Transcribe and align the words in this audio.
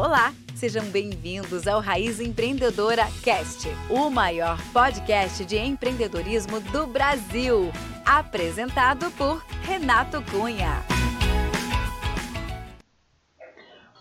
Olá, 0.00 0.32
sejam 0.54 0.84
bem-vindos 0.92 1.66
ao 1.66 1.80
Raiz 1.80 2.20
Empreendedora 2.20 3.02
Cast, 3.24 3.66
o 3.90 4.08
maior 4.08 4.56
podcast 4.72 5.44
de 5.44 5.58
empreendedorismo 5.58 6.60
do 6.60 6.86
Brasil. 6.86 7.72
Apresentado 8.06 9.10
por 9.16 9.44
Renato 9.64 10.22
Cunha. 10.30 10.84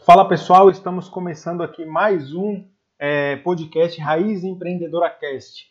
Fala 0.05 0.29
pessoal, 0.29 0.69
estamos 0.69 1.09
começando 1.09 1.63
aqui 1.63 1.83
mais 1.83 2.31
um 2.31 2.63
é, 2.99 3.37
podcast 3.37 3.99
Raiz 3.99 4.43
Empreendedora 4.43 5.09
Cast. 5.09 5.65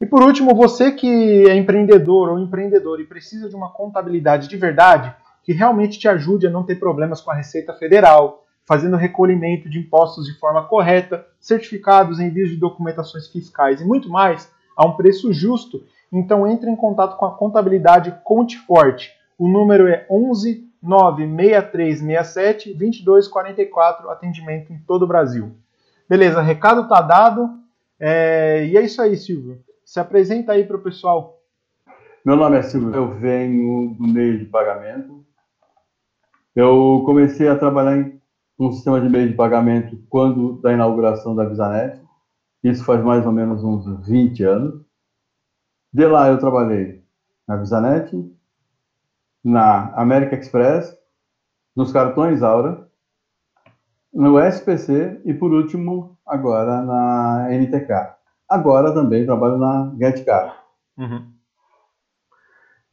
E 0.00 0.06
por 0.06 0.22
último, 0.22 0.54
você 0.54 0.92
que 0.92 1.44
é 1.48 1.56
empreendedor 1.56 2.28
ou 2.28 2.38
empreendedor 2.38 3.00
e 3.00 3.04
precisa 3.04 3.48
de 3.48 3.56
uma 3.56 3.72
contabilidade 3.72 4.46
de 4.46 4.56
verdade, 4.56 5.12
que 5.42 5.52
realmente 5.52 5.98
te 5.98 6.06
ajude 6.06 6.46
a 6.46 6.50
não 6.50 6.62
ter 6.62 6.76
problemas 6.76 7.20
com 7.20 7.32
a 7.32 7.34
Receita 7.34 7.74
Federal, 7.74 8.46
fazendo 8.64 8.96
recolhimento 8.96 9.68
de 9.68 9.80
impostos 9.80 10.24
de 10.24 10.38
forma 10.38 10.68
correta, 10.68 11.26
certificados, 11.40 12.20
envios 12.20 12.50
de 12.50 12.56
documentações 12.56 13.26
fiscais 13.26 13.80
e 13.80 13.84
muito 13.84 14.08
mais, 14.08 14.48
a 14.76 14.86
um 14.86 14.96
preço 14.96 15.32
justo 15.32 15.82
então 16.12 16.46
entre 16.46 16.70
em 16.70 16.76
contato 16.76 17.16
com 17.16 17.24
a 17.26 17.36
contabilidade 17.36 18.18
Conte 18.24 18.58
Forte. 18.58 19.12
O 19.38 19.48
número 19.48 19.86
é 19.86 20.06
11 20.10 20.68
96367 20.82 22.74
2244, 22.74 24.10
atendimento 24.10 24.72
em 24.72 24.78
todo 24.78 25.02
o 25.02 25.06
Brasil. 25.06 25.54
Beleza, 26.08 26.40
recado 26.40 26.88
tá 26.88 27.00
dado. 27.00 27.50
É... 27.98 28.66
E 28.66 28.76
é 28.76 28.82
isso 28.82 29.00
aí, 29.00 29.16
Silvio. 29.16 29.60
Se 29.84 30.00
apresenta 30.00 30.52
aí 30.52 30.64
para 30.64 30.76
o 30.76 30.82
pessoal. 30.82 31.38
Meu 32.24 32.36
nome 32.36 32.58
é 32.58 32.62
Silvio, 32.62 32.94
eu 32.94 33.14
venho 33.14 33.94
do 33.94 34.06
meio 34.06 34.38
de 34.38 34.44
pagamento. 34.46 35.24
Eu 36.54 37.02
comecei 37.06 37.48
a 37.48 37.56
trabalhar 37.56 37.96
em 37.96 38.20
um 38.58 38.72
sistema 38.72 39.00
de 39.00 39.08
meio 39.08 39.28
de 39.28 39.34
pagamento 39.34 39.98
quando 40.08 40.60
da 40.60 40.72
inauguração 40.72 41.34
da 41.34 41.44
Visanet. 41.44 42.00
Isso 42.62 42.84
faz 42.84 43.02
mais 43.02 43.24
ou 43.24 43.32
menos 43.32 43.64
uns 43.64 44.06
20 44.06 44.44
anos. 44.44 44.89
De 45.92 46.06
lá 46.06 46.28
eu 46.28 46.38
trabalhei 46.38 47.02
na 47.46 47.56
Visanet, 47.56 48.12
na 49.42 49.92
América 49.94 50.36
Express, 50.36 50.96
nos 51.74 51.92
cartões 51.92 52.42
Aura, 52.42 52.88
no 54.12 54.38
SPC 54.38 55.20
e, 55.24 55.34
por 55.34 55.52
último, 55.52 56.16
agora 56.26 56.82
na 56.82 57.48
NTK. 57.50 58.14
Agora 58.48 58.92
também 58.92 59.26
trabalho 59.26 59.56
na 59.56 59.92
GetCar. 59.98 60.62
Uhum. 60.96 61.32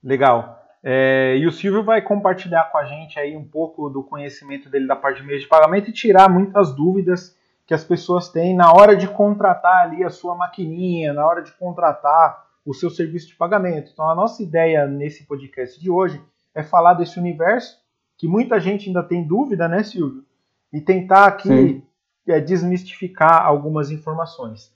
Legal. 0.03 0.57
É, 0.83 1.35
e 1.37 1.45
o 1.45 1.51
Silvio 1.51 1.83
vai 1.83 2.01
compartilhar 2.01 2.71
com 2.71 2.77
a 2.77 2.85
gente 2.85 3.19
aí 3.19 3.35
um 3.35 3.47
pouco 3.47 3.89
do 3.89 4.03
conhecimento 4.03 4.69
dele 4.69 4.87
da 4.87 4.95
parte 4.95 5.21
de 5.21 5.27
meio 5.27 5.39
de 5.39 5.47
pagamento 5.47 5.89
e 5.89 5.93
tirar 5.93 6.29
muitas 6.29 6.73
dúvidas 6.73 7.35
que 7.65 7.73
as 7.73 7.83
pessoas 7.83 8.29
têm 8.29 8.55
na 8.55 8.71
hora 8.71 8.95
de 8.95 9.07
contratar 9.07 9.83
ali 9.83 10.03
a 10.03 10.09
sua 10.09 10.35
maquininha, 10.35 11.11
na 11.13 11.27
hora 11.27 11.41
de 11.41 11.51
contratar 11.51 12.46
o 12.67 12.73
seu 12.73 12.89
serviço 12.89 13.29
de 13.29 13.35
pagamento. 13.35 13.91
Então, 13.93 14.09
a 14.09 14.13
nossa 14.13 14.43
ideia 14.43 14.85
nesse 14.85 15.25
podcast 15.25 15.79
de 15.79 15.89
hoje 15.89 16.21
é 16.53 16.61
falar 16.61 16.95
desse 16.95 17.17
universo 17.17 17.79
que 18.17 18.27
muita 18.27 18.59
gente 18.59 18.89
ainda 18.89 19.01
tem 19.01 19.25
dúvida, 19.25 19.69
né, 19.69 19.83
Silvio? 19.83 20.25
E 20.73 20.81
tentar 20.81 21.27
aqui 21.27 21.81
é, 22.27 22.41
desmistificar 22.41 23.45
algumas 23.45 23.89
informações. 23.89 24.69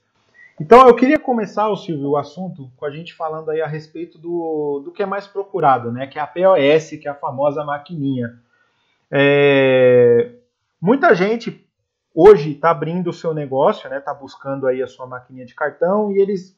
Então, 0.58 0.86
eu 0.88 0.96
queria 0.96 1.18
começar, 1.18 1.68
o 1.68 1.76
Silvio, 1.76 2.10
o 2.10 2.16
assunto 2.16 2.70
com 2.78 2.86
a 2.86 2.90
gente 2.90 3.12
falando 3.12 3.50
aí 3.50 3.60
a 3.60 3.66
respeito 3.66 4.16
do, 4.16 4.80
do 4.82 4.90
que 4.90 5.02
é 5.02 5.06
mais 5.06 5.26
procurado, 5.26 5.92
né? 5.92 6.06
Que 6.06 6.18
é 6.18 6.22
a 6.22 6.26
POS, 6.26 6.92
que 6.98 7.06
é 7.06 7.10
a 7.10 7.14
famosa 7.14 7.62
maquininha. 7.62 8.38
É, 9.10 10.30
muita 10.80 11.14
gente 11.14 11.68
hoje 12.14 12.52
está 12.52 12.70
abrindo 12.70 13.10
o 13.10 13.12
seu 13.12 13.34
negócio, 13.34 13.90
né? 13.90 13.98
Está 13.98 14.14
buscando 14.14 14.66
aí 14.66 14.82
a 14.82 14.86
sua 14.86 15.06
maquininha 15.06 15.44
de 15.44 15.54
cartão 15.54 16.10
e 16.10 16.18
eles 16.18 16.56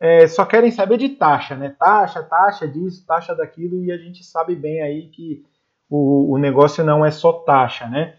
é, 0.00 0.26
só 0.26 0.44
querem 0.44 0.70
saber 0.70 0.98
de 0.98 1.10
taxa, 1.10 1.56
né? 1.56 1.74
Taxa, 1.78 2.22
taxa 2.22 2.66
disso, 2.66 3.04
taxa 3.06 3.34
daquilo, 3.34 3.84
e 3.84 3.92
a 3.92 3.96
gente 3.96 4.24
sabe 4.24 4.54
bem 4.56 4.82
aí 4.82 5.08
que 5.08 5.44
o, 5.88 6.32
o 6.34 6.38
negócio 6.38 6.84
não 6.84 7.04
é 7.04 7.10
só 7.10 7.32
taxa, 7.32 7.86
né? 7.86 8.16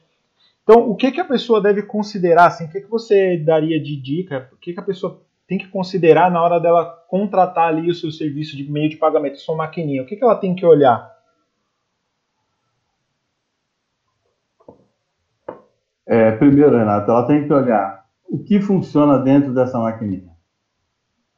Então, 0.64 0.90
o 0.90 0.96
que, 0.96 1.12
que 1.12 1.20
a 1.20 1.26
pessoa 1.26 1.62
deve 1.62 1.84
considerar, 1.84 2.48
assim, 2.48 2.66
o 2.66 2.70
que, 2.70 2.82
que 2.82 2.90
você 2.90 3.38
daria 3.38 3.82
de 3.82 4.00
dica, 4.00 4.50
o 4.54 4.58
que, 4.58 4.74
que 4.74 4.80
a 4.80 4.84
pessoa 4.84 5.22
tem 5.46 5.58
que 5.58 5.68
considerar 5.68 6.32
na 6.32 6.42
hora 6.42 6.60
dela 6.60 6.86
contratar 7.10 7.68
ali 7.68 7.90
o 7.90 7.94
seu 7.94 8.12
serviço 8.12 8.56
de 8.56 8.64
meio 8.72 8.90
de 8.90 8.96
pagamento, 8.96 9.38
sua 9.40 9.56
maquininha, 9.56 10.02
o 10.02 10.06
que, 10.06 10.16
que 10.16 10.24
ela 10.24 10.36
tem 10.36 10.56
que 10.56 10.66
olhar? 10.66 11.12
É, 16.06 16.32
primeiro, 16.32 16.78
Renato, 16.78 17.12
ela 17.12 17.28
tem 17.28 17.46
que 17.46 17.54
olhar 17.54 18.06
o 18.30 18.44
que 18.44 18.62
funciona 18.62 19.18
dentro 19.18 19.54
dessa 19.54 19.78
maquininha. 19.78 20.33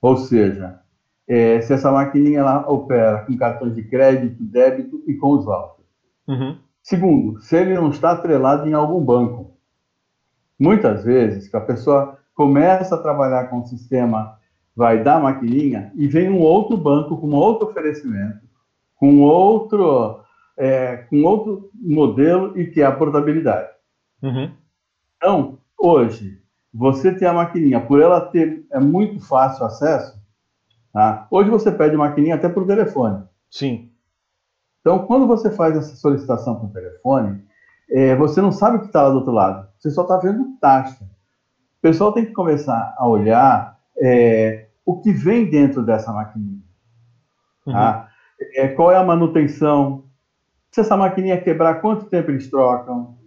Ou 0.05 0.17
seja, 0.17 0.81
é, 1.27 1.59
se 1.61 1.73
essa 1.73 1.91
maquininha 1.91 2.41
ela 2.41 2.69
opera 2.69 3.25
com 3.25 3.35
cartões 3.35 3.73
de 3.73 3.81
crédito, 3.81 4.43
débito 4.43 5.01
e 5.07 5.15
com 5.15 5.31
os 5.31 5.45
vouchers. 5.45 5.87
Uhum. 6.27 6.59
Segundo, 6.83 7.39
se 7.41 7.57
ele 7.57 7.73
não 7.73 7.89
está 7.89 8.11
atrelado 8.11 8.69
em 8.69 8.73
algum 8.73 9.03
banco. 9.03 9.57
Muitas 10.59 11.03
vezes 11.03 11.47
que 11.47 11.57
a 11.57 11.61
pessoa 11.61 12.19
começa 12.35 12.93
a 12.93 13.01
trabalhar 13.01 13.45
com 13.49 13.61
o 13.61 13.65
sistema 13.65 14.37
vai 14.75 15.01
dar 15.01 15.19
maquininha 15.19 15.91
e 15.95 16.07
vem 16.07 16.29
um 16.29 16.39
outro 16.39 16.77
banco 16.77 17.17
com 17.17 17.31
outro 17.31 17.69
oferecimento, 17.69 18.41
com 18.97 19.21
outro, 19.21 20.21
é, 20.55 20.97
com 20.97 21.23
outro 21.23 21.71
modelo 21.73 22.55
e 22.59 22.67
que 22.67 22.79
é 22.79 22.85
a 22.85 22.91
portabilidade. 22.91 23.69
Uhum. 24.21 24.51
Então, 25.17 25.57
hoje, 25.79 26.44
você 26.77 27.13
tem 27.13 27.25
a 27.25 27.33
maquininha, 27.33 27.79
por 27.79 28.01
ela 28.01 28.19
ter 28.19 28.65
é 28.69 28.79
muito 28.79 29.25
fácil 29.25 29.65
acesso, 29.65 30.19
tá? 30.91 31.25
hoje 31.31 31.49
você 31.49 31.71
pede 31.71 31.95
maquininha 31.95 32.35
até 32.35 32.49
por 32.49 32.67
telefone. 32.67 33.23
Sim. 33.49 33.89
Então, 34.81 35.05
quando 35.05 35.25
você 35.25 35.49
faz 35.49 35.77
essa 35.77 35.95
solicitação 35.95 36.59
por 36.59 36.69
telefone, 36.71 37.41
é, 37.89 38.13
você 38.17 38.41
não 38.41 38.51
sabe 38.51 38.77
o 38.77 38.79
que 38.81 38.87
está 38.87 39.03
lá 39.03 39.09
do 39.09 39.15
outro 39.15 39.31
lado, 39.31 39.69
você 39.79 39.89
só 39.89 40.01
está 40.01 40.17
vendo 40.17 40.57
taxa. 40.59 41.01
O 41.03 41.81
pessoal 41.81 42.11
tem 42.11 42.25
que 42.25 42.33
começar 42.33 42.93
a 42.97 43.07
olhar 43.07 43.79
é, 43.97 44.67
o 44.85 44.99
que 44.99 45.13
vem 45.13 45.49
dentro 45.49 45.81
dessa 45.81 46.11
maquininha. 46.11 46.61
Tá? 47.63 48.09
Uhum. 48.39 48.47
É, 48.55 48.67
qual 48.67 48.91
é 48.91 48.97
a 48.97 49.03
manutenção? 49.03 50.03
Se 50.71 50.81
essa 50.81 50.97
maquininha 50.97 51.39
quebrar, 51.39 51.75
quanto 51.75 52.05
tempo 52.05 52.31
eles 52.31 52.49
trocam? 52.49 53.17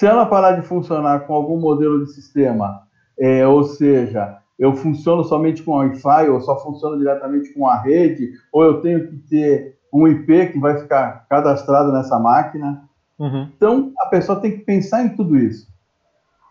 Se 0.00 0.06
ela 0.06 0.24
parar 0.24 0.52
de 0.52 0.62
funcionar 0.62 1.26
com 1.26 1.34
algum 1.34 1.60
modelo 1.60 2.02
de 2.02 2.10
sistema, 2.10 2.84
é, 3.18 3.46
ou 3.46 3.64
seja, 3.64 4.38
eu 4.58 4.74
funciono 4.74 5.22
somente 5.22 5.62
com 5.62 5.72
Wi-Fi, 5.72 6.26
ou 6.30 6.40
só 6.40 6.58
funciono 6.62 6.96
diretamente 6.96 7.52
com 7.52 7.66
a 7.66 7.76
rede, 7.82 8.32
ou 8.50 8.64
eu 8.64 8.80
tenho 8.80 9.06
que 9.06 9.16
ter 9.28 9.76
um 9.92 10.08
IP 10.08 10.52
que 10.52 10.58
vai 10.58 10.78
ficar 10.78 11.26
cadastrado 11.28 11.92
nessa 11.92 12.18
máquina. 12.18 12.82
Uhum. 13.18 13.46
Então, 13.54 13.92
a 13.98 14.06
pessoa 14.06 14.40
tem 14.40 14.52
que 14.52 14.64
pensar 14.64 15.04
em 15.04 15.14
tudo 15.14 15.36
isso. 15.36 15.68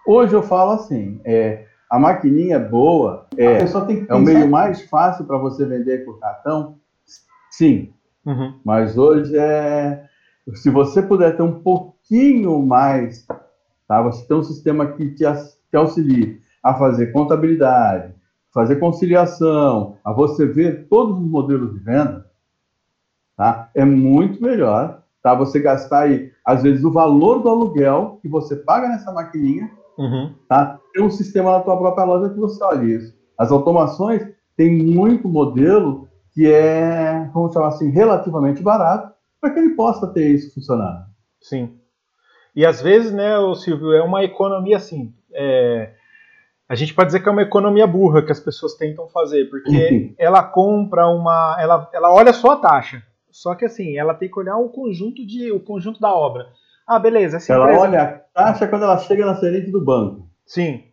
Hoje 0.05 0.35
eu 0.35 0.43
falo 0.43 0.73
assim, 0.73 1.19
é, 1.25 1.65
a 1.89 1.97
maquininha 1.97 2.57
é 2.57 2.59
boa, 2.59 3.25
é, 3.35 3.55
a 3.55 3.59
pessoa 3.61 3.83
tem 3.83 4.05
que 4.05 4.11
é 4.11 4.13
o 4.13 4.19
meio 4.19 4.47
mais 4.47 4.87
fácil 4.87 5.25
para 5.25 5.39
você 5.39 5.65
vender 5.65 6.05
por 6.05 6.19
cartão, 6.19 6.75
sim. 7.49 7.91
Uhum. 8.23 8.59
Mas 8.63 8.95
hoje 8.95 9.35
é, 9.35 10.07
se 10.55 10.69
você 10.69 11.01
puder 11.01 11.35
ter 11.35 11.43
um 11.43 11.61
pouquinho 11.61 12.61
mais, 12.65 13.25
tá? 13.87 14.01
Você 14.03 14.25
tem 14.27 14.37
um 14.37 14.43
sistema 14.43 14.87
que 14.87 15.09
te, 15.11 15.23
te 15.23 15.77
auxilie 15.77 16.39
a 16.63 16.73
fazer 16.73 17.11
contabilidade, 17.11 18.13
fazer 18.53 18.77
conciliação, 18.77 19.97
a 20.03 20.11
você 20.11 20.45
ver 20.45 20.87
todos 20.87 21.17
os 21.17 21.29
modelos 21.29 21.73
de 21.73 21.79
venda, 21.79 22.25
tá? 23.37 23.69
É 23.75 23.85
muito 23.85 24.41
melhor, 24.41 25.03
tá? 25.21 25.33
Você 25.35 25.59
gastar 25.59 26.01
aí, 26.01 26.31
às 26.45 26.63
vezes, 26.63 26.83
o 26.83 26.91
valor 26.91 27.41
do 27.41 27.49
aluguel 27.49 28.19
que 28.21 28.27
você 28.27 28.55
paga 28.55 28.87
nessa 28.89 29.11
maquininha, 29.11 29.69
uhum. 29.97 30.33
tá? 30.47 30.79
Tem 30.93 31.03
um 31.03 31.11
sistema 31.11 31.51
na 31.51 31.59
tua 31.61 31.77
própria 31.77 32.05
loja 32.05 32.33
que 32.33 32.39
você 32.39 32.63
olha 32.63 32.83
isso. 32.83 33.13
As 33.37 33.51
automações 33.51 34.27
têm 34.57 34.83
muito 34.83 35.27
modelo 35.27 36.07
que 36.33 36.51
é, 36.51 37.29
vamos 37.33 37.53
chamar 37.53 37.69
assim, 37.69 37.89
relativamente 37.89 38.61
barato, 38.61 39.13
para 39.39 39.51
que 39.51 39.59
ele 39.59 39.75
possa 39.75 40.07
ter 40.07 40.27
isso 40.29 40.53
funcionando. 40.53 41.05
Sim. 41.41 41.77
E 42.55 42.65
às 42.65 42.81
vezes, 42.81 43.11
né, 43.11 43.37
o 43.37 43.55
Silvio, 43.55 43.93
é 43.93 44.01
uma 44.01 44.23
economia 44.23 44.77
assim. 44.77 45.13
É... 45.33 45.93
A 46.67 46.75
gente 46.75 46.93
pode 46.93 47.07
dizer 47.07 47.21
que 47.21 47.29
é 47.29 47.31
uma 47.31 47.41
economia 47.41 47.87
burra 47.87 48.21
que 48.21 48.31
as 48.31 48.39
pessoas 48.39 48.75
tentam 48.75 49.07
fazer, 49.07 49.49
porque 49.49 49.69
uhum. 49.69 50.15
ela 50.17 50.43
compra 50.43 51.07
uma. 51.07 51.57
Ela, 51.59 51.89
ela 51.93 52.13
olha 52.13 52.31
só 52.31 52.51
a 52.51 52.57
taxa. 52.57 53.01
Só 53.31 53.55
que 53.55 53.65
assim, 53.65 53.97
ela 53.97 54.13
tem 54.13 54.29
que 54.29 54.39
olhar 54.39 54.57
o 54.57 54.69
conjunto 54.69 55.25
de 55.25 55.51
o 55.51 55.59
conjunto 55.59 55.99
da 55.99 56.13
obra. 56.13 56.47
Ah, 56.85 56.99
beleza. 56.99 57.37
Essa 57.37 57.53
ela 57.53 57.65
empresa... 57.65 57.81
olha 57.81 58.01
a 58.01 58.07
taxa 58.33 58.67
quando 58.67 58.83
ela 58.83 58.97
chega 58.97 59.25
na 59.25 59.33
gerente 59.33 59.71
do 59.71 59.83
banco. 59.83 60.29
Sim. 60.45 60.83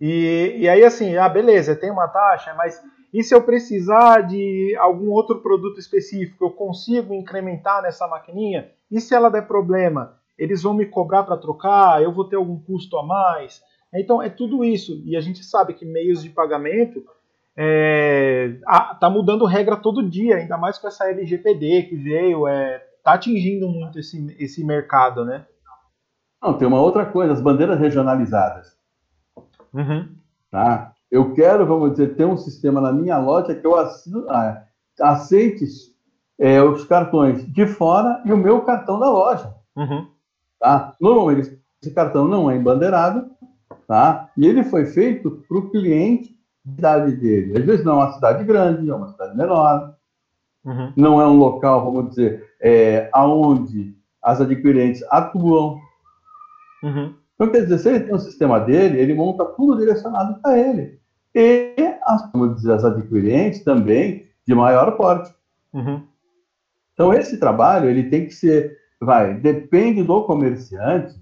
E, 0.00 0.56
e 0.58 0.68
aí, 0.68 0.84
assim, 0.84 1.16
ah, 1.16 1.28
beleza, 1.28 1.76
tem 1.76 1.90
uma 1.90 2.08
taxa, 2.08 2.52
mas 2.54 2.82
e 3.12 3.22
se 3.22 3.34
eu 3.34 3.42
precisar 3.42 4.22
de 4.22 4.74
algum 4.78 5.10
outro 5.10 5.40
produto 5.40 5.78
específico, 5.78 6.44
eu 6.44 6.50
consigo 6.50 7.12
incrementar 7.12 7.82
nessa 7.82 8.08
maquininha? 8.08 8.70
E 8.90 9.00
se 9.00 9.14
ela 9.14 9.30
der 9.30 9.46
problema, 9.46 10.16
eles 10.38 10.62
vão 10.62 10.72
me 10.72 10.86
cobrar 10.86 11.22
para 11.22 11.36
trocar? 11.36 12.02
Eu 12.02 12.12
vou 12.12 12.24
ter 12.24 12.36
algum 12.36 12.58
custo 12.58 12.96
a 12.96 13.02
mais? 13.04 13.62
Então 13.94 14.22
é 14.22 14.30
tudo 14.30 14.64
isso. 14.64 15.02
E 15.04 15.14
a 15.14 15.20
gente 15.20 15.44
sabe 15.44 15.74
que 15.74 15.84
meios 15.84 16.22
de 16.22 16.30
pagamento 16.30 17.04
é, 17.54 18.56
tá 18.98 19.10
mudando 19.10 19.44
regra 19.44 19.76
todo 19.76 20.08
dia, 20.08 20.36
ainda 20.36 20.56
mais 20.56 20.78
com 20.78 20.88
essa 20.88 21.08
LGPD 21.10 21.82
que 21.82 21.96
veio, 21.96 22.48
é, 22.48 22.78
tá 23.04 23.12
atingindo 23.12 23.68
muito 23.68 23.98
esse, 23.98 24.34
esse 24.38 24.64
mercado, 24.64 25.24
né? 25.24 25.44
Não, 26.42 26.56
tem 26.56 26.66
uma 26.66 26.80
outra 26.80 27.04
coisa, 27.04 27.32
as 27.32 27.40
bandeiras 27.40 27.78
regionalizadas. 27.78 28.76
Uhum. 29.72 30.16
Tá? 30.50 30.91
Eu 31.12 31.34
quero, 31.34 31.66
vamos 31.66 31.90
dizer, 31.90 32.16
ter 32.16 32.24
um 32.24 32.38
sistema 32.38 32.80
na 32.80 32.90
minha 32.90 33.18
loja 33.18 33.54
que 33.54 33.66
eu 33.66 33.76
assino, 33.76 34.24
ah, 34.30 34.62
aceite 34.98 35.62
é, 36.38 36.62
os 36.62 36.86
cartões 36.86 37.44
de 37.52 37.66
fora 37.66 38.22
e 38.24 38.32
o 38.32 38.36
meu 38.38 38.62
cartão 38.62 38.98
da 38.98 39.10
loja. 39.10 39.54
Uhum. 39.76 40.08
Tá? 40.58 40.96
Normalmente, 40.98 41.60
esse 41.82 41.92
cartão 41.92 42.26
não 42.26 42.50
é 42.50 42.56
embandeirado, 42.56 43.30
tá? 43.86 44.30
e 44.38 44.46
ele 44.46 44.64
foi 44.64 44.86
feito 44.86 45.44
para 45.46 45.58
o 45.58 45.70
cliente 45.70 46.34
da 46.64 46.94
cidade 46.94 47.16
dele. 47.16 47.58
Às 47.58 47.64
vezes 47.66 47.84
não 47.84 48.00
é 48.00 48.04
uma 48.06 48.12
cidade 48.14 48.42
grande, 48.44 48.88
é 48.88 48.94
uma 48.94 49.08
cidade 49.08 49.36
menor, 49.36 49.94
uhum. 50.64 50.94
não 50.96 51.20
é 51.20 51.26
um 51.26 51.36
local, 51.36 51.92
vamos 51.92 52.08
dizer, 52.08 52.42
é, 52.58 53.10
aonde 53.12 53.94
as 54.22 54.40
adquirentes 54.40 55.04
atuam. 55.10 55.78
Uhum. 56.82 57.14
Então, 57.34 57.50
quer 57.50 57.64
dizer, 57.64 57.78
se 57.80 57.88
ele 57.90 58.00
tem 58.00 58.14
um 58.14 58.18
sistema 58.18 58.58
dele, 58.60 58.98
ele 58.98 59.12
monta 59.12 59.44
tudo 59.44 59.76
direcionado 59.76 60.40
para 60.40 60.58
ele 60.58 61.01
e 61.34 61.74
as, 62.04 62.66
as 62.66 62.84
adquirentes 62.84 63.62
também 63.64 64.26
de 64.46 64.54
maior 64.54 64.92
porte. 64.92 65.34
Uhum. 65.72 66.02
Então, 66.92 67.14
esse 67.14 67.38
trabalho, 67.38 67.88
ele 67.88 68.04
tem 68.04 68.26
que 68.26 68.34
ser, 68.34 68.76
vai, 69.00 69.34
depende 69.34 70.02
do 70.02 70.24
comerciante, 70.24 71.18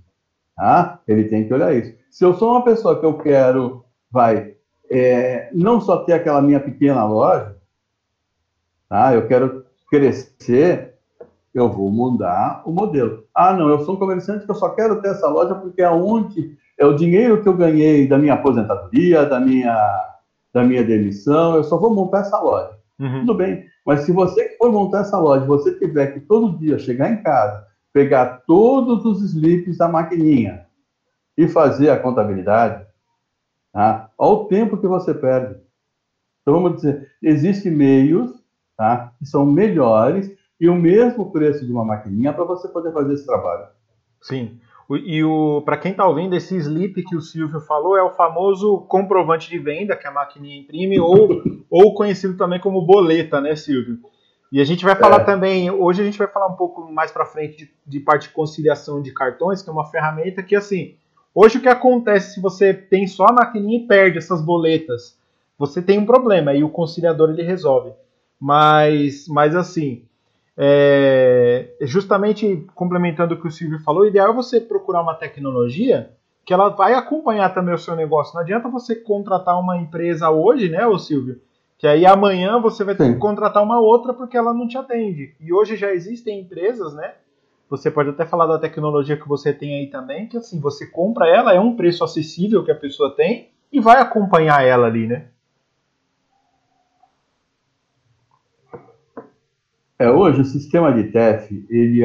tá? 0.56 1.00
ele 1.06 1.24
tem 1.24 1.46
que 1.46 1.54
olhar 1.54 1.74
isso. 1.74 1.94
Se 2.10 2.24
eu 2.24 2.34
sou 2.34 2.50
uma 2.50 2.64
pessoa 2.64 2.98
que 2.98 3.06
eu 3.06 3.16
quero, 3.18 3.84
vai, 4.10 4.54
é, 4.90 5.48
não 5.52 5.80
só 5.80 5.98
ter 5.98 6.14
aquela 6.14 6.42
minha 6.42 6.58
pequena 6.58 7.04
loja, 7.04 7.56
tá? 8.88 9.14
eu 9.14 9.26
quero 9.28 9.64
crescer, 9.88 10.94
eu 11.54 11.68
vou 11.68 11.90
mudar 11.90 12.62
o 12.64 12.72
modelo. 12.72 13.24
Ah, 13.34 13.52
não, 13.52 13.68
eu 13.68 13.84
sou 13.84 13.94
um 13.94 13.98
comerciante 13.98 14.44
que 14.44 14.50
eu 14.50 14.56
só 14.56 14.70
quero 14.70 15.00
ter 15.00 15.08
essa 15.08 15.28
loja 15.28 15.54
porque 15.54 15.82
é 15.82 15.90
onde 15.90 16.56
é 16.80 16.86
o 16.86 16.96
dinheiro 16.96 17.42
que 17.42 17.48
eu 17.48 17.56
ganhei 17.56 18.08
da 18.08 18.16
minha 18.16 18.32
aposentadoria, 18.32 19.26
da 19.26 19.38
minha, 19.38 20.16
da 20.50 20.64
minha 20.64 20.82
demissão, 20.82 21.56
eu 21.56 21.62
só 21.62 21.76
vou 21.76 21.94
montar 21.94 22.20
essa 22.20 22.40
loja. 22.40 22.70
Uhum. 22.98 23.20
Tudo 23.20 23.34
bem, 23.34 23.66
mas 23.84 24.00
se 24.00 24.12
você 24.12 24.56
for 24.56 24.72
montar 24.72 25.00
essa 25.00 25.18
loja, 25.18 25.44
você 25.44 25.78
tiver 25.78 26.06
que 26.14 26.20
todo 26.20 26.58
dia 26.58 26.78
chegar 26.78 27.12
em 27.12 27.22
casa, 27.22 27.66
pegar 27.92 28.42
todos 28.46 29.04
os 29.04 29.22
slips 29.22 29.76
da 29.76 29.88
maquininha 29.88 30.66
e 31.36 31.46
fazer 31.46 31.90
a 31.90 31.98
contabilidade, 31.98 32.86
tá? 33.74 34.10
olha 34.16 34.32
o 34.32 34.44
tempo 34.46 34.78
que 34.78 34.86
você 34.86 35.12
perde. 35.12 35.60
Então, 36.40 36.54
vamos 36.54 36.76
dizer, 36.76 37.10
existem 37.22 37.72
meios 37.72 38.42
tá? 38.74 39.12
que 39.18 39.26
são 39.26 39.44
melhores 39.44 40.34
e 40.58 40.66
o 40.66 40.74
mesmo 40.74 41.30
preço 41.30 41.66
de 41.66 41.72
uma 41.72 41.84
maquininha 41.84 42.32
para 42.32 42.44
você 42.44 42.68
poder 42.68 42.92
fazer 42.92 43.12
esse 43.12 43.26
trabalho. 43.26 43.66
Sim. 44.22 44.58
E 44.96 45.22
o 45.22 45.62
para 45.62 45.76
quem 45.76 45.92
está 45.92 46.06
ouvindo, 46.06 46.34
esse 46.34 46.56
slip 46.56 47.02
que 47.04 47.14
o 47.14 47.20
Silvio 47.20 47.60
falou 47.60 47.96
é 47.96 48.02
o 48.02 48.10
famoso 48.10 48.78
comprovante 48.88 49.48
de 49.48 49.58
venda 49.58 49.96
que 49.96 50.06
a 50.06 50.10
maquininha 50.10 50.60
imprime, 50.60 50.98
ou, 50.98 51.42
ou 51.70 51.94
conhecido 51.94 52.36
também 52.36 52.58
como 52.58 52.84
boleta, 52.84 53.40
né, 53.40 53.54
Silvio? 53.54 53.98
E 54.52 54.60
a 54.60 54.64
gente 54.64 54.84
vai 54.84 54.96
falar 54.96 55.20
é. 55.20 55.24
também, 55.24 55.70
hoje 55.70 56.02
a 56.02 56.04
gente 56.04 56.18
vai 56.18 56.26
falar 56.26 56.48
um 56.48 56.56
pouco 56.56 56.90
mais 56.90 57.12
para 57.12 57.24
frente 57.24 57.56
de, 57.56 57.70
de, 57.86 58.00
parte 58.00 58.26
de 58.26 58.34
conciliação 58.34 59.00
de 59.00 59.12
cartões, 59.12 59.62
que 59.62 59.70
é 59.70 59.72
uma 59.72 59.88
ferramenta 59.88 60.42
que, 60.42 60.56
assim, 60.56 60.96
hoje 61.32 61.58
o 61.58 61.60
que 61.60 61.68
acontece 61.68 62.34
se 62.34 62.40
você 62.40 62.74
tem 62.74 63.06
só 63.06 63.26
a 63.26 63.32
maquininha 63.32 63.78
e 63.78 63.86
perde 63.86 64.18
essas 64.18 64.42
boletas? 64.42 65.16
Você 65.56 65.80
tem 65.80 66.00
um 66.00 66.06
problema 66.06 66.52
e 66.52 66.64
o 66.64 66.68
conciliador 66.68 67.30
ele 67.30 67.42
resolve. 67.42 67.92
Mas, 68.40 69.28
mas 69.28 69.54
assim, 69.54 70.04
é, 70.62 71.70
justamente 71.80 72.66
complementando 72.74 73.34
o 73.34 73.40
que 73.40 73.48
o 73.48 73.50
Silvio 73.50 73.78
falou, 73.78 74.02
o 74.02 74.06
ideal 74.06 74.30
é 74.30 74.34
você 74.34 74.60
procurar 74.60 75.00
uma 75.00 75.14
tecnologia 75.14 76.10
que 76.44 76.52
ela 76.52 76.68
vai 76.68 76.92
acompanhar 76.92 77.54
também 77.54 77.74
o 77.74 77.78
seu 77.78 77.96
negócio. 77.96 78.34
Não 78.34 78.42
adianta 78.42 78.68
você 78.68 78.94
contratar 78.94 79.58
uma 79.58 79.78
empresa 79.78 80.28
hoje, 80.28 80.68
né, 80.68 80.86
o 80.86 80.98
Silvio? 80.98 81.40
Que 81.78 81.86
aí 81.86 82.04
amanhã 82.04 82.60
você 82.60 82.84
vai 82.84 82.94
ter 82.94 83.04
Sim. 83.04 83.14
que 83.14 83.18
contratar 83.18 83.62
uma 83.62 83.80
outra 83.80 84.12
porque 84.12 84.36
ela 84.36 84.52
não 84.52 84.68
te 84.68 84.76
atende. 84.76 85.34
E 85.40 85.50
hoje 85.50 85.76
já 85.76 85.94
existem 85.94 86.40
empresas, 86.40 86.92
né? 86.92 87.14
Você 87.70 87.90
pode 87.90 88.10
até 88.10 88.26
falar 88.26 88.46
da 88.46 88.58
tecnologia 88.58 89.16
que 89.16 89.28
você 89.28 89.54
tem 89.54 89.76
aí 89.76 89.86
também, 89.86 90.26
que 90.26 90.36
assim, 90.36 90.60
você 90.60 90.86
compra 90.86 91.26
ela, 91.26 91.54
é 91.54 91.60
um 91.60 91.74
preço 91.74 92.04
acessível 92.04 92.62
que 92.62 92.70
a 92.70 92.74
pessoa 92.74 93.14
tem 93.16 93.48
e 93.72 93.80
vai 93.80 93.98
acompanhar 93.98 94.62
ela 94.62 94.88
ali, 94.88 95.06
né? 95.06 95.28
É, 100.00 100.10
hoje 100.10 100.40
o 100.40 100.44
sistema 100.46 100.90
de 100.94 101.12
TEF, 101.12 101.66
ele 101.68 102.00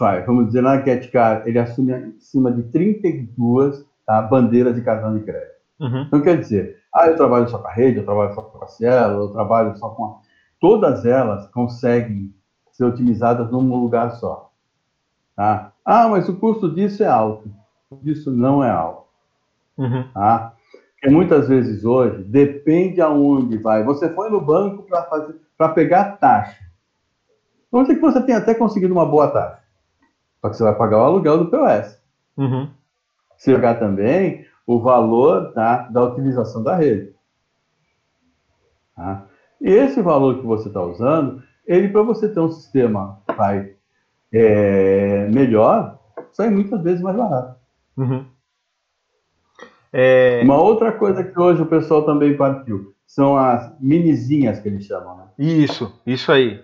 vai, 0.00 0.24
vamos 0.24 0.48
dizer, 0.48 0.62
na 0.62 0.82
GetCard, 0.82 1.48
ele 1.48 1.60
assume 1.60 1.94
acima 1.94 2.50
de 2.50 2.64
32 2.64 3.86
tá, 4.04 4.20
bandeiras 4.22 4.74
de 4.74 4.82
cartão 4.82 5.16
de 5.16 5.24
crédito. 5.24 5.54
Uhum. 5.78 6.02
Então, 6.02 6.20
quer 6.20 6.40
dizer, 6.40 6.76
Ah, 6.92 7.06
eu 7.06 7.16
trabalho 7.16 7.48
só 7.48 7.58
com 7.58 7.68
a 7.68 7.72
rede, 7.72 7.98
eu 7.98 8.04
trabalho 8.04 8.34
só 8.34 8.42
com 8.42 8.64
a 8.64 8.66
Cielo, 8.66 9.22
eu 9.22 9.28
trabalho 9.28 9.76
só 9.76 9.90
com 9.90 10.04
a... 10.06 10.16
Todas 10.60 11.06
elas 11.06 11.46
conseguem 11.52 12.34
ser 12.72 12.82
otimizadas 12.82 13.48
num 13.48 13.60
lugar 13.60 14.10
só. 14.16 14.50
Tá? 15.36 15.72
Ah, 15.84 16.08
mas 16.08 16.28
o 16.28 16.34
custo 16.34 16.74
disso 16.74 17.04
é 17.04 17.06
alto. 17.06 17.48
Isso 18.02 18.32
não 18.32 18.64
é 18.64 18.70
alto. 18.70 19.06
Uhum. 19.78 20.02
Tá? 20.12 20.52
Porque 20.94 21.14
muitas 21.14 21.46
vezes 21.46 21.84
hoje, 21.84 22.24
depende 22.24 23.00
aonde 23.00 23.56
vai. 23.56 23.84
Você 23.84 24.12
foi 24.12 24.30
no 24.30 24.40
banco 24.40 24.84
para 25.56 25.68
pegar 25.68 26.16
taxa. 26.16 26.63
Vamos 27.74 27.88
dizer 27.88 27.98
que 27.98 28.06
você 28.06 28.22
tem 28.22 28.36
até 28.36 28.54
conseguido 28.54 28.94
uma 28.94 29.04
boa 29.04 29.26
taxa. 29.26 29.58
Só 30.40 30.48
que 30.48 30.56
você 30.56 30.62
vai 30.62 30.76
pagar 30.76 30.98
o 30.98 31.04
aluguel 31.06 31.38
do 31.38 31.50
POS. 31.50 32.00
Uhum. 32.36 32.70
Você 33.36 33.50
vai 33.50 33.60
pagar 33.60 33.80
também 33.80 34.46
o 34.64 34.78
valor 34.78 35.52
tá, 35.54 35.88
da 35.88 36.04
utilização 36.04 36.62
da 36.62 36.76
rede. 36.76 37.12
Tá? 38.94 39.26
E 39.60 39.72
esse 39.72 40.00
valor 40.00 40.38
que 40.38 40.46
você 40.46 40.68
está 40.68 40.80
usando, 40.84 41.42
ele 41.66 41.88
para 41.88 42.02
você 42.02 42.28
ter 42.28 42.38
um 42.38 42.48
sistema 42.48 43.18
vai, 43.36 43.74
é, 44.32 45.26
melhor, 45.32 45.98
sai 46.30 46.50
muitas 46.50 46.80
vezes 46.80 47.02
mais 47.02 47.16
barato. 47.16 47.56
Uhum. 47.96 48.24
É... 49.92 50.42
Uma 50.44 50.58
outra 50.58 50.92
coisa 50.92 51.24
que 51.24 51.36
hoje 51.36 51.62
o 51.62 51.66
pessoal 51.66 52.04
também 52.04 52.36
partiu 52.36 52.94
são 53.04 53.36
as 53.36 53.76
minizinhas 53.80 54.60
que 54.60 54.68
eles 54.68 54.84
chamam, 54.84 55.16
né? 55.16 55.24
Isso, 55.36 56.00
isso 56.06 56.30
aí. 56.30 56.62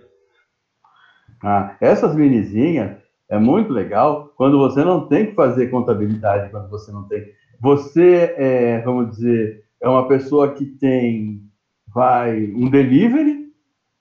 Ah, 1.43 1.75
essas 1.81 2.15
minizinhas 2.15 2.97
é 3.29 3.39
muito 3.39 3.71
legal 3.71 4.31
quando 4.35 4.57
você 4.57 4.83
não 4.83 5.07
tem 5.07 5.27
que 5.27 5.35
fazer 5.35 5.67
contabilidade, 5.67 6.51
quando 6.51 6.69
você 6.69 6.91
não 6.91 7.07
tem. 7.07 7.25
Você 7.59 8.33
é, 8.37 8.81
vamos 8.81 9.11
dizer, 9.11 9.63
é 9.81 9.87
uma 9.87 10.07
pessoa 10.07 10.53
que 10.53 10.65
tem, 10.65 11.41
vai, 11.93 12.51
um 12.55 12.69
delivery, 12.69 13.51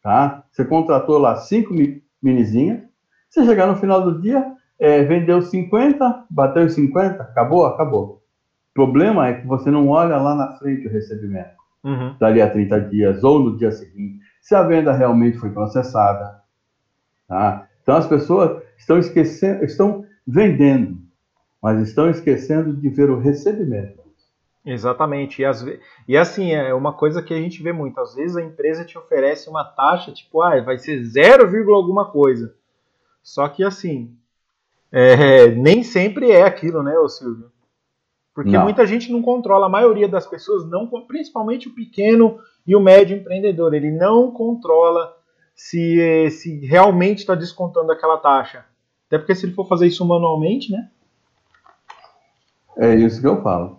tá? 0.02 0.44
Você 0.50 0.64
contratou 0.64 1.18
lá 1.18 1.36
cinco 1.36 1.74
minizinhas, 2.22 2.80
você 3.28 3.44
chegar 3.44 3.66
no 3.66 3.76
final 3.76 4.02
do 4.02 4.20
dia, 4.20 4.44
é, 4.78 5.02
vendeu 5.04 5.40
50, 5.40 6.26
bateu 6.30 6.68
50, 6.68 7.22
acabou, 7.22 7.66
acabou. 7.66 8.22
O 8.70 8.74
problema 8.74 9.28
é 9.28 9.34
que 9.34 9.46
você 9.46 9.70
não 9.70 9.88
olha 9.88 10.16
lá 10.16 10.34
na 10.34 10.52
frente 10.58 10.86
o 10.86 10.90
recebimento, 10.90 11.50
uhum. 11.84 12.16
dali 12.18 12.40
a 12.40 12.50
30 12.50 12.80
dias 12.82 13.22
ou 13.22 13.38
no 13.38 13.56
dia 13.56 13.70
seguinte, 13.70 14.18
se 14.40 14.54
a 14.54 14.62
venda 14.62 14.92
realmente 14.92 15.38
foi 15.38 15.50
processada. 15.50 16.39
Tá? 17.30 17.68
Então 17.80 17.94
as 17.94 18.08
pessoas 18.08 18.60
estão 18.76 18.98
esquecendo, 18.98 19.64
estão 19.64 20.04
vendendo, 20.26 20.98
mas 21.62 21.80
estão 21.80 22.10
esquecendo 22.10 22.74
de 22.74 22.88
ver 22.88 23.08
o 23.08 23.20
recebimento. 23.20 24.00
Exatamente. 24.66 25.40
E, 25.40 25.44
as, 25.44 25.64
e 26.08 26.16
assim, 26.16 26.50
é 26.50 26.74
uma 26.74 26.92
coisa 26.92 27.22
que 27.22 27.32
a 27.32 27.36
gente 27.36 27.62
vê 27.62 27.72
muito. 27.72 28.00
Às 28.00 28.16
vezes 28.16 28.36
a 28.36 28.42
empresa 28.42 28.84
te 28.84 28.98
oferece 28.98 29.48
uma 29.48 29.62
taxa, 29.62 30.10
tipo, 30.10 30.42
ah, 30.42 30.60
vai 30.60 30.76
ser 30.76 31.04
0, 31.04 31.72
alguma 31.72 32.10
coisa. 32.10 32.52
Só 33.22 33.48
que 33.48 33.62
assim, 33.62 34.12
é, 34.90 35.46
nem 35.52 35.84
sempre 35.84 36.32
é 36.32 36.42
aquilo, 36.42 36.82
né, 36.82 36.98
ô 36.98 37.08
Silvio? 37.08 37.52
Porque 38.34 38.50
não. 38.50 38.64
muita 38.64 38.84
gente 38.84 39.12
não 39.12 39.22
controla, 39.22 39.66
a 39.66 39.70
maioria 39.70 40.08
das 40.08 40.26
pessoas 40.26 40.68
não, 40.68 40.88
principalmente 41.06 41.68
o 41.68 41.74
pequeno 41.76 42.40
e 42.66 42.74
o 42.74 42.80
médio 42.80 43.16
empreendedor, 43.16 43.72
ele 43.72 43.92
não 43.92 44.32
controla 44.32 45.16
se, 45.60 46.30
se 46.30 46.58
realmente 46.64 47.18
está 47.18 47.34
descontando 47.34 47.92
aquela 47.92 48.16
taxa. 48.16 48.64
Até 49.06 49.18
porque 49.18 49.34
se 49.34 49.44
ele 49.44 49.52
for 49.52 49.68
fazer 49.68 49.88
isso 49.88 50.06
manualmente, 50.06 50.72
né? 50.72 50.88
É 52.78 52.94
isso 52.94 53.20
que 53.20 53.26
eu 53.26 53.42
falo. 53.42 53.78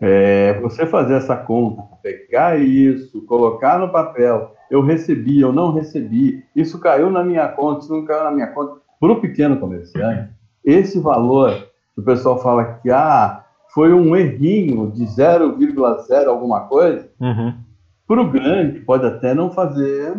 É, 0.00 0.60
você 0.60 0.86
fazer 0.86 1.14
essa 1.14 1.36
conta, 1.36 1.82
pegar 2.02 2.56
isso, 2.56 3.20
colocar 3.22 3.80
no 3.80 3.90
papel, 3.90 4.54
eu 4.70 4.80
recebi, 4.80 5.40
eu 5.40 5.52
não 5.52 5.72
recebi, 5.72 6.44
isso 6.54 6.78
caiu 6.78 7.10
na 7.10 7.24
minha 7.24 7.48
conta, 7.48 7.80
isso 7.80 7.92
não 7.92 8.04
caiu 8.04 8.24
na 8.24 8.30
minha 8.30 8.46
conta. 8.48 8.80
Para 9.00 9.12
o 9.12 9.20
pequeno 9.20 9.58
comerciante, 9.58 10.30
esse 10.64 11.00
valor, 11.00 11.68
o 11.96 12.02
pessoal 12.02 12.40
fala 12.40 12.74
que 12.74 12.90
ah, 12.90 13.44
foi 13.74 13.92
um 13.92 14.14
errinho 14.14 14.88
de 14.92 15.04
0,0 15.04 16.26
alguma 16.28 16.60
coisa, 16.68 17.10
uhum. 17.18 17.65
Para 18.06 18.20
o 18.20 18.30
grande 18.30 18.80
pode 18.80 19.04
até 19.06 19.34
não 19.34 19.50
fazer, 19.50 20.16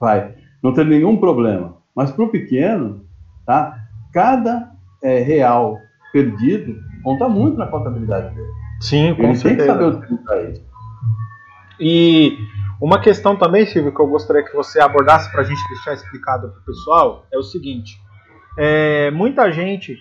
vai, 0.00 0.34
não 0.62 0.72
ter 0.72 0.86
nenhum 0.86 1.16
problema. 1.16 1.76
Mas 1.94 2.10
para 2.10 2.24
o 2.24 2.30
pequeno, 2.30 3.04
tá? 3.44 3.76
cada 4.12 4.72
é, 5.02 5.20
real 5.20 5.78
perdido 6.12 6.76
conta 7.02 7.28
muito 7.28 7.58
na 7.58 7.66
contabilidade 7.66 8.34
dele. 8.34 8.50
Sim, 8.80 9.14
com 9.14 9.24
Ele 9.24 9.36
certeza. 9.36 9.48
tem 9.48 9.56
que 9.56 9.64
saber 9.66 9.84
utilizar 9.84 10.50
isso. 10.50 10.68
E 11.80 12.38
uma 12.80 13.00
questão 13.00 13.36
também, 13.36 13.66
Silvio, 13.66 13.94
que 13.94 14.00
eu 14.00 14.06
gostaria 14.06 14.42
que 14.42 14.54
você 14.54 14.80
abordasse 14.80 15.30
para 15.30 15.40
a 15.40 15.44
gente 15.44 15.60
deixar 15.68 15.94
explicado 15.94 16.48
para 16.48 16.60
o 16.60 16.64
pessoal 16.64 17.26
é 17.32 17.38
o 17.38 17.42
seguinte: 17.42 18.00
é, 18.56 19.10
muita 19.10 19.50
gente 19.50 19.98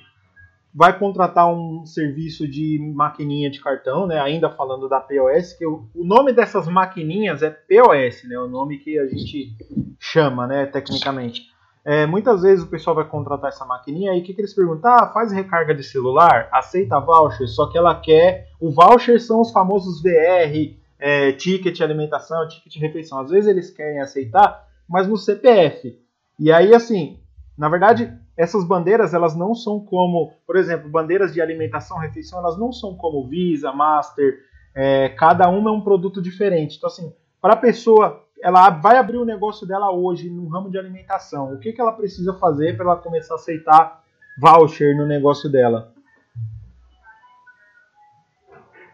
vai 0.78 0.98
contratar 1.00 1.52
um 1.52 1.88
serviço 1.88 2.48
de 2.48 2.78
maquininha 2.94 3.50
de 3.50 3.60
cartão, 3.60 4.06
né? 4.06 4.20
Ainda 4.20 4.48
falando 4.48 4.88
da 4.88 5.00
POS, 5.00 5.54
que 5.54 5.66
o, 5.66 5.90
o 5.96 6.06
nome 6.06 6.32
dessas 6.32 6.68
maquininhas 6.68 7.42
é 7.42 7.50
POS, 7.50 8.30
né? 8.30 8.38
O 8.38 8.48
nome 8.48 8.78
que 8.78 9.00
a 9.00 9.08
gente 9.08 9.56
chama, 10.00 10.46
né? 10.46 10.68
Tecnicamente. 10.68 11.48
É, 11.84 12.06
muitas 12.06 12.44
vezes 12.44 12.64
o 12.64 12.68
pessoal 12.68 12.96
vai 12.96 13.06
contratar 13.06 13.50
essa 13.50 13.66
maquininha 13.66 14.14
e 14.14 14.20
o 14.20 14.24
que, 14.24 14.36
que 14.36 14.42
eles 14.42 14.54
perguntam? 14.54 14.92
Ah, 14.92 15.12
faz 15.12 15.32
recarga 15.32 15.74
de 15.74 15.84
celular, 15.84 16.48
aceita 16.52 17.00
voucher, 17.00 17.48
só 17.48 17.72
que 17.72 17.78
ela 17.78 17.96
quer. 17.96 18.46
O 18.60 18.70
voucher 18.70 19.20
são 19.20 19.42
os 19.42 19.52
famosos 19.52 20.04
VR, 20.04 20.78
é, 21.00 21.32
ticket 21.32 21.82
alimentação, 21.82 22.48
ticket 22.48 22.80
refeição. 22.80 23.20
Às 23.20 23.32
vezes 23.32 23.50
eles 23.50 23.72
querem 23.72 24.00
aceitar, 24.00 24.64
mas 24.88 25.08
no 25.08 25.18
CPF. 25.18 26.00
E 26.40 26.52
aí, 26.52 26.76
assim, 26.76 27.18
na 27.58 27.70
verdade, 27.70 28.14
essas 28.38 28.64
bandeiras 28.64 29.14
elas 29.14 29.36
não 29.36 29.56
são 29.56 29.80
como, 29.80 30.34
por 30.46 30.56
exemplo, 30.56 30.90
bandeiras 30.90 31.34
de 31.34 31.42
alimentação, 31.42 31.98
refeição, 31.98 32.40
elas 32.40 32.58
não 32.58 32.72
são 32.72 32.96
como 32.96 33.28
Visa, 33.28 33.72
Master. 33.72 34.40
É, 34.76 35.10
cada 35.10 35.50
uma 35.50 35.72
é 35.72 35.74
um 35.74 35.82
produto 35.82 36.22
diferente. 36.22 36.78
Então, 36.78 36.88
assim, 36.88 37.12
para 37.42 37.54
a 37.54 37.58
pessoa 37.58 38.24
ela 38.42 38.70
vai 38.70 38.98
abrir 38.98 39.18
o 39.18 39.26
negócio 39.26 39.66
dela 39.68 39.92
hoje 39.92 40.30
no 40.30 40.48
ramo 40.48 40.70
de 40.70 40.78
alimentação. 40.78 41.54
O 41.54 41.60
que, 41.60 41.74
que 41.74 41.82
ela 41.82 41.92
precisa 41.92 42.34
fazer 42.36 42.76
para 42.76 42.86
ela 42.86 42.96
começar 42.96 43.34
a 43.34 43.38
aceitar 43.38 44.04
voucher 44.40 44.96
no 44.96 45.08
negócio 45.08 45.52
dela? 45.52 45.92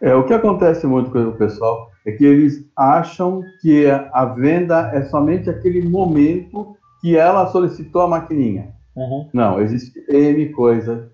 É, 0.01 0.13
o 0.15 0.25
que 0.25 0.33
acontece 0.33 0.85
muito 0.87 1.11
com 1.11 1.19
o 1.19 1.37
pessoal 1.37 1.91
é 2.05 2.11
que 2.11 2.25
eles 2.25 2.69
acham 2.75 3.41
que 3.61 3.89
a 3.89 4.25
venda 4.25 4.91
é 4.93 5.03
somente 5.03 5.49
aquele 5.49 5.87
momento 5.87 6.77
que 7.03 7.17
ela 7.17 7.47
solicitou 7.47 8.03
a 8.03 8.07
maquininha. 8.07 8.73
Uhum. 8.95 9.27
Não, 9.33 9.59
existe 9.59 10.01
N 10.07 10.49
coisa. 10.53 11.11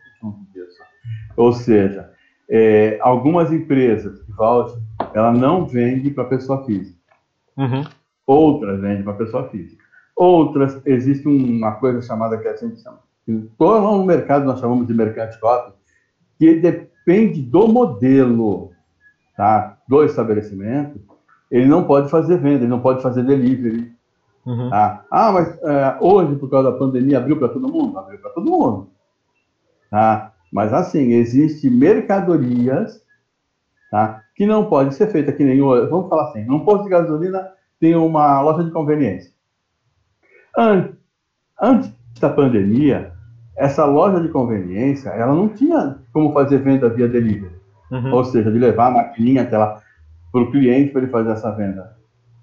Ou 1.35 1.51
seja, 1.51 2.11
é, 2.47 2.99
algumas 3.01 3.51
empresas 3.51 4.23
de 4.23 4.31
voucher, 4.33 4.79
ela 5.15 5.33
não 5.33 5.65
vende 5.65 6.11
para 6.11 6.25
pessoa 6.25 6.63
física. 6.63 6.99
Uhum. 7.57 7.83
Outras 8.27 8.79
vendem 8.79 9.01
para 9.01 9.13
pessoa 9.13 9.49
física. 9.49 9.83
Outras, 10.15 10.79
existe 10.85 11.27
uma 11.27 11.71
coisa 11.71 12.03
chamada 12.03 12.37
que 12.37 12.47
a 12.47 12.55
gente 12.55 12.79
chama, 12.83 12.99
todo 13.57 13.81
no 13.81 14.05
mercado 14.05 14.45
nós 14.45 14.59
chamamos 14.59 14.85
de 14.85 14.93
mercante 14.93 15.39
copy, 15.39 15.73
que 16.37 16.55
depende 16.55 17.41
do 17.41 17.67
modelo 17.67 18.71
tá, 19.35 19.75
do 19.87 20.03
estabelecimento, 20.03 20.99
ele 21.49 21.65
não 21.65 21.83
pode 21.85 22.11
fazer 22.11 22.37
venda, 22.37 22.59
ele 22.59 22.67
não 22.67 22.79
pode 22.79 23.01
fazer 23.01 23.23
delivery. 23.23 23.91
Uhum. 24.49 24.69
Tá? 24.71 25.05
Ah, 25.11 25.31
mas 25.31 25.57
é, 25.61 25.97
hoje, 26.01 26.35
por 26.37 26.49
causa 26.49 26.71
da 26.71 26.77
pandemia, 26.77 27.19
abriu 27.19 27.37
para 27.37 27.49
todo 27.49 27.71
mundo? 27.71 27.99
Abriu 27.99 28.19
para 28.19 28.31
todo 28.31 28.49
mundo. 28.49 28.89
Tá? 29.91 30.33
Mas 30.51 30.73
assim, 30.73 31.13
existem 31.13 31.69
mercadorias 31.69 32.99
tá, 33.91 34.23
que 34.35 34.47
não 34.47 34.65
pode 34.65 34.95
ser 34.95 35.05
feita 35.11 35.31
que 35.31 35.43
nem 35.43 35.61
o. 35.61 35.87
Vamos 35.87 36.09
falar 36.09 36.29
assim, 36.29 36.43
num 36.45 36.61
posto 36.61 36.85
de 36.85 36.89
gasolina 36.89 37.47
tem 37.79 37.95
uma 37.95 38.41
loja 38.41 38.63
de 38.63 38.71
conveniência. 38.71 39.31
Antes 41.61 41.93
da 42.19 42.29
pandemia, 42.29 43.13
essa 43.55 43.85
loja 43.85 44.19
de 44.19 44.29
conveniência, 44.29 45.09
ela 45.09 45.35
não 45.35 45.47
tinha 45.49 45.99
como 46.11 46.33
fazer 46.33 46.57
venda 46.57 46.89
via 46.89 47.07
delivery. 47.07 47.53
Uhum. 47.91 48.13
Ou 48.13 48.25
seja, 48.25 48.51
de 48.51 48.57
levar 48.57 48.87
a 48.87 48.91
maquininha 48.91 49.43
até 49.43 49.57
lá 49.57 49.79
para 50.31 50.41
o 50.41 50.49
cliente 50.49 50.91
para 50.91 51.03
ele 51.03 51.11
fazer 51.11 51.29
essa 51.29 51.51
venda. 51.51 51.95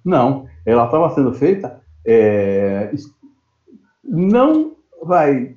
Não, 0.05 0.47
ela 0.65 0.85
estava 0.85 1.11
sendo 1.11 1.33
feita 1.35 1.81
é, 2.07 2.93
não 4.05 4.77
vai 5.03 5.57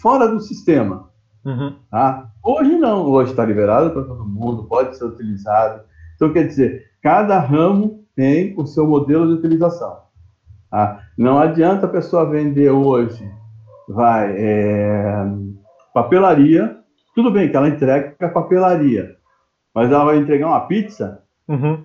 fora 0.00 0.28
do 0.28 0.40
sistema. 0.40 1.10
Uhum. 1.44 1.76
Tá? 1.90 2.30
Hoje 2.42 2.76
não, 2.76 3.06
hoje 3.06 3.30
está 3.30 3.44
liberado 3.44 3.90
para 3.90 4.02
todo 4.02 4.24
mundo, 4.24 4.64
pode 4.64 4.96
ser 4.96 5.04
utilizado. 5.04 5.82
Então, 6.14 6.32
quer 6.32 6.46
dizer, 6.46 6.90
cada 7.02 7.38
ramo 7.38 8.04
tem 8.14 8.54
o 8.56 8.66
seu 8.66 8.86
modelo 8.86 9.26
de 9.26 9.34
utilização. 9.34 10.00
Tá? 10.70 11.02
Não 11.16 11.38
adianta 11.38 11.86
a 11.86 11.90
pessoa 11.90 12.28
vender 12.28 12.70
hoje, 12.70 13.28
vai, 13.88 14.34
é, 14.36 15.24
papelaria, 15.92 16.78
tudo 17.14 17.30
bem 17.30 17.50
que 17.50 17.56
ela 17.56 17.68
entrega 17.68 18.28
papelaria, 18.28 19.16
mas 19.74 19.90
ela 19.90 20.04
vai 20.04 20.18
entregar 20.18 20.46
uma 20.46 20.66
pizza. 20.66 21.22
Uhum. 21.48 21.84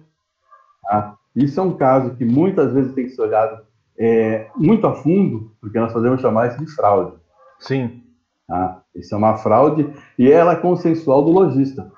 Tá? 0.83 1.15
Isso 1.35 1.59
é 1.59 1.63
um 1.63 1.75
caso 1.75 2.15
que 2.15 2.23
muitas 2.23 2.71
vezes 2.71 2.93
tem 2.93 3.05
que 3.05 3.11
ser 3.11 3.21
olhado 3.21 3.61
é, 3.97 4.47
muito 4.55 4.85
a 4.87 4.93
fundo, 4.93 5.51
porque 5.59 5.79
nós 5.79 5.91
podemos 5.91 6.21
chamar 6.21 6.47
isso 6.47 6.59
de 6.59 6.67
fraude. 6.73 7.13
Sim. 7.59 8.03
Tá? 8.47 8.81
Isso 8.95 9.13
é 9.13 9.17
uma 9.17 9.37
fraude 9.37 9.91
e 10.17 10.31
ela 10.31 10.53
é 10.53 10.57
consensual 10.57 11.23
do 11.23 11.31
lojista. 11.31 11.91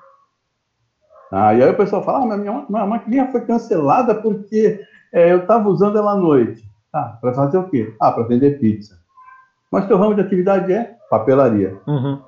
Tá? 1.30 1.54
E 1.54 1.62
aí 1.62 1.70
o 1.70 1.76
pessoal 1.76 2.02
fala, 2.02 2.24
ah, 2.24 2.26
mas 2.26 2.40
minha, 2.40 2.66
minha 2.68 2.86
máquina 2.86 3.30
foi 3.30 3.42
cancelada 3.42 4.14
porque 4.14 4.80
é, 5.12 5.32
eu 5.32 5.40
estava 5.40 5.68
usando 5.68 5.98
ela 5.98 6.12
à 6.12 6.16
noite. 6.16 6.66
Tá, 6.90 7.18
para 7.20 7.34
fazer 7.34 7.58
o 7.58 7.68
quê? 7.68 7.94
Ah, 8.00 8.10
para 8.10 8.24
vender 8.24 8.58
pizza. 8.58 8.98
Mas 9.70 9.86
teu 9.86 9.98
ramo 9.98 10.14
de 10.14 10.22
atividade 10.22 10.72
é 10.72 10.96
papelaria. 11.10 11.78
Uhum. 11.86 12.22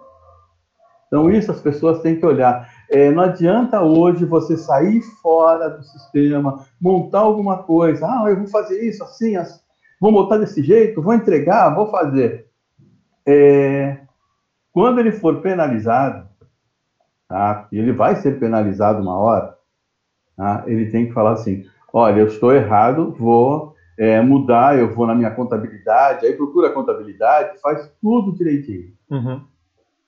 Então 1.07 1.31
isso 1.31 1.51
as 1.51 1.61
pessoas 1.61 2.01
têm 2.03 2.17
que 2.17 2.27
olhar. 2.27 2.69
É, 2.91 3.11
não 3.11 3.23
adianta 3.23 3.83
hoje 3.83 4.25
você 4.25 4.57
sair 4.57 5.01
fora 5.23 5.71
do 5.71 5.83
sistema, 5.83 6.65
montar 6.81 7.21
alguma 7.21 7.63
coisa. 7.63 8.07
Ah, 8.07 8.25
eu 8.29 8.37
vou 8.37 8.49
fazer 8.49 8.83
isso 8.83 9.05
assim, 9.05 9.37
assim 9.37 9.61
vou 10.01 10.11
montar 10.11 10.39
desse 10.39 10.63
jeito, 10.63 11.03
vou 11.03 11.13
entregar, 11.13 11.75
vou 11.75 11.91
fazer. 11.91 12.47
É, 13.27 13.99
quando 14.73 14.99
ele 14.99 15.13
for 15.13 15.43
penalizado, 15.43 16.27
tá? 17.29 17.69
E 17.71 17.79
ele 17.79 17.93
vai 17.93 18.17
ser 18.17 18.41
penalizado 18.41 19.03
uma 19.03 19.19
hora, 19.19 19.57
tá? 20.37 20.65
Ele 20.67 20.91
tem 20.91 21.07
que 21.07 21.13
falar 21.13 21.33
assim: 21.33 21.67
olha, 21.93 22.21
eu 22.21 22.27
estou 22.27 22.53
errado, 22.55 23.13
vou 23.13 23.75
é, 23.99 24.21
mudar, 24.23 24.79
eu 24.79 24.95
vou 24.95 25.07
na 25.07 25.15
minha 25.15 25.31
contabilidade, 25.31 26.25
aí 26.25 26.33
procura 26.33 26.69
a 26.69 26.73
contabilidade, 26.73 27.61
faz 27.61 27.93
tudo 28.01 28.35
direitinho. 28.35 28.95
Uhum. 29.11 29.45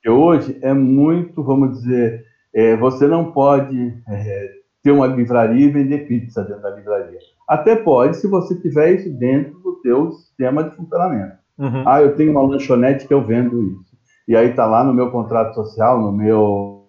E 0.03 0.09
hoje 0.09 0.57
é 0.61 0.73
muito, 0.73 1.43
vamos 1.43 1.77
dizer, 1.77 2.25
é, 2.53 2.75
você 2.75 3.07
não 3.07 3.31
pode 3.31 3.97
é, 4.07 4.51
ter 4.83 4.91
uma 4.91 5.07
livraria 5.07 5.65
e 5.65 5.71
vender 5.71 6.07
pizza 6.07 6.43
dentro 6.43 6.61
da 6.61 6.69
livraria. 6.71 7.19
Até 7.47 7.75
pode, 7.75 8.17
se 8.17 8.27
você 8.27 8.59
tiver 8.59 8.93
isso 8.93 9.09
dentro 9.11 9.59
do 9.59 9.81
teu 9.81 10.11
sistema 10.11 10.63
de 10.63 10.75
funcionamento. 10.75 11.37
Uhum. 11.57 11.83
Ah, 11.87 12.01
eu 12.01 12.15
tenho 12.15 12.31
uma 12.31 12.41
lanchonete 12.41 13.07
que 13.07 13.13
eu 13.13 13.25
vendo 13.25 13.61
isso. 13.61 13.93
E 14.27 14.35
aí 14.35 14.49
está 14.49 14.65
lá 14.65 14.83
no 14.83 14.93
meu 14.93 15.11
contrato 15.11 15.53
social, 15.53 16.01
no 16.01 16.11
meu, 16.11 16.85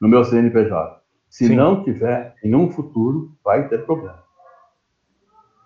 no 0.00 0.08
meu 0.08 0.24
CNPJ. 0.24 1.00
Se 1.28 1.48
Sim. 1.48 1.56
não 1.56 1.82
tiver, 1.82 2.34
em 2.44 2.54
um 2.54 2.70
futuro, 2.70 3.32
vai 3.44 3.68
ter 3.68 3.84
problema. 3.84 4.22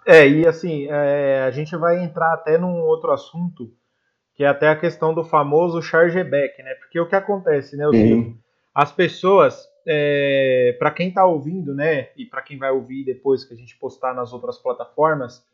É, 0.07 0.27
e 0.27 0.47
assim, 0.47 0.87
é, 0.89 1.43
a 1.43 1.51
gente 1.51 1.77
vai 1.77 2.03
entrar 2.03 2.33
até 2.33 2.57
num 2.57 2.81
outro 2.81 3.13
assunto, 3.13 3.71
que 4.35 4.43
é 4.43 4.49
até 4.49 4.69
a 4.69 4.77
questão 4.77 5.13
do 5.13 5.23
famoso 5.23 5.83
chargeback, 5.83 6.63
né? 6.63 6.75
Porque 6.77 6.99
o 6.99 7.07
que 7.07 7.15
acontece, 7.15 7.77
né? 7.77 7.85
Sim. 7.91 8.39
As 8.75 8.93
pessoas, 8.93 9.69
é, 9.87 10.77
para 10.79 10.91
quem 10.91 11.09
está 11.09 11.25
ouvindo, 11.25 11.75
né, 11.75 12.09
e 12.17 12.25
para 12.25 12.43
quem 12.43 12.59
vai 12.59 12.71
ouvir 12.71 13.05
depois 13.05 13.45
que 13.45 13.55
a 13.55 13.57
gente 13.57 13.77
postar 13.77 14.15
nas 14.15 14.33
outras 14.33 14.59
plataformas, 14.59 15.45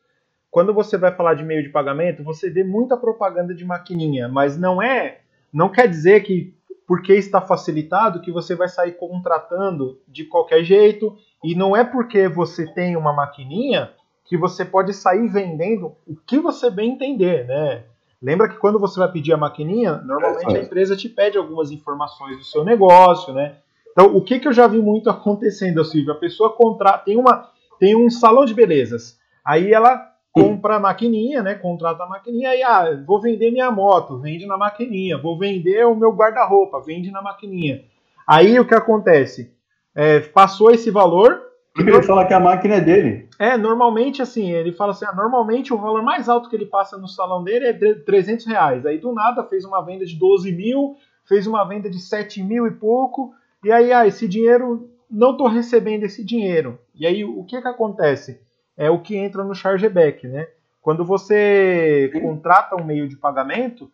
quando 0.51 0.73
você 0.73 0.97
vai 0.97 1.13
falar 1.13 1.35
de 1.35 1.43
meio 1.43 1.63
de 1.63 1.71
pagamento, 1.71 2.23
você 2.23 2.49
vê 2.49 2.63
muita 2.63 2.97
propaganda 2.97 3.55
de 3.55 3.65
maquininha, 3.65 4.29
mas 4.29 4.57
não 4.59 4.81
é, 4.83 5.21
não 5.53 5.69
quer 5.69 5.89
dizer 5.89 6.23
que 6.23 6.55
porque 6.87 7.15
está 7.15 7.41
facilitado 7.41 8.21
que 8.21 8.31
você 8.31 8.55
vai 8.55 8.69
sair 8.69 8.93
contratando 8.93 9.99
de 10.07 10.25
qualquer 10.25 10.63
jeito, 10.63 11.17
e 11.43 11.55
não 11.55 11.75
é 11.75 11.83
porque 11.83 12.29
você 12.29 12.67
tem 12.67 12.97
uma 12.97 13.13
maquininha 13.13 13.91
que 14.25 14.37
você 14.37 14.65
pode 14.65 14.93
sair 14.93 15.29
vendendo 15.29 15.97
o 16.07 16.17
que 16.17 16.39
você 16.39 16.71
bem 16.71 16.93
entender, 16.93 17.47
né? 17.47 17.85
Lembra 18.25 18.49
que 18.49 18.57
quando 18.57 18.79
você 18.79 18.99
vai 18.99 19.13
pedir 19.13 19.35
a 19.35 19.37
maquininha, 19.37 19.97
normalmente 19.97 20.57
a 20.57 20.63
empresa 20.63 20.97
te 20.97 21.11
pede 21.11 21.37
algumas 21.37 21.71
informações 21.71 22.39
do 22.39 22.45
seu 22.45 22.65
negócio, 22.65 23.35
né? 23.35 23.57
Então, 23.93 24.17
o 24.17 24.23
que, 24.23 24.39
que 24.41 24.49
eu 24.49 24.53
já 24.53 24.67
vi 24.67 24.79
muito 24.79 25.11
acontecendo, 25.11 25.85
Silvio? 25.85 26.13
A 26.13 26.17
pessoa 26.17 26.57
contrata, 26.57 27.05
tem, 27.05 27.19
uma, 27.19 27.51
tem 27.79 27.95
um 27.95 28.09
salão 28.09 28.47
de 28.47 28.55
belezas, 28.55 29.19
aí 29.45 29.75
ela 29.75 30.11
compra 30.33 30.77
a 30.77 30.81
maquininha, 30.81 31.43
né? 31.43 31.55
Contrata 31.55 32.05
a 32.05 32.09
maquininha, 32.09 32.49
aí, 32.49 32.63
ah, 32.63 32.99
vou 33.07 33.21
vender 33.21 33.51
minha 33.51 33.71
moto, 33.71 34.19
vende 34.19 34.47
na 34.47 34.57
maquininha, 34.57 35.19
vou 35.19 35.39
vender 35.39 35.85
o 35.85 35.95
meu 35.95 36.11
guarda-roupa, 36.11 36.81
vende 36.81 37.11
na 37.11 37.21
maquininha. 37.21 37.85
Aí 38.27 38.59
o 38.59 38.67
que 38.67 38.75
acontece? 38.75 39.55
É, 39.95 40.21
passou 40.21 40.71
esse 40.71 40.91
valor, 40.91 41.43
ele 41.77 42.03
fala 42.03 42.27
que 42.27 42.35
a 42.35 42.41
máquina 42.41 42.77
é 42.77 42.81
dele. 42.81 43.29
é, 43.39 43.57
normalmente 43.57 44.23
assim, 44.23 44.53
ele 44.53 44.73
fala 44.73 44.93
assim, 44.93 45.05
ah, 45.07 45.15
normalmente 45.15 45.73
o 45.73 45.79
valor 45.79 46.03
mais 46.03 46.29
alto 46.29 46.49
que 46.49 46.57
ele 46.57 46.67
passa 46.67 46.97
no 46.97 47.09
salão 47.09 47.43
dele 47.43 47.67
é 47.67 47.73
de 47.73 47.97
300 47.97 48.47
reais. 48.47 48.87
Aí 48.87 48.99
do 48.99 49.13
nada 49.13 49.43
fez 49.45 49.65
uma 49.65 49.81
venda 49.85 50.05
de 50.05 50.17
12 50.17 50.53
mil, 50.53 50.97
fez 51.27 51.47
uma 51.47 51.65
venda 51.65 51.91
de 51.91 51.99
7 51.99 52.43
mil 52.43 52.67
e 52.67 52.71
pouco, 52.71 53.35
e 53.65 53.73
aí, 53.73 53.93
ah, 53.93 54.07
esse 54.07 54.29
dinheiro, 54.29 54.91
não 55.11 55.33
estou 55.33 55.49
recebendo 55.49 56.05
esse 56.05 56.23
dinheiro. 56.23 56.79
E 56.95 57.07
aí 57.07 57.25
o 57.25 57.43
que 57.45 57.61
que 57.61 57.69
acontece? 57.69 58.41
É 58.77 58.91
o 58.91 59.01
que 59.01 59.17
entra 59.17 59.43
no 59.43 59.55
chargeback, 59.55 60.29
né? 60.29 60.49
Quando 60.83 61.05
você 61.05 62.11
contrata 62.21 62.77
um 62.77 62.85
meio 62.85 63.09
de 63.09 63.17
pagamento, 63.17 63.91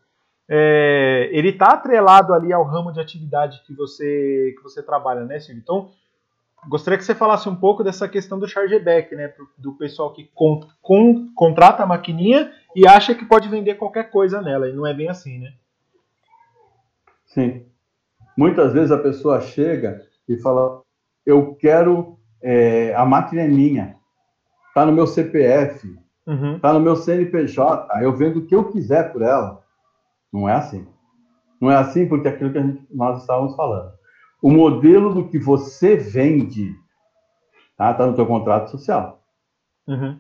é, 0.48 1.28
ele 1.32 1.50
está 1.50 1.66
atrelado 1.66 2.34
ali 2.34 2.52
ao 2.52 2.64
ramo 2.64 2.92
de 2.92 2.98
atividade 2.98 3.62
que 3.64 3.72
você, 3.72 4.52
que 4.56 4.62
você 4.62 4.82
trabalha, 4.82 5.24
né, 5.24 5.38
Silvio? 5.38 5.60
Então, 5.62 5.90
Gostaria 6.68 6.98
que 6.98 7.04
você 7.04 7.14
falasse 7.14 7.48
um 7.48 7.56
pouco 7.56 7.82
dessa 7.82 8.06
questão 8.08 8.38
do 8.38 8.46
chargeback, 8.46 9.14
né? 9.16 9.32
Do 9.56 9.72
pessoal 9.74 10.12
que 10.12 10.30
con- 10.34 10.60
con- 10.82 11.28
contrata 11.34 11.82
a 11.82 11.86
maquininha 11.86 12.52
e 12.76 12.86
acha 12.86 13.14
que 13.14 13.24
pode 13.24 13.48
vender 13.48 13.76
qualquer 13.76 14.10
coisa 14.10 14.42
nela. 14.42 14.68
E 14.68 14.72
não 14.74 14.86
é 14.86 14.92
bem 14.92 15.08
assim, 15.08 15.38
né? 15.38 15.52
Sim. 17.26 17.64
Muitas 18.36 18.72
vezes 18.72 18.90
a 18.90 18.98
pessoa 18.98 19.40
chega 19.40 20.02
e 20.28 20.36
fala: 20.38 20.82
Eu 21.24 21.54
quero, 21.54 22.18
é, 22.42 22.94
a 22.94 23.04
máquina 23.04 23.42
é 23.42 23.48
minha, 23.48 23.96
está 24.68 24.84
no 24.84 24.92
meu 24.92 25.06
CPF, 25.06 25.98
Uhum. 26.26 26.56
está 26.56 26.72
no 26.72 26.80
meu 26.80 26.94
CNPJ, 26.94 28.02
eu 28.02 28.14
vendo 28.14 28.38
o 28.40 28.46
que 28.46 28.54
eu 28.54 28.70
quiser 28.70 29.12
por 29.12 29.22
ela. 29.22 29.62
Não 30.32 30.48
é 30.48 30.52
assim. 30.52 30.86
Não 31.60 31.70
é 31.70 31.76
assim 31.76 32.06
porque 32.08 32.28
é 32.28 32.30
aquilo 32.30 32.52
que 32.52 32.60
gente- 32.62 32.86
nós 32.90 33.20
estávamos 33.22 33.56
falando. 33.56 33.92
O 34.42 34.50
modelo 34.50 35.12
do 35.12 35.28
que 35.28 35.38
você 35.38 35.96
vende 35.96 36.74
está 37.70 37.94
tá 37.94 38.06
no 38.06 38.14
teu 38.14 38.26
contrato 38.26 38.70
social. 38.70 39.22
Uhum. 39.86 40.18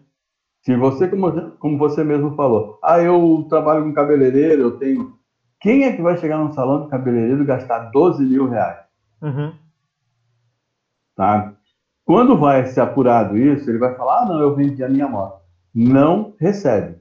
Se 0.62 0.76
você, 0.76 1.08
como, 1.08 1.52
como 1.52 1.78
você 1.78 2.04
mesmo 2.04 2.34
falou, 2.34 2.78
ah, 2.82 3.00
eu 3.00 3.46
trabalho 3.48 3.84
com 3.84 3.94
cabeleireiro, 3.94 4.62
eu 4.62 4.78
tenho. 4.78 5.14
Quem 5.58 5.84
é 5.84 5.92
que 5.94 6.02
vai 6.02 6.16
chegar 6.16 6.38
num 6.38 6.52
salão 6.52 6.84
de 6.84 6.90
cabeleireiro 6.90 7.42
e 7.42 7.46
gastar 7.46 7.90
12 7.90 8.24
mil 8.24 8.48
reais? 8.48 8.78
Uhum. 9.22 9.52
Tá? 11.16 11.54
Quando 12.04 12.36
vai 12.36 12.66
ser 12.66 12.80
apurado 12.80 13.38
isso, 13.38 13.70
ele 13.70 13.78
vai 13.78 13.94
falar: 13.94 14.22
ah, 14.22 14.26
não, 14.26 14.40
eu 14.40 14.54
vendi 14.54 14.82
a 14.82 14.88
minha 14.88 15.08
moto. 15.08 15.40
Não 15.74 16.34
recebe. 16.38 16.98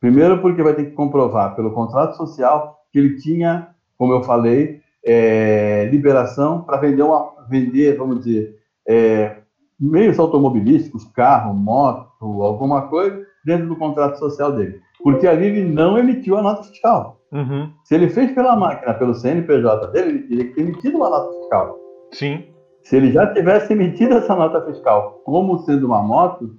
Primeiro, 0.00 0.40
porque 0.40 0.62
vai 0.62 0.74
ter 0.74 0.86
que 0.86 0.92
comprovar 0.92 1.54
pelo 1.54 1.72
contrato 1.72 2.16
social 2.16 2.78
que 2.92 2.98
ele 2.98 3.16
tinha, 3.16 3.74
como 3.96 4.12
eu 4.12 4.22
falei, 4.22 4.82
é, 5.06 5.88
liberação 5.90 6.62
para 6.62 6.78
vender, 6.78 7.02
uma, 7.02 7.32
vender, 7.48 7.96
vamos 7.96 8.24
dizer, 8.24 8.56
é, 8.88 9.36
meios 9.78 10.18
automobilísticos, 10.18 11.04
carro, 11.12 11.54
moto, 11.54 12.10
alguma 12.42 12.88
coisa, 12.88 13.24
dentro 13.44 13.68
do 13.68 13.76
contrato 13.76 14.18
social 14.18 14.52
dele. 14.52 14.80
Porque 15.02 15.26
ali 15.26 15.46
ele 15.46 15.64
não 15.64 15.96
emitiu 15.96 16.36
a 16.36 16.42
nota 16.42 16.64
fiscal. 16.64 17.20
Uhum. 17.32 17.70
Se 17.84 17.94
ele 17.94 18.08
fez 18.08 18.32
pela 18.32 18.56
máquina, 18.56 18.94
pelo 18.94 19.14
CNPJ 19.14 19.88
dele, 19.88 20.10
ele 20.10 20.22
teria 20.22 20.44
que 20.46 20.54
ter 20.54 20.60
emitido 20.62 20.96
uma 20.96 21.10
nota 21.10 21.32
fiscal. 21.38 21.78
Sim. 22.12 22.44
Se 22.82 22.96
ele 22.96 23.12
já 23.12 23.32
tivesse 23.32 23.72
emitido 23.72 24.14
essa 24.14 24.34
nota 24.34 24.64
fiscal 24.64 25.20
como 25.24 25.58
sendo 25.58 25.86
uma 25.86 26.02
moto, 26.02 26.56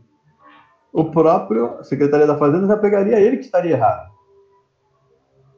o 0.93 1.05
próprio 1.05 1.83
Secretaria 1.83 2.27
da 2.27 2.37
Fazenda 2.37 2.67
já 2.67 2.77
pegaria 2.77 3.19
ele 3.19 3.37
que 3.37 3.45
estaria 3.45 3.71
errado. 3.71 4.16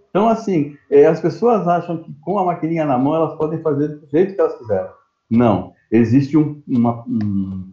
Então, 0.10 0.28
assim, 0.28 0.76
eh, 0.90 1.06
as 1.06 1.20
pessoas 1.22 1.68
acham 1.68 1.98
que 1.98 2.14
com 2.22 2.40
a 2.40 2.46
maquininha 2.46 2.86
na 2.86 2.98
mão 2.98 3.16
elas 3.16 3.36
podem 3.36 3.62
fazer 3.62 3.90
do 3.90 4.08
jeito 4.10 4.34
que 4.34 4.42
elas 4.42 4.58
quiserem. 4.58 4.90
Não. 5.30 5.74
Existe 5.92 6.38
um- 6.38 6.62
uma, 6.68 7.04
um- 7.08 7.72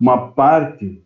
uma 0.00 0.32
parte 0.32 1.02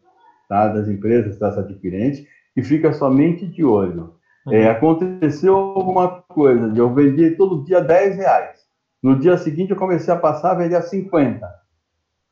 tá, 0.49 0.69
das 0.69 0.89
empresas, 0.89 1.39
das 1.39 1.57
adquirentes, 1.59 2.25
que 2.55 2.63
fica 2.63 2.93
somente 2.93 3.47
de 3.47 3.65
olho. 3.65 4.15
Uhum. 4.47 4.53
É, 4.55 4.71
aconteceu 4.71 5.55
alguma 5.55 6.09
coisa, 6.29 6.73
eu 6.75 6.93
vendi 6.93 7.31
todo 7.33 7.63
dia 7.65 7.81
10 7.81 8.17
reais. 8.17 8.59
No 9.03 9.17
dia 9.19 9.37
seguinte 9.39 9.71
eu 9.71 9.77
comecei 9.77 10.13
a 10.13 10.17
passar 10.19 10.53
a 10.53 10.55
vender 10.55 10.77
a 10.77 10.83
50. 10.83 11.47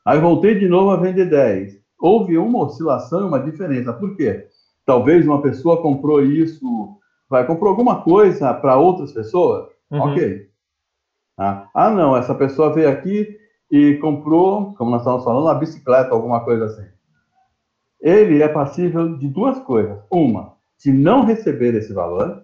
Aí 0.05 0.19
voltei 0.19 0.57
de 0.57 0.67
novo 0.67 0.91
a 0.91 0.97
vender 0.97 1.25
10. 1.29 1.79
Houve 1.99 2.37
uma 2.37 2.63
oscilação, 2.65 3.27
uma 3.27 3.39
diferença. 3.39 3.93
Por 3.93 4.15
quê? 4.15 4.47
Talvez 4.85 5.25
uma 5.25 5.41
pessoa 5.41 5.81
comprou 5.81 6.23
isso, 6.23 6.97
vai, 7.29 7.45
comprou 7.45 7.69
alguma 7.69 8.01
coisa 8.01 8.53
para 8.53 8.77
outras 8.77 9.13
pessoas? 9.13 9.69
Uhum. 9.91 9.99
Ok. 10.01 10.49
Tá? 11.37 11.69
Ah, 11.73 11.89
não, 11.89 12.17
essa 12.17 12.35
pessoa 12.35 12.73
veio 12.73 12.89
aqui 12.89 13.37
e 13.71 13.95
comprou, 13.95 14.73
como 14.73 14.91
nós 14.91 15.01
estamos 15.01 15.23
falando, 15.23 15.43
uma 15.43 15.55
bicicleta, 15.55 16.13
alguma 16.13 16.43
coisa 16.43 16.65
assim. 16.65 16.87
Ele 18.01 18.41
é 18.41 18.47
passível 18.47 19.17
de 19.17 19.27
duas 19.27 19.59
coisas. 19.59 19.99
Uma, 20.09 20.53
de 20.79 20.91
não 20.91 21.25
receber 21.25 21.75
esse 21.75 21.93
valor. 21.93 22.43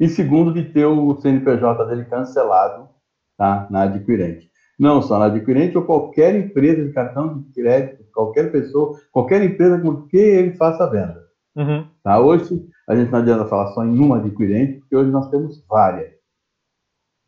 E 0.00 0.08
segundo, 0.08 0.52
de 0.52 0.64
ter 0.64 0.86
o 0.86 1.20
CNPJ 1.20 1.84
dele 1.86 2.04
cancelado 2.06 2.88
tá, 3.36 3.66
na 3.70 3.82
adquirente. 3.82 4.50
não 4.78 5.02
só 5.02 5.18
na 5.18 5.26
adquirente 5.26 5.76
ou 5.76 5.84
qualquer 5.84 6.34
empresa 6.34 6.84
de 6.84 6.92
cartão 6.92 7.38
de 7.38 7.52
crédito, 7.52 8.04
qualquer 8.12 8.50
pessoa, 8.50 8.98
qualquer 9.12 9.42
empresa 9.42 9.78
com 9.80 10.02
que 10.06 10.16
ele 10.16 10.56
faça 10.56 10.84
a 10.84 10.88
venda. 10.88 11.21
Uhum. 11.54 11.86
Tá? 12.02 12.18
Hoje, 12.18 12.66
a 12.88 12.96
gente 12.96 13.10
não 13.10 13.18
adianta 13.18 13.46
falar 13.46 13.72
só 13.72 13.84
em 13.84 13.98
uma 13.98 14.18
adquirente, 14.18 14.80
porque 14.80 14.96
hoje 14.96 15.10
nós 15.10 15.28
temos 15.30 15.64
várias. 15.66 16.12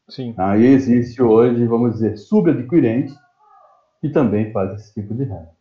Sim. 0.08 0.34
Aí 0.36 0.66
existe 0.66 1.22
hoje, 1.22 1.66
vamos 1.66 1.94
dizer, 1.94 2.16
subadquirente, 2.16 3.14
que 4.00 4.08
também 4.10 4.52
faz 4.52 4.74
esse 4.74 4.94
tipo 4.94 5.14
de 5.14 5.24
renda. 5.24 5.54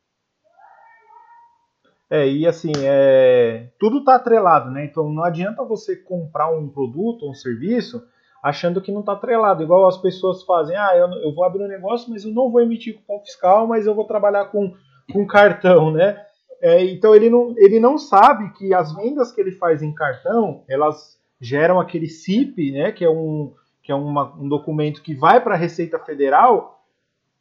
É, 2.09 2.27
e 2.27 2.45
assim, 2.45 2.71
é, 2.83 3.69
tudo 3.79 3.99
está 3.99 4.15
atrelado, 4.15 4.69
né? 4.69 4.85
Então 4.85 5.09
não 5.09 5.23
adianta 5.23 5.63
você 5.63 5.95
comprar 5.95 6.51
um 6.51 6.69
produto, 6.69 7.27
um 7.27 7.33
serviço, 7.33 8.05
achando 8.43 8.81
que 8.81 8.91
não 8.91 8.99
está 8.99 9.13
atrelado. 9.13 9.63
Igual 9.63 9.87
as 9.87 9.97
pessoas 9.97 10.43
fazem, 10.43 10.75
ah, 10.75 10.95
eu, 10.95 11.07
eu 11.23 11.33
vou 11.33 11.43
abrir 11.43 11.63
um 11.63 11.67
negócio, 11.67 12.11
mas 12.11 12.23
eu 12.23 12.31
não 12.31 12.51
vou 12.51 12.61
emitir 12.61 12.95
cupom 12.95 13.19
fiscal, 13.21 13.65
mas 13.65 13.87
eu 13.87 13.95
vou 13.95 14.05
trabalhar 14.05 14.45
com, 14.45 14.75
com 15.11 15.25
cartão, 15.25 15.91
né? 15.91 16.23
É, 16.63 16.81
então 16.85 17.13
ele 17.13 17.29
não, 17.29 17.53
ele 17.57 17.77
não 17.77 17.97
sabe 17.97 18.49
que 18.53 18.73
as 18.73 18.95
vendas 18.95 19.33
que 19.33 19.41
ele 19.41 19.51
faz 19.51 19.83
em 19.83 19.93
cartão, 19.93 20.63
elas 20.69 21.19
geram 21.41 21.77
aquele 21.77 22.07
CIP, 22.07 22.71
né? 22.71 22.93
Que 22.93 23.03
é 23.03 23.09
um, 23.09 23.53
que 23.81 23.91
é 23.91 23.95
uma, 23.95 24.33
um 24.35 24.47
documento 24.47 25.03
que 25.03 25.13
vai 25.13 25.43
para 25.43 25.55
a 25.55 25.57
Receita 25.57 25.99
Federal, 25.99 26.81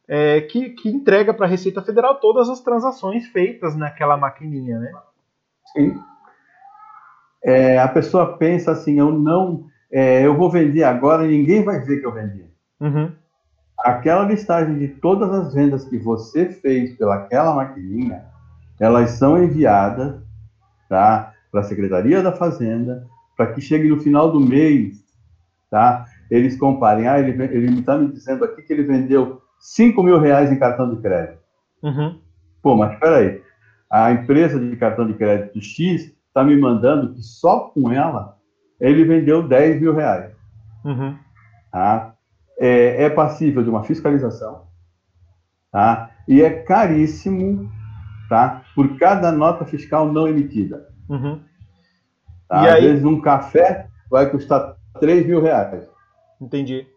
é, 0.09 0.41
que, 0.41 0.71
que 0.71 0.89
entrega 0.89 1.33
para 1.33 1.45
a 1.45 1.49
Receita 1.49 1.81
Federal 1.81 2.19
todas 2.19 2.49
as 2.49 2.59
transações 2.59 3.25
feitas 3.27 3.77
naquela 3.77 4.17
maquininha, 4.17 4.77
né? 4.77 4.91
Sim. 5.71 5.97
É, 7.41 7.79
a 7.79 7.87
pessoa 7.87 8.37
pensa 8.37 8.71
assim, 8.71 8.99
eu 8.99 9.09
não 9.09 9.71
é, 9.89 10.25
eu 10.25 10.35
vou 10.35 10.49
vender 10.49 10.83
agora 10.83 11.25
e 11.25 11.37
ninguém 11.37 11.63
vai 11.63 11.79
ver 11.79 12.01
que 12.01 12.05
eu 12.05 12.11
vendi. 12.11 12.45
Uhum. 12.81 13.09
Aquela 13.79 14.25
listagem 14.25 14.77
de 14.79 14.87
todas 14.87 15.31
as 15.31 15.53
vendas 15.53 15.85
que 15.85 15.97
você 15.97 16.49
fez 16.49 16.97
pelaquela 16.97 17.53
maquininha, 17.55 18.32
elas 18.83 19.11
são 19.11 19.41
enviadas 19.41 20.21
tá, 20.89 21.33
para 21.49 21.61
a 21.61 21.63
Secretaria 21.63 22.21
da 22.21 22.33
Fazenda, 22.33 23.07
para 23.37 23.53
que 23.53 23.61
chegue 23.61 23.87
no 23.87 24.01
final 24.01 24.29
do 24.29 24.41
mês, 24.41 25.01
tá, 25.71 26.05
eles 26.29 26.57
comparem. 26.57 27.07
Ah, 27.07 27.17
ele 27.17 27.79
está 27.79 27.97
me 27.97 28.11
dizendo 28.11 28.43
aqui 28.43 28.61
que 28.61 28.73
ele 28.73 28.83
vendeu 28.83 29.41
5 29.57 30.03
mil 30.03 30.19
reais 30.19 30.51
em 30.51 30.59
cartão 30.59 30.93
de 30.93 31.01
crédito. 31.01 31.39
Uhum. 31.81 32.19
Pô, 32.61 32.75
mas 32.75 32.93
espera 32.93 33.17
aí. 33.19 33.41
A 33.89 34.11
empresa 34.11 34.59
de 34.59 34.75
cartão 34.75 35.07
de 35.07 35.13
crédito 35.13 35.61
X 35.61 36.13
está 36.27 36.43
me 36.43 36.57
mandando 36.57 37.13
que 37.13 37.21
só 37.21 37.69
com 37.69 37.89
ela 37.89 38.37
ele 38.81 39.05
vendeu 39.05 39.47
10 39.47 39.79
mil 39.79 39.93
reais. 39.95 40.33
Uhum. 40.83 41.17
Tá? 41.71 42.15
É, 42.59 43.05
é, 43.05 43.09
passível 43.09 43.63
de 43.63 43.69
uma 43.69 43.83
fiscalização, 43.83 44.63
tá? 45.71 46.11
E 46.27 46.41
é 46.41 46.49
caríssimo, 46.49 47.71
tá? 48.27 48.62
Por 48.75 48.97
cada 48.97 49.31
nota 49.31 49.65
fiscal 49.65 50.11
não 50.11 50.27
emitida. 50.27 50.87
Uhum. 51.09 51.39
Tá? 52.47 52.61
Às 52.61 52.75
aí... 52.75 52.87
vezes 52.87 53.05
um 53.05 53.21
café 53.21 53.87
vai 54.09 54.29
custar 54.29 54.75
3 54.99 55.25
mil 55.25 55.41
reais. 55.41 55.87
Entendi. 56.41 56.87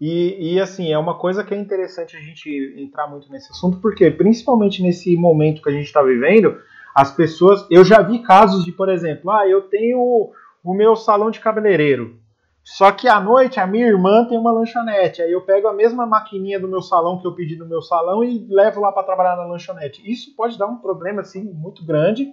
E, 0.00 0.54
e, 0.54 0.60
assim, 0.60 0.92
é 0.92 0.98
uma 0.98 1.18
coisa 1.18 1.42
que 1.42 1.54
é 1.54 1.58
interessante 1.58 2.16
a 2.16 2.20
gente 2.20 2.50
entrar 2.76 3.06
muito 3.06 3.30
nesse 3.32 3.50
assunto, 3.50 3.78
porque 3.80 4.10
principalmente 4.10 4.82
nesse 4.82 5.16
momento 5.16 5.62
que 5.62 5.70
a 5.70 5.72
gente 5.72 5.86
está 5.86 6.02
vivendo, 6.02 6.58
as 6.94 7.10
pessoas. 7.10 7.66
Eu 7.70 7.84
já 7.84 8.00
vi 8.00 8.20
casos 8.20 8.64
de, 8.64 8.72
por 8.72 8.88
exemplo, 8.88 9.30
ah, 9.30 9.46
eu 9.46 9.62
tenho 9.62 10.30
o 10.64 10.74
meu 10.74 10.96
salão 10.96 11.30
de 11.30 11.40
cabeleireiro. 11.40 12.18
Só 12.66 12.90
que 12.90 13.06
à 13.06 13.20
noite 13.20 13.60
a 13.60 13.66
minha 13.66 13.86
irmã 13.86 14.24
tem 14.24 14.36
uma 14.36 14.50
lanchonete. 14.50 15.22
Aí 15.22 15.30
eu 15.30 15.40
pego 15.42 15.68
a 15.68 15.72
mesma 15.72 16.04
maquininha 16.04 16.58
do 16.58 16.66
meu 16.66 16.82
salão 16.82 17.16
que 17.16 17.24
eu 17.24 17.32
pedi 17.32 17.54
no 17.54 17.64
meu 17.64 17.80
salão 17.80 18.24
e 18.24 18.44
levo 18.50 18.80
lá 18.80 18.90
para 18.90 19.04
trabalhar 19.04 19.36
na 19.36 19.44
lanchonete. 19.44 20.02
Isso 20.04 20.34
pode 20.34 20.58
dar 20.58 20.66
um 20.66 20.78
problema 20.78 21.20
assim 21.20 21.44
muito 21.44 21.86
grande. 21.86 22.28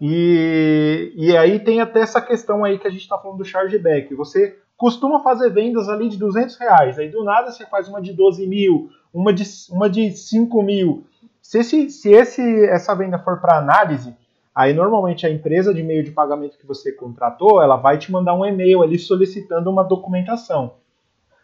E, 0.00 1.12
e 1.14 1.36
aí 1.36 1.60
tem 1.60 1.82
até 1.82 2.00
essa 2.00 2.18
questão 2.18 2.64
aí 2.64 2.78
que 2.78 2.86
a 2.86 2.90
gente 2.90 3.02
está 3.02 3.18
falando 3.18 3.36
do 3.36 3.44
chargeback. 3.44 4.14
Você 4.14 4.58
costuma 4.74 5.20
fazer 5.20 5.50
vendas 5.50 5.86
ali 5.90 6.08
de 6.08 6.16
200 6.16 6.56
reais. 6.56 6.98
Aí 6.98 7.10
do 7.10 7.22
nada 7.22 7.50
você 7.50 7.66
faz 7.66 7.88
uma 7.88 8.00
de 8.00 8.14
12 8.14 8.46
mil, 8.46 8.88
uma 9.12 9.34
de, 9.34 9.44
uma 9.70 9.90
de 9.90 10.10
5 10.12 10.62
mil. 10.62 11.04
Se, 11.42 11.58
esse, 11.58 11.90
se 11.90 12.10
esse, 12.10 12.64
essa 12.64 12.94
venda 12.94 13.18
for 13.18 13.38
para 13.38 13.58
análise, 13.58 14.16
Aí 14.58 14.74
normalmente 14.74 15.24
a 15.24 15.30
empresa 15.30 15.72
de 15.72 15.84
meio 15.84 16.02
de 16.02 16.10
pagamento 16.10 16.58
que 16.58 16.66
você 16.66 16.90
contratou, 16.90 17.62
ela 17.62 17.76
vai 17.76 17.96
te 17.96 18.10
mandar 18.10 18.34
um 18.34 18.44
e-mail 18.44 18.82
ali 18.82 18.98
solicitando 18.98 19.70
uma 19.70 19.84
documentação. 19.84 20.72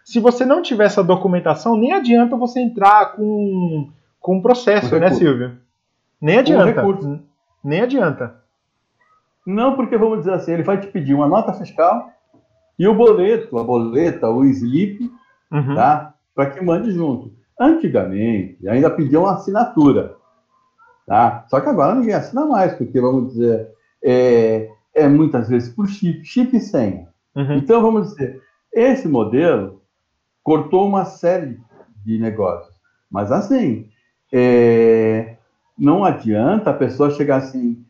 Se 0.04 0.18
você 0.18 0.44
não 0.44 0.60
tiver 0.60 0.86
essa 0.86 1.04
documentação, 1.04 1.76
nem 1.76 1.92
adianta 1.92 2.36
você 2.36 2.58
entrar 2.58 3.12
com 3.12 3.88
com 4.18 4.42
processo, 4.42 4.96
um 4.96 4.98
né, 4.98 5.12
Silvio? 5.12 5.56
Nem 6.20 6.38
adianta. 6.38 6.84
Um 6.84 7.20
nem 7.62 7.82
adianta. 7.82 8.34
Não, 9.46 9.76
porque 9.76 9.96
vamos 9.96 10.18
dizer 10.18 10.32
assim, 10.32 10.54
ele 10.54 10.64
vai 10.64 10.80
te 10.80 10.88
pedir 10.88 11.14
uma 11.14 11.28
nota 11.28 11.52
fiscal 11.52 12.10
e 12.76 12.88
o 12.88 12.94
boleto, 12.96 13.56
a 13.56 13.62
boleta, 13.62 14.28
o 14.28 14.44
slip, 14.44 15.08
uhum. 15.52 15.74
tá? 15.76 16.14
Para 16.34 16.50
que 16.50 16.64
mande 16.64 16.90
junto. 16.90 17.32
Antigamente, 17.60 18.68
ainda 18.68 18.90
pediam 18.90 19.22
uma 19.22 19.34
assinatura. 19.34 20.16
Tá? 21.06 21.44
Só 21.48 21.60
que 21.60 21.68
agora 21.68 21.94
ninguém 21.94 22.14
assina 22.14 22.46
mais, 22.46 22.74
porque, 22.74 23.00
vamos 23.00 23.32
dizer, 23.32 23.68
é, 24.02 24.70
é 24.94 25.08
muitas 25.08 25.48
vezes 25.48 25.68
por 25.68 25.86
chip, 25.86 26.24
chip 26.24 26.56
e 26.56 26.60
senha. 26.60 27.08
Uhum. 27.34 27.54
Então, 27.54 27.82
vamos 27.82 28.10
dizer, 28.10 28.40
esse 28.72 29.06
modelo 29.08 29.82
cortou 30.42 30.86
uma 30.86 31.04
série 31.04 31.58
de 32.04 32.18
negócios. 32.18 32.74
Mas, 33.10 33.30
assim, 33.30 33.88
é, 34.32 35.36
não 35.78 36.04
adianta 36.04 36.70
a 36.70 36.74
pessoa 36.74 37.10
chegar 37.10 37.36
assim, 37.36 37.84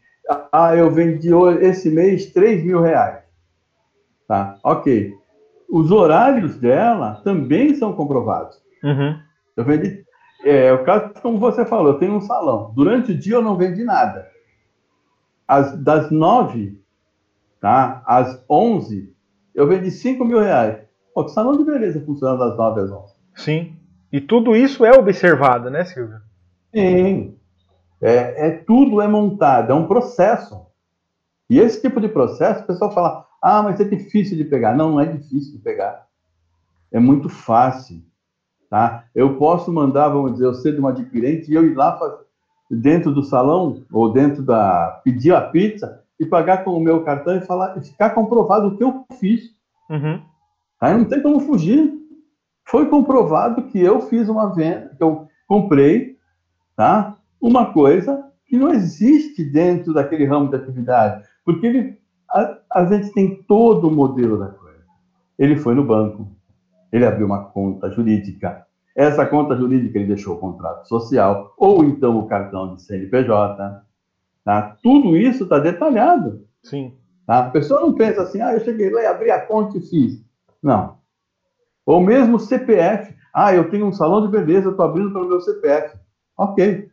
ah, 0.53 0.74
eu 0.74 0.90
vendi 0.90 1.31
esse 1.61 1.90
mês 1.90 2.33
3 2.33 2.64
mil 2.64 2.81
reais. 2.81 3.22
Tá, 4.27 4.59
ok. 4.62 5.12
Os 5.68 5.90
horários 5.90 6.57
dela 6.57 7.20
também 7.24 7.74
são 7.74 7.92
comprovados. 7.92 8.57
Uhum. 8.83 9.18
Eu 9.57 9.64
vendi 9.64 10.04
é, 10.44 10.72
o 10.72 10.85
caso, 10.85 11.14
como 11.22 11.38
você 11.38 11.64
falou, 11.64 11.92
eu 11.92 11.98
tenho 11.98 12.14
um 12.14 12.20
salão. 12.20 12.72
Durante 12.74 13.12
o 13.12 13.18
dia 13.18 13.35
eu 13.35 13.42
não 13.42 13.57
vendi 13.57 13.83
nada. 13.83 14.28
As, 15.46 15.76
das 15.83 16.11
nove 16.11 16.80
tá, 17.61 18.02
às 18.07 18.44
onze, 18.48 19.14
eu 19.54 19.66
vendi 19.66 19.90
cinco 19.90 20.24
mil 20.24 20.40
reais. 20.40 20.78
Pô, 21.14 21.24
que 21.24 21.30
salão 21.30 21.57
de 21.57 21.64
beleza 21.64 22.04
funciona 22.04 22.37
das 22.37 22.57
nove 22.57 22.80
às 22.80 22.90
onze. 22.90 23.14
Sim. 23.35 23.76
E 24.12 24.20
tudo 24.20 24.54
isso 24.54 24.85
é 24.85 24.92
observado, 24.92 25.70
né, 25.70 25.85
Silvio? 25.85 26.20
Sim. 26.74 27.37
É, 28.00 28.48
é, 28.48 28.50
tudo 28.50 29.00
é 29.00 29.09
montado, 29.09 29.72
é 29.72 29.74
um 29.74 29.87
processo. 29.87 30.66
E 31.48 31.59
esse 31.59 31.80
tipo 31.80 32.00
de 32.00 32.09
processo, 32.09 32.62
o 32.62 32.66
pessoal 32.66 32.92
fala, 32.92 33.26
ah, 33.40 33.62
mas 33.62 33.80
é 33.80 33.85
difícil 33.85 34.37
de 34.37 34.44
pegar. 34.44 34.74
Não, 34.76 34.92
não 34.92 35.00
é 35.00 35.07
difícil 35.07 35.52
de 35.52 35.59
pegar. 35.59 36.07
É 36.92 36.98
muito 36.98 37.28
fácil. 37.28 38.02
Tá? 38.75 39.05
Eu 39.15 39.37
posso 39.37 39.73
mandar, 39.73 40.09
vamos 40.09 40.33
dizer, 40.33 40.47
eu 40.47 40.55
ser 40.55 40.73
de 40.73 40.81
uma 40.81 40.91
adquirente 40.91 41.49
e 41.49 41.55
eu 41.55 41.65
ir 41.65 41.77
lá 41.77 41.97
dentro 42.69 43.13
do 43.13 43.23
salão 43.23 43.85
ou 43.93 44.13
dentro 44.13 44.43
da 44.43 45.01
pedir 45.05 45.33
a 45.33 45.43
pizza 45.43 46.03
e 46.19 46.27
pagar 46.27 46.65
com 46.65 46.73
o 46.73 46.81
meu 46.81 47.05
cartão 47.05 47.37
e 47.37 47.41
falar, 47.41 47.81
ficar 47.81 48.11
comprovado 48.11 48.67
o 48.67 48.77
que 48.77 48.83
eu 48.83 49.05
fiz. 49.21 49.43
Uhum. 49.89 50.21
Aí 50.81 50.93
não 50.93 51.05
tem 51.05 51.23
como 51.23 51.39
fugir. 51.39 51.89
Foi 52.67 52.89
comprovado 52.89 53.63
que 53.63 53.79
eu 53.79 54.01
fiz 54.01 54.29
uma 54.29 54.53
venda, 54.53 54.93
que 54.99 55.05
eu 55.05 55.29
comprei, 55.47 56.17
tá? 56.77 57.17
Uma 57.41 57.73
coisa 57.73 58.25
que 58.45 58.57
não 58.57 58.73
existe 58.73 59.45
dentro 59.45 59.95
daquele 59.95 60.25
ramo 60.25 60.51
de 60.51 60.57
atividade, 60.57 61.25
porque 61.45 61.65
ele, 61.65 61.99
a, 62.29 62.59
a 62.73 62.85
gente 62.87 63.13
tem 63.13 63.41
todo 63.45 63.87
o 63.87 63.95
modelo 63.95 64.37
da 64.37 64.49
coisa. 64.49 64.83
Ele 65.39 65.55
foi 65.55 65.77
no 65.77 65.85
banco, 65.85 66.29
ele 66.95 67.05
abriu 67.05 67.27
uma 67.27 67.45
conta 67.45 67.89
jurídica. 67.91 68.63
Essa 68.94 69.26
conta 69.26 69.57
jurídica 69.57 69.98
ele 69.98 70.09
deixou 70.09 70.37
o 70.37 70.38
contrato 70.38 70.87
social, 70.87 71.52
ou 71.57 71.85
então 71.85 72.18
o 72.18 72.26
cartão 72.26 72.74
de 72.74 72.83
CNPJ. 72.83 73.83
Tá? 74.44 74.76
Tudo 74.83 75.16
isso 75.16 75.44
está 75.44 75.59
detalhado. 75.59 76.46
Sim. 76.62 76.94
Tá? 77.26 77.46
A 77.46 77.50
pessoa 77.50 77.80
não 77.80 77.94
pensa 77.94 78.22
assim, 78.22 78.40
ah, 78.40 78.52
eu 78.52 78.61
cheguei 78.61 78.90
lá 78.90 79.02
e 79.02 79.07
abri 79.07 79.30
a 79.30 79.40
conta 79.40 79.78
e 79.78 79.80
fiz. 79.80 80.22
Não. 80.62 80.98
Ou 81.85 82.00
mesmo 82.00 82.38
CPF. 82.38 83.14
Ah, 83.35 83.54
eu 83.54 83.68
tenho 83.68 83.87
um 83.87 83.92
salão 83.92 84.22
de 84.22 84.28
beleza, 84.28 84.70
estou 84.70 84.85
abrindo 84.85 85.12
pelo 85.12 85.28
meu 85.28 85.40
CPF. 85.40 85.98
Ok. 86.37 86.88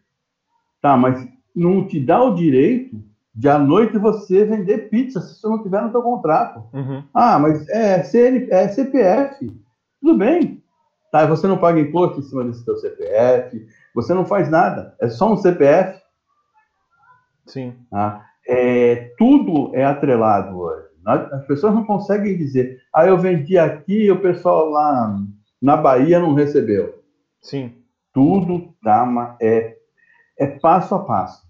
Tá, 0.82 0.98
mas 0.98 1.28
não 1.56 1.86
te 1.86 2.00
dá 2.00 2.24
o 2.24 2.34
direito 2.34 3.00
de 3.34 3.48
à 3.48 3.58
noite 3.58 3.98
você 3.98 4.44
vender 4.44 4.90
pizza 4.90 5.22
se 5.22 5.40
você 5.40 5.48
não 5.48 5.62
tiver 5.62 5.82
no 5.82 5.92
seu 5.92 6.02
contrato. 6.02 6.64
Uhum. 6.74 7.04
Ah, 7.14 7.40
mas 7.40 7.68
é, 7.70 8.04
CN, 8.04 8.48
é 8.50 8.68
CPF. 8.68 9.52
Tudo 10.02 10.18
bem. 10.18 10.61
Tá? 11.12 11.26
Você 11.26 11.46
não 11.46 11.58
paga 11.58 11.80
imposto 11.80 12.20
em 12.20 12.24
cima 12.24 12.46
desse 12.46 12.64
seu 12.64 12.78
CPF, 12.78 13.68
você 13.94 14.14
não 14.14 14.26
faz 14.26 14.50
nada, 14.50 14.96
é 15.02 15.10
só 15.10 15.32
um 15.32 15.38
CPF. 15.38 16.02
Sim. 17.46 17.76
Tá? 17.90 18.26
É, 18.48 19.14
tudo 19.18 19.76
é 19.76 19.84
atrelado 19.84 20.58
hoje. 20.58 20.90
As 21.06 21.46
pessoas 21.48 21.74
não 21.74 21.84
conseguem 21.84 22.38
dizer, 22.38 22.80
ah, 22.94 23.06
eu 23.06 23.18
vendi 23.18 23.58
aqui 23.58 24.06
e 24.06 24.12
o 24.12 24.22
pessoal 24.22 24.70
lá 24.70 25.20
na 25.62 25.76
Bahia 25.76 26.20
não 26.20 26.34
recebeu. 26.34 27.04
Sim. 27.42 27.76
Tudo 28.14 28.74
tá, 28.84 29.36
é, 29.42 29.76
é 30.38 30.48
passo 30.48 30.94
a 30.96 31.00
passo. 31.00 31.42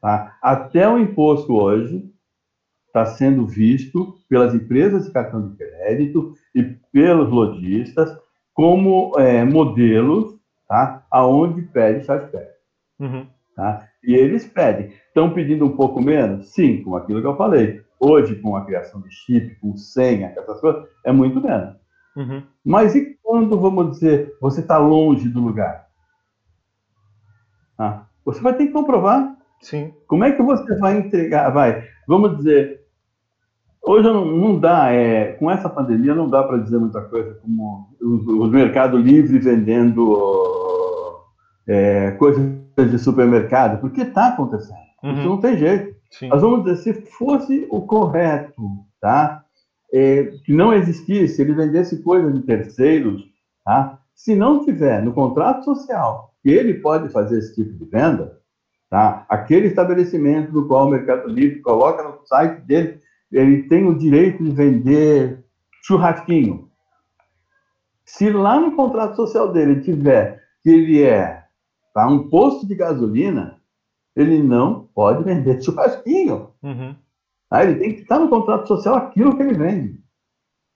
Tá? 0.00 0.36
Até 0.42 0.88
o 0.88 0.98
imposto 0.98 1.54
hoje 1.54 2.12
está 2.86 3.06
sendo 3.06 3.46
visto 3.46 4.18
pelas 4.28 4.54
empresas 4.54 5.06
de 5.06 5.12
cartão 5.12 5.48
de 5.48 5.56
crédito 5.56 6.34
e 6.54 6.62
pelos 6.92 7.30
lojistas 7.30 8.14
como 8.54 9.18
é, 9.18 9.44
modelos 9.44 10.38
tá? 10.68 11.04
aonde 11.10 11.62
pede 11.62 12.04
chargeback. 12.04 12.50
Uhum. 12.98 13.26
Tá? 13.54 13.88
E 14.02 14.14
eles 14.14 14.46
pedem. 14.46 14.92
Estão 15.06 15.32
pedindo 15.32 15.64
um 15.64 15.76
pouco 15.76 16.00
menos? 16.00 16.52
Sim, 16.52 16.82
com 16.82 16.96
aquilo 16.96 17.20
que 17.20 17.26
eu 17.26 17.36
falei. 17.36 17.82
Hoje, 18.00 18.36
com 18.36 18.56
a 18.56 18.64
criação 18.64 19.00
de 19.00 19.10
chip, 19.10 19.54
com 19.56 19.76
senha, 19.76 20.32
essas 20.36 20.60
coisas, 20.60 20.84
é 21.04 21.12
muito 21.12 21.40
menos. 21.40 21.76
Uhum. 22.16 22.42
Mas 22.64 22.94
e 22.94 23.16
quando, 23.22 23.58
vamos 23.60 23.92
dizer, 23.92 24.34
você 24.40 24.60
está 24.60 24.78
longe 24.78 25.28
do 25.28 25.40
lugar? 25.40 25.86
Ah, 27.78 28.06
você 28.24 28.40
vai 28.40 28.54
ter 28.54 28.66
que 28.66 28.72
comprovar. 28.72 29.36
Sim. 29.60 29.94
Como 30.06 30.24
é 30.24 30.32
que 30.32 30.42
você 30.42 30.76
vai 30.78 30.98
entregar? 30.98 31.50
Vai, 31.50 31.86
vamos 32.06 32.38
dizer, 32.38 32.81
hoje 33.82 34.04
não, 34.04 34.24
não 34.24 34.58
dá, 34.58 34.90
é, 34.92 35.32
com 35.32 35.50
essa 35.50 35.68
pandemia 35.68 36.14
não 36.14 36.28
dá 36.28 36.42
para 36.42 36.58
dizer 36.58 36.78
muita 36.78 37.00
coisa 37.02 37.34
como 37.42 37.88
o, 38.00 38.44
o 38.44 38.46
Mercado 38.46 38.96
Livre 38.96 39.38
vendendo 39.38 41.22
é, 41.66 42.12
coisas 42.12 42.62
de 42.76 42.98
supermercado, 42.98 43.80
porque 43.80 44.02
está 44.02 44.28
acontecendo. 44.28 44.78
Uhum. 45.02 45.12
Isso 45.12 45.28
não 45.28 45.40
tem 45.40 45.56
jeito. 45.56 45.94
Sim. 46.10 46.28
Nós 46.28 46.42
vamos 46.42 46.64
dizer, 46.64 46.76
se 46.76 47.02
fosse 47.12 47.66
o 47.70 47.82
correto, 47.82 48.62
tá? 49.00 49.42
É, 49.92 50.24
que 50.44 50.52
não 50.52 50.72
existisse, 50.72 51.40
ele 51.40 51.54
vendesse 51.54 52.02
coisas 52.02 52.32
de 52.32 52.42
terceiros, 52.42 53.22
tá? 53.64 53.98
Se 54.14 54.34
não 54.34 54.64
tiver 54.64 55.02
no 55.02 55.12
contrato 55.12 55.64
social 55.64 56.32
que 56.42 56.50
ele 56.50 56.74
pode 56.74 57.08
fazer 57.10 57.38
esse 57.38 57.54
tipo 57.54 57.72
de 57.72 57.90
venda, 57.90 58.38
tá? 58.90 59.24
Aquele 59.28 59.68
estabelecimento 59.68 60.52
do 60.52 60.66
qual 60.66 60.86
o 60.86 60.90
Mercado 60.90 61.28
Livre 61.28 61.60
coloca 61.60 62.02
no 62.02 62.26
site 62.26 62.60
dele, 62.62 63.00
ele 63.32 63.64
tem 63.64 63.86
o 63.86 63.96
direito 63.96 64.42
de 64.42 64.50
vender 64.50 65.44
churrasquinho. 65.84 66.68
Se 68.04 68.30
lá 68.30 68.60
no 68.60 68.76
contrato 68.76 69.16
social 69.16 69.52
dele 69.52 69.80
tiver 69.80 70.42
que 70.62 70.70
ele 70.70 71.02
é 71.02 71.44
tá, 71.94 72.06
um 72.06 72.28
posto 72.28 72.66
de 72.66 72.74
gasolina, 72.74 73.60
ele 74.14 74.42
não 74.42 74.88
pode 74.94 75.24
vender 75.24 75.62
churrasquinho. 75.62 76.50
Uhum. 76.62 76.94
Tá? 77.48 77.64
Ele 77.64 77.78
tem 77.78 77.94
que 77.94 78.02
estar 78.02 78.18
no 78.18 78.28
contrato 78.28 78.68
social 78.68 78.94
aquilo 78.94 79.36
que 79.36 79.42
ele 79.42 79.54
vende. 79.54 80.02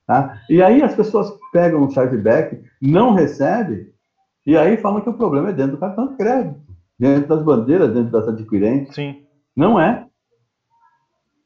Tá? 0.07 0.41
E 0.49 0.63
aí 0.63 0.83
as 0.83 0.95
pessoas 0.95 1.33
pegam 1.53 1.83
o 1.83 1.91
chargeback, 1.91 2.63
não 2.81 3.13
recebem, 3.13 3.93
e 4.47 4.57
aí 4.57 4.77
falam 4.77 5.01
que 5.01 5.09
o 5.09 5.15
problema 5.15 5.49
é 5.49 5.53
dentro 5.53 5.73
do 5.73 5.81
cartão 5.81 6.09
de 6.09 6.17
crédito, 6.17 6.61
dentro 6.99 7.29
das 7.29 7.43
bandeiras, 7.43 7.93
dentro 7.93 8.13
das 8.13 8.29
adquirentes. 8.29 8.95
Sim. 8.95 9.27
Não 9.57 9.81
é. 9.81 10.07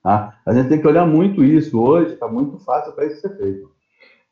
Tá? 0.03 0.40
A 0.51 0.53
gente 0.53 0.69
tem 0.69 0.81
que 0.81 0.87
olhar 0.89 1.07
muito 1.07 1.45
isso 1.45 1.81
hoje, 1.81 2.15
está 2.15 2.27
muito 2.27 2.59
fácil 2.59 2.93
para 2.93 3.07
isso 3.07 3.21
ser 3.21 3.37
feito. 3.37 3.71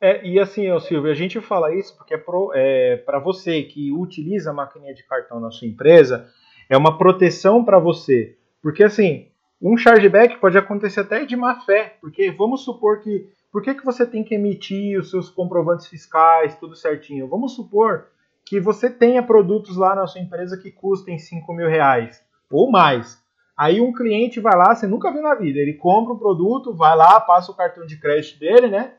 É, 0.01 0.27
e 0.27 0.37
assim, 0.37 0.69
ô 0.69 0.77
Silvio, 0.77 1.09
a 1.09 1.15
gente 1.15 1.39
fala 1.39 1.73
isso 1.73 1.95
porque 1.95 2.13
é 2.13 2.17
para 2.17 3.17
é, 3.17 3.21
você 3.23 3.63
que 3.63 3.89
utiliza 3.93 4.49
a 4.49 4.53
maquininha 4.53 4.93
de 4.93 5.07
cartão 5.07 5.39
na 5.39 5.49
sua 5.49 5.65
empresa, 5.65 6.27
é 6.69 6.75
uma 6.75 6.97
proteção 6.97 7.63
para 7.63 7.79
você. 7.79 8.35
Porque 8.61 8.83
assim, 8.83 9.27
um 9.61 9.77
chargeback 9.77 10.37
pode 10.39 10.57
acontecer 10.57 10.99
até 10.99 11.23
de 11.23 11.37
má 11.37 11.61
fé, 11.61 11.95
porque 12.01 12.31
vamos 12.31 12.65
supor 12.65 12.99
que. 12.99 13.25
Por 13.49 13.61
que, 13.61 13.73
que 13.73 13.85
você 13.85 14.05
tem 14.05 14.21
que 14.21 14.35
emitir 14.35 14.99
os 14.99 15.09
seus 15.09 15.29
comprovantes 15.29 15.87
fiscais, 15.87 16.57
tudo 16.59 16.75
certinho? 16.75 17.29
Vamos 17.29 17.55
supor 17.55 18.07
que 18.45 18.59
você 18.59 18.89
tenha 18.89 19.23
produtos 19.23 19.77
lá 19.77 19.95
na 19.95 20.05
sua 20.05 20.19
empresa 20.19 20.57
que 20.57 20.69
custem 20.69 21.17
5 21.17 21.53
mil 21.53 21.69
reais 21.69 22.21
ou 22.51 22.69
mais. 22.69 23.17
Aí 23.59 23.81
um 23.81 23.91
cliente 23.91 24.39
vai 24.39 24.55
lá, 24.55 24.73
você 24.73 24.87
nunca 24.87 25.11
viu 25.11 25.21
na 25.21 25.35
vida, 25.35 25.59
ele 25.59 25.73
compra 25.73 26.13
um 26.13 26.17
produto, 26.17 26.73
vai 26.73 26.95
lá, 26.95 27.19
passa 27.19 27.51
o 27.51 27.53
cartão 27.53 27.85
de 27.85 27.99
crédito 27.99 28.39
dele, 28.39 28.69
né? 28.69 28.93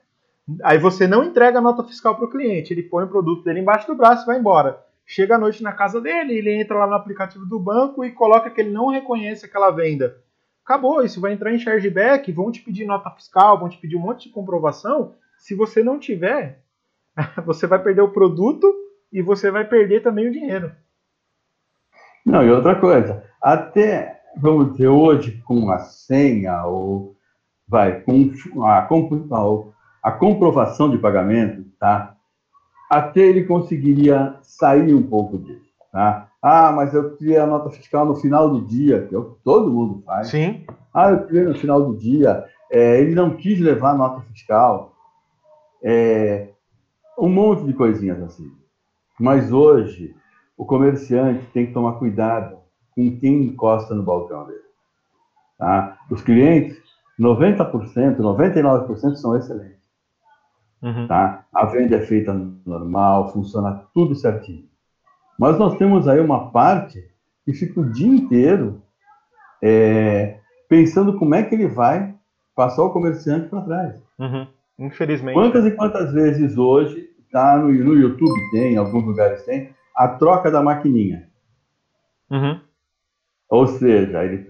Aí 0.62 0.77
você 0.77 1.07
não 1.07 1.25
entrega 1.25 1.61
a 1.61 1.62
nota 1.62 1.83
fiscal 1.83 2.14
para 2.14 2.27
o 2.27 2.31
cliente, 2.31 2.70
ele 2.70 2.83
põe 2.83 3.05
o 3.05 3.09
produto 3.09 3.42
dele 3.42 3.61
embaixo 3.61 3.87
do 3.87 3.94
braço 3.94 4.25
e 4.25 4.27
vai 4.27 4.38
embora. 4.38 4.79
Chega 5.07 5.37
à 5.37 5.38
noite 5.38 5.62
na 5.62 5.73
casa 5.73 5.99
dele, 5.99 6.35
ele 6.35 6.53
entra 6.61 6.77
lá 6.77 6.87
no 6.87 6.92
aplicativo 6.92 7.46
do 7.46 7.59
banco 7.59 8.05
e 8.05 8.12
coloca 8.12 8.51
que 8.51 8.61
ele 8.61 8.68
não 8.68 8.88
reconhece 8.88 9.46
aquela 9.46 9.70
venda. 9.70 10.18
Acabou, 10.62 11.03
isso 11.03 11.23
vai 11.23 11.33
entrar 11.33 11.55
em 11.55 11.59
chargeback, 11.59 12.31
vão 12.31 12.53
te 12.53 12.61
pedir 12.61 12.85
nota 12.85 13.09
fiscal, 13.12 13.59
vão 13.59 13.70
te 13.70 13.79
pedir 13.79 13.96
um 13.96 14.01
monte 14.01 14.29
de 14.29 14.35
comprovação. 14.35 15.14
Se 15.38 15.55
você 15.55 15.83
não 15.83 15.99
tiver, 15.99 16.61
você 17.46 17.66
vai 17.66 17.83
perder 17.83 18.03
o 18.03 18.12
produto 18.12 18.70
e 19.11 19.23
você 19.23 19.51
vai 19.51 19.64
perder 19.64 20.03
também 20.03 20.29
o 20.29 20.33
dinheiro. 20.33 20.70
Não, 22.27 22.44
e 22.44 22.51
outra 22.51 22.79
coisa, 22.79 23.25
até, 23.40 24.20
vamos 24.37 24.73
dizer, 24.73 24.88
hoje 24.88 25.43
com 25.47 25.71
a 25.71 25.79
senha 25.79 26.64
ou 26.64 27.16
vai, 27.69 28.01
com 28.01 28.33
a, 28.64 28.88
a 30.03 30.12
comprovação 30.12 30.90
de 30.90 30.99
pagamento, 30.99 31.64
tá? 31.79 32.16
até 32.90 33.21
ele 33.21 33.45
conseguiria 33.45 34.35
sair 34.43 34.93
um 34.93 35.03
pouco 35.03 35.38
disso. 35.38 35.71
Tá? 35.93 36.29
Ah, 36.43 36.73
mas 36.73 36.93
eu 36.93 37.16
queria 37.16 37.45
a 37.45 37.47
nota 37.47 37.71
fiscal 37.71 38.05
no 38.05 38.16
final 38.16 38.51
do 38.51 38.66
dia, 38.66 39.07
que 39.07 39.14
é 39.14 39.19
o 39.19 39.31
que 39.31 39.45
todo 39.45 39.71
mundo 39.71 40.03
faz. 40.05 40.29
Sim. 40.29 40.64
Ah, 40.93 41.11
eu 41.11 41.27
queria 41.27 41.45
no 41.45 41.55
final 41.55 41.85
do 41.85 41.97
dia. 41.97 42.45
É, 42.71 43.01
ele 43.01 43.14
não 43.14 43.37
quis 43.37 43.61
levar 43.61 43.93
a 43.93 43.97
nota 43.97 44.21
fiscal. 44.23 44.93
É, 45.83 46.49
um 47.16 47.29
monte 47.29 47.64
de 47.64 47.73
coisinhas 47.73 48.21
assim. 48.23 48.51
Mas 49.19 49.53
hoje, 49.53 50.14
o 50.57 50.64
comerciante 50.64 51.47
tem 51.53 51.66
que 51.66 51.73
tomar 51.73 51.93
cuidado 51.93 52.60
com 53.09 53.19
quem 53.19 53.45
encosta 53.45 53.95
no 53.95 54.03
balcão 54.03 54.47
dele. 54.47 54.61
Tá? 55.59 55.99
Os 56.11 56.23
clientes, 56.23 56.77
90%, 57.19 58.17
99% 58.19 59.15
são 59.15 59.37
excelentes. 59.37 59.81
Uhum. 60.83 61.07
Tá? 61.07 61.45
A 61.53 61.65
venda 61.67 61.97
é 61.97 62.01
feita 62.01 62.35
normal, 62.67 63.33
funciona 63.33 63.85
tudo 63.95 64.15
certinho. 64.15 64.65
Mas 65.39 65.59
nós 65.59 65.77
temos 65.79 66.07
aí 66.09 66.21
uma 66.21 66.51
parte 66.51 67.09
que 67.45 67.53
fica 67.53 67.81
o 67.81 67.91
dia 67.91 68.09
inteiro 68.09 68.83
é, 69.63 70.39
pensando 70.69 71.19
como 71.19 71.35
é 71.35 71.43
que 71.43 71.55
ele 71.55 71.67
vai 71.67 72.15
passar 72.55 72.83
o 72.83 72.91
comerciante 72.91 73.49
para 73.49 73.63
trás. 73.63 74.03
Uhum. 74.19 74.47
Infelizmente. 74.79 75.35
Quantas 75.35 75.65
e 75.65 75.71
quantas 75.73 76.13
vezes 76.13 76.57
hoje, 76.57 77.09
tá 77.31 77.57
no, 77.59 77.69
no 77.69 77.95
YouTube 77.95 78.51
tem, 78.51 78.75
em 78.75 78.77
alguns 78.77 79.05
lugares 79.05 79.43
tem, 79.45 79.75
a 79.95 80.09
troca 80.09 80.51
da 80.51 80.63
maquininha. 80.63 81.29
Uhum. 82.31 82.61
Ou 83.51 83.67
seja, 83.67 84.25
ele, 84.25 84.47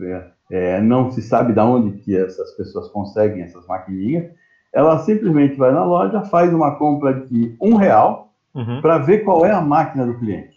é, 0.51 0.81
não 0.81 1.11
se 1.11 1.23
sabe 1.23 1.53
de 1.53 1.61
onde 1.61 1.99
que 1.99 2.17
essas 2.17 2.55
pessoas 2.57 2.89
conseguem 2.89 3.43
essas 3.43 3.67
maquininhas, 3.67 4.31
ela 4.73 4.99
simplesmente 4.99 5.57
vai 5.57 5.73
na 5.73 5.85
loja, 5.85 6.23
faz 6.23 6.53
uma 6.53 6.77
compra 6.77 7.15
de 7.27 7.57
um 7.61 7.75
real 7.77 8.33
uhum. 8.55 8.81
para 8.81 8.99
ver 8.99 9.25
qual 9.25 9.45
é 9.45 9.51
a 9.51 9.61
máquina 9.61 10.07
do 10.07 10.19
cliente, 10.19 10.57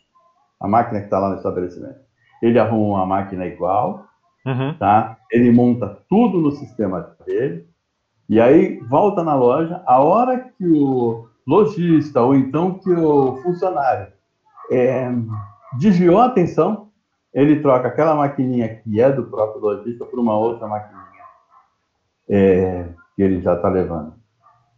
a 0.59 0.67
máquina 0.67 0.99
que 0.99 1.05
está 1.05 1.19
lá 1.19 1.29
no 1.29 1.37
estabelecimento. 1.37 2.03
Ele 2.41 2.59
arruma 2.59 2.97
uma 2.97 3.05
máquina 3.05 3.45
igual, 3.45 4.05
uhum. 4.45 4.73
tá? 4.77 5.17
Ele 5.31 5.51
monta 5.51 5.97
tudo 6.09 6.39
no 6.39 6.51
sistema 6.51 7.15
dele 7.25 7.67
e 8.27 8.39
aí 8.39 8.79
volta 8.89 9.23
na 9.23 9.35
loja. 9.35 9.81
A 9.85 9.99
hora 9.99 10.37
que 10.39 10.67
o 10.67 11.27
lojista 11.47 12.21
ou 12.21 12.35
então 12.35 12.77
que 12.79 12.91
o 12.91 13.37
funcionário 13.37 14.07
é, 14.71 15.09
desviou 15.77 16.19
a 16.19 16.25
atenção, 16.25 16.89
ele 17.33 17.61
troca 17.61 17.87
aquela 17.87 18.15
maquininha 18.15 18.75
que 18.75 19.01
é 19.01 19.11
do 19.11 19.23
próprio 19.23 19.61
lojista 19.61 20.05
por 20.05 20.19
uma 20.19 20.37
outra 20.37 20.67
maquininha. 20.67 21.03
É, 22.29 22.89
que 23.15 23.21
ele 23.21 23.41
já 23.41 23.55
está 23.55 23.69
levando. 23.69 24.13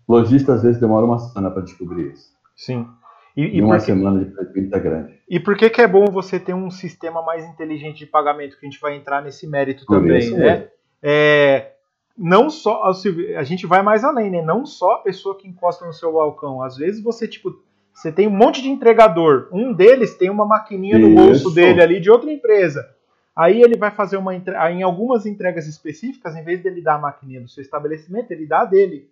Lojista 0.08 0.54
às 0.54 0.64
vezes 0.64 0.80
demora 0.80 1.06
uma 1.06 1.20
semana 1.20 1.52
para 1.52 1.64
descobrir 1.64 2.12
isso. 2.12 2.30
Sim. 2.56 2.88
E, 3.36 3.58
e 3.58 3.62
uma 3.62 3.76
que... 3.76 3.84
semana 3.84 4.24
de 4.24 4.32
prejuízo 4.32 4.70
grande. 4.80 5.20
E 5.28 5.40
por 5.40 5.58
que, 5.58 5.70
que 5.70 5.82
é 5.82 5.88
bom 5.88 6.06
você 6.06 6.40
ter 6.40 6.54
um 6.54 6.72
sistema 6.72 7.22
mais 7.22 7.44
inteligente 7.46 8.00
de 8.00 8.06
pagamento 8.06 8.58
que 8.58 8.66
a 8.66 8.70
gente 8.70 8.80
vai 8.80 8.96
entrar 8.96 9.22
nesse 9.22 9.46
mérito 9.48 9.86
por 9.86 9.98
também, 9.98 10.32
né? 10.32 10.70
É, 11.04 11.74
não 12.18 12.50
só 12.50 12.84
a 12.86 13.44
gente 13.44 13.68
vai 13.68 13.82
mais 13.82 14.04
além, 14.04 14.32
né? 14.32 14.42
Não 14.42 14.66
só 14.66 14.94
a 14.94 15.00
pessoa 15.00 15.38
que 15.38 15.48
encosta 15.48 15.86
no 15.86 15.94
seu 15.94 16.14
balcão. 16.14 16.62
Às 16.62 16.78
vezes 16.78 17.04
você 17.04 17.28
tipo 17.28 17.52
você 17.96 18.12
tem 18.12 18.28
um 18.28 18.32
monte 18.32 18.62
de 18.62 18.68
entregador. 18.68 19.48
Um 19.54 19.72
deles 19.72 20.18
tem 20.18 20.30
uma 20.30 20.46
maquininha 20.46 21.00
no 21.00 21.16
bolso 21.16 21.50
dele 21.50 21.82
ali 21.82 22.02
de 22.02 22.12
outra 22.12 22.30
empresa. 22.30 22.86
Aí 23.34 23.62
ele 23.62 23.78
vai 23.78 23.90
fazer 23.90 24.18
uma 24.18 24.36
em 24.36 24.84
algumas 24.84 25.26
entregas 25.26 25.66
específicas, 25.66 26.36
em 26.36 26.44
vez 26.44 26.62
dele 26.62 26.82
dar 26.82 26.96
a 26.96 27.00
maquininha 27.00 27.40
do 27.40 27.48
seu 27.48 27.62
estabelecimento, 27.62 28.32
ele 28.32 28.46
dá 28.46 28.62
a 28.62 28.66
dele. 28.66 29.10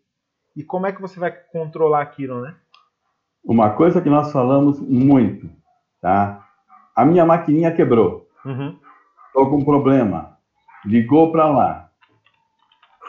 E 0.56 0.64
como 0.64 0.86
é 0.86 0.92
que 0.92 1.02
você 1.02 1.18
vai 1.18 1.32
controlar 1.32 2.02
aquilo, 2.02 2.42
né? 2.42 2.56
Uma 3.44 3.70
coisa 3.70 4.02
que 4.02 4.10
nós 4.10 4.32
falamos 4.34 4.80
muito, 4.80 5.50
tá? 6.02 6.46
A 6.94 7.06
minha 7.06 7.26
maquininha 7.26 7.72
quebrou. 7.72 8.28
Estou 8.46 9.46
uhum. 9.46 9.50
com 9.50 9.58
um 9.58 9.66
problema. 9.66 10.38
Ligou 10.86 11.32
para 11.32 11.50
lá. 11.50 11.90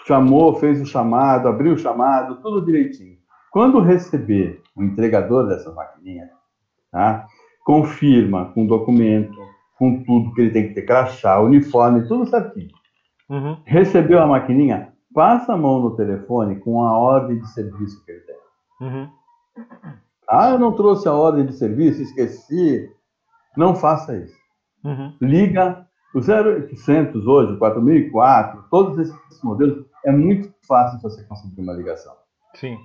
Chamou, 0.06 0.54
fez 0.54 0.80
o 0.80 0.86
chamado, 0.86 1.48
abriu 1.48 1.74
o 1.74 1.78
chamado, 1.78 2.36
tudo 2.36 2.64
direitinho. 2.64 3.18
Quando 3.50 3.80
receber 3.80 4.63
o 4.76 4.82
entregador 4.82 5.46
dessa 5.46 5.72
maquininha, 5.72 6.28
tá? 6.90 7.26
confirma 7.64 8.52
com 8.52 8.66
documento, 8.66 9.34
com 9.78 10.04
tudo 10.04 10.32
que 10.34 10.42
ele 10.42 10.50
tem 10.50 10.68
que 10.68 10.74
ter, 10.74 10.82
crachá, 10.82 11.40
uniforme, 11.40 12.06
tudo 12.06 12.26
certinho. 12.26 12.70
Uhum. 13.28 13.58
Recebeu 13.64 14.20
a 14.20 14.26
maquininha, 14.26 14.92
passa 15.12 15.54
a 15.54 15.56
mão 15.56 15.80
no 15.80 15.96
telefone 15.96 16.60
com 16.60 16.84
a 16.84 16.96
ordem 16.96 17.40
de 17.40 17.48
serviço 17.48 18.04
que 18.04 18.12
ele 18.12 18.20
tem. 18.20 18.36
Uhum. 18.82 19.08
Ah, 20.28 20.50
eu 20.50 20.58
não 20.58 20.72
trouxe 20.72 21.08
a 21.08 21.12
ordem 21.12 21.46
de 21.46 21.54
serviço, 21.54 22.02
esqueci. 22.02 22.90
Não 23.56 23.74
faça 23.74 24.16
isso. 24.16 24.36
Uhum. 24.84 25.16
Liga 25.20 25.86
o 26.14 26.18
0800 26.18 27.26
hoje, 27.26 27.58
4004, 27.58 28.64
todos 28.70 28.98
esses 28.98 29.42
modelos, 29.42 29.84
é 30.04 30.12
muito 30.12 30.52
fácil 30.66 31.00
você 31.00 31.24
conseguir 31.24 31.60
uma 31.60 31.72
ligação. 31.72 32.14
Sim. 32.54 32.78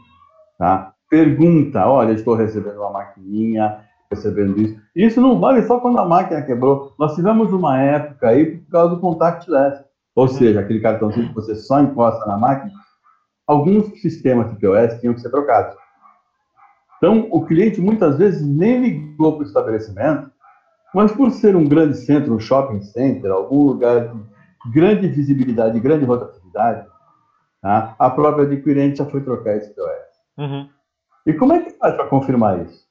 Tá? 0.58 0.94
Pergunta, 1.10 1.88
olha, 1.88 2.14
estou 2.14 2.36
recebendo 2.36 2.78
uma 2.78 2.92
maquininha, 2.92 3.84
recebendo 4.12 4.60
isso. 4.62 4.80
Isso 4.96 5.22
não 5.22 5.40
vale 5.40 5.64
só 5.64 5.80
quando 5.80 6.00
a 6.00 6.06
máquina 6.06 6.42
quebrou. 6.42 6.94
Nós 7.00 7.16
tivemos 7.16 7.52
uma 7.52 7.80
época 7.80 8.30
aí 8.30 8.58
por 8.58 8.72
causa 8.72 8.96
do 8.96 9.02
contactless, 9.02 9.84
ou 10.16 10.28
seja, 10.28 10.60
aquele 10.60 10.80
cartãozinho 10.80 11.30
que 11.30 11.36
você 11.36 11.56
só 11.56 11.82
encosta 11.82 12.26
na 12.26 12.38
máquina. 12.38 12.72
Alguns 13.48 14.00
sistemas 14.02 14.52
de 14.52 14.60
POS 14.60 15.00
tinham 15.00 15.14
que 15.14 15.22
ser 15.22 15.32
trocados. 15.32 15.76
Então, 16.98 17.28
o 17.32 17.46
cliente 17.46 17.80
muitas 17.80 18.18
vezes 18.18 18.46
nem 18.46 18.82
ligou 18.82 19.34
para 19.34 19.44
o 19.44 19.48
estabelecimento, 19.48 20.30
mas 20.94 21.12
por 21.12 21.32
ser 21.32 21.56
um 21.56 21.68
grande 21.68 21.98
centro, 21.98 22.34
um 22.34 22.40
shopping 22.40 22.82
center, 22.82 23.32
algum 23.32 23.64
lugar 23.64 24.10
de 24.10 24.72
grande 24.72 25.08
visibilidade, 25.08 25.80
grande 25.80 26.06
rotatividade, 26.06 26.86
tá? 27.62 27.96
a 27.98 28.10
própria 28.10 28.46
adquirente 28.46 28.98
já 28.98 29.06
foi 29.06 29.22
trocar 29.22 29.56
esse 29.56 29.74
POS. 29.74 30.10
Uhum. 30.38 30.70
E 31.26 31.34
como 31.34 31.54
é 31.54 31.62
que 31.62 31.72
faz 31.72 31.96
para 31.96 32.08
confirmar 32.08 32.66
isso? 32.66 32.88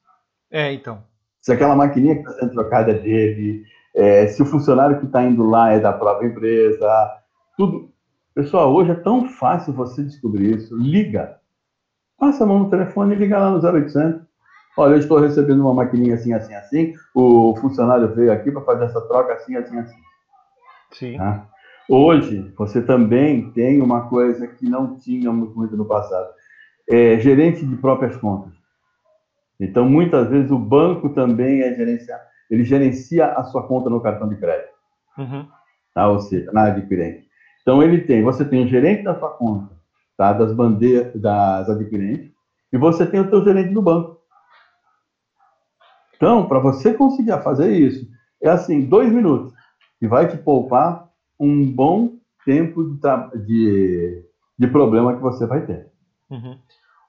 É, 0.51 0.73
então. 0.73 1.03
Se 1.41 1.53
aquela 1.53 1.75
maquininha 1.75 2.15
que 2.15 2.21
está 2.21 2.33
sendo 2.33 2.53
trocada 2.53 2.91
é 2.93 2.95
dele, 2.95 3.63
é, 3.95 4.27
se 4.27 4.43
o 4.43 4.47
funcionário 4.47 4.99
que 4.99 5.07
está 5.07 5.23
indo 5.23 5.45
lá 5.45 5.73
é 5.73 5.81
da 5.81 5.93
própria 5.93 6.27
empresa, 6.27 7.11
tudo. 7.57 7.91
Pessoal, 8.35 8.73
hoje 8.73 8.93
é 8.93 8.95
tão 8.95 9.29
fácil 9.29 9.73
você 9.73 10.03
descobrir 10.03 10.57
isso. 10.57 10.77
Liga. 10.77 11.39
Passa 12.19 12.45
a 12.45 12.47
mão 12.47 12.61
no 12.61 12.71
telefone 12.71 13.15
e 13.15 13.19
liga 13.19 13.39
lá 13.39 13.51
no 13.51 13.59
0800. 13.59 14.23
Olha, 14.77 14.93
eu 14.93 14.99
estou 14.99 15.19
recebendo 15.19 15.61
uma 15.61 15.75
maquininha 15.75 16.15
assim, 16.15 16.33
assim, 16.33 16.55
assim. 16.55 16.95
O 17.13 17.57
funcionário 17.57 18.15
veio 18.15 18.33
aqui 18.33 18.53
para 18.53 18.63
fazer 18.63 18.85
essa 18.85 19.01
troca 19.09 19.33
assim, 19.33 19.57
assim, 19.57 19.77
assim. 19.79 19.97
Sim. 20.93 21.17
Tá? 21.17 21.49
Hoje, 21.89 22.53
você 22.57 22.83
também 22.83 23.51
tem 23.53 23.83
uma 23.83 24.09
coisa 24.09 24.47
que 24.47 24.69
não 24.69 24.97
tínhamos 24.97 25.55
muito 25.57 25.77
no 25.77 25.85
passado. 25.85 26.29
É 26.91 27.19
gerente 27.19 27.65
de 27.65 27.77
próprias 27.77 28.17
contas. 28.17 28.53
Então, 29.61 29.89
muitas 29.89 30.29
vezes, 30.29 30.51
o 30.51 30.59
banco 30.59 31.11
também 31.11 31.63
é 31.63 31.75
gerenciar. 31.75 32.21
Ele 32.51 32.65
gerencia 32.65 33.27
a 33.27 33.45
sua 33.45 33.67
conta 33.67 33.91
no 33.91 34.01
cartão 34.01 34.29
de 34.29 34.37
crédito. 34.37 34.73
Uhum. 35.19 35.47
Tá? 35.95 36.09
Ou 36.09 36.21
seja, 36.21 36.51
na 36.53 36.65
adquirente. 36.65 37.29
Então, 37.63 37.83
ele 37.83 38.01
tem, 38.03 38.23
você 38.23 38.45
tem 38.45 38.65
o 38.65 38.69
gerente 38.69 39.03
da 39.03 39.19
sua 39.19 39.31
conta, 39.31 39.75
tá? 40.17 40.33
das 40.33 40.53
bandeiras 40.53 41.21
das 41.21 41.69
adquirentes, 41.69 42.33
e 42.73 42.79
você 42.79 43.05
tem 43.05 43.21
o 43.21 43.29
seu 43.29 43.45
gerente 43.45 43.75
do 43.75 43.83
banco. 43.83 44.19
Então, 46.17 46.49
para 46.49 46.59
você 46.59 46.95
conseguir 46.95 47.39
fazer 47.43 47.71
isso, 47.73 48.09
é 48.43 48.49
assim, 48.49 48.87
dois 48.87 49.13
minutos, 49.13 49.53
e 50.01 50.07
vai 50.07 50.29
te 50.29 50.37
poupar 50.39 51.09
um 51.39 51.71
bom 51.71 52.17
tempo 52.45 52.85
de, 52.85 52.99
de, 53.45 54.25
de 54.59 54.67
problema 54.69 55.15
que 55.15 55.23
você 55.23 55.47
vai 55.47 55.67
ter. 55.67 55.91
Uhum. 56.31 56.59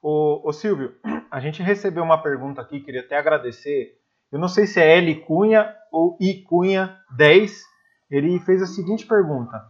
Ô, 0.01 0.47
ô, 0.47 0.53
Silvio, 0.53 0.95
a 1.29 1.39
gente 1.39 1.61
recebeu 1.61 2.03
uma 2.03 2.21
pergunta 2.21 2.61
aqui, 2.61 2.79
queria 2.79 3.01
até 3.01 3.17
agradecer. 3.17 3.97
Eu 4.31 4.39
não 4.39 4.47
sei 4.47 4.65
se 4.65 4.79
é 4.79 4.97
L 4.97 5.15
Cunha 5.21 5.75
ou 5.91 6.17
I 6.19 6.43
Cunha 6.43 6.97
10. 7.15 7.63
Ele 8.09 8.39
fez 8.39 8.61
a 8.61 8.67
seguinte 8.67 9.05
pergunta: 9.05 9.61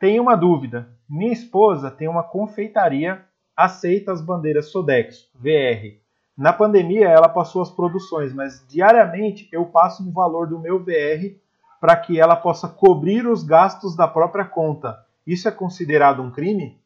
Tenho 0.00 0.22
uma 0.22 0.36
dúvida. 0.36 0.88
Minha 1.08 1.32
esposa 1.32 1.90
tem 1.90 2.08
uma 2.08 2.22
confeitaria, 2.22 3.24
aceita 3.56 4.12
as 4.12 4.20
bandeiras 4.20 4.70
Sodexo, 4.70 5.30
VR. 5.34 5.98
Na 6.36 6.52
pandemia 6.52 7.08
ela 7.08 7.28
passou 7.28 7.60
as 7.60 7.70
produções, 7.70 8.32
mas 8.32 8.66
diariamente 8.66 9.48
eu 9.52 9.66
passo 9.66 10.02
um 10.02 10.10
valor 10.10 10.48
do 10.48 10.58
meu 10.58 10.78
VR 10.82 11.36
para 11.80 11.96
que 11.96 12.18
ela 12.18 12.34
possa 12.34 12.68
cobrir 12.68 13.26
os 13.26 13.42
gastos 13.42 13.94
da 13.94 14.08
própria 14.08 14.44
conta. 14.44 15.04
Isso 15.26 15.48
é 15.48 15.50
considerado 15.50 16.22
um 16.22 16.30
crime? 16.30 16.79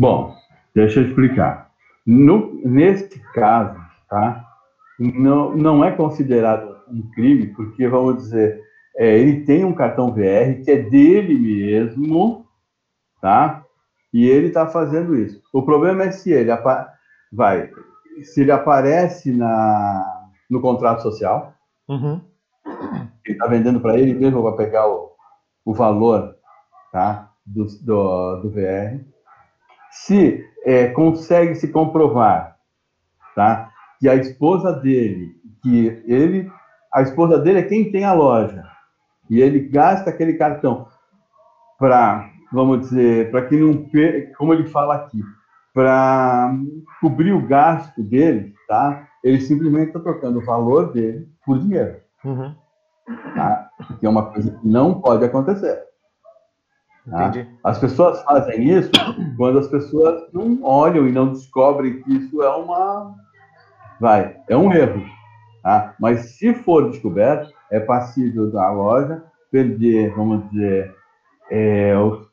Bom, 0.00 0.34
deixa 0.74 1.00
eu 1.00 1.08
explicar. 1.08 1.72
No, 2.06 2.58
neste 2.64 3.18
caso, 3.34 3.78
tá? 4.08 4.46
Não, 4.98 5.54
não 5.54 5.84
é 5.84 5.90
considerado 5.90 6.74
um 6.88 7.02
crime, 7.10 7.48
porque, 7.48 7.86
vamos 7.86 8.16
dizer, 8.16 8.62
é, 8.96 9.18
ele 9.18 9.44
tem 9.44 9.62
um 9.62 9.74
cartão 9.74 10.10
VR 10.10 10.64
que 10.64 10.70
é 10.70 10.76
dele 10.76 11.38
mesmo, 11.38 12.46
tá? 13.20 13.62
E 14.10 14.26
ele 14.26 14.46
está 14.46 14.66
fazendo 14.66 15.14
isso. 15.14 15.38
O 15.52 15.62
problema 15.62 16.04
é 16.04 16.12
se 16.12 16.32
ele 16.32 16.50
vai, 17.30 17.70
se 18.22 18.40
ele 18.40 18.52
aparece 18.52 19.30
na, 19.30 20.30
no 20.48 20.62
contrato 20.62 21.02
social, 21.02 21.52
uhum. 21.86 22.22
ele 23.26 23.34
está 23.34 23.46
vendendo 23.46 23.80
para 23.80 23.98
ele 23.98 24.14
mesmo 24.14 24.42
para 24.42 24.56
pegar 24.56 24.88
o, 24.88 25.12
o 25.62 25.74
valor, 25.74 26.36
tá? 26.90 27.30
Do, 27.44 27.66
do, 27.84 28.36
do 28.36 28.50
VR. 28.50 29.10
Se 29.90 30.44
é, 30.64 30.88
consegue 30.88 31.54
se 31.54 31.68
comprovar, 31.68 32.56
tá? 33.34 33.70
Que 33.98 34.08
a 34.08 34.14
esposa 34.14 34.72
dele, 34.72 35.34
que 35.62 36.02
ele, 36.06 36.50
a 36.92 37.02
esposa 37.02 37.38
dele 37.38 37.58
é 37.60 37.62
quem 37.62 37.90
tem 37.90 38.04
a 38.04 38.12
loja, 38.12 38.64
e 39.28 39.40
ele 39.40 39.60
gasta 39.60 40.10
aquele 40.10 40.34
cartão 40.34 40.86
para, 41.78 42.30
vamos 42.52 42.80
dizer, 42.80 43.30
para 43.30 43.46
que 43.46 43.56
não, 43.56 43.86
como 44.36 44.52
ele 44.52 44.66
fala 44.66 44.96
aqui, 44.96 45.22
para 45.72 46.52
cobrir 47.00 47.32
o 47.32 47.46
gasto 47.46 48.02
dele, 48.02 48.54
tá? 48.66 49.08
Ele 49.22 49.40
simplesmente 49.40 49.88
está 49.88 50.00
trocando 50.00 50.38
o 50.38 50.44
valor 50.44 50.92
dele 50.92 51.28
por 51.44 51.58
dinheiro. 51.58 51.96
Uhum. 52.24 52.54
Tá? 53.34 53.70
Que 53.98 54.06
é 54.06 54.08
uma 54.08 54.30
coisa 54.30 54.50
que 54.50 54.68
não 54.68 55.00
pode 55.00 55.24
acontecer. 55.24 55.89
Tá? 57.08 57.32
As 57.64 57.78
pessoas 57.78 58.22
fazem 58.22 58.68
isso 58.68 58.90
quando 59.36 59.58
as 59.58 59.68
pessoas 59.68 60.22
não 60.32 60.62
olham 60.62 61.06
e 61.08 61.12
não 61.12 61.32
descobrem 61.32 62.02
que 62.02 62.12
isso 62.12 62.42
é 62.42 62.48
uma. 62.50 63.14
Vai, 64.00 64.36
é 64.48 64.56
um 64.56 64.72
erro. 64.72 65.02
Tá? 65.62 65.94
Mas 65.98 66.36
se 66.36 66.54
for 66.54 66.90
descoberto, 66.90 67.52
é 67.70 67.80
passível 67.80 68.50
da 68.50 68.70
loja 68.70 69.22
perder, 69.50 70.14
vamos 70.14 70.48
dizer, 70.50 70.94
é, 71.50 71.96
o, 71.96 72.26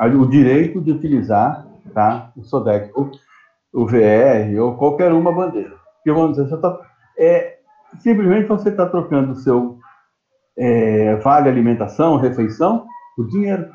o, 0.00 0.26
direito 0.26 0.80
de 0.80 0.90
utilizar 0.90 1.66
tá, 1.94 2.32
o 2.36 2.42
SODEC, 2.42 2.90
o, 2.94 3.10
o 3.72 3.86
VR 3.86 4.60
ou 4.60 4.76
qualquer 4.76 5.12
uma 5.12 5.32
bandeira. 5.32 5.74
Porque, 5.96 6.12
vamos 6.12 6.36
dizer, 6.36 6.48
você 6.48 6.56
tá, 6.60 6.80
é, 7.18 7.58
simplesmente 8.00 8.48
você 8.48 8.70
está 8.70 8.86
trocando 8.86 9.32
o 9.32 9.36
seu 9.36 9.78
é, 10.56 11.16
vale 11.16 11.48
alimentação, 11.48 12.16
refeição, 12.16 12.86
por 13.16 13.28
dinheiro. 13.28 13.70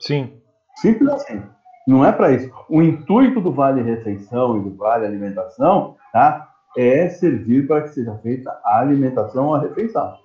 Sim. 0.00 0.40
Simples 0.76 1.10
assim. 1.10 1.42
Não 1.86 2.04
é 2.04 2.12
para 2.12 2.32
isso. 2.32 2.52
O 2.68 2.82
intuito 2.82 3.40
do 3.40 3.52
vale 3.52 3.82
refeição 3.82 4.58
e 4.58 4.62
do 4.62 4.76
vale 4.76 5.06
alimentação 5.06 5.96
tá, 6.12 6.48
é 6.76 7.08
servir 7.08 7.66
para 7.66 7.82
que 7.82 7.88
seja 7.88 8.14
feita 8.18 8.50
a 8.64 8.80
alimentação 8.80 9.46
ou 9.46 9.54
a 9.54 9.60
refeição. 9.60 10.16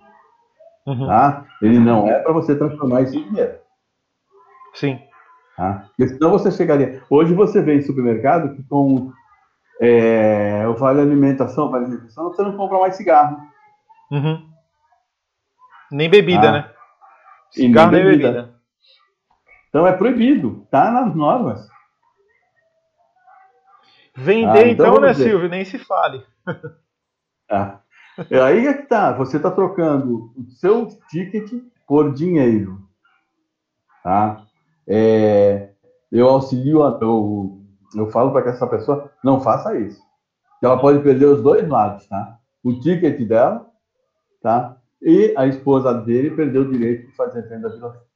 Uhum. 0.85 1.07
Tá? 1.07 1.45
Ele 1.61 1.79
não 1.79 2.07
é 2.07 2.19
para 2.19 2.33
você 2.33 2.55
transformar 2.55 3.01
isso 3.03 3.17
em 3.17 3.23
dinheiro. 3.29 3.57
Sim. 4.73 4.99
Tá? 5.55 5.85
Porque 5.87 6.07
senão 6.09 6.31
você 6.31 6.51
chegaria. 6.51 7.01
Hoje 7.09 7.33
você 7.33 7.61
vê 7.61 7.75
em 7.75 7.81
supermercado 7.81 8.53
que 8.55 8.63
com 8.63 9.11
é, 9.81 10.67
o 10.67 10.75
vale 10.75 11.01
alimentação, 11.01 11.71
vale 11.71 11.87
refeição, 11.87 12.25
você 12.25 12.43
não 12.43 12.57
compra 12.57 12.79
mais 12.79 12.95
cigarro. 12.95 13.37
Uhum. 14.11 14.49
Nem 15.91 16.09
bebida, 16.09 16.41
tá? 16.41 16.51
né? 16.51 16.69
Cigarro 17.51 17.91
nem 17.91 18.03
bebida. 18.03 18.31
nem 18.31 18.41
bebida. 18.41 18.52
Então 19.73 19.87
é 19.87 19.91
proibido, 19.91 20.67
tá 20.69 20.91
nas 20.91 21.15
normas. 21.15 21.67
Vender, 24.15 24.65
ah, 24.65 24.67
então, 24.67 24.85
então 24.85 25.01
né, 25.01 25.11
dizer. 25.13 25.31
Silvio? 25.31 25.49
Nem 25.49 25.65
se 25.65 25.79
fale. 25.79 26.23
Ah. 27.49 27.79
Aí 28.45 28.67
é 28.67 28.73
que 28.73 28.83
tá, 28.83 29.11
você 29.11 29.37
está 29.37 29.49
trocando 29.49 30.31
o 30.37 30.45
seu 30.51 30.87
ticket 31.09 31.51
por 31.87 32.13
dinheiro. 32.13 32.79
Tá? 34.03 34.45
É, 34.87 35.71
eu 36.11 36.29
auxilio, 36.29 36.83
eu, 37.01 37.59
eu 37.95 38.11
falo 38.11 38.31
para 38.31 38.43
que 38.43 38.49
essa 38.49 38.67
pessoa 38.67 39.11
não 39.23 39.41
faça 39.41 39.75
isso. 39.77 40.01
Ela 40.61 40.79
pode 40.79 40.99
perder 40.99 41.25
os 41.25 41.41
dois 41.41 41.67
lados, 41.67 42.07
tá? 42.07 42.37
O 42.63 42.79
ticket 42.79 43.27
dela, 43.27 43.67
tá? 44.41 44.77
E 45.01 45.33
a 45.35 45.47
esposa 45.47 45.93
dele 45.93 46.31
perdeu 46.31 46.61
o 46.61 46.71
direito 46.71 47.07
de 47.07 47.15
fazer 47.15 47.47
venda 47.49 47.69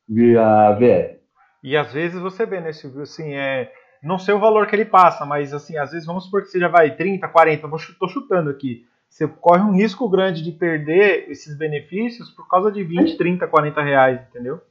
via 0.07 0.71
VR. 0.73 1.16
E 1.63 1.75
às 1.75 1.91
vezes 1.91 2.19
você 2.19 2.45
vê, 2.45 2.59
né, 2.59 2.71
Silvio, 2.71 3.01
assim, 3.01 3.33
é, 3.33 3.71
não 4.03 4.19
sei 4.19 4.33
o 4.33 4.39
valor 4.39 4.67
que 4.67 4.75
ele 4.75 4.85
passa, 4.85 5.25
mas 5.25 5.53
assim, 5.53 5.77
às 5.77 5.91
vezes 5.91 6.05
vamos 6.05 6.25
supor 6.25 6.41
que 6.41 6.49
seja 6.49 6.67
vai 6.67 6.95
30, 6.95 7.27
40, 7.27 7.67
vou, 7.67 7.79
tô 7.99 8.07
chutando 8.07 8.49
aqui. 8.49 8.85
Você 9.09 9.27
corre 9.27 9.61
um 9.61 9.73
risco 9.73 10.07
grande 10.09 10.43
de 10.43 10.51
perder 10.51 11.29
esses 11.29 11.57
benefícios 11.57 12.29
por 12.29 12.47
causa 12.47 12.71
de 12.71 12.83
20, 12.83 13.17
30, 13.17 13.47
40 13.47 13.81
reais, 13.81 14.21
entendeu? 14.29 14.61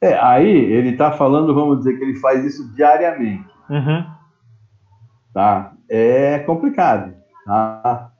É, 0.00 0.14
aí 0.18 0.48
ele 0.48 0.90
está 0.90 1.12
falando, 1.12 1.54
vamos 1.54 1.78
dizer 1.78 1.96
que 1.96 2.04
ele 2.04 2.16
faz 2.16 2.44
isso 2.44 2.72
diariamente. 2.74 3.48
Uhum. 3.68 4.06
Tá? 5.32 5.72
É 5.88 6.38
complicado. 6.40 7.14
Tá? 7.44 8.12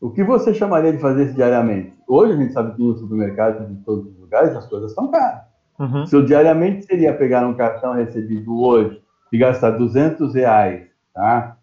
O 0.00 0.10
que 0.10 0.24
você 0.24 0.52
chamaria 0.54 0.92
de 0.92 0.98
fazer 0.98 1.26
isso 1.26 1.34
diariamente? 1.34 1.94
Hoje 2.08 2.32
a 2.32 2.36
gente 2.36 2.52
sabe 2.52 2.74
que 2.74 2.82
no 2.82 2.96
supermercado, 2.96 3.70
em 3.70 3.76
todos 3.82 4.06
os 4.06 4.18
lugares, 4.18 4.56
as 4.56 4.66
coisas 4.66 4.90
estão 4.90 5.10
caras. 5.10 5.51
Uhum. 5.78 6.06
Seu 6.06 6.24
diariamente 6.24 6.84
seria 6.84 7.14
pegar 7.14 7.46
um 7.46 7.54
cartão 7.54 7.94
recebido 7.94 8.60
hoje 8.60 9.02
e 9.32 9.38
gastar 9.38 9.70
200 9.70 10.34
reais, 10.34 10.86
tá? 11.14 11.56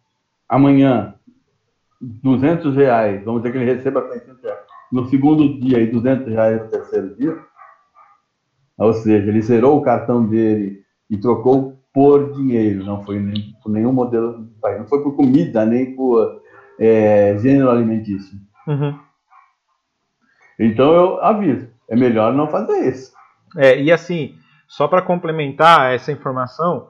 Amanhã, 0.47 1.13
200 2.01 2.75
reais, 2.75 3.23
vamos 3.23 3.41
dizer 3.41 3.51
que 3.51 3.57
ele 3.59 3.73
receba 3.73 4.07
600 4.11 4.43
reais. 4.43 4.59
No 4.91 5.05
segundo 5.05 5.59
dia 5.59 5.79
e 5.79 5.87
200 5.87 6.27
reais 6.27 6.61
no 6.63 6.67
terceiro 6.69 7.15
dia. 7.15 7.37
Ou 8.77 8.93
seja, 8.93 9.27
ele 9.27 9.41
zerou 9.41 9.77
o 9.77 9.81
cartão 9.81 10.25
dele 10.25 10.83
e 11.09 11.17
trocou 11.17 11.77
por 11.93 12.33
dinheiro, 12.33 12.85
não 12.85 13.03
foi 13.03 13.19
nem, 13.19 13.53
por 13.61 13.69
nenhum 13.69 13.91
modelo 13.91 14.47
não 14.61 14.87
foi 14.87 15.03
por 15.03 15.15
comida, 15.15 15.65
nem 15.65 15.95
por 15.95 16.41
é, 16.79 17.37
gênero 17.39 17.69
alimentício. 17.69 18.37
Uhum. 18.67 18.97
Então 20.59 20.93
eu 20.93 21.21
aviso, 21.21 21.67
é 21.89 21.95
melhor 21.95 22.33
não 22.33 22.47
fazer 22.47 22.87
isso. 22.87 23.11
É, 23.57 23.81
e 23.81 23.91
assim, 23.91 24.35
só 24.67 24.87
para 24.87 25.01
complementar 25.01 25.93
essa 25.93 26.11
informação, 26.11 26.89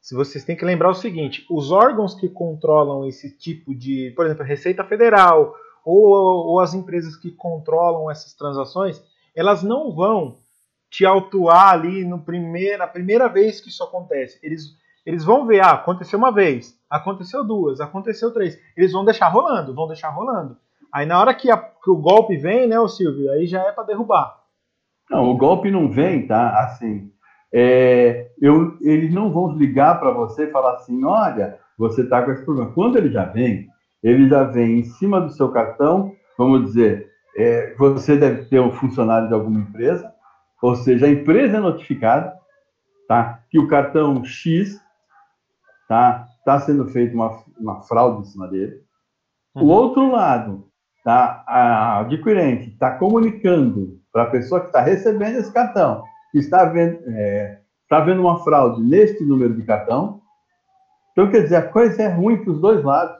se 0.00 0.14
vocês 0.14 0.44
têm 0.44 0.56
que 0.56 0.64
lembrar 0.64 0.90
o 0.90 0.94
seguinte: 0.94 1.44
os 1.50 1.70
órgãos 1.70 2.14
que 2.14 2.28
controlam 2.28 3.06
esse 3.06 3.36
tipo 3.36 3.74
de, 3.74 4.12
por 4.16 4.24
exemplo, 4.24 4.42
a 4.42 4.46
Receita 4.46 4.84
Federal 4.84 5.54
ou, 5.84 6.12
ou 6.14 6.60
as 6.60 6.74
empresas 6.74 7.16
que 7.16 7.30
controlam 7.30 8.10
essas 8.10 8.34
transações, 8.34 9.02
elas 9.34 9.62
não 9.62 9.94
vão 9.94 10.38
te 10.90 11.04
autuar 11.04 11.74
ali 11.74 12.04
no 12.04 12.18
primeiro, 12.20 12.78
na 12.78 12.86
primeira 12.86 13.28
vez 13.28 13.60
que 13.60 13.68
isso 13.68 13.84
acontece. 13.84 14.38
Eles, 14.42 14.76
eles 15.04 15.24
vão 15.24 15.46
ver, 15.46 15.60
ah, 15.60 15.72
aconteceu 15.72 16.18
uma 16.18 16.32
vez, 16.32 16.78
aconteceu 16.88 17.44
duas, 17.44 17.80
aconteceu 17.80 18.32
três. 18.32 18.58
Eles 18.76 18.92
vão 18.92 19.04
deixar 19.04 19.28
rolando, 19.28 19.74
vão 19.74 19.86
deixar 19.86 20.08
rolando. 20.08 20.56
Aí 20.92 21.04
na 21.04 21.20
hora 21.20 21.34
que, 21.34 21.50
a, 21.50 21.58
que 21.58 21.90
o 21.90 21.96
golpe 21.96 22.36
vem, 22.36 22.66
né, 22.66 22.80
o 22.80 22.88
Silvio, 22.88 23.30
aí 23.32 23.46
já 23.46 23.62
é 23.62 23.72
para 23.72 23.84
derrubar. 23.84 24.37
Não, 25.10 25.30
o 25.30 25.36
golpe 25.36 25.70
não 25.70 25.90
vem, 25.90 26.26
tá? 26.26 26.60
Assim, 26.60 27.10
é, 27.52 28.30
eu, 28.40 28.76
eles 28.80 29.12
não 29.12 29.32
vão 29.32 29.52
ligar 29.52 29.98
para 29.98 30.10
você 30.10 30.44
e 30.44 30.50
falar 30.50 30.74
assim, 30.74 31.02
olha, 31.04 31.58
você 31.78 32.02
está 32.02 32.22
com 32.22 32.30
esse 32.32 32.44
problema. 32.44 32.72
Quando 32.72 32.96
ele 32.96 33.10
já 33.10 33.24
vem, 33.24 33.66
ele 34.02 34.28
já 34.28 34.44
vem 34.44 34.80
em 34.80 34.84
cima 34.84 35.20
do 35.20 35.30
seu 35.30 35.50
cartão, 35.50 36.12
vamos 36.36 36.64
dizer, 36.64 37.08
é, 37.36 37.74
você 37.76 38.16
deve 38.16 38.44
ter 38.46 38.60
um 38.60 38.72
funcionário 38.72 39.28
de 39.28 39.34
alguma 39.34 39.60
empresa, 39.60 40.12
ou 40.60 40.74
seja, 40.76 41.06
a 41.06 41.10
empresa 41.10 41.56
é 41.56 41.60
notificada, 41.60 42.34
tá? 43.06 43.40
Que 43.50 43.58
o 43.58 43.68
cartão 43.68 44.24
X, 44.24 44.78
tá? 45.88 46.26
Está 46.38 46.60
sendo 46.60 46.86
feita 46.88 47.14
uma, 47.14 47.30
uma 47.58 47.82
fraude 47.82 48.22
em 48.22 48.24
cima 48.24 48.48
dele. 48.48 48.82
O 49.54 49.60
Uhum. 49.60 49.66
outro 49.68 50.10
lado, 50.10 50.68
tá? 51.04 51.44
A 51.46 52.00
adquirente 52.00 52.68
está 52.70 52.90
comunicando 52.96 53.97
para 54.12 54.24
a 54.24 54.30
pessoa 54.30 54.60
que 54.60 54.66
está 54.66 54.80
recebendo 54.80 55.38
esse 55.38 55.52
cartão 55.52 56.02
que 56.30 56.38
está 56.38 56.64
vendo, 56.64 57.02
é, 57.08 57.60
está 57.82 58.00
vendo 58.00 58.20
uma 58.20 58.42
fraude 58.44 58.82
neste 58.82 59.24
número 59.24 59.54
de 59.54 59.62
cartão. 59.62 60.20
Então, 61.12 61.30
quer 61.30 61.42
dizer, 61.42 61.56
a 61.56 61.68
coisa 61.68 62.02
é 62.02 62.08
ruim 62.08 62.42
para 62.42 62.52
os 62.52 62.60
dois 62.60 62.84
lados. 62.84 63.16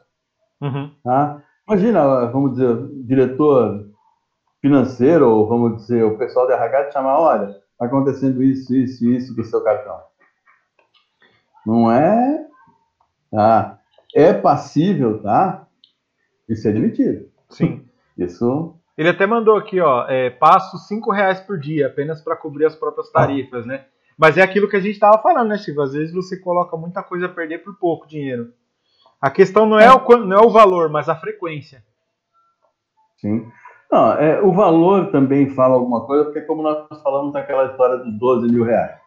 Uhum. 0.61 0.91
Tá? 1.03 1.43
Imagina, 1.66 2.26
vamos 2.26 2.53
dizer, 2.53 2.68
o 2.68 3.05
diretor 3.05 3.89
financeiro, 4.61 5.28
ou 5.28 5.49
vamos 5.49 5.82
dizer, 5.82 6.05
o 6.05 6.18
pessoal 6.18 6.47
da 6.47 6.55
RH 6.55 6.84
te 6.84 6.93
chamar, 6.93 7.18
olha, 7.18 7.49
está 7.49 7.86
acontecendo 7.86 8.43
isso, 8.43 8.74
isso, 8.74 9.05
isso 9.07 9.34
com 9.34 9.43
o 9.43 9.45
seu 9.45 9.62
cartão. 9.62 9.99
Não 11.66 11.91
é? 11.91 12.47
Tá? 13.30 13.78
É 14.14 14.32
passível, 14.32 15.22
tá? 15.22 15.66
De 16.49 16.57
ser 16.57 16.72
demitido. 16.72 17.28
Sim. 17.51 17.84
Isso 18.16 18.78
Ele 18.99 19.09
até 19.09 19.27
mandou 19.27 19.57
aqui, 19.57 19.81
ó, 19.81 20.07
é, 20.09 20.29
passo 20.29 20.77
5 20.77 21.13
reais 21.13 21.41
por 21.41 21.57
dia, 21.59 21.87
apenas 21.87 22.21
para 22.21 22.37
cobrir 22.37 22.67
as 22.67 22.75
próprias 22.75 23.09
tarifas, 23.13 23.65
né? 23.65 23.85
Mas 24.19 24.37
é 24.37 24.43
aquilo 24.43 24.69
que 24.69 24.75
a 24.77 24.81
gente 24.81 24.95
estava 24.95 25.23
falando, 25.23 25.51
né, 25.51 25.57
Chico? 25.57 25.81
Às 25.81 25.93
vezes 25.93 26.13
você 26.13 26.37
coloca 26.37 26.77
muita 26.77 27.01
coisa 27.05 27.27
a 27.27 27.29
perder 27.29 27.59
por 27.59 27.79
pouco 27.79 28.09
dinheiro. 28.09 28.53
A 29.21 29.31
questão 29.31 29.67
não 29.67 29.79
é 29.79 29.89
o, 29.93 30.01
quan- 30.01 30.25
não 30.27 30.37
é 30.37 30.45
o 30.45 30.51
valor, 30.51 30.89
mas 30.89 31.09
a 31.09 31.15
frequência. 31.15 31.85
Sim. 33.19 33.49
Não, 33.91 34.13
é, 34.15 34.43
o 34.43 34.53
valor 34.53 35.13
também 35.13 35.49
fala 35.51 35.75
alguma 35.77 36.05
coisa, 36.05 36.25
porque 36.25 36.41
como 36.41 36.63
nós 36.63 36.87
falamos 37.01 37.33
naquela 37.33 37.67
história 37.71 37.99
dos 37.99 38.19
12 38.19 38.49
mil 38.53 38.65
reais. 38.65 38.99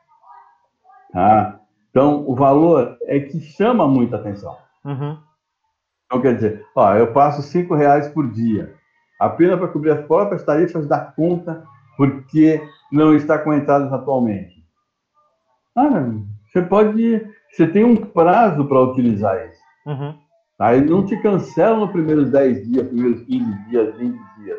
Tá? 1.11 1.59
Então, 1.89 2.23
o 2.25 2.33
valor 2.33 2.97
é 3.03 3.19
que 3.19 3.41
chama 3.41 3.85
muita 3.87 4.15
atenção. 4.15 4.57
Uhum. 4.85 5.17
Então, 6.05 6.21
quer 6.21 6.35
dizer, 6.35 6.65
ó, 6.73 6.93
eu 6.95 7.11
passo 7.11 7.41
5 7.41 7.75
reais 7.75 8.07
por 8.07 8.29
dia, 8.31 8.73
apenas 9.21 9.59
para 9.59 9.67
cobrir 9.67 9.91
as 9.91 10.05
próprias 10.05 10.43
tarifas 10.43 10.87
da 10.87 10.99
conta, 10.99 11.63
porque 11.95 12.61
não 12.91 13.13
está 13.15 13.37
com 13.37 13.53
entradas 13.53 13.93
atualmente. 13.93 14.61
Ah, 15.77 16.11
você 16.51 16.61
pode, 16.63 17.25
você 17.51 17.67
tem 17.67 17.83
um 17.83 17.95
prazo 17.95 18.65
para 18.65 18.81
utilizar 18.81 19.37
isso. 19.47 19.61
Uhum. 19.85 20.15
Tá? 20.57 20.75
Ele 20.75 20.89
não 20.89 21.05
te 21.05 21.15
cancela 21.21 21.77
nos 21.79 21.91
primeiros 21.91 22.29
10 22.31 22.67
dias, 22.67 22.87
primeiros 22.87 23.21
15 23.23 23.69
dias, 23.69 23.95
20 23.97 24.19
dias. 24.39 24.57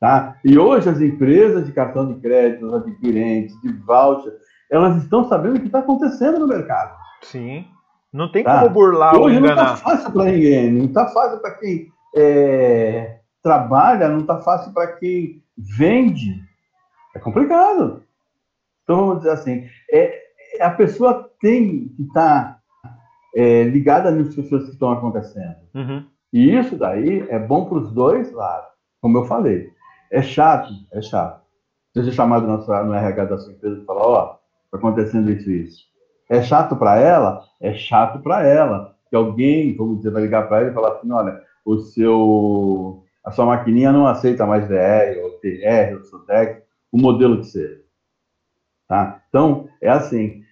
Tá? 0.00 0.36
E 0.44 0.56
hoje 0.58 0.88
as 0.88 1.00
empresas 1.00 1.66
de 1.66 1.72
cartão 1.72 2.06
de 2.06 2.20
crédito, 2.20 2.66
os 2.66 2.74
adquirentes, 2.74 3.60
de 3.60 3.72
voucher, 3.72 4.32
elas 4.70 4.96
estão 5.02 5.28
sabendo 5.28 5.56
o 5.56 5.60
que 5.60 5.66
está 5.66 5.80
acontecendo 5.80 6.38
no 6.38 6.46
mercado. 6.46 6.96
Sim. 7.22 7.66
Não 8.12 8.30
tem 8.30 8.44
Tá. 8.44 8.60
como 8.60 8.70
burlar 8.70 9.14
ou 9.16 9.24
hoje 9.24 9.38
não 9.40 9.48
está 9.48 9.62
enganar. 9.62 9.76
fácil 9.76 10.12
para 10.12 10.24
ninguém, 10.24 10.70
não 10.72 10.84
está 10.86 11.06
fácil 11.08 11.40
para 11.40 11.50
quem 11.58 11.88
é, 12.16 13.18
trabalha, 13.48 14.10
não 14.10 14.18
está 14.18 14.38
fácil 14.42 14.74
para 14.74 14.88
quem 14.88 15.42
vende. 15.56 16.38
É 17.16 17.18
complicado. 17.18 18.02
Então 18.84 18.96
vamos 18.98 19.18
dizer 19.18 19.30
assim, 19.30 19.66
é, 19.90 20.22
é- 20.58 20.62
a 20.62 20.70
pessoa 20.70 21.30
tem 21.40 21.88
que 21.88 22.02
estar 22.02 22.58
é, 23.34 23.62
ligada 23.64 24.10
nas 24.10 24.34
coisas 24.34 24.64
que 24.64 24.72
estão 24.72 24.90
acontecendo. 24.90 25.56
Uhum. 25.74 26.04
E 26.30 26.54
isso 26.54 26.76
daí 26.76 27.26
é 27.30 27.38
bom 27.38 27.64
para 27.64 27.78
os 27.78 27.92
dois 27.92 28.30
lados, 28.32 28.68
como 29.00 29.16
eu 29.16 29.24
falei. 29.24 29.70
É 30.10 30.20
chato, 30.20 30.70
é 30.92 31.00
chato. 31.00 31.40
Seja 31.94 32.12
chamado 32.12 32.46
no, 32.46 32.84
no 32.84 32.94
RH 32.94 33.24
da 33.24 33.38
sua 33.38 33.52
empresa 33.52 33.80
e 33.80 33.84
falar, 33.86 34.06
ó, 34.06 34.38
está 34.66 34.76
acontecendo 34.76 35.30
isso 35.30 35.50
e 35.50 35.64
isso. 35.64 35.84
É 36.28 36.42
chato 36.42 36.76
para 36.76 36.98
ela? 36.98 37.42
É 37.60 37.72
chato 37.72 38.20
para 38.20 38.46
ela. 38.46 38.94
Que 39.08 39.16
alguém, 39.16 39.74
vamos 39.74 39.98
dizer, 39.98 40.10
vai 40.10 40.22
ligar 40.22 40.46
para 40.48 40.60
ela 40.60 40.70
e 40.70 40.74
falar 40.74 40.92
assim, 40.92 41.10
olha, 41.10 41.40
o 41.64 41.78
seu, 41.78 43.04
a 43.28 43.30
sua 43.30 43.44
maquininha 43.44 43.92
não 43.92 44.06
aceita 44.06 44.46
mais 44.46 44.66
VR, 44.66 45.22
ou 45.22 45.32
TR, 45.38 45.94
ou 45.98 46.02
SUDEC, 46.02 46.62
o 46.90 46.96
modelo 46.98 47.38
que 47.40 47.44
seja. 47.44 47.82
Tá? 48.88 49.22
Então, 49.28 49.68
é 49.82 49.90
assim, 49.90 50.42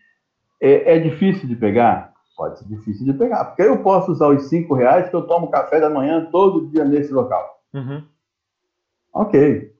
é, 0.61 0.97
é 0.97 0.99
difícil 0.99 1.49
de 1.49 1.57
pegar? 1.57 2.13
Pode 2.37 2.59
ser 2.59 2.67
difícil 2.67 3.07
de 3.07 3.15
pegar, 3.15 3.47
porque 3.47 3.63
eu 3.63 3.83
posso 3.83 4.13
usar 4.13 4.29
os 4.29 4.51
cinco 4.51 4.75
reais 4.75 5.09
que 5.09 5.17
eu 5.17 5.27
tomo 5.27 5.51
café 5.51 5.81
da 5.81 5.89
manhã 5.89 6.29
todo 6.31 6.67
dia 6.69 6.85
nesse 6.85 7.11
local. 7.15 7.63
Uhum. 7.73 8.05
Ok. 9.15 9.73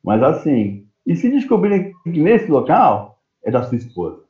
Mas 0.00 0.22
assim, 0.22 0.86
e 1.04 1.16
se 1.16 1.28
descobrirem 1.28 1.92
que 2.04 2.20
nesse 2.22 2.48
local 2.48 3.18
é 3.42 3.50
da 3.50 3.64
sua 3.64 3.76
esposa? 3.76 4.22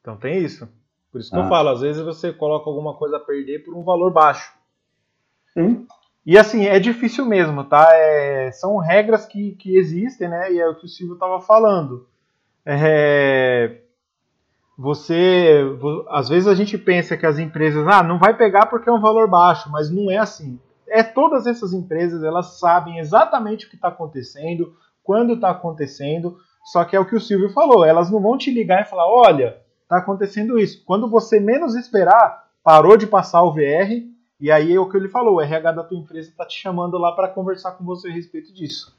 Então 0.00 0.16
tem 0.16 0.42
isso. 0.42 0.68
Por 1.12 1.20
isso 1.20 1.30
que 1.30 1.36
eu 1.36 1.42
Ah. 1.42 1.48
falo, 1.48 1.68
às 1.68 1.80
vezes 1.82 2.02
você 2.04 2.32
coloca 2.32 2.68
alguma 2.68 2.94
coisa 2.94 3.18
a 3.18 3.20
perder 3.20 3.60
por 3.64 3.76
um 3.76 3.84
valor 3.84 4.12
baixo. 4.12 4.52
Sim. 5.54 5.86
E 6.24 6.36
assim, 6.38 6.66
é 6.66 6.78
difícil 6.78 7.24
mesmo, 7.24 7.64
tá? 7.64 7.88
É, 7.92 8.50
são 8.52 8.76
regras 8.76 9.26
que, 9.26 9.52
que 9.52 9.76
existem, 9.76 10.28
né? 10.28 10.52
E 10.52 10.60
é 10.60 10.68
o 10.68 10.74
que 10.74 10.84
o 10.84 10.88
Silvio 10.88 11.14
estava 11.14 11.40
falando. 11.40 12.06
É, 12.64 13.78
você. 14.76 15.64
vo- 15.78 16.06
Às 16.08 16.28
vezes 16.28 16.46
a 16.46 16.54
gente 16.54 16.76
pensa 16.78 17.16
que 17.16 17.26
as 17.26 17.38
empresas, 17.38 17.86
ah, 17.88 18.02
não 18.02 18.18
vai 18.18 18.36
pegar 18.36 18.66
porque 18.66 18.88
é 18.88 18.92
um 18.92 19.00
valor 19.00 19.28
baixo, 19.28 19.70
mas 19.70 19.90
não 19.90 20.10
é 20.10 20.18
assim. 20.18 20.58
É 20.88 21.02
todas 21.02 21.46
essas 21.46 21.72
empresas, 21.72 22.22
elas 22.22 22.58
sabem 22.58 22.98
exatamente 22.98 23.66
o 23.66 23.70
que 23.70 23.76
está 23.76 23.88
acontecendo, 23.88 24.74
quando 25.04 25.34
está 25.34 25.50
acontecendo, 25.50 26.36
só 26.64 26.84
que 26.84 26.96
é 26.96 27.00
o 27.00 27.04
que 27.06 27.14
o 27.16 27.20
Silvio 27.20 27.50
falou, 27.50 27.84
elas 27.84 28.10
não 28.10 28.20
vão 28.20 28.36
te 28.36 28.50
ligar 28.50 28.82
e 28.82 28.88
falar, 28.88 29.06
olha, 29.06 29.56
está 29.82 29.98
acontecendo 29.98 30.58
isso. 30.58 30.82
Quando 30.84 31.08
você 31.08 31.38
menos 31.38 31.74
esperar, 31.76 32.44
parou 32.62 32.96
de 32.96 33.06
passar 33.06 33.42
o 33.42 33.52
VR, 33.52 34.02
e 34.40 34.50
aí 34.50 34.74
é 34.74 34.80
o 34.80 34.88
que 34.88 34.96
ele 34.96 35.08
falou, 35.08 35.34
o 35.34 35.40
RH 35.40 35.72
da 35.72 35.84
tua 35.84 35.98
empresa 35.98 36.30
está 36.30 36.46
te 36.46 36.58
chamando 36.58 36.96
lá 36.98 37.12
para 37.12 37.28
conversar 37.28 37.72
com 37.72 37.84
você 37.84 38.08
a 38.08 38.12
respeito 38.12 38.52
disso. 38.52 38.96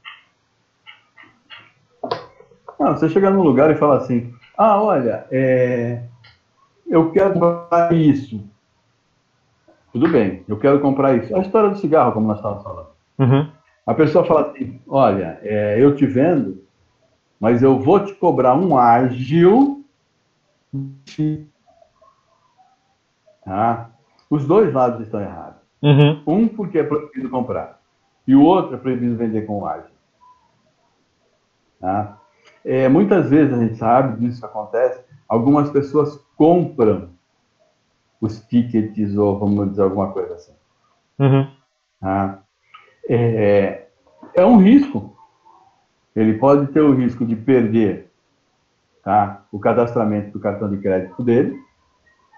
Não, 2.78 2.96
você 2.96 3.08
chega 3.08 3.30
num 3.30 3.42
lugar 3.42 3.70
e 3.70 3.76
fala 3.76 3.98
assim, 3.98 4.34
ah, 4.56 4.82
olha, 4.82 5.26
é, 5.30 6.02
eu 6.86 7.10
quero 7.10 7.34
comprar 7.34 7.92
isso. 7.92 8.42
Tudo 9.92 10.08
bem, 10.08 10.44
eu 10.48 10.58
quero 10.58 10.80
comprar 10.80 11.16
isso. 11.16 11.36
A 11.36 11.40
história 11.40 11.70
do 11.70 11.78
cigarro, 11.78 12.12
como 12.12 12.26
nós 12.26 12.38
estávamos 12.38 12.62
falando. 12.62 12.88
Uhum. 13.18 13.50
A 13.86 13.94
pessoa 13.94 14.24
fala 14.24 14.50
assim: 14.50 14.80
olha, 14.88 15.38
é, 15.42 15.82
eu 15.82 15.94
te 15.94 16.06
vendo, 16.06 16.64
mas 17.38 17.62
eu 17.62 17.78
vou 17.78 18.04
te 18.04 18.14
cobrar 18.14 18.54
um 18.54 18.78
ágil. 18.78 19.84
Tá? 23.44 23.90
Os 24.32 24.46
dois 24.46 24.72
lados 24.72 25.02
estão 25.02 25.20
errados. 25.20 25.60
Uhum. 25.82 26.22
Um 26.26 26.48
porque 26.48 26.78
é 26.78 26.82
proibido 26.82 27.28
comprar 27.28 27.78
e 28.26 28.34
o 28.34 28.42
outro 28.42 28.74
é 28.74 28.78
proibido 28.78 29.14
vender 29.14 29.42
com 29.42 29.66
ágil. 29.66 29.90
Tá? 31.78 32.18
É, 32.64 32.88
muitas 32.88 33.28
vezes 33.28 33.52
a 33.52 33.58
gente 33.58 33.76
sabe 33.76 34.18
disso 34.18 34.40
que 34.40 34.46
acontece. 34.46 35.04
Algumas 35.28 35.68
pessoas 35.68 36.16
compram 36.34 37.10
os 38.22 38.40
tickets 38.46 39.14
ou 39.18 39.38
vamos 39.38 39.68
dizer 39.68 39.82
alguma 39.82 40.10
coisa 40.12 40.32
assim. 40.32 40.52
Uhum. 41.18 41.46
Tá? 42.00 42.42
É, 43.06 43.86
é 44.34 44.46
um 44.46 44.56
risco. 44.56 45.14
Ele 46.16 46.38
pode 46.38 46.68
ter 46.68 46.80
o 46.80 46.94
risco 46.94 47.26
de 47.26 47.36
perder 47.36 48.10
tá, 49.04 49.44
o 49.52 49.60
cadastramento 49.60 50.30
do 50.30 50.40
cartão 50.40 50.70
de 50.70 50.78
crédito 50.78 51.22
dele, 51.22 51.54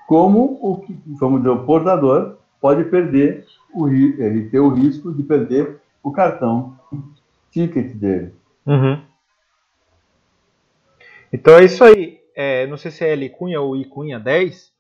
como 0.07 0.59
o 0.61 0.81
que, 0.81 0.93
dizer, 0.93 1.25
o 1.25 1.65
portador 1.65 2.39
pode 2.61 2.85
perder 2.85 3.47
o 3.75 3.89
ele 3.89 4.49
ter 4.49 4.61
o 4.61 4.69
risco 4.69 5.13
de 5.13 5.23
perder 5.23 5.81
o 6.03 6.13
cartão 6.13 6.79
ticket 7.51 7.95
dele. 7.97 8.35
Uhum. 8.67 9.01
Então 11.33 11.57
é 11.57 11.65
isso 11.65 11.83
aí. 11.83 12.21
É, 12.37 12.67
não 12.67 12.77
sei 12.77 12.91
se 12.91 13.05
é 13.05 13.13
L 13.13 13.29
Cunha 13.31 13.61
ou 13.61 13.77
I 13.77 13.85
Cunha 13.85 14.19
10. 14.19 14.73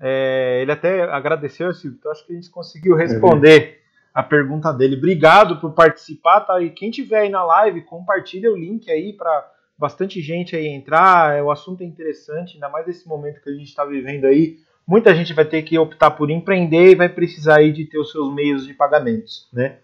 É, 0.00 0.60
ele 0.60 0.72
até 0.72 1.04
agradeceu, 1.04 1.72
Silvio. 1.72 1.96
Então 1.98 2.12
acho 2.12 2.26
que 2.26 2.32
a 2.32 2.36
gente 2.36 2.50
conseguiu 2.50 2.96
responder 2.96 3.80
a 4.12 4.22
pergunta 4.22 4.72
dele. 4.72 4.96
Obrigado 4.96 5.60
por 5.60 5.72
participar, 5.72 6.40
tá? 6.40 6.60
E 6.60 6.70
quem 6.70 6.90
tiver 6.90 7.20
aí 7.20 7.28
na 7.28 7.44
live, 7.44 7.82
compartilha 7.82 8.52
o 8.52 8.56
link 8.56 8.90
aí 8.90 9.12
para 9.12 9.50
bastante 9.78 10.20
gente 10.20 10.54
aí 10.54 10.66
entrar. 10.66 11.36
É, 11.36 11.42
o 11.42 11.50
assunto 11.50 11.82
é 11.82 11.86
interessante, 11.86 12.54
ainda 12.54 12.68
mais 12.68 12.86
nesse 12.86 13.08
momento 13.08 13.40
que 13.40 13.50
a 13.50 13.54
gente 13.54 13.68
está 13.68 13.84
vivendo 13.84 14.26
aí. 14.26 14.58
Muita 14.92 15.14
gente 15.14 15.32
vai 15.32 15.46
ter 15.46 15.62
que 15.62 15.78
optar 15.78 16.10
por 16.10 16.30
empreender 16.30 16.90
e 16.90 16.94
vai 16.94 17.08
precisar 17.08 17.60
aí 17.60 17.72
de 17.72 17.86
ter 17.86 17.98
os 17.98 18.12
seus 18.12 18.30
meios 18.30 18.66
de 18.66 18.74
pagamentos, 18.74 19.48
né? 19.50 19.78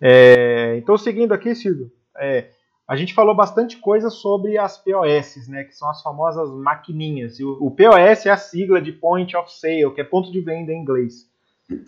É, 0.00 0.76
então, 0.78 0.96
seguindo 0.96 1.34
aqui, 1.34 1.56
Silvio, 1.56 1.90
é, 2.16 2.46
a 2.86 2.94
gente 2.94 3.14
falou 3.14 3.34
bastante 3.34 3.78
coisa 3.78 4.10
sobre 4.10 4.56
as 4.56 4.78
POS, 4.78 5.48
né, 5.48 5.64
que 5.64 5.74
são 5.74 5.90
as 5.90 6.00
famosas 6.04 6.52
maquininhas. 6.52 7.40
O, 7.40 7.66
o 7.66 7.68
POS 7.72 8.26
é 8.26 8.30
a 8.30 8.36
sigla 8.36 8.80
de 8.80 8.92
Point 8.92 9.36
of 9.36 9.52
Sale, 9.52 9.92
que 9.92 10.00
é 10.00 10.04
ponto 10.04 10.30
de 10.30 10.40
venda 10.40 10.72
em 10.72 10.82
inglês. 10.82 11.28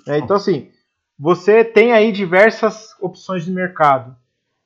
É, 0.08 0.18
então, 0.18 0.34
assim, 0.34 0.72
você 1.16 1.62
tem 1.62 1.92
aí 1.92 2.10
diversas 2.10 2.96
opções 3.00 3.44
de 3.44 3.52
mercado. 3.52 4.16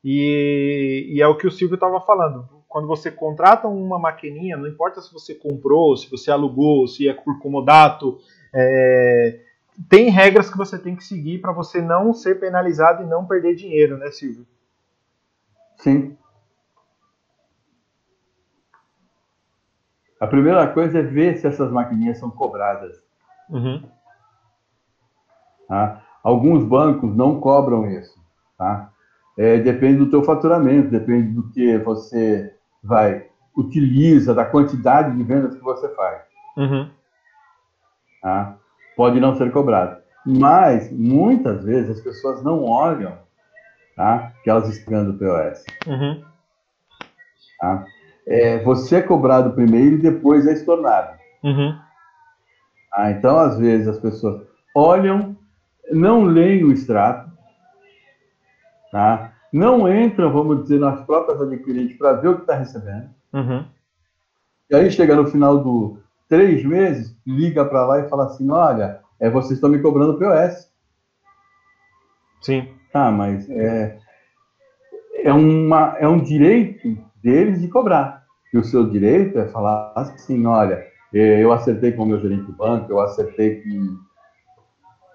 E, 0.02 1.10
e 1.10 1.20
é 1.20 1.28
o 1.28 1.36
que 1.36 1.46
o 1.46 1.50
Silvio 1.50 1.74
estava 1.74 2.00
falando. 2.00 2.48
Quando 2.74 2.88
você 2.88 3.08
contrata 3.08 3.68
uma 3.68 4.00
maquininha, 4.00 4.56
não 4.56 4.66
importa 4.66 5.00
se 5.00 5.12
você 5.12 5.32
comprou, 5.32 5.96
se 5.96 6.10
você 6.10 6.28
alugou, 6.28 6.88
se 6.88 7.08
é 7.08 7.14
por 7.14 7.38
comodato, 7.38 8.18
é, 8.52 9.42
tem 9.88 10.10
regras 10.10 10.50
que 10.50 10.58
você 10.58 10.76
tem 10.76 10.96
que 10.96 11.04
seguir 11.04 11.40
para 11.40 11.52
você 11.52 11.80
não 11.80 12.12
ser 12.12 12.40
penalizado 12.40 13.04
e 13.04 13.06
não 13.06 13.26
perder 13.26 13.54
dinheiro, 13.54 13.96
né, 13.96 14.10
Silvio? 14.10 14.44
Sim. 15.76 16.18
A 20.18 20.26
primeira 20.26 20.66
coisa 20.66 20.98
é 20.98 21.02
ver 21.02 21.36
se 21.36 21.46
essas 21.46 21.70
maquininhas 21.70 22.18
são 22.18 22.28
cobradas. 22.28 23.00
Uhum. 23.50 23.88
Tá? 25.68 26.04
Alguns 26.24 26.64
bancos 26.64 27.14
não 27.14 27.38
cobram 27.38 27.88
isso. 27.88 28.18
Tá? 28.58 28.92
É, 29.38 29.58
depende 29.58 29.98
do 29.98 30.10
teu 30.10 30.24
faturamento, 30.24 30.90
depende 30.90 31.30
do 31.30 31.48
que 31.52 31.78
você 31.78 32.53
vai 32.84 33.26
utiliza, 33.56 34.34
da 34.34 34.44
quantidade 34.44 35.16
de 35.16 35.22
vendas 35.22 35.54
que 35.54 35.62
você 35.62 35.88
faz. 35.94 36.22
Uhum. 36.56 36.90
Tá? 38.20 38.56
Pode 38.96 39.20
não 39.20 39.36
ser 39.36 39.52
cobrado. 39.52 40.02
Mas, 40.26 40.90
muitas 40.90 41.64
vezes, 41.64 41.98
as 41.98 42.00
pessoas 42.00 42.42
não 42.42 42.64
olham 42.64 43.18
tá? 43.96 44.32
que 44.42 44.50
elas 44.50 44.68
estão 44.68 44.92
ganhando 44.92 45.18
POS. 45.18 45.64
Uhum. 45.86 46.24
Tá? 47.60 47.86
É, 48.26 48.62
você 48.62 48.96
é 48.96 49.02
cobrado 49.02 49.54
primeiro 49.54 49.96
e 49.96 50.02
depois 50.02 50.46
é 50.46 50.52
estornado. 50.52 51.16
Uhum. 51.42 51.78
Ah, 52.92 53.10
então, 53.10 53.38
às 53.38 53.58
vezes, 53.58 53.86
as 53.86 53.98
pessoas 53.98 54.42
olham, 54.74 55.36
não 55.90 56.24
leem 56.24 56.64
o 56.64 56.72
extrato, 56.72 57.30
tá? 58.90 59.33
Não 59.54 59.88
entram, 59.88 60.32
vamos 60.32 60.64
dizer, 60.64 60.80
nas 60.80 61.00
próprias 61.06 61.40
adquirentes 61.40 61.96
para 61.96 62.14
ver 62.14 62.26
o 62.26 62.34
que 62.34 62.40
está 62.40 62.56
recebendo. 62.56 63.08
Uhum. 63.32 63.64
E 64.68 64.74
aí 64.74 64.90
chega 64.90 65.14
no 65.14 65.28
final 65.28 65.62
do 65.62 65.98
três 66.28 66.64
meses, 66.64 67.16
liga 67.24 67.64
para 67.64 67.86
lá 67.86 68.00
e 68.00 68.08
fala 68.08 68.24
assim, 68.24 68.50
olha, 68.50 68.98
é, 69.20 69.30
vocês 69.30 69.52
estão 69.52 69.70
me 69.70 69.78
cobrando 69.78 70.18
POS. 70.18 70.68
Sim. 72.42 72.68
Tá, 72.92 73.12
mas 73.12 73.48
é, 73.48 73.96
é, 75.22 75.32
uma, 75.32 75.96
é 76.00 76.08
um 76.08 76.20
direito 76.20 76.98
deles 77.22 77.60
de 77.60 77.68
cobrar. 77.68 78.24
E 78.52 78.58
o 78.58 78.64
seu 78.64 78.90
direito 78.90 79.38
é 79.38 79.46
falar 79.46 79.92
assim, 79.94 80.44
olha, 80.46 80.84
é, 81.14 81.44
eu 81.44 81.52
acertei 81.52 81.92
com 81.92 82.02
o 82.02 82.06
meu 82.06 82.20
gerente 82.20 82.42
do 82.42 82.52
banco, 82.52 82.90
eu 82.90 82.98
acertei 82.98 83.62
com, 83.62 83.98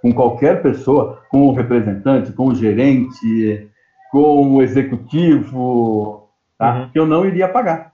com 0.02 0.14
qualquer 0.14 0.62
pessoa, 0.62 1.22
com 1.30 1.42
o 1.48 1.52
representante, 1.52 2.32
com 2.32 2.48
o 2.48 2.56
gerente, 2.56 3.70
com 4.12 4.55
o 4.55 4.62
executivo, 4.62 6.30
tá? 6.57 6.76
Uhum. 6.76 6.89
que 6.89 6.99
eu 6.99 7.05
não 7.05 7.26
iria 7.26 7.47
pagar. 7.47 7.91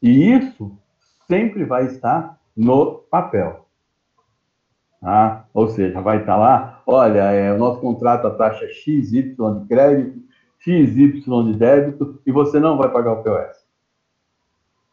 E 0.00 0.32
isso 0.32 0.76
sempre 1.26 1.64
vai 1.64 1.86
estar 1.86 2.38
no 2.56 3.04
papel. 3.10 3.66
Tá? 5.00 5.44
Ou 5.54 5.68
seja, 5.68 6.00
vai 6.00 6.18
estar 6.18 6.36
lá, 6.36 6.82
olha, 6.86 7.30
é, 7.30 7.52
o 7.52 7.58
nosso 7.58 7.80
contrato 7.80 8.26
a 8.26 8.34
taxa 8.34 8.66
XY 8.68 9.36
de 9.36 9.68
crédito, 9.68 10.20
XY 10.58 11.22
de 11.44 11.52
débito, 11.54 12.20
e 12.26 12.32
você 12.32 12.58
não 12.58 12.76
vai 12.76 12.90
pagar 12.90 13.12
o 13.12 13.22
POS. 13.22 13.68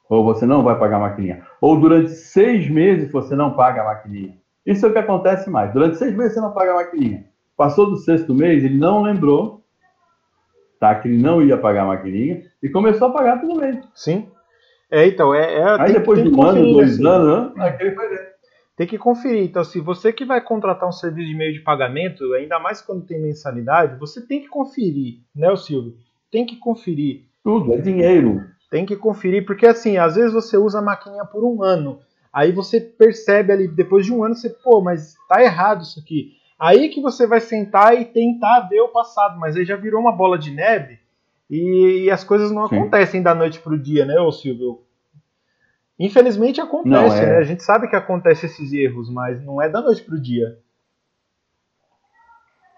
Ou 0.07 0.23
você 0.23 0.45
não 0.45 0.61
vai 0.61 0.77
pagar 0.77 0.97
a 0.97 0.99
maquininha. 0.99 1.43
Ou 1.59 1.79
durante 1.79 2.11
seis 2.11 2.69
meses 2.69 3.11
você 3.11 3.35
não 3.35 3.55
paga 3.55 3.81
a 3.81 3.85
maquininha. 3.85 4.37
Isso 4.63 4.85
é 4.85 4.89
o 4.89 4.91
que 4.91 4.99
acontece 4.99 5.49
mais. 5.49 5.73
Durante 5.73 5.97
seis 5.97 6.15
meses 6.15 6.35
você 6.35 6.41
não 6.41 6.51
paga 6.51 6.71
a 6.71 6.75
maquininha. 6.75 7.25
Passou 7.57 7.89
do 7.89 7.97
sexto 7.97 8.33
mês, 8.33 8.63
ele 8.63 8.77
não 8.77 9.01
lembrou 9.01 9.64
tá, 10.93 10.95
que 10.99 11.07
ele 11.07 11.21
não 11.21 11.41
ia 11.41 11.57
pagar 11.57 11.83
a 11.83 11.87
maquininha 11.87 12.43
e 12.61 12.69
começou 12.69 13.07
a 13.07 13.11
pagar 13.11 13.41
todo 13.41 13.59
mês. 13.59 13.77
Sim. 13.93 14.27
É, 14.89 15.07
então, 15.07 15.33
é. 15.33 15.53
é 15.55 15.63
Aí 15.79 15.85
tem- 15.85 15.93
depois 15.93 16.21
tem 16.21 16.29
de 16.31 16.35
um 16.37 16.43
ano, 16.43 16.73
dois 16.73 16.93
assim. 16.93 17.07
anos, 17.07 17.55
né, 17.55 17.67
aquele. 17.67 17.95
Tem 18.77 18.85
que 18.85 18.97
conferir. 18.97 19.43
Então, 19.43 19.63
se 19.63 19.79
você 19.79 20.11
que 20.11 20.25
vai 20.25 20.41
contratar 20.41 20.87
um 20.87 20.91
serviço 20.91 21.29
de 21.29 21.35
meio 21.35 21.53
de 21.53 21.61
pagamento, 21.61 22.33
ainda 22.33 22.59
mais 22.59 22.81
quando 22.81 23.05
tem 23.05 23.21
mensalidade, 23.21 23.97
você 23.97 24.19
tem 24.25 24.41
que 24.41 24.47
conferir, 24.49 25.19
né, 25.33 25.49
o 25.49 25.55
Silvio? 25.55 25.95
Tem 26.29 26.45
que 26.45 26.57
conferir. 26.57 27.21
Tudo, 27.43 27.73
é 27.73 27.77
dinheiro. 27.77 28.43
Tem 28.69 28.85
que 28.85 28.95
conferir, 28.97 29.45
porque 29.45 29.65
assim, 29.65 29.97
às 29.97 30.15
vezes 30.15 30.33
você 30.33 30.57
usa 30.57 30.79
a 30.79 30.81
maquininha 30.81 31.23
por 31.23 31.43
um 31.43 31.63
ano. 31.63 31.99
Aí 32.33 32.51
você 32.51 32.81
percebe 32.81 33.53
ali, 33.53 33.67
depois 33.67 34.05
de 34.05 34.11
um 34.11 34.23
ano, 34.23 34.35
você, 34.35 34.49
pô, 34.49 34.81
mas 34.81 35.15
tá 35.29 35.41
errado 35.41 35.83
isso 35.83 35.99
aqui. 35.99 36.33
Aí 36.57 36.89
que 36.89 37.01
você 37.01 37.27
vai 37.27 37.41
sentar 37.41 37.99
e 37.99 38.05
tentar 38.05 38.61
ver 38.61 38.81
o 38.81 38.89
passado, 38.89 39.39
mas 39.39 39.55
aí 39.55 39.65
já 39.65 39.75
virou 39.75 39.99
uma 39.99 40.11
bola 40.11 40.37
de 40.37 40.51
neve 40.51 40.99
e, 41.49 42.05
e 42.05 42.11
as 42.11 42.23
coisas 42.23 42.51
não 42.51 42.67
Sim. 42.67 42.77
acontecem 42.77 43.21
da 43.21 43.35
noite 43.35 43.59
pro 43.59 43.77
dia, 43.77 44.05
né, 44.05 44.19
ô 44.19 44.31
Silvio? 44.31 44.81
Infelizmente 45.99 46.59
acontece, 46.59 46.89
Não, 46.89 47.15
é. 47.15 47.25
né? 47.25 47.37
A 47.37 47.43
gente 47.43 47.63
sabe 47.63 47.87
que 47.87 47.95
acontece 47.95 48.45
esses 48.45 48.73
erros, 48.73 49.09
mas 49.09 49.41
não 49.43 49.61
é 49.61 49.69
da 49.69 49.81
noite 49.81 50.03
pro 50.03 50.19
dia. 50.19 50.57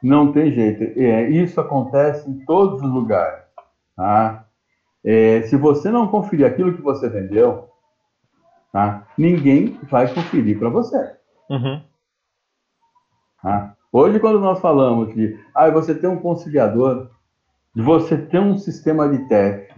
Não 0.02 0.32
tem 0.32 0.52
jeito. 0.52 1.00
É, 1.00 1.30
isso 1.30 1.60
acontece 1.60 2.30
em 2.30 2.46
todos 2.46 2.82
os 2.82 2.90
lugares. 2.92 3.44
Tá? 3.96 4.46
É, 5.04 5.42
se 5.44 5.56
você 5.56 5.90
não 5.90 6.08
conferir 6.08 6.46
aquilo 6.46 6.76
que 6.76 6.82
você 6.82 7.10
vendeu, 7.10 7.70
tá? 8.72 9.08
ninguém 9.18 9.80
vai 9.90 10.14
conferir 10.14 10.60
para 10.60 10.70
você. 10.70 11.16
Uhum. 11.50 11.82
Tá? 13.42 13.76
Hoje, 13.92 14.20
quando 14.20 14.40
nós 14.40 14.60
falamos 14.60 15.14
de 15.14 15.40
ah, 15.56 15.70
você 15.70 15.96
tem 15.96 16.10
um 16.10 16.20
conciliador, 16.20 17.10
de 17.76 17.82
você 17.82 18.18
ter 18.18 18.40
um 18.40 18.58
sistema 18.58 19.08
de 19.08 19.28
teste, 19.28 19.74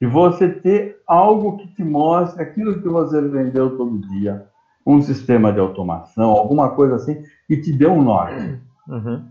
de 0.00 0.06
você 0.06 0.48
ter 0.48 1.00
algo 1.06 1.56
que 1.56 1.68
te 1.74 1.84
mostre 1.84 2.42
aquilo 2.42 2.82
que 2.82 2.88
você 2.88 3.20
vendeu 3.20 3.76
todo 3.76 4.06
dia, 4.08 4.46
um 4.86 5.00
sistema 5.00 5.52
de 5.52 5.60
automação, 5.60 6.30
alguma 6.30 6.70
coisa 6.70 6.96
assim, 6.96 7.22
que 7.46 7.56
te 7.56 7.72
dê 7.72 7.86
um 7.86 8.02
norte. 8.02 8.60
Uhum. 8.88 9.24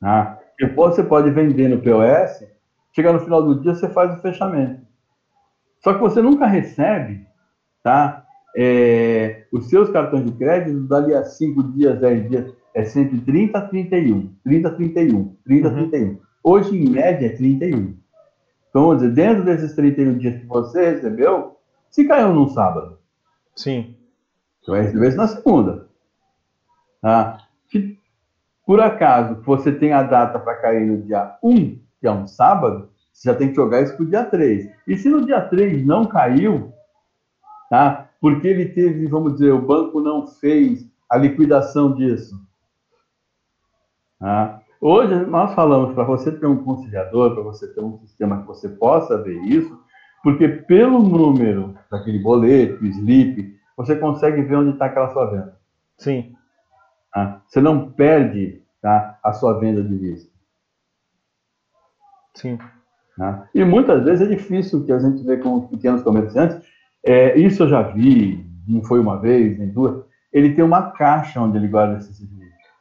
Tá? 0.00 0.38
Depois 0.58 0.94
você 0.94 1.04
pode 1.04 1.30
vender 1.30 1.68
no 1.68 1.80
POS, 1.80 2.44
chega 2.92 3.12
no 3.12 3.20
final 3.20 3.42
do 3.42 3.60
dia 3.60 3.74
você 3.74 3.88
faz 3.88 4.12
o 4.18 4.20
fechamento. 4.20 4.82
Só 5.82 5.94
que 5.94 6.00
você 6.00 6.20
nunca 6.20 6.46
recebe 6.46 7.26
tá? 7.82 8.24
é, 8.56 9.44
os 9.52 9.68
seus 9.68 9.90
cartões 9.90 10.24
de 10.24 10.32
crédito, 10.32 10.86
dali 10.86 11.14
a 11.14 11.24
5 11.24 11.62
dias, 11.72 11.98
10 12.00 12.28
dias, 12.28 12.54
é 12.74 12.84
sempre 12.84 13.20
30 13.20 13.58
a 13.58 13.62
31, 13.62 14.34
30 14.44 14.68
a 14.68 14.70
31, 14.72 15.36
30 15.44 15.68
a 15.68 15.72
31. 15.72 16.18
Hoje, 16.42 16.76
em 16.76 16.90
média, 16.90 17.26
é 17.26 17.30
31. 17.30 17.94
Então, 18.68 18.82
vamos 18.86 18.98
dizer, 18.98 19.14
dentro 19.14 19.44
desses 19.44 19.74
31 19.74 20.18
dias 20.18 20.40
que 20.40 20.46
você 20.46 20.90
recebeu, 20.92 21.56
se 21.90 22.06
caiu 22.06 22.32
num 22.32 22.48
sábado. 22.48 22.98
Sim. 23.56 23.96
Você 24.62 24.70
vai 24.70 24.82
receber 24.82 25.08
isso 25.08 25.16
na 25.16 25.28
segunda. 25.28 25.88
Tá? 27.00 27.38
Se 27.68 27.98
por 28.64 28.80
acaso 28.80 29.42
você 29.42 29.72
tem 29.72 29.92
a 29.92 30.02
data 30.02 30.38
para 30.38 30.54
cair 30.56 30.86
no 30.86 31.02
dia 31.02 31.36
1, 31.42 31.78
que 32.00 32.06
é 32.06 32.10
um 32.10 32.26
sábado, 32.26 32.90
você 33.12 33.28
já 33.28 33.34
tem 33.34 33.48
que 33.48 33.56
jogar 33.56 33.82
isso 33.82 33.96
para 33.96 34.04
o 34.04 34.08
dia 34.08 34.24
3. 34.24 34.70
E 34.86 34.96
se 34.96 35.08
no 35.08 35.26
dia 35.26 35.40
3 35.40 35.84
não 35.84 36.06
caiu, 36.06 36.72
tá? 37.68 38.10
porque 38.20 38.46
ele 38.46 38.66
teve, 38.66 39.06
vamos 39.06 39.34
dizer, 39.34 39.50
o 39.50 39.62
banco 39.62 40.00
não 40.00 40.26
fez 40.26 40.86
a 41.08 41.16
liquidação 41.16 41.94
disso. 41.94 42.38
Tá? 44.20 44.60
Hoje 44.80 45.14
nós 45.26 45.54
falamos 45.54 45.94
para 45.94 46.04
você 46.04 46.30
ter 46.30 46.46
um 46.46 46.62
conciliador, 46.62 47.34
para 47.34 47.42
você 47.42 47.66
ter 47.72 47.80
um 47.80 47.98
sistema 47.98 48.42
que 48.42 48.46
você 48.46 48.68
possa 48.68 49.20
ver 49.22 49.40
isso, 49.42 49.78
porque 50.22 50.46
pelo 50.46 51.02
número 51.02 51.74
daquele 51.90 52.18
boleto, 52.18 52.84
slip, 52.84 53.58
você 53.76 53.96
consegue 53.96 54.42
ver 54.42 54.56
onde 54.56 54.72
está 54.72 54.86
aquela 54.86 55.08
sua 55.10 55.30
venda. 55.30 55.58
Sim. 55.96 56.34
Tá? 57.12 57.42
Você 57.46 57.60
não 57.60 57.90
perde 57.90 58.62
tá, 58.82 59.18
a 59.22 59.32
sua 59.32 59.58
venda 59.58 59.82
de 59.82 59.96
vista. 59.96 60.30
Sim. 62.34 62.58
Tá? 63.16 63.48
E 63.54 63.64
muitas 63.64 64.04
vezes 64.04 64.26
é 64.26 64.34
difícil 64.34 64.84
que 64.84 64.92
a 64.92 64.98
gente 64.98 65.22
vê 65.24 65.38
com 65.38 65.54
os 65.54 65.66
pequenos 65.66 66.02
comerciantes. 66.02 66.60
É, 67.04 67.38
isso 67.38 67.62
eu 67.62 67.68
já 67.68 67.82
vi, 67.82 68.46
não 68.68 68.82
foi 68.82 69.00
uma 69.00 69.18
vez, 69.18 69.58
nem 69.58 69.68
duas. 69.68 70.04
Ele 70.30 70.54
tem 70.54 70.64
uma 70.64 70.90
caixa 70.92 71.40
onde 71.40 71.56
ele 71.56 71.68
guarda 71.68 71.96
esses. 71.96 72.20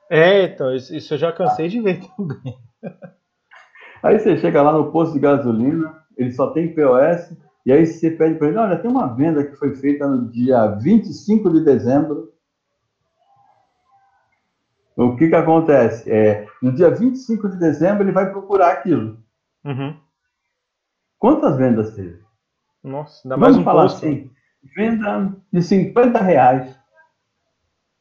É, 0.09 0.43
então, 0.43 0.73
isso 0.75 1.13
eu 1.13 1.17
já 1.17 1.31
cansei 1.31 1.67
de 1.67 1.81
ver 1.81 2.01
também. 2.17 2.57
Aí 4.01 4.17
você 4.17 4.37
chega 4.37 4.61
lá 4.61 4.71
no 4.73 4.91
posto 4.91 5.13
de 5.13 5.19
gasolina, 5.19 6.03
ele 6.17 6.31
só 6.31 6.51
tem 6.51 6.73
POS, 6.73 7.35
e 7.65 7.71
aí 7.71 7.85
você 7.85 8.09
pede 8.11 8.35
para 8.39 8.47
ele, 8.47 8.57
olha, 8.57 8.79
tem 8.79 8.89
uma 8.89 9.13
venda 9.13 9.43
que 9.43 9.55
foi 9.55 9.75
feita 9.75 10.07
no 10.07 10.29
dia 10.31 10.67
25 10.67 11.49
de 11.51 11.63
dezembro. 11.63 12.33
O 14.95 15.15
que 15.15 15.27
que 15.29 15.35
acontece? 15.35 16.09
É, 16.11 16.47
no 16.61 16.71
dia 16.73 16.89
25 16.89 17.47
de 17.49 17.57
dezembro 17.57 18.03
ele 18.03 18.11
vai 18.11 18.31
procurar 18.31 18.71
aquilo. 18.71 19.17
Uhum. 19.63 19.95
Quantas 21.17 21.57
vendas 21.57 21.93
teve? 21.93 22.19
Nossa, 22.83 23.21
ainda 23.25 23.37
mais 23.37 23.53
Vamos 23.53 23.61
um 23.61 23.63
falar 23.65 23.83
posto. 23.83 23.97
assim, 24.05 24.31
venda 24.75 25.35
de 25.51 25.61
50 25.61 26.19
reais. 26.19 26.78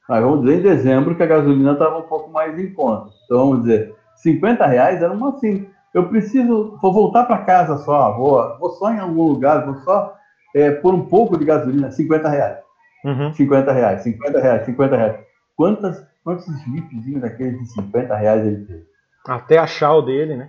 Mas 0.08 0.22
vamos 0.22 0.40
dizer 0.40 0.58
em 0.58 0.62
dezembro 0.62 1.14
que 1.14 1.22
a 1.22 1.26
gasolina 1.26 1.72
estava 1.72 1.98
um 1.98 2.08
pouco 2.08 2.30
mais 2.30 2.58
em 2.58 2.72
conta. 2.72 3.10
Então 3.24 3.50
vamos 3.50 3.64
dizer, 3.64 3.94
50 4.16 4.66
reais 4.66 5.02
era 5.02 5.12
uma 5.12 5.30
assim. 5.30 5.68
Eu 5.92 6.08
preciso, 6.08 6.78
vou 6.80 6.92
voltar 6.92 7.24
para 7.24 7.44
casa 7.44 7.78
só, 7.78 8.16
vou, 8.16 8.58
vou 8.58 8.70
só 8.70 8.92
em 8.92 8.98
algum 8.98 9.24
lugar, 9.24 9.66
vou 9.66 9.74
só 9.82 10.14
é, 10.54 10.70
pôr 10.70 10.94
um 10.94 11.06
pouco 11.06 11.36
de 11.36 11.44
gasolina, 11.44 11.90
50 11.90 12.28
reais. 12.28 12.58
Uhum. 13.04 13.32
50 13.32 13.72
reais, 13.72 14.02
50 14.02 14.40
reais, 14.40 14.64
50 14.64 14.96
reais. 14.96 15.20
Quantas, 15.56 16.06
quantos 16.24 16.46
slipzinhos 16.46 17.20
daqueles 17.20 17.58
de 17.58 17.66
50 17.72 18.14
reais 18.14 18.46
ele 18.46 18.64
teve? 18.64 18.86
Até 19.26 19.58
achar 19.58 19.92
o 19.94 20.02
dele, 20.02 20.36
né? 20.36 20.48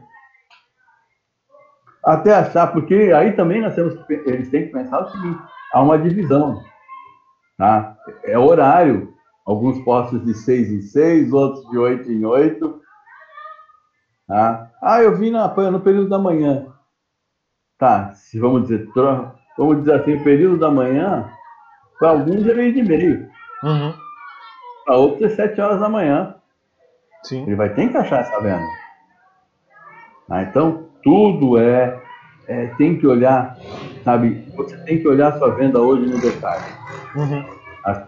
Até 2.04 2.34
achar, 2.34 2.68
porque 2.68 3.12
aí 3.16 3.34
também 3.34 3.62
nós 3.62 3.76
temos 3.76 3.94
que, 4.06 4.14
eles 4.14 4.50
têm 4.50 4.68
que 4.68 4.74
pensar 4.74 5.02
o 5.02 5.10
seguinte, 5.10 5.40
há 5.74 5.82
uma 5.82 5.98
divisão, 5.98 6.64
tá? 7.58 7.98
É 8.24 8.38
horário, 8.38 9.14
alguns 9.46 9.80
postos 9.84 10.24
de 10.26 10.34
6 10.34 10.72
em 10.72 10.82
6, 10.82 11.34
outros 11.34 11.68
de 11.70 11.78
8 11.78 12.12
em 12.12 12.26
8, 12.26 12.82
tá? 14.28 14.72
Ah, 14.82 15.02
eu 15.02 15.18
vim 15.18 15.32
na, 15.32 15.48
no 15.72 15.80
período 15.82 16.10
da 16.10 16.20
manhã. 16.20 16.68
Tá, 17.78 18.12
se 18.12 18.40
vamos 18.40 18.64
dizer, 18.64 18.88
vamos 19.58 19.80
dizer 19.80 19.94
assim, 19.94 20.16
o 20.16 20.24
período 20.24 20.58
da 20.60 20.70
manhã, 20.70 21.30
para 21.98 22.10
alguns 22.10 22.46
é 22.48 22.54
meio 22.54 22.74
de 22.74 22.84
meio, 22.84 23.30
Uhum. 23.64 23.94
para 24.86 24.96
outros 24.98 25.32
é 25.32 25.36
7 25.36 25.60
horas 25.62 25.80
da 25.80 25.90
manhã. 25.90 26.36
Sim. 27.24 27.44
Ele 27.44 27.56
vai 27.56 27.74
ter 27.74 27.90
que 27.90 27.98
achar 27.98 28.22
essa 28.22 28.40
venda. 28.40 28.66
Ah, 30.30 30.44
então, 30.44 30.88
tudo 31.04 31.58
é, 31.58 32.00
é, 32.48 32.68
Tem 32.78 32.98
que 32.98 33.06
olhar, 33.08 33.58
sabe? 34.04 34.46
Você 34.56 34.78
tem 34.84 35.00
que 35.02 35.08
olhar 35.08 35.34
a 35.34 35.38
sua 35.38 35.52
venda 35.56 35.80
hoje 35.80 36.06
no 36.06 36.20
detalhe. 36.20 36.64
Uhum. 37.16 37.59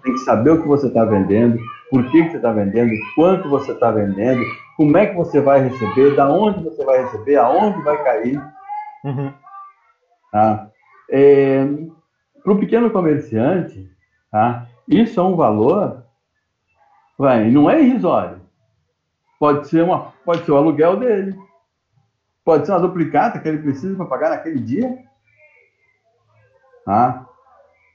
Tem 0.03 0.13
que 0.13 0.19
saber 0.19 0.51
o 0.51 0.61
que 0.61 0.67
você 0.67 0.87
está 0.87 1.05
vendendo, 1.05 1.59
por 1.89 2.09
que, 2.09 2.23
que 2.23 2.31
você 2.31 2.37
está 2.37 2.51
vendendo, 2.51 2.91
quanto 3.15 3.49
você 3.49 3.71
está 3.71 3.91
vendendo, 3.91 4.41
como 4.77 4.97
é 4.97 5.07
que 5.07 5.15
você 5.15 5.39
vai 5.39 5.61
receber, 5.67 6.15
da 6.15 6.29
onde 6.29 6.63
você 6.63 6.83
vai 6.83 7.03
receber, 7.03 7.37
aonde 7.37 7.81
vai 7.83 8.03
cair. 8.03 8.41
Uhum. 9.03 9.33
Tá? 10.31 10.69
Para 12.43 12.53
o 12.53 12.59
pequeno 12.59 12.89
comerciante, 12.89 13.89
tá? 14.31 14.67
isso 14.87 15.19
é 15.19 15.23
um 15.23 15.35
valor, 15.35 16.03
vai, 17.17 17.49
não 17.49 17.69
é 17.69 17.81
irrisório. 17.81 18.41
Pode 19.39 19.67
ser, 19.67 19.83
uma, 19.83 20.13
pode 20.23 20.45
ser 20.45 20.51
o 20.51 20.57
aluguel 20.57 20.97
dele, 20.97 21.35
pode 22.45 22.65
ser 22.65 22.73
uma 22.73 22.79
duplicata 22.79 23.39
que 23.39 23.47
ele 23.47 23.61
precisa 23.61 23.95
para 23.95 24.05
pagar 24.05 24.29
naquele 24.29 24.59
dia. 24.59 24.97
Tá? 26.85 27.25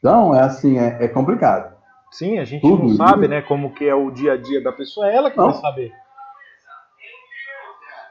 Então, 0.06 0.32
é 0.32 0.40
assim, 0.40 0.78
é, 0.78 0.98
é 1.00 1.08
complicado. 1.08 1.74
Sim, 2.12 2.38
a 2.38 2.44
gente 2.44 2.60
Tudo 2.62 2.84
não 2.84 2.94
sabe, 2.94 3.26
né, 3.26 3.42
como 3.42 3.74
que 3.74 3.84
é 3.84 3.92
o 3.92 4.08
dia 4.12 4.34
a 4.34 4.36
dia 4.36 4.62
da 4.62 4.70
pessoa, 4.70 5.10
é 5.10 5.16
ela 5.16 5.32
que 5.32 5.36
Não. 5.36 5.50
vai 5.50 5.60
saber. 5.60 5.92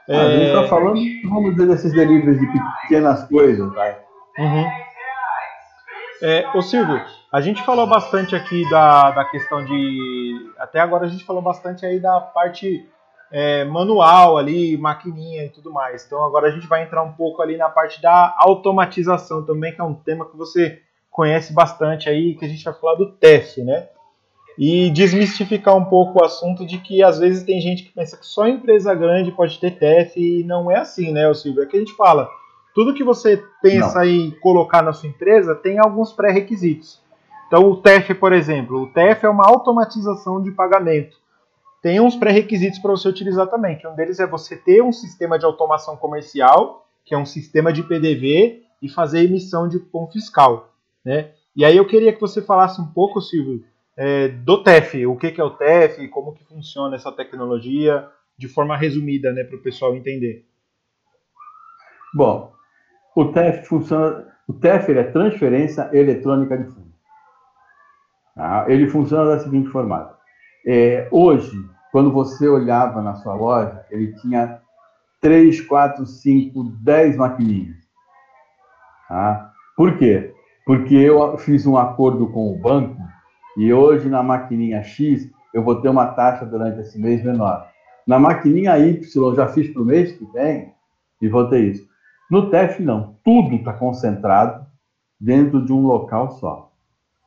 A 0.06 0.12
gente 0.28 0.42
É, 0.42 0.46
está 0.48 0.68
falando, 0.68 1.00
vamos 1.24 1.54
dizer, 1.54 1.66
desses 1.66 1.92
deliveries 1.94 2.38
de 2.38 2.46
pequenas 2.82 3.26
coisas, 3.26 3.72
vai. 3.72 3.96
Uhum. 4.38 4.66
É, 6.22 6.46
ô 6.54 6.60
Silvio, 6.60 7.00
a 7.32 7.40
gente 7.40 7.62
falou 7.64 7.86
bastante 7.86 8.36
aqui 8.36 8.68
da, 8.68 9.12
da 9.12 9.24
questão 9.24 9.64
de. 9.64 10.52
Até 10.58 10.80
agora 10.80 11.06
a 11.06 11.08
gente 11.08 11.24
falou 11.24 11.40
bastante 11.40 11.86
aí 11.86 11.98
da 11.98 12.20
parte 12.20 12.86
é, 13.32 13.64
manual 13.64 14.36
ali, 14.36 14.76
maquininha 14.76 15.46
e 15.46 15.48
tudo 15.48 15.72
mais. 15.72 16.04
Então 16.04 16.22
agora 16.22 16.48
a 16.48 16.50
gente 16.50 16.66
vai 16.66 16.82
entrar 16.82 17.02
um 17.02 17.12
pouco 17.12 17.40
ali 17.40 17.56
na 17.56 17.70
parte 17.70 18.02
da 18.02 18.34
automatização 18.36 19.44
também, 19.46 19.74
que 19.74 19.80
é 19.80 19.84
um 19.84 19.94
tema 19.94 20.26
que 20.26 20.36
você 20.36 20.82
conhece 21.16 21.50
bastante 21.50 22.10
aí, 22.10 22.34
que 22.34 22.44
a 22.44 22.48
gente 22.48 22.62
vai 22.62 22.74
falar 22.74 22.94
do 22.96 23.10
TEF, 23.12 23.62
né? 23.62 23.88
E 24.58 24.90
desmistificar 24.90 25.74
um 25.74 25.86
pouco 25.86 26.20
o 26.20 26.24
assunto 26.24 26.66
de 26.66 26.76
que 26.76 27.02
às 27.02 27.18
vezes 27.18 27.42
tem 27.42 27.58
gente 27.58 27.84
que 27.84 27.92
pensa 27.92 28.18
que 28.18 28.26
só 28.26 28.46
empresa 28.46 28.94
grande 28.94 29.32
pode 29.32 29.58
ter 29.58 29.78
TEF 29.78 30.20
e 30.20 30.44
não 30.44 30.70
é 30.70 30.78
assim, 30.78 31.12
né, 31.12 31.32
Silvio? 31.32 31.62
É 31.62 31.66
que 31.66 31.74
a 31.74 31.80
gente 31.80 31.94
fala, 31.94 32.28
tudo 32.74 32.92
que 32.92 33.02
você 33.02 33.42
pensa 33.62 34.06
em 34.06 34.30
colocar 34.42 34.82
na 34.82 34.92
sua 34.92 35.08
empresa 35.08 35.54
tem 35.54 35.78
alguns 35.78 36.12
pré-requisitos. 36.12 37.00
Então, 37.46 37.70
o 37.70 37.76
TEF, 37.76 38.12
por 38.14 38.34
exemplo, 38.34 38.82
o 38.82 38.86
TEF 38.88 39.24
é 39.24 39.28
uma 39.30 39.48
automatização 39.48 40.42
de 40.42 40.50
pagamento. 40.50 41.16
Tem 41.80 41.98
uns 41.98 42.14
pré-requisitos 42.14 42.78
para 42.78 42.90
você 42.90 43.08
utilizar 43.08 43.46
também, 43.46 43.78
que 43.78 43.88
um 43.88 43.94
deles 43.94 44.20
é 44.20 44.26
você 44.26 44.54
ter 44.54 44.82
um 44.82 44.92
sistema 44.92 45.38
de 45.38 45.46
automação 45.46 45.96
comercial, 45.96 46.86
que 47.06 47.14
é 47.14 47.18
um 47.18 47.24
sistema 47.24 47.72
de 47.72 47.82
PDV, 47.82 48.64
e 48.82 48.88
fazer 48.88 49.24
emissão 49.24 49.66
de 49.66 49.78
cupom 49.78 50.08
fiscal. 50.08 50.75
Né? 51.06 51.30
E 51.54 51.64
aí 51.64 51.76
eu 51.76 51.86
queria 51.86 52.12
que 52.12 52.20
você 52.20 52.42
falasse 52.42 52.80
um 52.80 52.86
pouco, 52.86 53.20
Silvio, 53.20 53.64
é, 53.96 54.26
do 54.26 54.64
TEF, 54.64 55.06
o 55.06 55.16
que, 55.16 55.30
que 55.30 55.40
é 55.40 55.44
o 55.44 55.56
TEF, 55.56 56.08
como 56.08 56.34
que 56.34 56.44
funciona 56.44 56.96
essa 56.96 57.12
tecnologia, 57.12 58.08
de 58.36 58.48
forma 58.48 58.76
resumida, 58.76 59.32
né, 59.32 59.44
para 59.44 59.56
o 59.56 59.62
pessoal 59.62 59.94
entender. 59.94 60.44
Bom, 62.12 62.52
o 63.14 63.26
TEF 63.26 63.68
funciona. 63.68 64.26
O 64.48 64.52
TEF 64.52 64.90
é 64.90 65.04
transferência 65.04 65.88
eletrônica 65.92 66.58
de 66.58 66.64
fundo. 66.64 66.92
Tá? 68.34 68.66
Ele 68.68 68.88
funciona 68.88 69.30
da 69.30 69.38
seguinte 69.38 69.68
forma: 69.68 70.12
é, 70.66 71.08
hoje, 71.12 71.56
quando 71.92 72.10
você 72.10 72.48
olhava 72.48 73.00
na 73.00 73.14
sua 73.14 73.34
loja, 73.34 73.86
ele 73.90 74.12
tinha 74.16 74.60
3, 75.20 75.60
4, 75.62 76.04
5, 76.04 76.64
10 76.82 77.16
maquininhas. 77.16 77.76
Tá? 79.08 79.52
Por 79.76 79.96
quê? 79.98 80.35
Porque 80.66 80.96
eu 80.96 81.38
fiz 81.38 81.64
um 81.64 81.76
acordo 81.76 82.26
com 82.26 82.52
o 82.52 82.58
banco 82.58 83.00
e 83.56 83.72
hoje 83.72 84.08
na 84.08 84.20
maquininha 84.20 84.82
X 84.82 85.30
eu 85.54 85.62
vou 85.62 85.80
ter 85.80 85.88
uma 85.88 86.08
taxa 86.08 86.44
durante 86.44 86.80
esse 86.80 86.98
mês 86.98 87.22
menor. 87.22 87.68
Na 88.04 88.18
maquininha 88.18 88.76
Y 88.76 89.00
eu 89.14 89.34
já 89.36 89.46
fiz 89.46 89.72
para 89.72 89.80
o 89.80 89.84
mês 89.84 90.10
que 90.10 90.24
vem 90.32 90.74
e 91.22 91.28
vou 91.28 91.48
ter 91.48 91.60
isso. 91.60 91.86
No 92.28 92.50
TEF 92.50 92.82
não, 92.82 93.14
tudo 93.24 93.54
está 93.54 93.72
concentrado 93.72 94.66
dentro 95.20 95.64
de 95.64 95.72
um 95.72 95.86
local 95.86 96.32
só. 96.32 96.72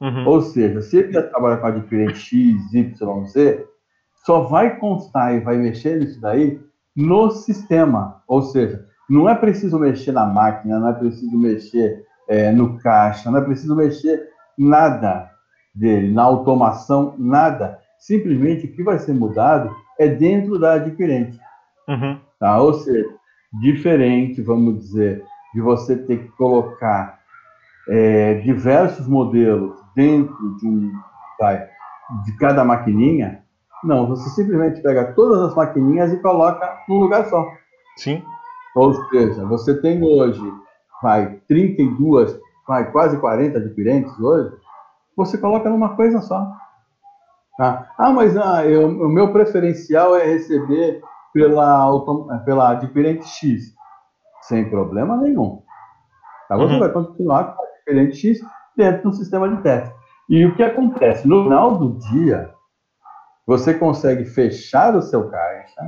Uhum. 0.01 0.27
Ou 0.27 0.41
seja, 0.41 0.81
se 0.81 0.97
ele 0.97 1.13
já 1.13 1.23
trabalha 1.23 1.57
com 1.57 1.67
adquirente 1.67 2.19
X, 2.19 2.73
Y, 2.73 3.25
Z, 3.25 3.65
só 4.25 4.41
vai 4.41 4.77
constar 4.77 5.33
e 5.33 5.39
vai 5.39 5.57
mexer 5.57 5.97
nisso 5.97 6.19
daí 6.19 6.59
no 6.93 7.31
sistema. 7.31 8.21
Ou 8.27 8.41
seja, 8.41 8.85
não 9.09 9.29
é 9.29 9.35
preciso 9.35 9.79
mexer 9.79 10.11
na 10.11 10.25
máquina, 10.25 10.77
não 10.77 10.89
é 10.89 10.93
preciso 10.93 11.37
mexer 11.37 12.05
é, 12.29 12.51
no 12.51 12.77
caixa, 12.79 13.29
não 13.29 13.39
é 13.39 13.43
preciso 13.43 13.75
mexer 13.75 14.29
nada. 14.57 15.29
dele, 15.75 16.13
na 16.13 16.23
automação, 16.23 17.15
nada. 17.17 17.79
Simplesmente 17.97 18.65
o 18.65 18.71
que 18.71 18.83
vai 18.83 18.97
ser 18.99 19.13
mudado 19.13 19.73
é 19.99 20.07
dentro 20.07 20.59
da 20.59 20.73
adquirente. 20.73 21.39
Uhum. 21.87 22.19
Tá? 22.39 22.59
Ou 22.61 22.73
seja, 22.73 23.07
diferente, 23.61 24.41
vamos 24.41 24.79
dizer, 24.79 25.23
de 25.53 25.61
você 25.61 25.95
ter 25.95 26.17
que 26.17 26.27
colocar 26.37 27.19
é, 27.87 28.35
diversos 28.35 29.07
modelos 29.07 29.75
dentro 29.95 30.57
de 30.57 30.67
um 30.67 30.91
vai, 31.39 31.65
de 32.25 32.37
cada 32.37 32.65
maquininha, 32.65 33.43
não, 33.83 34.07
você 34.07 34.29
simplesmente 34.31 34.81
pega 34.81 35.13
todas 35.13 35.41
as 35.41 35.55
maquininhas 35.55 36.11
e 36.11 36.21
coloca 36.21 36.77
num 36.87 36.99
lugar 36.99 37.25
só. 37.25 37.47
Sim. 37.95 38.21
Ou 38.75 38.93
seja, 39.09 39.45
você 39.45 39.79
tem 39.81 40.03
hoje, 40.03 40.41
vai, 41.01 41.39
32, 41.47 42.39
vai, 42.67 42.91
quase 42.91 43.17
40 43.17 43.57
adquirentes 43.57 44.17
hoje, 44.19 44.55
você 45.15 45.37
coloca 45.37 45.69
numa 45.69 45.95
coisa 45.95 46.21
só. 46.21 46.51
Tá? 47.57 47.91
Ah, 47.97 48.11
mas 48.11 48.37
ah, 48.37 48.65
eu, 48.65 48.87
o 48.87 49.09
meu 49.09 49.33
preferencial 49.33 50.15
é 50.15 50.23
receber 50.25 51.01
pela, 51.33 52.39
pela 52.45 52.71
adquirente 52.71 53.27
X. 53.27 53.75
Sem 54.41 54.69
problema 54.69 55.17
nenhum. 55.17 55.61
Tá? 56.47 56.55
Você 56.55 56.73
uhum. 56.73 56.79
vai 56.79 56.91
continuar 56.91 57.55
com 57.55 57.61
a 57.61 57.65
adquirente 57.65 58.15
X 58.15 58.39
dentro 58.77 59.09
do 59.09 59.15
sistema 59.15 59.49
de 59.49 59.61
teste. 59.61 59.93
E 60.29 60.45
o 60.45 60.55
que 60.55 60.63
acontece? 60.63 61.27
No 61.27 61.43
final 61.43 61.77
do 61.77 61.97
dia, 62.11 62.53
você 63.45 63.73
consegue 63.73 64.25
fechar 64.25 64.95
o 64.95 65.01
seu 65.01 65.27
caixa, 65.29 65.81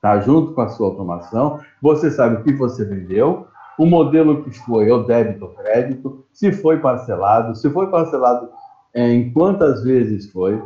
tá? 0.00 0.18
junto 0.18 0.54
com 0.54 0.62
a 0.62 0.68
sua 0.68 0.88
automação, 0.88 1.60
você 1.80 2.10
sabe 2.10 2.36
o 2.36 2.42
que 2.42 2.52
você 2.54 2.84
vendeu, 2.84 3.46
o 3.80 3.86
modelo 3.86 4.42
que 4.42 4.50
foi, 4.50 4.90
o 4.90 5.04
débito 5.04 5.46
ou 5.46 5.52
crédito, 5.52 6.26
se 6.34 6.52
foi 6.52 6.78
parcelado, 6.80 7.56
se 7.56 7.70
foi 7.70 7.86
parcelado 7.86 8.50
é, 8.92 9.10
em 9.10 9.32
quantas 9.32 9.82
vezes 9.82 10.30
foi, 10.30 10.62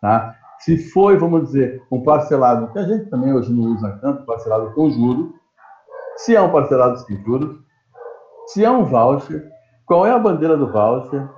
tá? 0.00 0.32
Se 0.60 0.78
foi, 0.90 1.16
vamos 1.16 1.46
dizer, 1.46 1.82
um 1.90 2.04
parcelado, 2.04 2.68
que 2.68 2.78
a 2.78 2.84
gente 2.84 3.10
também 3.10 3.32
hoje 3.32 3.52
não 3.52 3.72
usa 3.72 3.98
tanto, 4.00 4.24
parcelado 4.24 4.70
com 4.74 4.88
juros, 4.88 5.32
se 6.18 6.36
é 6.36 6.40
um 6.40 6.52
parcelado 6.52 6.96
sem 6.98 7.20
juros, 7.24 7.58
se 8.46 8.64
é 8.64 8.70
um 8.70 8.84
voucher, 8.84 9.50
qual 9.84 10.06
é 10.06 10.12
a 10.12 10.18
bandeira 10.18 10.56
do 10.56 10.70
voucher, 10.70 11.28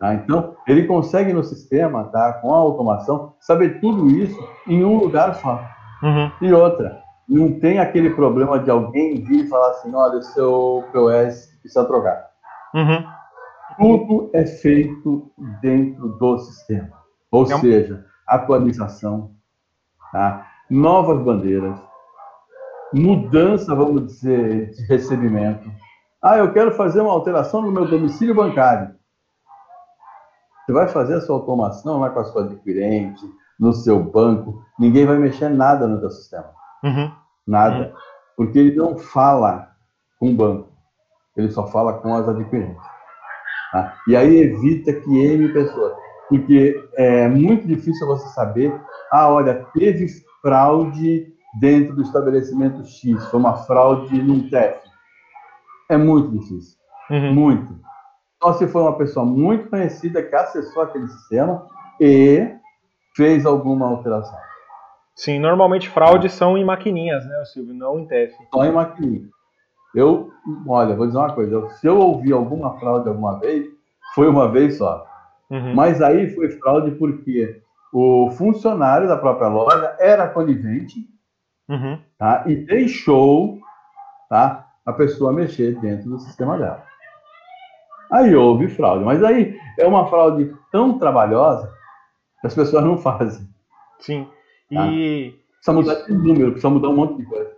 Tá? 0.00 0.12
Então, 0.14 0.56
ele 0.66 0.86
consegue 0.86 1.32
no 1.32 1.44
sistema, 1.44 2.04
tá, 2.04 2.32
com 2.34 2.52
a 2.52 2.58
automação, 2.58 3.34
saber 3.40 3.80
tudo 3.80 4.10
isso 4.10 4.36
em 4.66 4.84
um 4.84 4.98
lugar 4.98 5.34
só. 5.36 5.62
Uhum. 6.02 6.30
E 6.42 6.52
outra, 6.52 7.03
não 7.28 7.58
tem 7.58 7.78
aquele 7.78 8.10
problema 8.10 8.58
de 8.58 8.70
alguém 8.70 9.22
vir 9.24 9.44
e 9.44 9.48
falar 9.48 9.70
assim: 9.70 9.94
olha, 9.94 10.18
o 10.18 10.22
seu 10.22 10.84
POS 10.92 11.58
precisa 11.60 11.84
trocar. 11.84 12.30
Uhum. 12.74 13.04
Tudo 13.78 14.30
é 14.32 14.44
feito 14.44 15.30
dentro 15.60 16.08
do 16.18 16.38
sistema. 16.38 16.90
Ou 17.30 17.50
é 17.50 17.56
um... 17.56 17.60
seja, 17.60 18.04
atualização, 18.26 19.32
tá? 20.12 20.46
novas 20.70 21.22
bandeiras, 21.22 21.78
mudança, 22.92 23.74
vamos 23.74 24.06
dizer, 24.06 24.70
de 24.70 24.82
recebimento. 24.86 25.70
Ah, 26.22 26.38
eu 26.38 26.52
quero 26.52 26.72
fazer 26.72 27.00
uma 27.00 27.12
alteração 27.12 27.62
no 27.62 27.72
meu 27.72 27.86
domicílio 27.86 28.34
bancário. 28.34 28.94
Você 30.64 30.72
vai 30.72 30.88
fazer 30.88 31.14
a 31.16 31.20
sua 31.20 31.36
automação 31.36 32.00
lá 32.00 32.08
com 32.10 32.20
a 32.20 32.24
sua 32.24 32.44
adquirente, 32.44 33.22
no 33.58 33.72
seu 33.72 34.02
banco, 34.02 34.64
ninguém 34.78 35.06
vai 35.06 35.18
mexer 35.18 35.48
nada 35.48 35.86
no 35.86 36.00
seu 36.00 36.10
sistema. 36.10 36.50
Uhum. 36.84 37.12
Nada. 37.46 37.86
Uhum. 37.86 37.92
Porque 38.36 38.58
ele 38.58 38.76
não 38.76 38.98
fala 38.98 39.70
com 40.18 40.30
o 40.30 40.34
banco, 40.34 40.72
ele 41.36 41.50
só 41.50 41.66
fala 41.66 41.94
com 41.94 42.14
as 42.14 42.28
adquirentes. 42.28 42.82
Tá? 43.72 43.96
E 44.06 44.16
aí 44.16 44.36
evita 44.36 44.92
que 44.92 45.18
M 45.18 45.52
pessoas. 45.52 45.94
Porque 46.28 46.88
é 46.96 47.28
muito 47.28 47.66
difícil 47.66 48.06
você 48.06 48.28
saber, 48.28 48.80
ah, 49.10 49.28
olha, 49.28 49.66
teve 49.74 50.06
fraude 50.40 51.32
dentro 51.60 51.94
do 51.94 52.02
estabelecimento 52.02 52.84
X, 52.84 53.24
foi 53.26 53.40
uma 53.40 53.58
fraude 53.58 54.22
num 54.22 54.48
TEF. 54.48 54.80
É 55.90 55.96
muito 55.96 56.30
difícil. 56.30 56.78
Uhum. 57.10 57.34
Muito. 57.34 57.78
Só 58.42 58.52
se 58.54 58.66
for 58.68 58.82
uma 58.82 58.96
pessoa 58.96 59.24
muito 59.24 59.68
conhecida 59.70 60.22
que 60.22 60.34
acessou 60.34 60.82
aquele 60.82 61.08
sistema 61.08 61.66
e 62.00 62.54
fez 63.14 63.46
alguma 63.46 63.86
alteração. 63.86 64.38
Sim, 65.14 65.38
normalmente 65.38 65.88
fraudes 65.88 66.32
são 66.32 66.58
em 66.58 66.64
maquininhas, 66.64 67.24
né, 67.24 67.44
Silvio? 67.44 67.74
Não 67.74 67.98
em 67.98 68.06
TF. 68.06 68.34
Só 68.52 68.64
em 68.64 68.72
maquininha. 68.72 69.28
Eu, 69.94 70.30
olha, 70.66 70.96
vou 70.96 71.06
dizer 71.06 71.18
uma 71.18 71.32
coisa. 71.32 71.68
Se 71.70 71.86
eu 71.86 71.98
ouvi 71.98 72.32
alguma 72.32 72.76
fraude 72.78 73.08
alguma 73.08 73.38
vez, 73.38 73.66
foi 74.14 74.28
uma 74.28 74.48
vez 74.48 74.78
só. 74.78 75.06
Uhum. 75.48 75.74
Mas 75.74 76.02
aí 76.02 76.34
foi 76.34 76.50
fraude 76.50 76.90
porque 76.92 77.62
o 77.92 78.28
funcionário 78.32 79.06
da 79.06 79.16
própria 79.16 79.46
loja 79.46 79.96
era 80.00 80.28
conivente 80.28 81.06
uhum. 81.68 82.00
tá, 82.18 82.42
e 82.46 82.56
deixou 82.56 83.60
tá, 84.28 84.66
a 84.84 84.92
pessoa 84.92 85.32
mexer 85.32 85.78
dentro 85.78 86.10
do 86.10 86.18
sistema 86.18 86.58
dela. 86.58 86.82
Aí 88.10 88.34
houve 88.34 88.66
fraude. 88.68 89.04
Mas 89.04 89.22
aí 89.22 89.56
é 89.78 89.86
uma 89.86 90.08
fraude 90.08 90.52
tão 90.72 90.98
trabalhosa 90.98 91.72
que 92.40 92.48
as 92.48 92.54
pessoas 92.54 92.84
não 92.84 92.98
fazem. 92.98 93.46
Sim. 94.00 94.28
Tá? 94.74 94.86
E. 94.88 95.34
Precisa 95.54 95.72
mudar 95.72 95.94
de 95.94 96.12
número, 96.12 96.50
precisa 96.50 96.68
mudar 96.68 96.88
um 96.88 96.96
monte 96.96 97.16
de 97.16 97.24
coisa. 97.24 97.50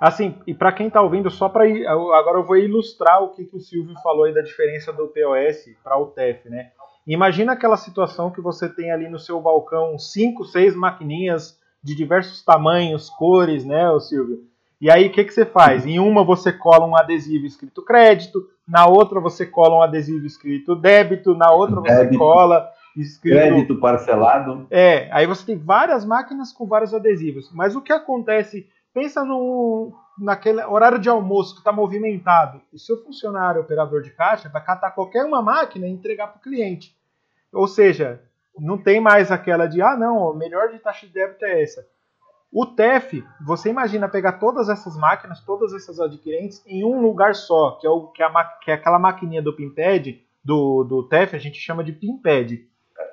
Assim, 0.00 0.36
e 0.46 0.54
para 0.54 0.72
quem 0.72 0.86
está 0.86 1.02
ouvindo, 1.02 1.30
só 1.30 1.48
para 1.48 1.64
agora 1.64 2.38
eu 2.38 2.44
vou 2.44 2.56
ilustrar 2.56 3.22
o 3.22 3.30
que, 3.30 3.44
que 3.44 3.56
o 3.56 3.60
Silvio 3.60 3.94
falou 4.02 4.24
aí 4.24 4.32
da 4.32 4.40
diferença 4.40 4.92
do 4.92 5.08
POS 5.08 5.76
para 5.82 5.98
o 5.98 6.06
TEF, 6.06 6.48
né? 6.48 6.70
Imagina 7.06 7.52
aquela 7.52 7.76
situação 7.76 8.30
que 8.30 8.40
você 8.40 8.68
tem 8.68 8.92
ali 8.92 9.08
no 9.08 9.18
seu 9.18 9.40
balcão 9.40 9.98
cinco, 9.98 10.44
seis 10.44 10.74
maquininhas 10.74 11.58
de 11.82 11.94
diversos 11.94 12.42
tamanhos, 12.42 13.10
cores, 13.10 13.64
né, 13.64 13.86
Silvio? 14.00 14.44
E 14.80 14.90
aí 14.90 15.08
o 15.08 15.12
que, 15.12 15.24
que 15.24 15.32
você 15.34 15.44
faz? 15.44 15.84
Em 15.84 15.98
uma 15.98 16.24
você 16.24 16.52
cola 16.52 16.86
um 16.86 16.96
adesivo 16.96 17.44
escrito 17.44 17.82
crédito, 17.82 18.48
na 18.66 18.86
outra 18.86 19.20
você 19.20 19.44
cola 19.44 19.76
um 19.76 19.82
adesivo 19.82 20.24
escrito 20.24 20.74
débito, 20.74 21.34
na 21.34 21.52
outra 21.52 21.76
você 21.80 22.04
débito, 22.04 22.18
cola 22.18 22.70
escrito. 22.96 23.34
Crédito 23.34 23.80
parcelado. 23.80 24.66
É, 24.70 25.08
aí 25.12 25.26
você 25.26 25.44
tem 25.46 25.58
várias 25.58 26.04
máquinas 26.04 26.52
com 26.52 26.66
vários 26.66 26.94
adesivos. 26.94 27.50
Mas 27.52 27.76
o 27.76 27.80
que 27.80 27.92
acontece? 27.92 28.68
Pensa 28.92 29.24
no, 29.24 29.92
naquele 30.18 30.62
horário 30.64 30.98
de 30.98 31.08
almoço 31.08 31.54
que 31.54 31.60
está 31.60 31.72
movimentado. 31.72 32.60
O 32.72 32.78
seu 32.78 33.02
funcionário, 33.02 33.60
operador 33.60 34.02
de 34.02 34.10
caixa, 34.10 34.48
vai 34.48 34.62
catar 34.64 34.90
qualquer 34.90 35.24
uma 35.24 35.40
máquina 35.40 35.86
e 35.86 35.90
entregar 35.90 36.28
para 36.28 36.38
o 36.38 36.42
cliente. 36.42 36.96
Ou 37.52 37.68
seja, 37.68 38.20
não 38.58 38.78
tem 38.78 39.00
mais 39.00 39.30
aquela 39.30 39.66
de, 39.66 39.80
ah, 39.80 39.96
não, 39.96 40.18
o 40.18 40.34
melhor 40.34 40.70
de 40.70 40.78
taxa 40.78 41.06
de 41.06 41.12
débito 41.12 41.44
é 41.44 41.62
essa. 41.62 41.86
O 42.52 42.66
TEF, 42.66 43.24
você 43.46 43.70
imagina 43.70 44.08
pegar 44.08 44.32
todas 44.32 44.68
essas 44.68 44.96
máquinas, 44.96 45.40
todas 45.40 45.72
essas 45.72 46.00
adquirentes 46.00 46.62
em 46.66 46.84
um 46.84 47.00
lugar 47.00 47.34
só, 47.34 47.78
que 47.80 47.86
é, 47.86 47.90
o, 47.90 48.08
que 48.08 48.22
é, 48.22 48.26
a, 48.26 48.44
que 48.44 48.70
é 48.72 48.74
aquela 48.74 48.98
maquininha 48.98 49.40
do 49.40 49.54
PIMPAD, 49.54 50.20
do, 50.44 50.82
do 50.82 51.02
TEF, 51.04 51.36
a 51.36 51.38
gente 51.38 51.60
chama 51.60 51.84
de 51.84 51.92
PIMPAD. 51.92 52.66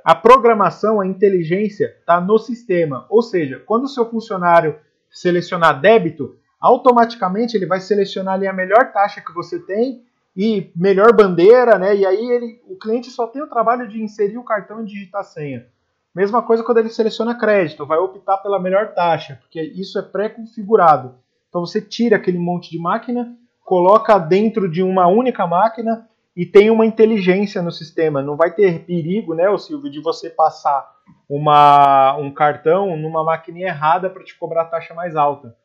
A 0.08 0.16
programação, 0.16 1.01
a 1.01 1.05
inteligência 1.05 1.93
está 1.99 2.22
no 2.22 2.38
sistema. 2.38 3.05
Ou 3.10 3.22
seja, 3.22 3.62
quando 3.66 3.84
o 3.84 3.89
seu 3.89 4.10
funcionário 4.10 4.80
selecionar 5.12 5.82
débito, 5.82 6.38
automaticamente 6.62 7.58
ele 7.58 7.66
vai 7.66 7.82
selecionar 7.82 8.36
ali 8.36 8.47
a 8.47 8.53
melhor 8.53 8.93
taxa 8.93 9.20
que 9.20 9.34
você 9.34 9.60
tem 9.60 10.05
e 10.34 10.72
melhor 10.74 11.12
bandeira, 11.12 11.78
né? 11.78 11.93
E 11.93 12.05
aí 12.05 12.26
ele, 12.26 12.62
o 12.70 12.78
cliente 12.78 13.10
só 13.10 13.28
tem 13.28 13.41
o 13.41 13.49
trabalho 13.49 13.86
de 13.86 14.01
inserir 14.01 14.38
o 14.38 14.45
cartão 14.45 14.82
e 14.82 14.86
digitar 14.86 15.20
a 15.20 15.26
senha. 15.26 15.68
Mesma 16.16 16.41
coisa 16.41 16.64
quando 16.64 16.78
ele 16.78 16.89
seleciona 16.89 17.38
crédito, 17.38 17.86
vai 17.86 17.97
optar 17.97 18.38
pela 18.38 18.62
melhor 18.62 18.93
taxa, 18.93 19.38
porque 19.41 19.62
isso 19.62 19.99
é 19.99 20.01
pré-configurado. 20.01 21.16
Então 21.49 21.66
você 21.66 21.82
tira 21.82 22.16
aquele 22.16 22.39
monte 22.39 22.72
de 22.72 22.80
máquina, 22.80 23.36
coloca 23.66 24.18
dentro 24.18 24.72
de 24.72 24.82
uma 24.82 25.05
única 25.08 25.45
máquina 25.45 26.08
e 26.38 26.46
tem 26.46 26.70
uma 26.70 26.86
inteligência 26.86 27.62
no 27.64 27.72
sistema. 27.72 28.22
Não 28.22 28.38
vai 28.38 28.54
ter 28.54 28.86
perigo, 28.86 29.34
né, 29.34 29.50
o 29.50 29.58
Silvio, 29.58 29.90
de 29.90 30.00
você 30.00 30.30
passar 30.30 30.88
uma, 31.28 32.16
um 32.18 32.32
cartão 32.32 32.96
numa 32.96 33.24
máquina 33.24 33.62
errada 33.62 34.08
para 34.08 34.24
te 34.24 34.38
cobrar 34.38 34.62
a 34.62 34.66
taxa 34.66 34.94
mais 34.94 35.16
alta. 35.16 35.56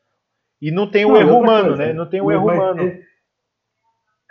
E 0.63 0.71
não 0.71 0.91
tem 0.91 1.05
o 1.05 1.11
não, 1.11 1.17
erro 1.17 1.41
humano, 1.41 1.69
coisa, 1.69 1.87
né? 1.87 1.93
Não 1.93 2.07
tem 2.07 2.23
o 2.23 2.31
erro 2.31 2.51
humano. 2.51 2.85
Ter... 2.85 3.05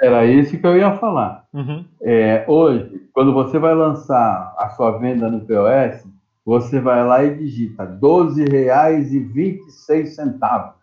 Era 0.02 0.26
isso 0.26 0.58
que 0.58 0.66
eu 0.66 0.76
ia 0.76 0.98
falar. 0.98 1.46
Uhum. 1.54 1.86
É, 2.02 2.44
hoje, 2.48 3.08
quando 3.14 3.36
você 3.36 3.60
vai 3.60 3.76
lançar 3.76 4.56
a 4.58 4.72
sua 4.72 4.98
venda 4.98 5.30
no 5.30 5.42
POS, 5.42 6.08
você 6.44 6.80
vai 6.80 7.06
lá 7.06 7.24
e 7.24 7.38
digita 7.38 7.84
R$ 7.84 8.00
12,26. 8.02 10.74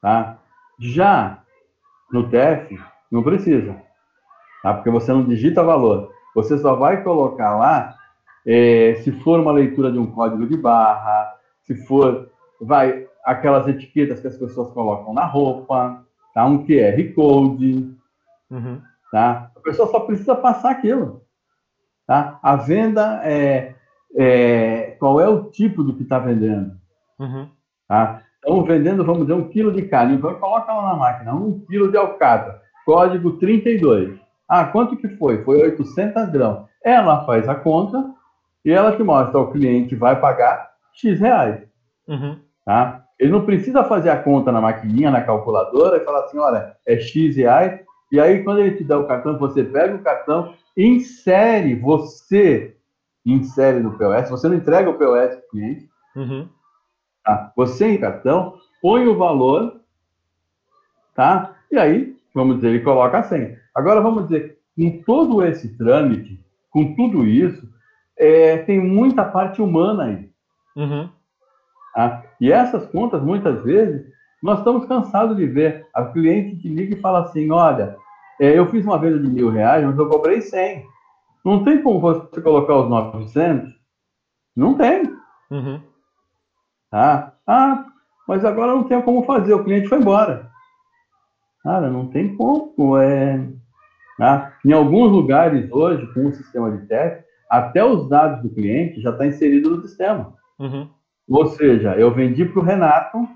Tá? 0.00 0.38
Já 0.78 1.42
no 2.10 2.26
TF, 2.30 2.80
não 3.12 3.22
precisa. 3.22 3.89
Tá? 4.62 4.74
Porque 4.74 4.90
você 4.90 5.12
não 5.12 5.24
digita 5.24 5.62
valor. 5.62 6.12
Você 6.34 6.58
só 6.58 6.74
vai 6.74 7.02
colocar 7.02 7.56
lá 7.56 7.94
é, 8.46 8.94
se 9.02 9.12
for 9.12 9.40
uma 9.40 9.52
leitura 9.52 9.90
de 9.90 9.98
um 9.98 10.10
código 10.10 10.46
de 10.46 10.56
barra, 10.56 11.34
se 11.62 11.74
for 11.86 12.30
vai 12.60 13.06
aquelas 13.24 13.66
etiquetas 13.68 14.20
que 14.20 14.26
as 14.26 14.36
pessoas 14.36 14.70
colocam 14.72 15.12
na 15.12 15.24
roupa, 15.24 16.04
tá? 16.34 16.44
um 16.46 16.64
QR 16.66 17.14
Code. 17.14 17.94
Uhum. 18.50 18.80
Tá? 19.12 19.50
A 19.56 19.60
pessoa 19.60 19.88
só 19.90 20.00
precisa 20.00 20.34
passar 20.34 20.70
aquilo. 20.70 21.22
Tá? 22.06 22.38
A 22.42 22.56
venda 22.56 23.20
é, 23.24 23.74
é 24.16 24.96
qual 24.98 25.20
é 25.20 25.28
o 25.28 25.44
tipo 25.44 25.82
do 25.82 25.94
que 25.94 26.02
está 26.02 26.18
vendendo. 26.18 26.72
Uhum. 27.18 27.48
Tá? 27.86 28.22
Estamos 28.34 28.66
vendendo, 28.66 29.04
vamos 29.04 29.22
dizer, 29.22 29.34
um 29.34 29.48
quilo 29.48 29.72
de 29.72 29.82
carne. 29.82 30.14
Então, 30.14 30.34
coloca 30.34 30.72
lá 30.72 30.90
na 30.90 30.96
máquina, 30.96 31.34
um 31.34 31.60
quilo 31.60 31.90
de 31.90 31.96
alcatra, 31.96 32.60
código 32.86 33.32
32. 33.32 34.19
Ah, 34.50 34.64
quanto 34.64 34.96
que 34.96 35.08
foi? 35.10 35.44
Foi 35.44 35.62
800 35.62 36.28
gramas. 36.30 36.64
Ela 36.84 37.24
faz 37.24 37.48
a 37.48 37.54
conta 37.54 38.04
e 38.64 38.72
ela 38.72 38.96
te 38.96 39.02
mostra, 39.04 39.38
o 39.38 39.52
cliente 39.52 39.94
vai 39.94 40.20
pagar 40.20 40.72
X 40.92 41.20
reais. 41.20 41.62
Uhum. 42.08 42.36
Tá? 42.64 43.04
Ele 43.16 43.30
não 43.30 43.46
precisa 43.46 43.84
fazer 43.84 44.10
a 44.10 44.20
conta 44.20 44.50
na 44.50 44.60
maquininha, 44.60 45.08
na 45.08 45.22
calculadora 45.22 45.98
e 45.98 46.04
falar 46.04 46.24
assim, 46.24 46.38
olha, 46.38 46.76
é 46.84 46.98
X 46.98 47.36
reais. 47.36 47.80
E 48.10 48.18
aí, 48.18 48.42
quando 48.42 48.58
ele 48.58 48.76
te 48.76 48.82
dá 48.82 48.98
o 48.98 49.06
cartão, 49.06 49.38
você 49.38 49.62
pega 49.62 49.94
o 49.94 50.02
cartão, 50.02 50.52
insere, 50.76 51.76
você 51.76 52.76
insere 53.24 53.78
no 53.78 53.96
POS, 53.96 54.30
você 54.30 54.48
não 54.48 54.56
entrega 54.56 54.90
o 54.90 54.94
POS 54.94 55.28
para 55.28 55.38
o 55.38 55.48
cliente, 55.50 55.88
Uhum. 56.16 56.48
Tá? 57.24 57.52
Você 57.54 57.86
em 57.86 58.00
cartão, 58.00 58.58
põe 58.82 59.06
o 59.06 59.16
valor, 59.16 59.80
tá? 61.14 61.54
E 61.70 61.78
aí, 61.78 62.16
vamos 62.34 62.56
dizer, 62.56 62.70
ele 62.70 62.80
coloca 62.80 63.18
a 63.18 63.22
senha. 63.22 63.60
Agora, 63.74 64.00
vamos 64.00 64.28
dizer, 64.28 64.58
com 64.76 65.02
todo 65.02 65.44
esse 65.44 65.76
trâmite, 65.76 66.44
com 66.70 66.94
tudo 66.94 67.26
isso, 67.26 67.68
é, 68.18 68.58
tem 68.58 68.80
muita 68.80 69.24
parte 69.24 69.62
humana 69.62 70.04
aí. 70.04 70.30
Uhum. 70.76 71.08
Tá? 71.94 72.22
E 72.40 72.52
essas 72.52 72.86
contas, 72.86 73.22
muitas 73.22 73.62
vezes, 73.62 74.06
nós 74.42 74.58
estamos 74.58 74.86
cansados 74.86 75.36
de 75.36 75.46
ver. 75.46 75.86
A 75.94 76.04
cliente 76.04 76.60
te 76.60 76.68
liga 76.68 76.96
e 76.96 77.00
fala 77.00 77.20
assim, 77.20 77.50
olha, 77.50 77.96
é, 78.40 78.58
eu 78.58 78.66
fiz 78.70 78.84
uma 78.84 78.98
venda 78.98 79.18
de 79.18 79.28
mil 79.28 79.50
reais, 79.50 79.84
mas 79.84 79.98
eu 79.98 80.08
cobrei 80.08 80.40
100. 80.40 80.86
Não 81.44 81.64
tem 81.64 81.82
como 81.82 82.00
você 82.00 82.40
colocar 82.40 82.76
os 82.76 82.88
900? 82.88 83.70
Não 84.56 84.74
tem. 84.74 85.02
Uhum. 85.50 85.80
Tá? 86.90 87.34
Ah, 87.46 87.86
mas 88.26 88.44
agora 88.44 88.72
não 88.72 88.84
tem 88.84 89.00
como 89.02 89.24
fazer, 89.24 89.54
o 89.54 89.64
cliente 89.64 89.88
foi 89.88 89.98
embora. 89.98 90.50
Cara, 91.62 91.90
não 91.90 92.08
tem 92.08 92.36
como. 92.36 92.96
É... 92.98 93.46
Tá? 94.18 94.54
Em 94.64 94.72
alguns 94.72 95.10
lugares 95.10 95.70
hoje, 95.72 96.06
com 96.12 96.26
o 96.26 96.32
sistema 96.32 96.70
de 96.70 96.86
teste, 96.86 97.24
até 97.48 97.84
os 97.84 98.08
dados 98.08 98.42
do 98.42 98.50
cliente 98.50 99.00
já 99.00 99.10
está 99.10 99.26
inserido 99.26 99.70
no 99.70 99.82
sistema. 99.82 100.34
Uhum. 100.58 100.88
Ou 101.28 101.46
seja, 101.46 101.94
eu 101.96 102.12
vendi 102.12 102.44
para 102.44 102.60
o 102.60 102.64
Renato 102.64 103.26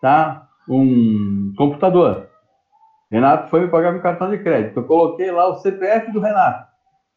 tá, 0.00 0.48
um 0.68 1.52
computador. 1.56 2.28
Renato 3.10 3.48
foi 3.48 3.60
me 3.60 3.68
pagar 3.68 3.92
meu 3.92 4.00
cartão 4.00 4.30
de 4.30 4.38
crédito. 4.38 4.78
Eu 4.78 4.84
coloquei 4.84 5.30
lá 5.30 5.48
o 5.48 5.56
CPF 5.56 6.12
do 6.12 6.20
Renato. 6.20 6.70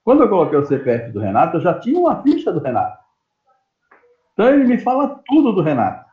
Quando 0.04 0.24
eu 0.24 0.30
coloquei 0.30 0.58
o 0.58 0.66
CPF 0.66 1.12
do 1.12 1.20
Renato, 1.20 1.58
eu 1.58 1.62
já 1.62 1.80
tinha 1.80 2.00
uma 2.00 2.22
ficha 2.22 2.52
do 2.52 2.60
Renato. 2.60 2.98
Então 4.34 4.50
ele 4.50 4.66
me 4.66 4.80
fala 4.80 5.22
tudo 5.26 5.54
do 5.54 5.62
Renato. 5.62 6.04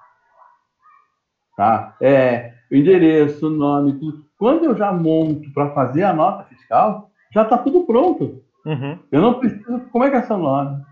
Tá? 1.56 1.96
É, 2.00 2.49
o 2.70 2.74
endereço, 2.74 3.46
o 3.46 3.50
nome, 3.50 3.94
tudo. 3.94 4.24
Quando 4.38 4.64
eu 4.64 4.76
já 4.76 4.92
monto 4.92 5.52
para 5.52 5.70
fazer 5.70 6.04
a 6.04 6.12
nota 6.12 6.44
fiscal, 6.44 7.10
já 7.32 7.42
está 7.42 7.58
tudo 7.58 7.84
pronto. 7.84 8.42
Uhum. 8.64 8.98
Eu 9.10 9.20
não 9.20 9.34
preciso. 9.34 9.80
Como 9.92 10.04
é 10.04 10.10
que 10.10 10.16
é 10.16 10.22
seu 10.22 10.38
nome? 10.38 10.84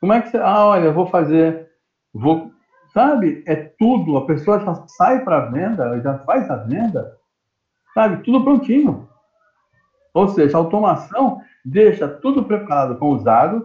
Como 0.00 0.12
é 0.12 0.20
que 0.20 0.28
você. 0.28 0.38
Ah, 0.38 0.66
olha, 0.66 0.84
eu 0.84 0.94
vou 0.94 1.06
fazer. 1.06 1.68
Vou. 2.12 2.50
Sabe? 2.92 3.42
É 3.46 3.56
tudo. 3.56 4.16
A 4.16 4.26
pessoa 4.26 4.60
já 4.60 4.74
sai 4.86 5.24
para 5.24 5.38
a 5.38 5.46
venda, 5.46 6.00
já 6.00 6.18
faz 6.20 6.48
a 6.50 6.56
venda. 6.56 7.16
Sabe? 7.92 8.22
Tudo 8.22 8.44
prontinho. 8.44 9.08
Ou 10.12 10.28
seja, 10.28 10.56
a 10.56 10.60
automação 10.60 11.40
deixa 11.64 12.06
tudo 12.06 12.44
preparado 12.44 12.96
com 12.96 13.12
os 13.12 13.24
dados. 13.24 13.64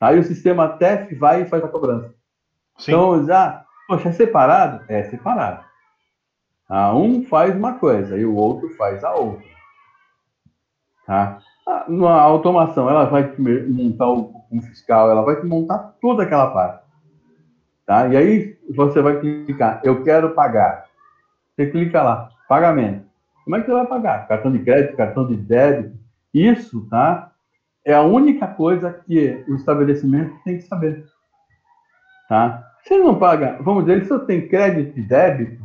Aí 0.00 0.18
o 0.18 0.24
sistema 0.24 0.68
TEF 0.68 1.14
vai 1.14 1.42
e 1.42 1.46
faz 1.46 1.64
a 1.64 1.68
cobrança. 1.68 2.14
Sim. 2.78 2.92
Então, 2.92 3.26
já, 3.26 3.64
poxa, 3.88 4.10
é 4.10 4.12
separado? 4.12 4.84
É 4.88 5.04
separado. 5.04 5.67
Ah, 6.68 6.94
um 6.94 7.24
faz 7.24 7.56
uma 7.56 7.74
coisa 7.78 8.16
e 8.16 8.24
o 8.24 8.34
outro 8.34 8.68
faz 8.76 9.02
a 9.02 9.14
outra. 9.14 9.46
Tá? 11.06 11.38
Na 11.88 12.20
automação, 12.20 12.88
ela 12.88 13.06
vai 13.06 13.34
montar 13.38 14.08
o 14.08 14.38
um 14.50 14.60
fiscal, 14.60 15.10
ela 15.10 15.22
vai 15.22 15.42
montar 15.42 15.78
toda 16.00 16.22
aquela 16.22 16.50
parte. 16.50 16.84
Tá? 17.86 18.08
E 18.08 18.16
aí 18.16 18.58
você 18.74 19.00
vai 19.00 19.18
clicar, 19.18 19.80
eu 19.82 20.02
quero 20.02 20.34
pagar. 20.34 20.86
Você 21.56 21.70
clica 21.70 22.02
lá, 22.02 22.30
pagamento. 22.48 23.06
Como 23.44 23.56
é 23.56 23.60
que 23.60 23.66
você 23.66 23.72
vai 23.72 23.86
pagar? 23.86 24.28
Cartão 24.28 24.52
de 24.52 24.58
crédito, 24.58 24.96
cartão 24.96 25.26
de 25.26 25.36
débito. 25.36 25.96
Isso, 26.34 26.86
tá? 26.90 27.32
É 27.82 27.94
a 27.94 28.02
única 28.02 28.46
coisa 28.46 28.92
que 28.92 29.42
o 29.48 29.54
estabelecimento 29.54 30.34
tem 30.44 30.58
que 30.58 30.64
saber. 30.64 31.06
Tá? 32.28 32.62
Se 32.84 32.92
ele 32.92 33.04
não 33.04 33.18
paga, 33.18 33.56
vamos 33.62 33.84
dizer, 33.84 33.96
ele 33.96 34.04
só 34.04 34.18
tem 34.18 34.46
crédito 34.46 34.98
e 34.98 35.02
débito, 35.02 35.64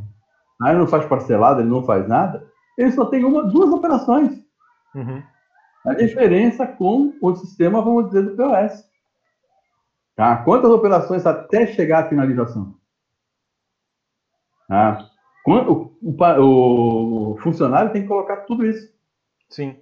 aí 0.63 0.71
ele 0.71 0.79
não 0.79 0.87
faz 0.87 1.05
parcelado, 1.05 1.61
ele 1.61 1.69
não 1.69 1.83
faz 1.83 2.07
nada, 2.07 2.47
ele 2.77 2.91
só 2.91 3.05
tem 3.05 3.23
uma, 3.23 3.43
duas 3.43 3.69
operações. 3.69 4.31
Uhum. 4.95 5.21
A 5.85 5.93
diferença 5.93 6.65
com 6.65 7.13
o 7.21 7.35
sistema, 7.35 7.81
vamos 7.81 8.07
dizer, 8.07 8.23
do 8.23 8.35
POS. 8.35 8.83
Tá? 10.15 10.37
Quantas 10.37 10.71
operações 10.71 11.25
até 11.25 11.67
chegar 11.67 12.05
à 12.05 12.09
finalização? 12.09 12.75
Tá? 14.67 15.09
Quando, 15.43 15.93
o, 16.01 16.15
o, 16.41 17.31
o, 17.33 17.37
funcionário 17.39 17.91
tem 17.91 18.03
que 18.03 18.07
colocar 18.07 18.37
tudo 18.37 18.65
isso. 18.65 18.87
Sim. 19.49 19.75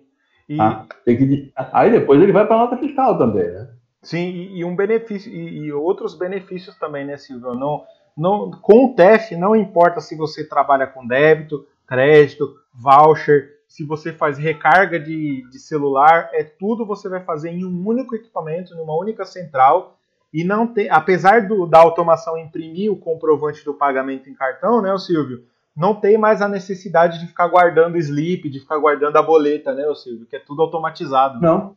E... 0.49 0.57
Tá? 0.57 0.87
Que, 1.05 1.53
aí 1.55 1.91
depois 1.91 2.21
ele 2.21 2.31
vai 2.31 2.47
para 2.47 2.55
a 2.55 2.59
nota 2.59 2.77
fiscal 2.77 3.17
também, 3.17 3.47
né? 3.51 3.69
Sim, 4.01 4.29
e, 4.29 4.57
e 4.57 4.65
um 4.65 4.75
benefício, 4.75 5.31
e, 5.31 5.65
e, 5.65 5.71
outros 5.71 6.17
benefícios 6.17 6.75
também, 6.77 7.05
né, 7.05 7.17
Silvio? 7.17 7.53
Não, 7.53 7.83
não, 8.21 8.51
com 8.51 8.85
o 8.85 8.93
TEF, 8.93 9.35
não 9.35 9.55
importa 9.55 9.99
se 9.99 10.15
você 10.15 10.47
trabalha 10.47 10.85
com 10.85 11.07
débito, 11.07 11.65
crédito, 11.87 12.55
voucher, 12.71 13.49
se 13.67 13.83
você 13.83 14.13
faz 14.13 14.37
recarga 14.37 14.99
de, 14.99 15.43
de 15.49 15.57
celular, 15.57 16.29
é 16.33 16.43
tudo 16.43 16.85
você 16.85 17.09
vai 17.09 17.23
fazer 17.23 17.49
em 17.49 17.65
um 17.65 17.87
único 17.87 18.15
equipamento, 18.15 18.75
numa 18.75 18.95
única 18.95 19.25
central, 19.25 19.97
e 20.31 20.43
não 20.43 20.67
tem, 20.67 20.87
apesar 20.87 21.47
do, 21.47 21.65
da 21.65 21.79
automação 21.79 22.37
imprimir 22.37 22.91
o 22.91 22.95
comprovante 22.95 23.65
do 23.65 23.73
pagamento 23.73 24.29
em 24.29 24.35
cartão, 24.35 24.83
né, 24.83 24.95
Silvio? 24.99 25.43
Não 25.75 25.95
tem 25.95 26.15
mais 26.15 26.43
a 26.43 26.47
necessidade 26.47 27.19
de 27.19 27.25
ficar 27.25 27.47
guardando 27.47 27.97
slip, 27.97 28.47
de 28.49 28.59
ficar 28.59 28.77
guardando 28.77 29.17
a 29.17 29.23
boleta, 29.23 29.73
né, 29.73 29.83
Silvio? 29.95 30.27
Que 30.27 30.35
é 30.35 30.39
tudo 30.39 30.61
automatizado. 30.61 31.41
Não. 31.41 31.75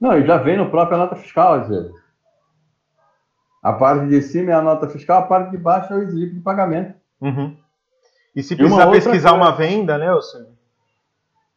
Não, 0.00 0.18
e 0.18 0.26
já 0.26 0.36
vem 0.36 0.56
no 0.56 0.68
próprio 0.68 0.98
nota 0.98 1.14
fiscal, 1.14 1.54
às 1.54 1.68
vezes. 1.68 2.03
A 3.64 3.72
parte 3.72 4.06
de 4.08 4.20
cima 4.20 4.50
é 4.50 4.54
a 4.54 4.60
nota 4.60 4.86
fiscal, 4.90 5.20
a 5.20 5.26
parte 5.26 5.50
de 5.50 5.56
baixo 5.56 5.90
é 5.94 5.96
o 5.96 6.02
slip 6.02 6.34
de 6.34 6.40
pagamento. 6.40 6.92
Uhum. 7.18 7.56
E 8.36 8.42
se 8.42 8.54
precisar 8.54 8.90
pesquisar 8.90 9.30
coisa... 9.30 9.44
uma 9.44 9.56
venda, 9.56 9.96
né, 9.96 10.06
Silvio? 10.20 10.48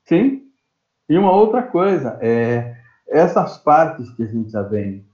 Sim. 0.06 0.44
E 1.10 1.18
uma 1.18 1.34
outra 1.34 1.62
coisa, 1.62 2.18
é, 2.22 2.78
essas 3.10 3.58
partes 3.58 4.10
que 4.12 4.24
a 4.24 4.26
gente 4.26 4.50
já 4.52 4.62
vem 4.62 5.06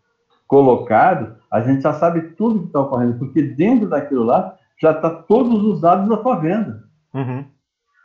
colocado, 0.46 1.36
a 1.50 1.62
gente 1.62 1.82
já 1.82 1.94
sabe 1.94 2.22
tudo 2.36 2.60
que 2.60 2.66
está 2.68 2.82
ocorrendo, 2.82 3.18
porque 3.18 3.42
dentro 3.42 3.90
daquilo 3.90 4.24
lá 4.24 4.56
já 4.80 4.92
está 4.92 5.10
todos 5.10 5.64
os 5.64 5.82
dados 5.82 6.08
da 6.08 6.18
tua 6.18 6.36
venda. 6.36 6.84
Uhum. 7.12 7.44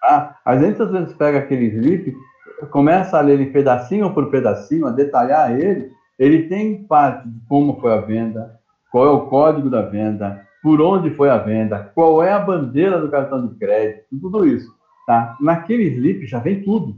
Ah, 0.03 0.35
a 0.47 0.57
gente 0.57 0.81
às 0.81 0.91
vezes 0.91 1.13
pega 1.13 1.41
aquele 1.41 1.67
slip, 1.67 2.17
começa 2.71 3.19
a 3.19 3.21
ler 3.21 3.35
ele 3.35 3.51
pedacinho 3.51 4.15
por 4.15 4.31
pedacinho, 4.31 4.87
a 4.87 4.91
detalhar 4.91 5.53
ele, 5.61 5.93
ele 6.19 6.49
tem 6.49 6.85
parte 6.85 7.29
de 7.29 7.39
como 7.47 7.79
foi 7.81 7.93
a 7.93 8.01
venda, 8.01 8.58
qual 8.91 9.07
é 9.07 9.11
o 9.11 9.27
código 9.27 9.71
da 9.71 9.83
venda, 9.83 10.47
por 10.63 10.81
onde 10.81 11.11
foi 11.11 11.31
a 11.31 11.39
venda, 11.39 11.91
qual 11.95 12.23
é 12.23 12.33
a 12.33 12.39
bandeira 12.39 13.01
do 13.01 13.11
cartão 13.11 13.47
de 13.47 13.55
crédito, 13.57 14.07
tudo 14.21 14.47
isso. 14.47 14.69
Tá? 15.07 15.37
Naquele 15.41 15.85
slip 15.85 16.27
já 16.27 16.39
vem 16.39 16.63
tudo. 16.63 16.97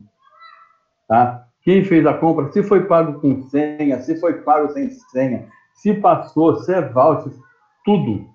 Tá? 1.09 1.47
Quem 1.63 1.85
fez 1.85 2.07
a 2.07 2.15
compra, 2.15 2.51
se 2.53 2.63
foi 2.63 2.85
pago 2.87 3.21
com 3.21 3.43
senha, 3.43 4.01
se 4.01 4.19
foi 4.19 4.41
pago 4.43 4.71
sem 4.73 4.91
senha, 4.91 5.47
se 5.75 5.95
passou, 5.95 6.57
se 6.57 6.73
é 6.73 6.81
voucher, 6.81 7.33
tudo. 7.85 8.27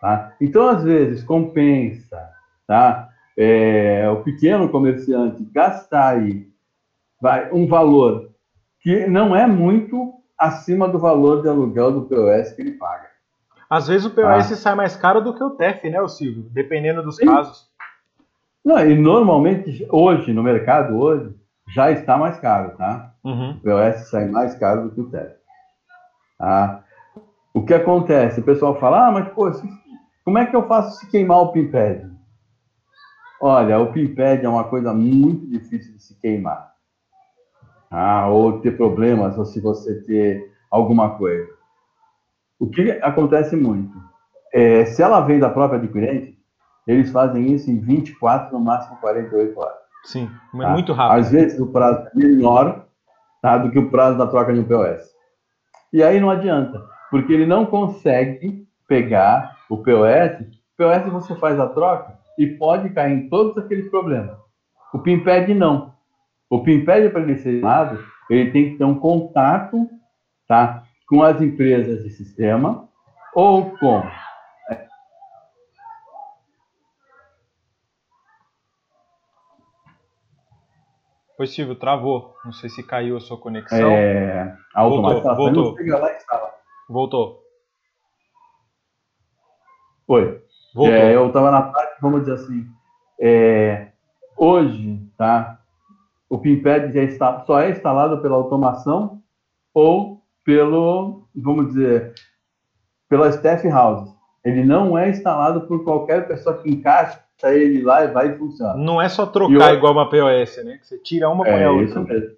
Tá? 0.00 0.34
Então, 0.40 0.68
às 0.68 0.82
vezes, 0.82 1.22
compensa 1.22 2.36
tá? 2.66 3.08
É, 3.38 4.08
o 4.10 4.22
pequeno 4.22 4.68
comerciante 4.68 5.44
gastar 5.52 6.16
aí 6.16 6.48
vai, 7.20 7.52
um 7.52 7.66
valor 7.66 8.30
que 8.80 9.06
não 9.06 9.36
é 9.36 9.46
muito 9.46 10.14
acima 10.38 10.88
do 10.88 10.98
valor 10.98 11.42
de 11.42 11.48
aluguel 11.48 11.92
do 11.92 12.02
POS 12.02 12.52
que 12.52 12.62
ele 12.62 12.72
paga. 12.72 13.06
Às 13.68 13.88
vezes 13.88 14.06
o 14.06 14.10
POS 14.10 14.52
ah. 14.52 14.56
sai 14.56 14.74
mais 14.74 14.96
caro 14.96 15.20
do 15.20 15.34
que 15.34 15.42
o 15.42 15.50
TEF, 15.50 15.88
né, 15.90 16.00
o 16.00 16.08
Silvio? 16.08 16.44
Dependendo 16.50 17.02
dos 17.02 17.18
casos. 17.18 17.68
Não, 18.64 18.78
e 18.78 18.96
normalmente, 18.96 19.86
hoje, 19.90 20.32
no 20.32 20.42
mercado, 20.42 20.96
hoje, 20.96 21.34
já 21.74 21.90
está 21.90 22.16
mais 22.16 22.38
caro, 22.38 22.76
tá? 22.76 23.12
Uhum. 23.24 23.52
O 23.52 23.60
POS 23.60 24.08
sai 24.08 24.28
mais 24.28 24.54
caro 24.54 24.84
do 24.84 24.90
que 24.90 25.00
o 25.00 25.10
TEF. 25.10 25.34
Tá? 26.38 26.84
O 27.54 27.64
que 27.64 27.74
acontece? 27.74 28.40
O 28.40 28.44
pessoal 28.44 28.78
fala, 28.78 29.08
ah, 29.08 29.12
mas 29.12 29.28
pô, 29.28 29.50
como 30.24 30.38
é 30.38 30.46
que 30.46 30.54
eu 30.54 30.66
faço 30.66 31.00
se 31.00 31.10
queimar 31.10 31.38
o 31.38 31.52
PIMPED? 31.52 32.10
Olha, 33.40 33.78
o 33.78 33.92
PIMPED 33.92 34.44
é 34.44 34.48
uma 34.48 34.64
coisa 34.64 34.92
muito 34.92 35.46
difícil 35.46 35.94
de 35.94 36.02
se 36.02 36.14
queimar. 36.20 36.75
Ah, 37.90 38.28
ou 38.28 38.60
ter 38.60 38.76
problemas, 38.76 39.38
ou 39.38 39.44
se 39.44 39.60
você 39.60 40.02
ter 40.02 40.52
alguma 40.70 41.10
coisa. 41.16 41.48
O 42.58 42.68
que 42.68 42.90
acontece 43.02 43.54
muito? 43.56 43.96
É, 44.52 44.84
se 44.86 45.02
ela 45.02 45.20
vem 45.20 45.38
da 45.38 45.50
própria 45.50 45.78
adquirente, 45.78 46.36
eles 46.86 47.10
fazem 47.10 47.52
isso 47.52 47.70
em 47.70 47.78
24, 47.80 48.56
no 48.56 48.64
máximo 48.64 48.96
48 48.96 49.58
horas. 49.58 49.76
Sim, 50.04 50.30
é 50.54 50.58
tá? 50.58 50.70
muito 50.70 50.92
rápido. 50.92 51.18
Às 51.18 51.30
vezes 51.30 51.60
o 51.60 51.66
prazo 51.66 52.06
é 52.06 52.10
menor 52.14 52.86
tá, 53.42 53.58
do 53.58 53.70
que 53.70 53.78
o 53.78 53.90
prazo 53.90 54.16
da 54.16 54.26
troca 54.26 54.52
de 54.52 54.60
um 54.60 54.64
POS. 54.64 55.10
E 55.92 56.02
aí 56.02 56.20
não 56.20 56.30
adianta, 56.30 56.82
porque 57.10 57.32
ele 57.32 57.46
não 57.46 57.66
consegue 57.66 58.66
pegar 58.86 59.56
o 59.68 59.78
POS. 59.78 60.40
O 60.40 60.76
POS 60.76 61.12
você 61.12 61.34
faz 61.36 61.58
a 61.58 61.66
troca 61.66 62.16
e 62.38 62.46
pode 62.46 62.90
cair 62.90 63.12
em 63.12 63.28
todos 63.28 63.58
aqueles 63.58 63.90
problemas. 63.90 64.36
O 64.94 64.98
PIMPED 64.98 65.54
não. 65.54 65.95
O 66.48 66.62
PIMPED, 66.62 67.10
para 67.10 67.22
ele 67.22 67.38
ser 67.38 67.60
chamado, 67.60 68.04
ele 68.30 68.50
tem 68.50 68.70
que 68.70 68.78
ter 68.78 68.84
um 68.84 68.98
contato 68.98 69.88
tá, 70.46 70.84
com 71.08 71.22
as 71.22 71.40
empresas 71.40 72.02
de 72.02 72.10
sistema 72.10 72.88
ou 73.34 73.76
com 73.78 74.02
Oi, 81.38 81.46
Silvio, 81.46 81.74
travou. 81.74 82.34
Não 82.46 82.52
sei 82.52 82.70
se 82.70 82.82
caiu 82.82 83.14
a 83.18 83.20
sua 83.20 83.36
conexão. 83.36 83.90
É, 83.90 84.56
a 84.74 84.82
voltou, 84.84 85.36
voltou. 85.36 85.76
Voltou. 86.88 87.42
Oi. 90.08 90.42
Voltou. 90.74 90.94
É, 90.94 91.14
eu 91.14 91.26
estava 91.26 91.50
na 91.50 91.60
parte, 91.60 92.00
vamos 92.00 92.20
dizer 92.20 92.34
assim, 92.34 92.66
é, 93.20 93.88
hoje, 94.34 94.98
tá? 95.18 95.55
O 96.28 96.38
PIMPED 96.38 96.92
já 96.92 97.02
está, 97.02 97.44
só 97.44 97.60
é 97.60 97.70
instalado 97.70 98.20
pela 98.20 98.36
automação 98.36 99.22
ou 99.72 100.22
pelo, 100.44 101.28
vamos 101.34 101.68
dizer, 101.68 102.14
pela 103.08 103.28
staff 103.28 103.66
house. 103.68 104.14
Ele 104.44 104.64
não 104.64 104.96
é 104.96 105.10
instalado 105.10 105.62
por 105.62 105.84
qualquer 105.84 106.26
pessoa 106.26 106.58
que 106.58 106.70
encaixe 106.70 107.18
ele 107.44 107.82
lá 107.82 108.04
e 108.04 108.08
vai 108.08 108.28
e 108.28 108.38
funciona. 108.38 108.74
Não 108.74 109.00
é 109.00 109.08
só 109.08 109.26
trocar 109.26 109.74
igual 109.74 109.92
uma 109.92 110.08
POS, 110.08 110.64
né? 110.64 110.78
Que 110.78 110.86
você 110.86 110.98
tira 110.98 111.28
uma, 111.28 111.44
põe 111.44 111.52
é, 111.52 111.64
a 111.64 111.70
outra. 111.70 111.84
Isso 111.84 112.00
mesmo. 112.00 112.36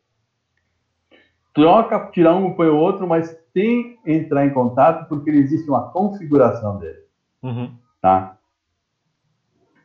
Troca, 1.54 2.10
tira 2.12 2.34
um, 2.34 2.54
põe 2.54 2.68
o 2.68 2.76
outro, 2.76 3.06
mas 3.06 3.36
tem 3.52 3.96
que 3.96 4.12
entrar 4.12 4.46
em 4.46 4.50
contato 4.50 5.08
porque 5.08 5.30
existe 5.30 5.68
uma 5.68 5.90
configuração 5.90 6.78
dele. 6.78 6.98
Uhum. 7.42 7.72
Tá? 8.00 8.36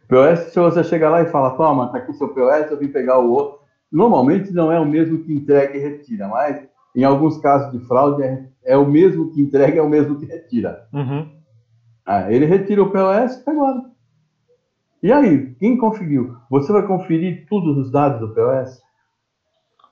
POS, 0.08 0.52
se 0.52 0.60
você 0.60 0.84
chegar 0.84 1.10
lá 1.10 1.22
e 1.22 1.28
fala, 1.28 1.58
toma, 1.58 1.92
tá 1.92 1.98
aqui 1.98 2.12
o 2.12 2.14
seu 2.14 2.30
POS, 2.30 2.72
eu 2.72 2.78
vim 2.78 2.88
pegar 2.88 3.20
o 3.20 3.32
outro. 3.32 3.63
Normalmente 3.94 4.52
não 4.52 4.72
é 4.72 4.80
o 4.80 4.86
mesmo 4.86 5.24
que 5.24 5.32
entrega 5.32 5.78
e 5.78 5.80
retira, 5.80 6.28
mas 6.28 6.68
em 6.96 7.04
alguns 7.04 7.38
casos 7.38 7.72
de 7.72 7.86
fraude 7.86 8.24
é, 8.24 8.50
é 8.66 8.76
o 8.76 8.88
mesmo 8.88 9.32
que 9.32 9.40
entrega, 9.40 9.80
é 9.80 9.84
o 9.84 9.90
mesmo 9.90 10.18
que 10.18 10.26
retira. 10.26 10.88
Uhum. 10.92 11.30
Ah, 12.04 12.32
ele 12.32 12.48
retira 12.48 12.82
o 12.82 12.90
POS 12.90 13.44
e 13.46 13.50
agora. 13.50 13.84
E 15.04 15.12
aí, 15.12 15.54
quem 15.56 15.78
conferiu? 15.78 16.36
Você 16.50 16.74
vai 16.74 16.88
conferir 16.88 17.46
todos 17.48 17.78
os 17.78 17.92
dados 17.92 18.20
do 18.20 18.34
POS? 18.34 18.82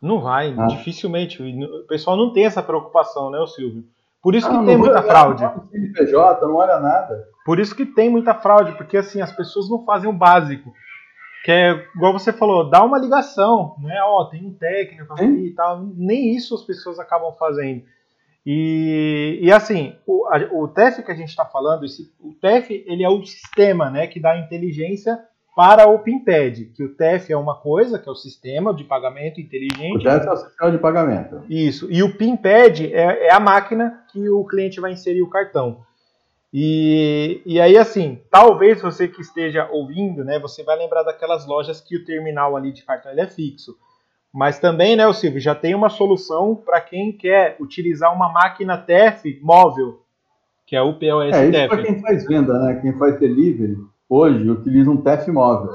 Não 0.01 0.19
vai, 0.19 0.55
ah. 0.57 0.65
dificilmente. 0.65 1.41
O 1.43 1.85
pessoal 1.87 2.17
não 2.17 2.33
tem 2.33 2.45
essa 2.45 2.63
preocupação, 2.63 3.29
né, 3.29 3.37
o 3.37 3.45
Silvio? 3.45 3.83
Por 4.21 4.33
isso 4.33 4.49
que 4.49 4.55
ah, 4.55 4.63
tem 4.63 4.77
muita 4.77 5.03
fraude. 5.03 5.43
CNPJ, 5.69 6.47
não 6.47 6.55
olha 6.55 6.79
nada. 6.79 7.23
Por 7.45 7.59
isso 7.59 7.75
que 7.75 7.85
tem 7.85 8.09
muita 8.09 8.33
fraude, 8.33 8.71
porque 8.73 8.97
assim, 8.97 9.21
as 9.21 9.31
pessoas 9.31 9.69
não 9.69 9.85
fazem 9.85 10.09
o 10.09 10.13
básico. 10.13 10.71
Que 11.43 11.51
é, 11.51 11.87
igual 11.95 12.13
você 12.13 12.31
falou, 12.31 12.69
dá 12.69 12.83
uma 12.83 12.99
ligação, 12.99 13.75
né? 13.79 13.99
Ó, 14.03 14.25
tem 14.25 14.45
um 14.45 14.53
técnico 14.53 15.13
aqui 15.13 15.47
e 15.47 15.55
tal. 15.55 15.83
Nem 15.95 16.35
isso 16.35 16.53
as 16.53 16.63
pessoas 16.63 16.99
acabam 16.99 17.33
fazendo. 17.33 17.83
E, 18.45 19.39
e 19.41 19.51
assim, 19.51 19.95
o, 20.05 20.27
a, 20.27 20.37
o 20.51 20.67
TEF 20.67 21.03
que 21.03 21.11
a 21.11 21.15
gente 21.15 21.29
está 21.29 21.45
falando, 21.45 21.85
esse, 21.85 22.11
o 22.19 22.33
TEF 22.33 22.71
ele 22.87 23.03
é 23.03 23.09
o 23.09 23.23
sistema 23.23 23.89
né, 23.89 24.07
que 24.07 24.19
dá 24.19 24.37
inteligência 24.37 25.19
para 25.55 25.87
o 25.87 25.99
PIMPED, 25.99 26.71
que 26.75 26.83
o 26.83 26.95
TEF 26.95 27.31
é 27.31 27.37
uma 27.37 27.55
coisa, 27.55 27.99
que 27.99 28.07
é 28.07 28.11
o 28.11 28.15
sistema 28.15 28.73
de 28.73 28.83
pagamento 28.83 29.39
inteligente. 29.39 29.97
O 29.97 30.03
TEF 30.03 30.25
é 30.25 30.31
o 30.31 30.37
sistema 30.37 30.71
de 30.71 30.77
pagamento. 30.77 31.43
Isso. 31.49 31.87
E 31.91 32.01
o 32.01 32.15
PIMPED 32.15 32.93
é, 32.93 33.27
é 33.27 33.33
a 33.33 33.39
máquina 33.39 34.03
que 34.11 34.29
o 34.29 34.45
cliente 34.45 34.79
vai 34.79 34.91
inserir 34.91 35.21
o 35.21 35.29
cartão. 35.29 35.81
E, 36.53 37.41
e 37.45 37.61
aí, 37.61 37.77
assim, 37.77 38.19
talvez 38.29 38.81
você 38.81 39.07
que 39.07 39.21
esteja 39.21 39.69
ouvindo, 39.71 40.23
né, 40.23 40.37
você 40.37 40.63
vai 40.63 40.77
lembrar 40.77 41.03
daquelas 41.03 41.47
lojas 41.47 41.79
que 41.79 41.95
o 41.95 42.03
terminal 42.03 42.57
ali 42.57 42.73
de 42.73 42.83
cartão 42.83 43.11
é 43.11 43.27
fixo. 43.27 43.75
Mas 44.33 44.59
também, 44.59 44.95
né, 44.95 45.07
o 45.07 45.13
Silvio, 45.13 45.39
já 45.39 45.55
tem 45.55 45.75
uma 45.75 45.89
solução 45.89 46.55
para 46.55 46.79
quem 46.81 47.11
quer 47.11 47.57
utilizar 47.59 48.13
uma 48.13 48.31
máquina 48.31 48.77
TEF 48.77 49.39
móvel, 49.41 49.99
que 50.65 50.75
é 50.75 50.81
o 50.81 50.93
POS 50.93 51.35
é, 51.35 51.51
TEF. 51.51 51.69
para 51.69 51.83
quem 51.83 51.99
faz 51.99 52.25
venda, 52.25 52.53
né? 52.59 52.79
Quem 52.81 52.97
faz 52.97 53.19
delivery, 53.19 53.77
hoje 54.09 54.49
utiliza 54.49 54.89
um 54.89 55.01
TEF 55.01 55.29
móvel. 55.29 55.71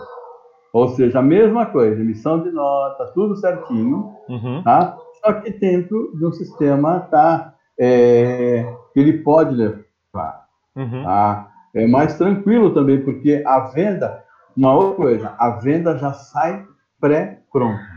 Ou 0.73 0.89
seja, 0.89 1.19
a 1.19 1.23
mesma 1.23 1.67
coisa, 1.67 2.01
emissão 2.01 2.43
de 2.43 2.51
nota, 2.51 3.11
tudo 3.15 3.37
certinho, 3.37 4.15
uhum. 4.29 4.63
tá? 4.63 4.97
Só 5.23 5.33
que 5.35 5.51
dentro 5.51 6.13
de 6.17 6.27
um 6.27 6.33
sistema 6.33 7.01
tá, 7.01 7.55
é, 7.79 8.65
que 8.93 9.01
ele 9.01 9.19
pode 9.19 9.55
levar. 9.55 10.46
Uhum. 10.77 11.03
Tá? 11.03 11.51
É 11.75 11.87
mais 11.87 12.17
tranquilo 12.17 12.73
também, 12.73 13.03
porque 13.03 13.43
a 13.47 13.61
venda, 13.61 14.23
uma 14.57 14.75
outra 14.75 14.97
coisa, 14.97 15.35
a 15.39 15.51
venda 15.51 15.97
já 15.99 16.13
sai 16.13 16.65
pré-pronta. 17.01 17.97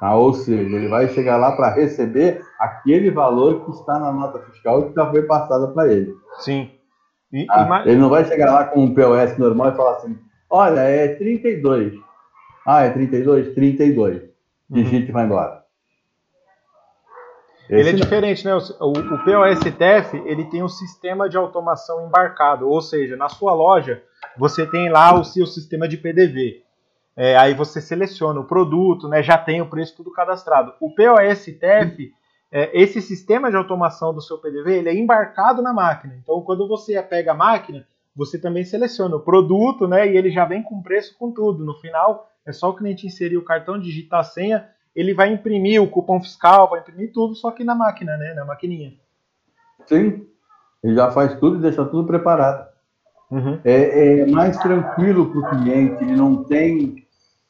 Tá? 0.00 0.14
Ou 0.14 0.32
seja, 0.32 0.76
ele 0.76 0.88
vai 0.88 1.08
chegar 1.08 1.36
lá 1.36 1.52
para 1.52 1.74
receber 1.74 2.42
aquele 2.58 3.10
valor 3.10 3.64
que 3.64 3.70
está 3.72 3.98
na 3.98 4.10
nota 4.10 4.38
fiscal 4.50 4.88
que 4.88 4.94
já 4.94 5.10
foi 5.10 5.22
passada 5.22 5.68
para 5.68 5.92
ele. 5.92 6.14
Sim. 6.38 6.70
E, 7.32 7.46
tá? 7.46 7.82
Ele 7.84 7.98
não 7.98 8.08
vai 8.08 8.24
chegar 8.24 8.52
lá 8.52 8.64
com 8.64 8.84
um 8.84 8.94
POS 8.94 9.38
normal 9.38 9.68
e 9.68 9.76
falar 9.76 9.96
assim: 9.96 10.18
olha, 10.48 10.80
é 10.80 11.14
32. 11.14 11.94
Ah, 12.66 12.82
é 12.82 12.90
32? 12.90 13.54
32. 13.54 14.22
Digite 14.68 15.04
uhum. 15.04 15.08
e 15.08 15.12
vai 15.12 15.24
embora. 15.26 15.59
Esse 17.70 17.80
ele 17.80 17.88
é 17.88 17.92
não. 17.92 18.00
diferente, 18.00 18.44
né? 18.44 18.54
O, 18.54 18.58
o 18.58 19.24
POS-TEF 19.24 20.16
ele 20.26 20.44
tem 20.46 20.62
um 20.62 20.68
sistema 20.68 21.28
de 21.28 21.36
automação 21.36 22.04
embarcado, 22.04 22.68
ou 22.68 22.80
seja, 22.82 23.16
na 23.16 23.28
sua 23.28 23.54
loja 23.54 24.02
você 24.36 24.66
tem 24.66 24.90
lá 24.90 25.18
o 25.18 25.24
seu 25.24 25.46
sistema 25.46 25.86
de 25.86 25.96
PDV. 25.96 26.64
É, 27.16 27.36
aí 27.36 27.54
você 27.54 27.80
seleciona 27.80 28.40
o 28.40 28.46
produto, 28.46 29.08
né, 29.08 29.22
já 29.22 29.36
tem 29.36 29.60
o 29.60 29.68
preço 29.68 29.96
tudo 29.96 30.12
cadastrado. 30.12 30.72
O 30.80 30.94
POS-TEF, 30.94 32.12
é, 32.50 32.80
esse 32.80 33.00
sistema 33.00 33.50
de 33.50 33.56
automação 33.56 34.12
do 34.14 34.20
seu 34.20 34.38
PDV, 34.38 34.78
ele 34.78 34.88
é 34.88 34.94
embarcado 34.94 35.62
na 35.62 35.72
máquina. 35.72 36.16
Então, 36.22 36.40
quando 36.42 36.66
você 36.66 37.00
pega 37.02 37.32
a 37.32 37.34
máquina, 37.34 37.86
você 38.16 38.38
também 38.38 38.64
seleciona 38.64 39.16
o 39.16 39.20
produto, 39.20 39.86
né, 39.86 40.10
e 40.10 40.16
ele 40.16 40.30
já 40.30 40.44
vem 40.44 40.62
com 40.62 40.82
preço 40.82 41.16
com 41.18 41.30
tudo. 41.30 41.64
No 41.64 41.74
final, 41.74 42.28
é 42.46 42.52
só 42.52 42.70
o 42.70 42.74
cliente 42.74 43.06
inserir 43.06 43.36
o 43.36 43.44
cartão, 43.44 43.78
digitar 43.78 44.20
a 44.20 44.24
senha, 44.24 44.68
ele 44.94 45.14
vai 45.14 45.32
imprimir 45.32 45.82
o 45.82 45.88
cupom 45.88 46.20
fiscal, 46.20 46.68
vai 46.68 46.80
imprimir 46.80 47.12
tudo, 47.12 47.34
só 47.34 47.50
que 47.50 47.64
na 47.64 47.74
máquina, 47.74 48.16
né, 48.16 48.34
na 48.34 48.44
maquininha. 48.44 48.92
Sim, 49.86 50.26
ele 50.82 50.94
já 50.94 51.10
faz 51.10 51.34
tudo 51.38 51.58
e 51.58 51.60
deixa 51.60 51.84
tudo 51.84 52.06
preparado. 52.06 52.68
Uhum. 53.30 53.60
É, 53.64 54.20
é, 54.22 54.26
mais 54.26 54.56
tranquilo 54.58 55.30
para 55.30 55.38
o 55.38 55.50
cliente, 55.50 56.02
ele 56.02 56.16
não 56.16 56.42
tem, 56.44 57.06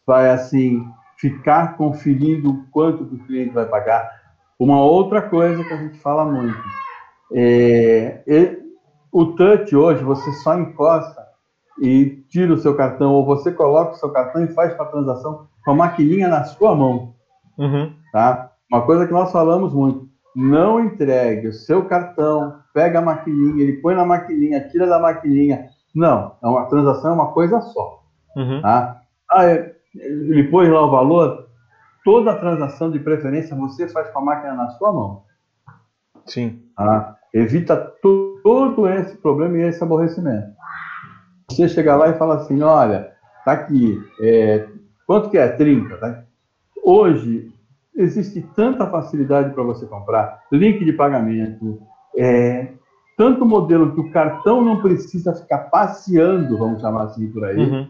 vai 0.06 0.30
assim, 0.30 0.86
ficar 1.16 1.76
conferindo 1.76 2.66
quanto 2.70 3.06
que 3.06 3.14
o 3.14 3.26
cliente 3.26 3.54
vai 3.54 3.66
pagar. 3.66 4.20
Uma 4.58 4.82
outra 4.82 5.22
coisa 5.22 5.64
que 5.64 5.72
a 5.72 5.76
gente 5.78 5.98
fala 5.98 6.24
muito, 6.24 6.58
é, 7.32 8.22
o 9.10 9.26
touch 9.26 9.74
hoje, 9.74 10.04
você 10.04 10.30
só 10.32 10.58
encosta 10.58 11.26
e 11.80 12.24
tira 12.28 12.52
o 12.52 12.58
seu 12.58 12.76
cartão, 12.76 13.14
ou 13.14 13.24
você 13.24 13.50
coloca 13.50 13.92
o 13.92 13.96
seu 13.96 14.10
cartão 14.10 14.44
e 14.44 14.52
faz 14.52 14.78
a 14.78 14.84
transação 14.84 15.48
com 15.64 15.70
a 15.70 15.74
maquininha 15.74 16.28
na 16.28 16.44
sua 16.44 16.74
mão. 16.74 17.14
Uhum. 17.58 17.92
Tá? 18.12 18.50
Uma 18.70 18.82
coisa 18.82 19.06
que 19.06 19.12
nós 19.12 19.32
falamos 19.32 19.74
muito, 19.74 20.08
não 20.34 20.84
entregue 20.84 21.48
o 21.48 21.52
seu 21.52 21.84
cartão, 21.86 22.60
pega 22.72 23.00
a 23.00 23.02
maquininha, 23.02 23.62
ele 23.62 23.80
põe 23.80 23.94
na 23.94 24.04
maquininha, 24.04 24.68
tira 24.68 24.86
da 24.86 24.98
maquininha. 24.98 25.68
Não, 25.94 26.36
é 26.42 26.46
uma 26.46 26.66
transação 26.66 27.10
é 27.10 27.14
uma 27.14 27.32
coisa 27.32 27.60
só. 27.60 28.02
Uhum. 28.36 28.62
Tá? 28.62 29.00
Ah, 29.30 29.44
é, 29.44 29.74
ele 29.94 30.44
põe 30.44 30.68
lá 30.68 30.86
o 30.86 30.90
valor, 30.90 31.48
toda 32.04 32.30
a 32.30 32.38
transação 32.38 32.90
de 32.90 33.00
preferência 33.00 33.56
você 33.56 33.88
faz 33.88 34.08
com 34.10 34.20
a 34.20 34.24
máquina 34.24 34.54
na 34.54 34.70
sua 34.70 34.92
mão. 34.92 35.24
Sim. 36.26 36.62
Tá? 36.76 37.16
Evita 37.34 37.76
todo 38.02 38.88
esse 38.88 39.16
problema 39.16 39.58
e 39.58 39.62
esse 39.62 39.82
aborrecimento. 39.82 40.50
Você 41.50 41.68
chega 41.68 41.96
lá 41.96 42.08
e 42.08 42.18
fala 42.18 42.36
assim, 42.36 42.62
olha, 42.62 43.12
tá 43.44 43.52
aqui, 43.52 44.00
é, 44.20 44.68
quanto 45.06 45.30
que 45.30 45.38
é? 45.38 45.48
30, 45.48 45.96
tá? 45.96 46.24
Hoje, 46.90 47.52
existe 47.94 48.42
tanta 48.56 48.84
facilidade 48.84 49.54
para 49.54 49.62
você 49.62 49.86
comprar, 49.86 50.40
link 50.50 50.84
de 50.84 50.92
pagamento, 50.92 51.80
é, 52.16 52.66
tanto 53.16 53.46
modelo 53.46 53.94
que 53.94 54.00
o 54.00 54.10
cartão 54.10 54.60
não 54.60 54.82
precisa 54.82 55.32
ficar 55.32 55.70
passeando, 55.70 56.58
vamos 56.58 56.80
chamar 56.80 57.04
assim 57.04 57.30
por 57.30 57.44
aí. 57.44 57.56
Uhum. 57.56 57.86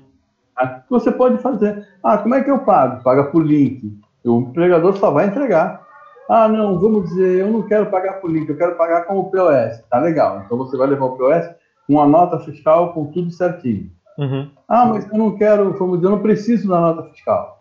Você 0.90 1.10
pode 1.10 1.38
fazer. 1.38 1.88
Ah, 2.02 2.18
como 2.18 2.34
é 2.34 2.44
que 2.44 2.50
eu 2.50 2.58
pago? 2.58 3.02
Paga 3.02 3.24
por 3.24 3.42
link. 3.42 3.90
O 4.22 4.40
empregador 4.40 4.94
só 4.98 5.10
vai 5.10 5.28
entregar. 5.28 5.80
Ah, 6.28 6.46
não, 6.46 6.78
vamos 6.78 7.08
dizer, 7.08 7.40
eu 7.40 7.50
não 7.50 7.62
quero 7.62 7.86
pagar 7.86 8.20
por 8.20 8.30
link, 8.30 8.50
eu 8.50 8.56
quero 8.58 8.76
pagar 8.76 9.06
com 9.06 9.18
o 9.18 9.30
POS. 9.30 9.82
Tá 9.88 9.98
legal. 9.98 10.42
Então 10.44 10.58
você 10.58 10.76
vai 10.76 10.88
levar 10.88 11.06
o 11.06 11.16
POS 11.16 11.48
com 11.86 11.98
a 11.98 12.06
nota 12.06 12.38
fiscal, 12.40 12.92
com 12.92 13.06
tudo 13.06 13.30
certinho. 13.30 13.90
Uhum. 14.18 14.50
Ah, 14.68 14.84
mas 14.84 15.10
eu 15.10 15.16
não 15.16 15.36
quero, 15.36 15.72
vamos 15.72 16.00
dizer, 16.00 16.08
eu 16.08 16.16
não 16.16 16.22
preciso 16.22 16.68
da 16.68 16.78
nota 16.78 17.04
fiscal. 17.04 17.59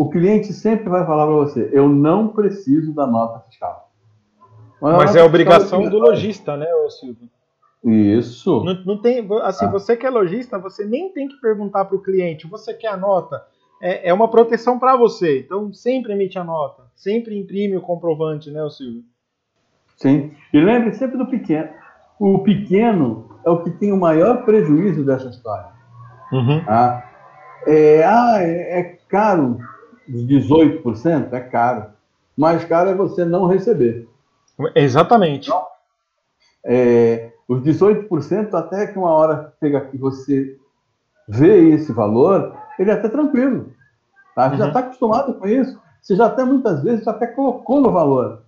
O 0.00 0.08
cliente 0.08 0.54
sempre 0.54 0.88
vai 0.88 1.04
falar 1.04 1.26
para 1.26 1.34
você, 1.34 1.68
eu 1.74 1.86
não 1.86 2.28
preciso 2.28 2.94
da 2.94 3.06
nota 3.06 3.40
fiscal. 3.40 3.90
Mas, 4.80 4.96
mas 4.96 5.14
é 5.14 5.22
obrigação 5.22 5.90
do 5.90 5.98
lojista, 5.98 6.56
né, 6.56 6.66
Silvio? 6.88 7.28
Isso. 7.84 8.64
Não, 8.64 8.82
não 8.86 9.02
tem, 9.02 9.28
assim, 9.42 9.66
ah. 9.66 9.70
você 9.70 9.94
que 9.94 10.06
é 10.06 10.08
lojista, 10.08 10.58
você 10.58 10.86
nem 10.86 11.12
tem 11.12 11.28
que 11.28 11.38
perguntar 11.38 11.84
para 11.84 11.96
o 11.96 12.02
cliente, 12.02 12.46
você 12.46 12.72
quer 12.72 12.88
a 12.88 12.96
nota? 12.96 13.44
É, 13.82 14.08
é 14.08 14.14
uma 14.14 14.26
proteção 14.26 14.78
para 14.78 14.96
você. 14.96 15.40
Então 15.40 15.70
sempre 15.70 16.14
emite 16.14 16.38
a 16.38 16.44
nota, 16.44 16.84
sempre 16.96 17.38
imprime 17.38 17.76
o 17.76 17.82
comprovante, 17.82 18.50
né, 18.50 18.66
Silvio? 18.70 19.04
Sim. 19.98 20.32
E 20.50 20.60
lembre 20.60 20.94
sempre 20.94 21.18
do 21.18 21.26
pequeno. 21.26 21.68
O 22.18 22.38
pequeno 22.38 23.38
é 23.44 23.50
o 23.50 23.62
que 23.62 23.70
tem 23.72 23.92
o 23.92 24.00
maior 24.00 24.46
prejuízo 24.46 25.04
dessa 25.04 25.28
história. 25.28 25.68
Uhum. 26.32 26.64
Ah, 26.66 27.04
é, 27.66 28.02
ah, 28.02 28.38
é, 28.40 28.80
é 28.80 28.82
caro, 29.06 29.58
18%? 30.10 31.32
É 31.32 31.40
caro. 31.40 31.86
Mais 32.36 32.64
caro 32.64 32.90
é 32.90 32.94
você 32.94 33.24
não 33.24 33.46
receber. 33.46 34.08
Exatamente. 34.74 35.48
Então, 35.48 35.62
é, 36.64 37.32
os 37.48 37.62
18%, 37.62 38.54
até 38.54 38.86
que 38.86 38.98
uma 38.98 39.10
hora 39.10 39.52
chega 39.58 39.80
que 39.80 39.96
você 39.96 40.56
vê 41.28 41.70
esse 41.70 41.92
valor, 41.92 42.56
ele 42.78 42.90
é 42.90 42.94
até 42.94 43.08
tranquilo. 43.08 43.72
Tá? 44.34 44.48
Você 44.48 44.54
uhum. 44.54 44.58
já 44.58 44.68
está 44.68 44.80
acostumado 44.80 45.34
com 45.34 45.46
isso. 45.46 45.80
Você 46.00 46.16
já 46.16 46.26
até 46.26 46.44
muitas 46.44 46.82
vezes 46.82 47.04
já 47.04 47.10
até 47.10 47.26
colocou 47.26 47.80
no 47.80 47.90
valor. 47.90 48.42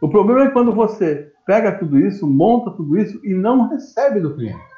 O 0.00 0.08
problema 0.08 0.44
é 0.44 0.50
quando 0.50 0.72
você 0.72 1.32
pega 1.46 1.78
tudo 1.78 1.98
isso, 1.98 2.26
monta 2.26 2.70
tudo 2.70 2.98
isso 2.98 3.20
e 3.24 3.34
não 3.34 3.68
recebe 3.68 4.20
do 4.20 4.34
cliente. 4.34 4.72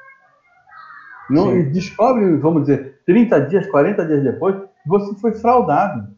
Não, 1.29 1.57
e 1.57 1.63
descobre, 1.65 2.37
vamos 2.37 2.63
dizer, 2.63 3.01
30 3.07 3.41
dias, 3.47 3.67
40 3.69 4.07
dias 4.07 4.23
depois, 4.23 4.57
você 4.87 5.15
foi 5.17 5.33
fraudado. 5.35 6.09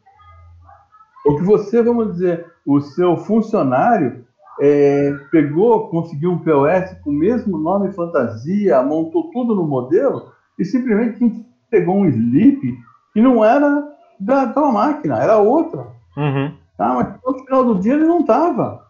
Ou 1.25 1.37
que 1.37 1.43
você, 1.43 1.83
vamos 1.83 2.13
dizer, 2.13 2.47
o 2.65 2.81
seu 2.81 3.17
funcionário 3.17 4.25
é, 4.61 5.13
pegou, 5.31 5.89
conseguiu 5.89 6.33
um 6.33 6.39
POS 6.39 6.99
com 7.03 7.11
o 7.11 7.15
mesmo 7.15 7.59
nome 7.59 7.93
fantasia, 7.93 8.83
montou 8.83 9.31
tudo 9.31 9.55
no 9.55 9.67
modelo 9.67 10.33
e 10.59 10.65
simplesmente 10.65 11.45
pegou 11.71 11.97
um 11.97 12.07
slip 12.07 12.77
que 13.13 13.21
não 13.21 13.45
era 13.45 13.93
da 14.19 14.47
tua 14.49 14.73
máquina, 14.73 15.19
era 15.19 15.39
outra. 15.39 15.87
Uhum. 16.17 16.55
Tá? 16.77 16.95
Mas 16.95 17.15
no 17.25 17.45
final 17.45 17.65
do 17.65 17.81
dia 17.81 17.95
ele 17.95 18.07
não 18.07 18.21
estava. 18.21 18.87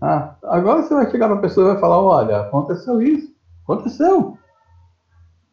Ah, 0.00 0.34
agora 0.44 0.82
você 0.82 0.94
vai 0.94 1.10
chegar 1.10 1.28
para 1.28 1.38
a 1.38 1.40
pessoa 1.40 1.68
e 1.68 1.72
vai 1.72 1.80
falar: 1.80 2.00
olha, 2.00 2.40
aconteceu 2.40 3.00
isso, 3.00 3.32
aconteceu. 3.62 4.36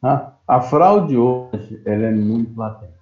Ah, 0.02 0.34
a 0.50 0.62
fraude 0.62 1.16
hoje 1.16 1.80
ela 1.86 2.06
é 2.06 2.12
muito 2.12 2.58
latente. 2.60 2.98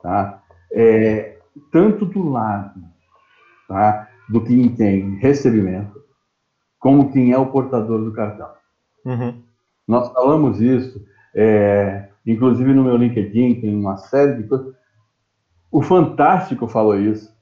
Tá? 0.00 0.40
É, 0.72 1.38
tanto 1.72 2.06
do 2.06 2.30
lado 2.30 2.80
tá, 3.66 4.08
do 4.28 4.44
quem 4.44 4.68
tem 4.76 5.16
recebimento, 5.16 6.00
como 6.78 7.10
quem 7.12 7.32
é 7.32 7.38
o 7.38 7.50
portador 7.50 8.04
do 8.04 8.12
cartão. 8.12 8.48
Uhum. 9.04 9.42
Nós 9.88 10.12
falamos 10.12 10.60
isso, 10.60 11.04
é, 11.34 12.10
inclusive 12.24 12.72
no 12.72 12.84
meu 12.84 12.96
LinkedIn, 12.96 13.60
tem 13.60 13.74
uma 13.74 13.96
série 13.96 14.40
de 14.40 14.48
coisas. 14.48 14.72
O 15.72 15.82
Fantástico 15.82 16.68
falou 16.68 16.96
isso. 16.96 17.34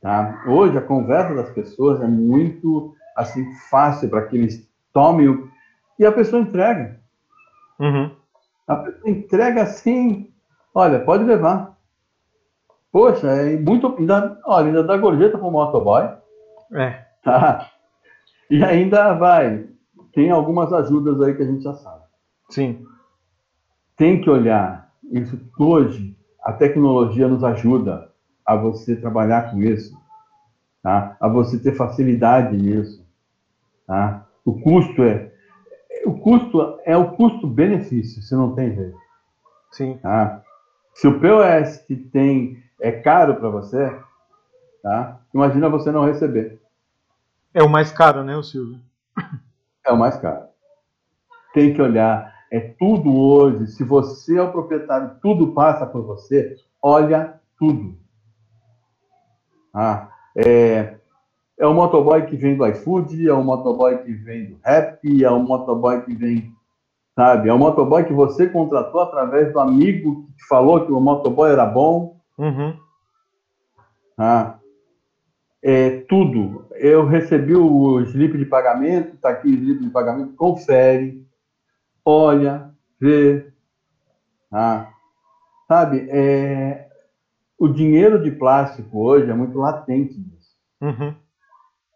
Tá? 0.00 0.42
Hoje 0.48 0.76
a 0.76 0.82
conversa 0.82 1.34
das 1.36 1.50
pessoas 1.50 2.02
é 2.02 2.08
muito 2.08 2.96
assim 3.16 3.48
fácil 3.70 4.08
para 4.10 4.26
que 4.26 4.36
eles 4.36 4.68
tomem 4.92 5.28
o... 5.28 5.48
e 5.96 6.04
a 6.04 6.10
pessoa 6.10 6.42
entrega. 6.42 7.00
Uhum. 7.82 8.10
A 8.68 8.76
pessoa 8.76 9.10
entrega 9.10 9.62
assim, 9.62 10.32
olha, 10.72 11.00
pode 11.00 11.24
levar. 11.24 11.76
Poxa, 12.92 13.26
é 13.26 13.58
muito. 13.58 13.96
Ainda, 13.98 14.40
olha, 14.46 14.66
ainda 14.66 14.84
dá 14.84 14.96
gorjeta 14.96 15.36
para 15.36 15.48
o 15.48 15.50
motoboy. 15.50 16.08
É. 16.72 17.04
Tá? 17.24 17.70
E 18.48 18.62
ainda 18.62 19.14
vai. 19.14 19.66
Tem 20.12 20.30
algumas 20.30 20.72
ajudas 20.72 21.20
aí 21.20 21.34
que 21.34 21.42
a 21.42 21.46
gente 21.46 21.64
já 21.64 21.74
sabe. 21.74 22.04
Sim. 22.50 22.86
Tem 23.96 24.20
que 24.20 24.30
olhar. 24.30 24.92
Isso 25.10 25.40
hoje, 25.58 26.16
a 26.44 26.52
tecnologia 26.52 27.26
nos 27.26 27.42
ajuda 27.42 28.12
a 28.44 28.54
você 28.54 28.94
trabalhar 28.94 29.50
com 29.50 29.62
isso, 29.62 29.96
tá? 30.82 31.16
a 31.20 31.28
você 31.28 31.58
ter 31.58 31.74
facilidade 31.74 32.56
nisso. 32.56 33.04
Tá? 33.86 34.26
O 34.44 34.60
custo 34.60 35.02
é 35.02 35.31
o 36.04 36.18
custo 36.18 36.78
é 36.84 36.96
o 36.96 37.12
custo-benefício, 37.12 38.22
se 38.22 38.34
não 38.34 38.54
tem 38.54 38.74
jeito. 38.74 38.98
Sim. 39.70 39.98
Tá? 39.98 40.42
Se 40.94 41.06
o 41.08 41.20
POS 41.20 41.78
que 41.86 41.96
tem 41.96 42.62
é 42.80 42.92
caro 42.92 43.36
para 43.36 43.48
você, 43.48 43.96
tá? 44.82 45.20
imagina 45.32 45.68
você 45.68 45.90
não 45.90 46.04
receber. 46.04 46.60
É 47.54 47.62
o 47.62 47.68
mais 47.68 47.92
caro, 47.92 48.22
né, 48.24 48.36
o 48.36 48.42
Silvio? 48.42 48.80
É 49.84 49.92
o 49.92 49.98
mais 49.98 50.16
caro. 50.16 50.46
Tem 51.52 51.74
que 51.74 51.82
olhar. 51.82 52.32
É 52.50 52.60
tudo 52.60 53.14
hoje. 53.14 53.66
Se 53.68 53.82
você 53.82 54.38
é 54.38 54.42
o 54.42 54.52
proprietário, 54.52 55.16
tudo 55.20 55.52
passa 55.52 55.86
por 55.86 56.02
você. 56.02 56.56
Olha 56.80 57.40
tudo. 57.58 57.98
Ah, 59.74 60.08
é, 60.36 60.98
é 61.58 61.66
o 61.66 61.74
motoboy 61.74 62.26
que 62.26 62.36
vem 62.36 62.56
do 62.56 62.66
iFood, 62.66 63.28
é 63.28 63.32
o 63.32 63.42
motoboy 63.42 63.98
que 63.98 64.12
vem 64.12 64.50
do 64.50 64.58
Rap, 64.64 64.98
é 65.22 65.30
o 65.30 65.38
motoboy 65.38 66.02
que 66.02 66.14
vem, 66.14 66.52
sabe? 67.14 67.48
É 67.48 67.52
o 67.52 67.58
motoboy 67.58 68.04
que 68.04 68.12
você 68.12 68.48
contratou 68.48 69.00
através 69.00 69.52
do 69.52 69.60
amigo 69.60 70.24
que 70.26 70.32
te 70.38 70.46
falou 70.48 70.84
que 70.84 70.92
o 70.92 71.00
motoboy 71.00 71.50
era 71.50 71.66
bom. 71.66 72.16
Uhum. 72.38 72.76
Ah, 74.18 74.58
é 75.62 76.00
tudo. 76.08 76.66
Eu 76.72 77.06
recebi 77.06 77.54
o 77.54 78.00
slip 78.00 78.36
de 78.36 78.44
pagamento, 78.44 79.14
está 79.14 79.30
aqui 79.30 79.48
o 79.48 79.54
slip 79.54 79.84
de 79.84 79.90
pagamento, 79.90 80.34
confere, 80.34 81.24
olha, 82.04 82.70
vê. 83.00 83.46
Ah, 84.50 84.88
sabe, 85.68 86.06
é, 86.10 86.88
o 87.58 87.68
dinheiro 87.68 88.22
de 88.22 88.30
plástico 88.30 88.98
hoje 88.98 89.30
é 89.30 89.34
muito 89.34 89.56
latente. 89.58 90.16
Uhum. 90.80 91.14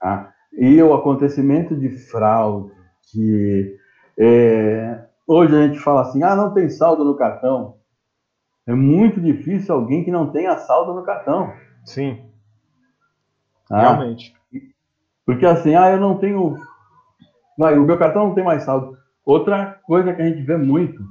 Ah, 0.02 0.30
e 0.52 0.82
o 0.82 0.94
acontecimento 0.94 1.74
de 1.74 1.88
fraude, 1.88 2.72
que 3.10 3.76
é, 4.18 5.04
hoje 5.26 5.54
a 5.54 5.66
gente 5.66 5.78
fala 5.78 6.02
assim, 6.02 6.22
ah, 6.22 6.34
não 6.34 6.52
tem 6.52 6.68
saldo 6.68 7.04
no 7.04 7.16
cartão. 7.16 7.76
É 8.66 8.74
muito 8.74 9.20
difícil 9.20 9.74
alguém 9.74 10.04
que 10.04 10.10
não 10.10 10.30
tenha 10.30 10.56
saldo 10.58 10.94
no 10.94 11.02
cartão. 11.02 11.52
Sim. 11.84 12.24
Ah, 13.70 13.80
Realmente. 13.80 14.34
Porque 15.24 15.46
assim, 15.46 15.74
ah, 15.74 15.90
eu 15.90 16.00
não 16.00 16.18
tenho. 16.18 16.58
Vai, 17.58 17.78
o 17.78 17.84
meu 17.84 17.98
cartão 17.98 18.28
não 18.28 18.34
tem 18.34 18.44
mais 18.44 18.62
saldo. 18.62 18.96
Outra 19.24 19.80
coisa 19.84 20.12
que 20.12 20.22
a 20.22 20.26
gente 20.26 20.42
vê 20.42 20.56
muito, 20.56 21.02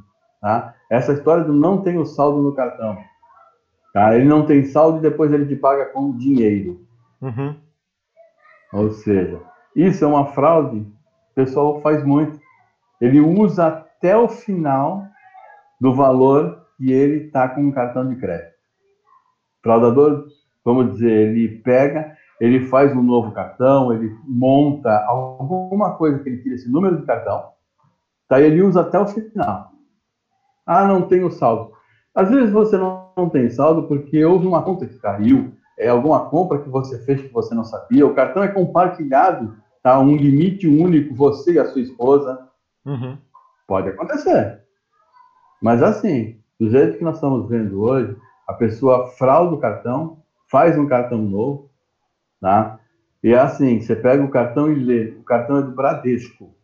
tá? 0.42 0.74
Essa 0.90 1.14
história 1.14 1.44
do 1.44 1.54
não 1.54 1.82
tenho 1.82 2.06
saldo 2.06 2.42
no 2.42 2.54
cartão. 2.54 2.98
Tá? 3.94 4.16
Ele 4.16 4.26
não 4.26 4.46
tem 4.46 4.64
saldo 4.66 4.98
e 4.98 5.02
depois 5.02 5.32
ele 5.32 5.46
te 5.46 5.56
paga 5.56 5.86
com 5.86 6.16
dinheiro. 6.16 6.86
Uhum. 7.22 7.56
Ou 8.76 8.92
seja, 8.92 9.42
isso 9.74 10.04
é 10.04 10.08
uma 10.08 10.26
fraude. 10.26 10.80
O 10.80 11.34
pessoal 11.34 11.80
faz 11.80 12.04
muito. 12.04 12.38
Ele 13.00 13.22
usa 13.22 13.68
até 13.68 14.18
o 14.18 14.28
final 14.28 15.04
do 15.80 15.94
valor 15.94 16.66
que 16.78 16.92
ele 16.92 17.28
está 17.28 17.48
com 17.48 17.62
um 17.62 17.72
cartão 17.72 18.08
de 18.08 18.18
crédito. 18.18 18.54
O 19.60 19.64
fraudador, 19.64 20.28
vamos 20.64 20.92
dizer, 20.92 21.10
ele 21.10 21.60
pega, 21.60 22.18
ele 22.40 22.68
faz 22.68 22.94
um 22.94 23.02
novo 23.02 23.32
cartão, 23.32 23.94
ele 23.94 24.14
monta 24.28 25.06
alguma 25.06 25.96
coisa 25.96 26.20
que 26.20 26.28
ele 26.28 26.42
tira 26.42 26.56
esse 26.56 26.70
número 26.70 26.98
de 26.98 27.06
cartão, 27.06 27.52
tá? 28.28 28.42
ele 28.42 28.62
usa 28.62 28.82
até 28.82 29.00
o 29.00 29.08
final. 29.08 29.72
Ah, 30.66 30.86
não 30.86 31.04
tenho 31.04 31.32
saldo. 31.32 31.72
Às 32.14 32.30
vezes 32.30 32.52
você 32.52 32.78
não 32.78 33.30
tem 33.32 33.50
saldo 33.50 33.88
porque 33.88 34.24
houve 34.26 34.46
uma 34.46 34.64
conta 34.64 34.86
que 34.86 35.00
caiu, 35.00 35.54
é 35.78 35.90
alguma 35.90 36.30
compra 36.30 36.60
que 36.60 36.70
você 36.70 37.00
fez 37.00 37.22
que 37.22 37.34
você 37.34 37.54
não 37.54 37.64
sabia, 37.64 38.06
o 38.06 38.14
cartão 38.14 38.44
é 38.44 38.48
compartilhado, 38.48 39.56
tá? 39.84 40.00
Um 40.00 40.16
limite 40.16 40.68
único, 40.68 41.14
você 41.14 41.54
e 41.54 41.60
a 41.60 41.66
sua 41.66 41.82
esposa. 41.82 42.48
Uhum. 42.86 43.18
Pode 43.68 43.90
acontecer. 43.90 44.62
Mas 45.62 45.82
assim, 45.82 46.40
do 46.60 46.70
jeito 46.70 46.98
que 46.98 47.04
nós 47.04 47.16
estamos 47.16 47.50
vendo 47.50 47.82
hoje, 47.82 48.16
a 48.48 48.54
pessoa 48.54 49.08
frauda 49.08 49.56
o 49.56 49.60
cartão, 49.60 50.20
faz 50.48 50.78
um 50.78 50.88
cartão 50.88 51.18
novo, 51.18 51.70
tá? 52.40 52.80
E 53.24 53.34
é 53.34 53.40
assim, 53.40 53.82
você 53.82 53.96
pega 53.96 54.24
o 54.24 54.30
cartão 54.30 54.72
e 54.72 54.76
lê, 54.76 55.10
o 55.20 55.24
cartão 55.24 55.58
é 55.58 55.62
do 55.64 55.72
Bradesco, 55.72 56.56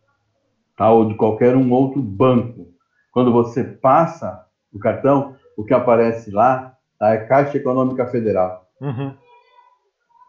tá? 0.78 0.92
Ou 0.92 1.08
de 1.08 1.16
qualquer 1.16 1.56
um 1.56 1.72
outro 1.72 2.02
banco. 2.02 2.68
Quando 3.12 3.32
você 3.32 3.64
passa 3.64 4.46
o 4.72 4.80
cartão, 4.80 5.36
o 5.58 5.64
que 5.64 5.74
aparece 5.74 6.32
lá 6.32 6.78
tá? 6.98 7.14
é 7.14 7.18
Caixa 7.26 7.58
Econômica 7.58 8.06
Federal. 8.06 8.61
Uhum. 8.82 9.14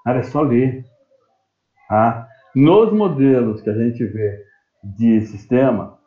Cara, 0.05 0.19
é 0.19 0.23
só 0.23 0.43
ler. 0.43 0.85
Tá? 1.89 2.29
Nos 2.55 2.93
modelos 2.93 3.63
que 3.63 3.71
a 3.71 3.75
gente 3.75 4.05
vê 4.05 4.45
de 4.85 5.23
sistema, 5.23 5.99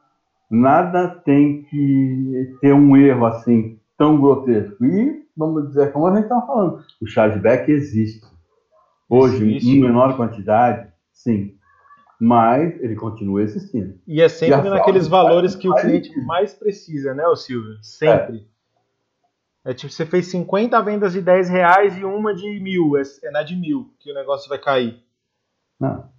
nada 0.50 1.08
tem 1.08 1.64
que 1.64 2.58
ter 2.62 2.74
um 2.74 2.96
erro 2.96 3.26
assim 3.26 3.80
tão 3.98 4.20
grotesco. 4.20 4.86
E, 4.86 5.26
vamos 5.36 5.70
dizer, 5.70 5.92
como 5.92 6.08
a 6.08 6.16
gente 6.16 6.24
estava 6.24 6.46
falando, 6.46 6.84
o 7.02 7.08
chargeback 7.08 7.72
existe. 7.72 8.26
Hoje, 9.10 9.44
existe. 9.44 9.70
em 9.70 9.82
menor 9.82 10.16
quantidade, 10.16 10.88
sim. 11.12 11.56
Mas 12.20 12.80
ele 12.82 12.96
continua 12.96 13.42
existindo. 13.42 14.00
E 14.08 14.22
é 14.22 14.30
sempre 14.30 14.68
e 14.68 14.70
naqueles 14.70 15.08
valores 15.08 15.56
que 15.56 15.68
o 15.68 15.76
cliente 15.76 16.18
mais 16.26 16.54
precisa, 16.54 17.14
né, 17.14 17.26
o 17.28 17.36
Silvio? 17.36 17.78
Sempre. 17.82 18.38
É. 18.38 18.55
é. 19.66 19.74
tipo, 19.74 19.92
você 19.92 20.06
fez 20.06 20.28
50 20.28 20.82
vendas 20.82 21.14
de 21.14 21.22
10 21.22 21.50
reais 21.50 21.98
e 21.98 22.06
uma 22.06 22.34
de 22.34 22.60
mil. 22.60 22.96
É, 22.98 23.02
é 23.24 23.32
na 23.32 23.44
de 23.44 23.56
mil 23.56 23.94
que 24.00 24.12
o 24.12 24.16
negócio 24.16 24.48
vai 24.48 24.60
cair. 24.60 25.04
Não. 25.80 26.10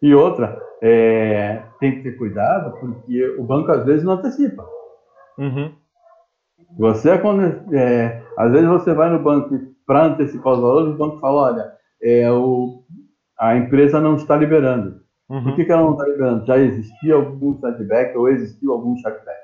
E 0.00 0.14
outra, 0.14 0.60
é, 0.82 1.62
tem 1.80 1.96
que 1.96 2.02
ter 2.02 2.16
cuidado, 2.16 2.78
porque 2.78 3.36
o 3.38 3.44
banco 3.44 3.72
às 3.72 3.84
vezes 3.84 4.04
não 4.04 4.12
antecipa. 4.12 4.66
Uhum. 5.38 5.74
Você, 6.78 7.10
é 7.10 7.22
é, 7.72 8.22
às 8.36 8.52
vezes 8.52 8.68
você 8.68 8.92
vai 8.92 9.10
no 9.10 9.22
banco 9.22 9.58
para 9.86 10.06
antecipar 10.06 10.54
os 10.54 10.60
valores, 10.60 10.94
o 10.94 10.98
banco 10.98 11.18
fala, 11.18 11.52
olha, 11.52 11.72
é, 12.02 12.30
o, 12.30 12.84
a 13.38 13.56
empresa 13.56 14.00
não 14.00 14.16
está 14.16 14.36
liberando. 14.36 15.00
Uhum. 15.28 15.42
Por 15.44 15.56
que, 15.56 15.64
que 15.64 15.72
ela 15.72 15.82
não 15.82 15.92
está 15.92 16.04
liberando? 16.04 16.46
Já 16.46 16.58
existia 16.58 17.14
algum 17.14 17.58
chargeback 17.60 18.16
ou 18.16 18.28
existiu 18.28 18.72
algum 18.72 18.96
chargeback. 18.98 19.40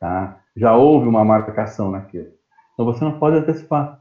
Tá? 0.00 0.40
Já 0.58 0.74
houve 0.74 1.08
uma 1.08 1.24
marcação 1.24 1.90
naquilo. 1.90 2.28
Então 2.74 2.84
você 2.84 3.04
não 3.04 3.18
pode 3.18 3.36
antecipar. 3.36 4.00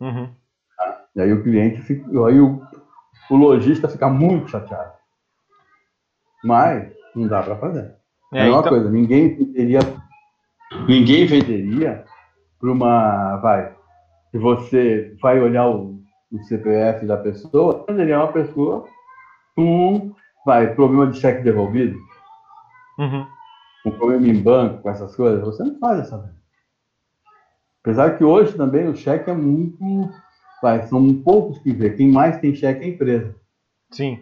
Uhum. 0.00 0.28
Tá? 0.76 1.04
E 1.16 1.20
aí 1.22 1.32
o 1.32 1.42
cliente 1.42 1.80
fica, 1.80 2.06
aí 2.26 2.38
o, 2.40 2.62
o 3.30 3.36
lojista 3.36 3.88
fica 3.88 4.08
muito 4.08 4.50
chateado. 4.50 4.92
Mas 6.44 6.92
não 7.16 7.26
dá 7.26 7.42
para 7.42 7.56
fazer. 7.56 7.94
É, 8.32 8.46
é 8.46 8.50
uma 8.50 8.60
então... 8.60 8.70
coisa, 8.70 8.90
ninguém 8.90 9.34
venderia, 9.34 9.80
ninguém 10.86 11.26
venderia 11.26 12.04
para 12.60 12.70
uma, 12.70 13.36
vai, 13.36 13.74
se 14.30 14.38
você 14.38 15.16
vai 15.22 15.40
olhar 15.40 15.68
o, 15.68 16.00
o 16.32 16.38
CPF 16.44 17.06
da 17.06 17.16
pessoa, 17.16 17.84
venderia 17.88 18.18
uma 18.18 18.32
pessoa 18.32 18.86
com, 19.56 20.12
vai, 20.44 20.74
problema 20.74 21.06
de 21.06 21.20
cheque 21.20 21.42
devolvido, 21.42 21.96
uhum. 22.98 23.26
Um 23.84 23.90
problema 23.90 24.26
em 24.26 24.40
banco, 24.40 24.82
com 24.82 24.90
essas 24.90 25.14
coisas, 25.14 25.42
você 25.42 25.62
não 25.62 25.78
faz 25.78 26.00
essa 26.00 26.16
venda. 26.16 26.34
Apesar 27.82 28.16
que 28.16 28.24
hoje 28.24 28.56
também 28.56 28.88
o 28.88 28.96
cheque 28.96 29.28
é 29.28 29.34
muito 29.34 29.78
vai, 30.64 30.82
são 30.84 31.12
poucos 31.22 31.58
que 31.58 31.70
vê. 31.72 31.90
Quem 31.90 32.10
mais 32.10 32.38
tem 32.38 32.54
cheque 32.54 32.80
é 32.80 32.84
a 32.84 32.88
empresa. 32.88 33.34
Sim. 33.90 34.18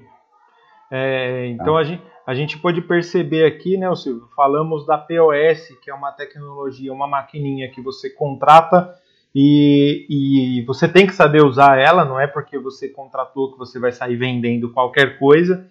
É, 0.90 1.46
então 1.46 1.76
ah. 1.76 1.80
a, 1.80 1.84
gente, 1.84 2.02
a 2.26 2.34
gente 2.34 2.58
pode 2.58 2.82
perceber 2.82 3.46
aqui, 3.46 3.76
né, 3.76 3.94
Silvio? 3.94 4.28
Falamos 4.34 4.84
da 4.84 4.98
POS, 4.98 5.78
que 5.80 5.88
é 5.88 5.94
uma 5.94 6.10
tecnologia, 6.10 6.92
uma 6.92 7.06
maquininha 7.06 7.70
que 7.70 7.80
você 7.80 8.10
contrata 8.10 8.92
e, 9.32 10.06
e 10.10 10.64
você 10.66 10.88
tem 10.88 11.06
que 11.06 11.14
saber 11.14 11.44
usar 11.44 11.78
ela, 11.78 12.04
não 12.04 12.18
é 12.18 12.26
porque 12.26 12.58
você 12.58 12.88
contratou 12.88 13.52
que 13.52 13.58
você 13.58 13.78
vai 13.78 13.92
sair 13.92 14.16
vendendo 14.16 14.72
qualquer 14.72 15.18
coisa. 15.20 15.64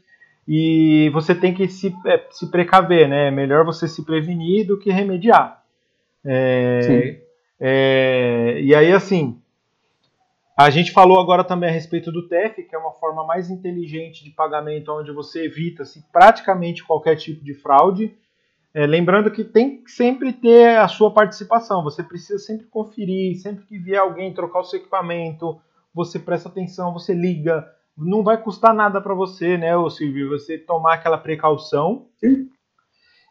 E 0.47 1.09
você 1.13 1.35
tem 1.35 1.53
que 1.53 1.67
se, 1.67 1.95
é, 2.05 2.25
se 2.31 2.49
precaver, 2.49 3.07
né? 3.07 3.27
É 3.27 3.31
melhor 3.31 3.63
você 3.63 3.87
se 3.87 4.03
prevenir 4.03 4.65
do 4.65 4.77
que 4.77 4.91
remediar. 4.91 5.63
É, 6.25 7.19
é, 7.59 8.61
e 8.61 8.73
aí, 8.73 8.91
assim, 8.91 9.39
a 10.57 10.69
gente 10.69 10.91
falou 10.91 11.19
agora 11.19 11.43
também 11.43 11.69
a 11.69 11.73
respeito 11.73 12.11
do 12.11 12.27
TEF, 12.27 12.63
que 12.63 12.75
é 12.75 12.77
uma 12.77 12.91
forma 12.93 13.25
mais 13.25 13.49
inteligente 13.49 14.23
de 14.23 14.31
pagamento, 14.31 14.91
onde 14.91 15.11
você 15.11 15.45
evita 15.45 15.85
-se 15.85 16.03
praticamente 16.11 16.83
qualquer 16.83 17.15
tipo 17.15 17.43
de 17.43 17.53
fraude. 17.53 18.15
É, 18.73 18.85
lembrando 18.85 19.31
que 19.31 19.43
tem 19.43 19.83
que 19.83 19.91
sempre 19.91 20.31
ter 20.31 20.77
a 20.77 20.87
sua 20.87 21.11
participação, 21.11 21.83
você 21.83 22.01
precisa 22.01 22.39
sempre 22.39 22.67
conferir, 22.67 23.37
sempre 23.37 23.65
que 23.65 23.77
vier 23.77 23.99
alguém 23.99 24.33
trocar 24.33 24.59
o 24.59 24.63
seu 24.63 24.79
equipamento, 24.79 25.59
você 25.93 26.17
presta 26.17 26.47
atenção, 26.47 26.93
você 26.93 27.13
liga. 27.13 27.67
Não 27.97 28.23
vai 28.23 28.37
custar 28.37 28.73
nada 28.73 29.01
para 29.01 29.13
você, 29.13 29.57
né, 29.57 29.71
Silvio? 29.89 30.29
Você 30.29 30.57
tomar 30.57 30.95
aquela 30.95 31.17
precaução. 31.17 32.07
Sim. 32.17 32.49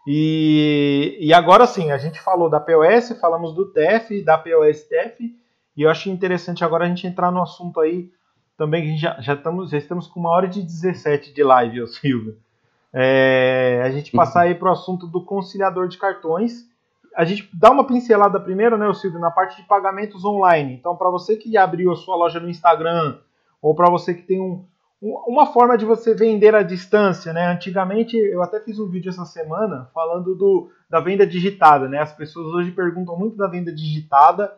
E, 0.07 1.19
e 1.21 1.33
agora 1.33 1.67
sim, 1.67 1.91
a 1.91 1.99
gente 1.99 2.21
falou 2.21 2.49
da 2.49 2.59
POS, 2.59 3.19
falamos 3.21 3.55
do 3.55 3.71
TEF, 3.71 4.23
da 4.23 4.39
POS 4.39 4.85
TEF 4.85 5.41
e 5.77 5.83
eu 5.83 5.91
acho 5.91 6.11
interessante 6.11 6.65
agora 6.65 6.85
a 6.85 6.89
gente 6.89 7.07
entrar 7.07 7.31
no 7.31 7.43
assunto 7.43 7.81
aí 7.81 8.11
também, 8.57 8.83
que 8.83 8.97
já, 8.99 9.19
já, 9.21 9.35
estamos, 9.35 9.71
já 9.71 9.79
estamos 9.79 10.07
com 10.07 10.21
uma 10.21 10.31
hora 10.31 10.47
de 10.47 10.63
17 10.63 11.33
de 11.33 11.43
live, 11.43 11.87
Silvio. 11.89 12.37
É, 12.93 13.81
a 13.85 13.91
gente 13.91 14.13
passar 14.13 14.43
aí 14.43 14.55
para 14.55 14.69
o 14.69 14.73
assunto 14.73 15.07
do 15.07 15.25
conciliador 15.25 15.89
de 15.89 15.97
cartões. 15.97 16.69
A 17.17 17.25
gente 17.25 17.49
dá 17.55 17.71
uma 17.71 17.87
pincelada 17.87 18.39
primeiro, 18.39 18.77
né, 18.77 18.93
Silvio, 18.93 19.19
na 19.19 19.31
parte 19.31 19.57
de 19.57 19.67
pagamentos 19.67 20.25
online. 20.25 20.75
Então, 20.75 20.95
para 20.97 21.09
você 21.09 21.37
que 21.37 21.57
abriu 21.57 21.93
a 21.93 21.97
sua 21.97 22.17
loja 22.17 22.39
no 22.39 22.51
Instagram, 22.51 23.19
ou 23.61 23.75
para 23.75 23.91
você 23.91 24.15
que 24.15 24.23
tem 24.23 24.41
um, 24.41 24.65
uma 25.01 25.47
forma 25.47 25.77
de 25.77 25.85
você 25.85 26.15
vender 26.15 26.55
à 26.55 26.63
distância, 26.63 27.33
né? 27.33 27.47
Antigamente, 27.47 28.17
eu 28.17 28.43
até 28.43 28.61
fiz 28.61 28.79
um 28.79 28.89
vídeo 28.89 29.11
essa 29.11 29.25
semana 29.25 29.91
falando 29.95 30.35
do, 30.35 30.71
da 30.89 31.01
venda 31.01 31.27
digitada, 31.27 31.89
né? 31.89 31.99
As 31.99 32.13
pessoas 32.13 32.53
hoje 32.55 32.71
perguntam 32.71 33.17
muito 33.17 33.37
da 33.37 33.47
venda 33.47 33.73
digitada 33.73 34.53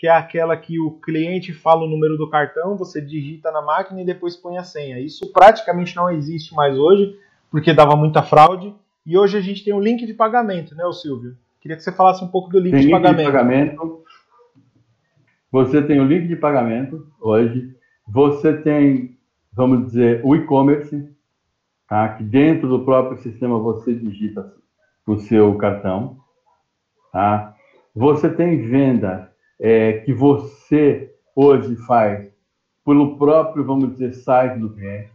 que 0.00 0.06
é 0.06 0.10
aquela 0.10 0.56
que 0.56 0.80
o 0.80 0.92
cliente 0.92 1.52
fala 1.52 1.84
o 1.84 1.86
número 1.86 2.16
do 2.16 2.30
cartão, 2.30 2.74
você 2.74 3.02
digita 3.02 3.52
na 3.52 3.60
máquina 3.60 4.00
e 4.00 4.06
depois 4.06 4.34
põe 4.34 4.56
a 4.56 4.64
senha. 4.64 4.98
Isso 4.98 5.30
praticamente 5.30 5.94
não 5.94 6.08
existe 6.08 6.54
mais 6.54 6.74
hoje, 6.74 7.18
porque 7.50 7.74
dava 7.74 7.94
muita 7.94 8.22
fraude. 8.22 8.74
E 9.04 9.18
hoje 9.18 9.36
a 9.36 9.42
gente 9.42 9.62
tem 9.62 9.74
um 9.74 9.80
link 9.80 10.06
de 10.06 10.14
pagamento, 10.14 10.74
né, 10.74 10.90
Silvio? 10.90 11.36
Queria 11.60 11.76
que 11.76 11.82
você 11.82 11.92
falasse 11.92 12.24
um 12.24 12.28
pouco 12.28 12.48
do 12.48 12.58
link, 12.58 12.72
tem 12.72 12.80
de, 12.80 12.86
link 12.86 12.96
pagamento. 12.96 13.26
de 13.26 13.30
pagamento. 13.30 14.04
Você 15.52 15.82
tem 15.82 16.00
o 16.00 16.04
link 16.04 16.26
de 16.26 16.36
pagamento 16.36 17.06
hoje. 17.20 17.76
Você 18.12 18.52
tem, 18.58 19.16
vamos 19.52 19.86
dizer, 19.86 20.20
o 20.24 20.34
e-commerce, 20.34 21.08
tá? 21.88 22.08
que 22.08 22.24
dentro 22.24 22.68
do 22.68 22.84
próprio 22.84 23.18
sistema 23.18 23.58
você 23.58 23.94
digita 23.94 24.52
o 25.06 25.16
seu 25.18 25.56
cartão. 25.56 26.18
Tá? 27.12 27.54
Você 27.94 28.28
tem 28.28 28.62
venda 28.62 29.32
é, 29.60 29.94
que 30.00 30.12
você 30.12 31.14
hoje 31.36 31.76
faz 31.86 32.28
pelo 32.84 33.16
próprio, 33.16 33.64
vamos 33.64 33.92
dizer, 33.92 34.12
site 34.12 34.58
do 34.58 34.70
cliente, 34.70 35.12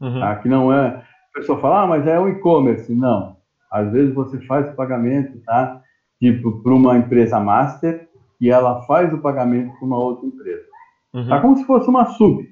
uhum. 0.00 0.20
tá? 0.20 0.36
que 0.36 0.48
não 0.48 0.72
é. 0.72 1.02
A 1.30 1.38
pessoa 1.38 1.60
fala, 1.60 1.82
ah, 1.82 1.86
mas 1.86 2.06
é 2.06 2.20
um 2.20 2.28
e-commerce. 2.28 2.94
Não. 2.94 3.36
Às 3.70 3.90
vezes 3.90 4.14
você 4.14 4.38
faz 4.42 4.68
o 4.68 4.76
pagamento, 4.76 5.40
tá? 5.44 5.82
Tipo, 6.20 6.62
para 6.62 6.74
uma 6.74 6.96
empresa 6.96 7.40
master 7.40 8.08
e 8.40 8.50
ela 8.50 8.82
faz 8.82 9.12
o 9.12 9.18
pagamento 9.18 9.76
para 9.76 9.86
uma 9.86 9.98
outra 9.98 10.26
empresa. 10.26 10.73
Uhum. 11.14 11.28
Tá 11.28 11.40
como 11.40 11.56
se 11.56 11.64
fosse 11.64 11.88
uma 11.88 12.06
sub. 12.06 12.44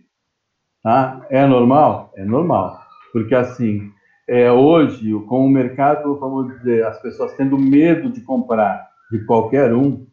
Tá? 0.82 1.26
É 1.28 1.44
normal? 1.46 2.12
É 2.16 2.24
normal. 2.24 2.80
Porque 3.12 3.34
assim, 3.34 3.90
é, 4.28 4.50
hoje, 4.50 5.12
com 5.28 5.44
o 5.44 5.50
mercado, 5.50 6.18
vamos 6.18 6.56
dizer, 6.56 6.86
as 6.86 7.00
pessoas 7.02 7.34
tendo 7.34 7.58
medo 7.58 8.10
de 8.10 8.20
comprar 8.20 8.88
de 9.10 9.24
qualquer 9.26 9.74
um, 9.74 10.06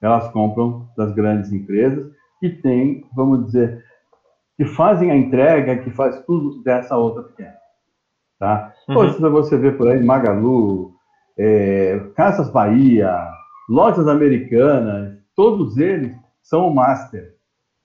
elas 0.00 0.28
compram 0.28 0.88
das 0.96 1.12
grandes 1.12 1.52
empresas 1.52 2.12
que 2.38 2.50
têm, 2.50 3.04
vamos 3.16 3.46
dizer, 3.46 3.82
que 4.56 4.64
fazem 4.64 5.10
a 5.10 5.16
entrega, 5.16 5.78
que 5.78 5.90
faz 5.90 6.22
tudo 6.24 6.62
dessa 6.62 6.96
outra 6.96 7.22
pequena. 7.22 7.54
Tá? 8.38 8.72
Uhum. 8.88 8.98
Hoje 8.98 9.18
você 9.18 9.56
vê 9.56 9.72
por 9.72 9.88
aí 9.88 10.02
Magalu, 10.04 10.92
é, 11.38 11.98
Casas 12.14 12.50
Bahia, 12.50 13.18
lojas 13.68 14.06
americanas, 14.06 15.18
todos 15.34 15.78
eles 15.78 16.14
são 16.42 16.68
o 16.68 16.74
master. 16.74 17.33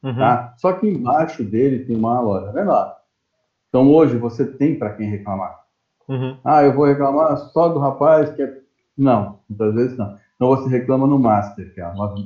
Uhum. 0.04 0.16
Tá? 0.16 0.54
Só 0.58 0.74
que 0.74 0.88
embaixo 0.88 1.44
dele 1.44 1.86
tem 1.86 1.96
uma 1.96 2.20
loja 2.20 2.52
menor. 2.54 2.96
Então 3.68 3.92
hoje 3.92 4.18
você 4.18 4.46
tem 4.46 4.78
para 4.78 4.94
quem 4.94 5.10
reclamar. 5.10 5.60
Uhum. 6.08 6.38
Ah, 6.44 6.64
eu 6.64 6.74
vou 6.74 6.86
reclamar 6.86 7.38
só 7.38 7.70
do 7.70 7.80
rapaz 7.80 8.32
que 8.32 8.42
é. 8.42 8.60
Não, 8.98 9.40
muitas 9.48 9.74
vezes 9.76 9.98
não. 9.98 10.18
Então 10.36 10.48
você 10.50 10.70
reclama 10.70 11.06
no 11.06 11.20
Master, 11.20 11.74
que, 11.74 11.80
é 11.80 11.88
loja, 11.88 12.24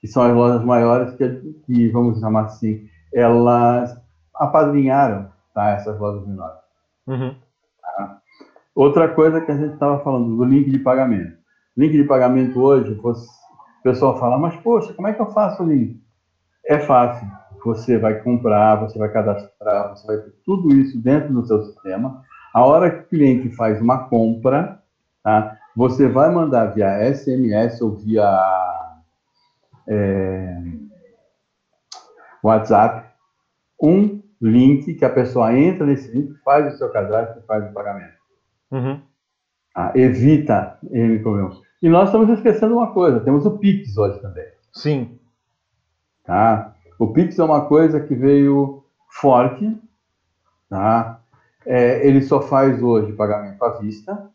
que 0.00 0.06
são 0.06 0.22
as 0.22 0.34
lojas 0.34 0.64
maiores 0.64 1.14
que, 1.14 1.28
que, 1.66 1.88
vamos 1.88 2.20
chamar 2.20 2.44
assim, 2.44 2.88
elas 3.12 3.98
apadrinharam 4.34 5.30
tá, 5.54 5.70
essas 5.70 5.98
lojas 5.98 6.26
menores. 6.26 6.58
Uhum. 7.06 7.34
Tá? 7.82 8.18
Outra 8.74 9.08
coisa 9.08 9.40
que 9.40 9.50
a 9.50 9.56
gente 9.56 9.74
estava 9.74 9.98
falando, 10.04 10.36
do 10.36 10.44
link 10.44 10.70
de 10.70 10.78
pagamento. 10.78 11.36
Link 11.76 11.92
de 11.92 12.04
pagamento 12.04 12.60
hoje, 12.60 12.94
você, 12.94 13.26
o 13.80 13.82
pessoal 13.82 14.18
fala, 14.18 14.38
mas 14.38 14.54
poxa, 14.56 14.94
como 14.94 15.08
é 15.08 15.12
que 15.12 15.20
eu 15.20 15.30
faço 15.32 15.62
o 15.62 15.66
link? 15.66 16.00
É 16.68 16.78
fácil. 16.78 17.26
Você 17.64 17.98
vai 17.98 18.20
comprar, 18.20 18.76
você 18.76 18.98
vai 18.98 19.08
cadastrar, 19.10 19.90
você 19.90 20.06
vai 20.06 20.18
ter 20.18 20.32
tudo 20.44 20.74
isso 20.74 21.00
dentro 21.00 21.32
do 21.32 21.44
seu 21.46 21.64
sistema. 21.64 22.22
A 22.54 22.64
hora 22.64 22.90
que 22.90 23.02
o 23.02 23.08
cliente 23.08 23.50
faz 23.50 23.80
uma 23.80 24.08
compra, 24.08 24.80
tá? 25.22 25.56
você 25.74 26.08
vai 26.08 26.30
mandar 26.32 26.66
via 26.66 27.12
SMS 27.12 27.80
ou 27.82 27.96
via 27.96 28.24
é, 29.88 30.62
WhatsApp 32.42 33.06
um 33.82 34.22
link 34.40 34.94
que 34.94 35.04
a 35.04 35.10
pessoa 35.10 35.52
entra 35.56 35.86
nesse 35.86 36.10
link, 36.10 36.34
faz 36.42 36.74
o 36.74 36.78
seu 36.78 36.90
cadastro 36.90 37.40
e 37.40 37.46
faz 37.46 37.68
o 37.68 37.72
pagamento. 37.72 38.16
Uhum. 38.70 39.00
Ah, 39.74 39.92
evita 39.94 40.78
problemas. 41.22 41.60
E 41.82 41.88
nós 41.88 42.08
estamos 42.08 42.30
esquecendo 42.30 42.74
uma 42.74 42.92
coisa, 42.92 43.20
temos 43.20 43.44
o 43.44 43.58
Pix 43.58 43.96
hoje 43.96 44.20
também. 44.20 44.46
Sim. 44.72 45.18
Tá? 46.26 46.74
O 46.98 47.08
Pix 47.08 47.38
é 47.38 47.44
uma 47.44 47.66
coisa 47.66 48.00
que 48.00 48.14
veio 48.14 48.84
forte, 49.08 49.76
tá? 50.68 51.20
É, 51.64 52.06
ele 52.06 52.22
só 52.22 52.40
faz 52.40 52.82
hoje 52.82 53.12
pagamento 53.12 53.62
à 53.64 53.70
vista, 53.78 54.30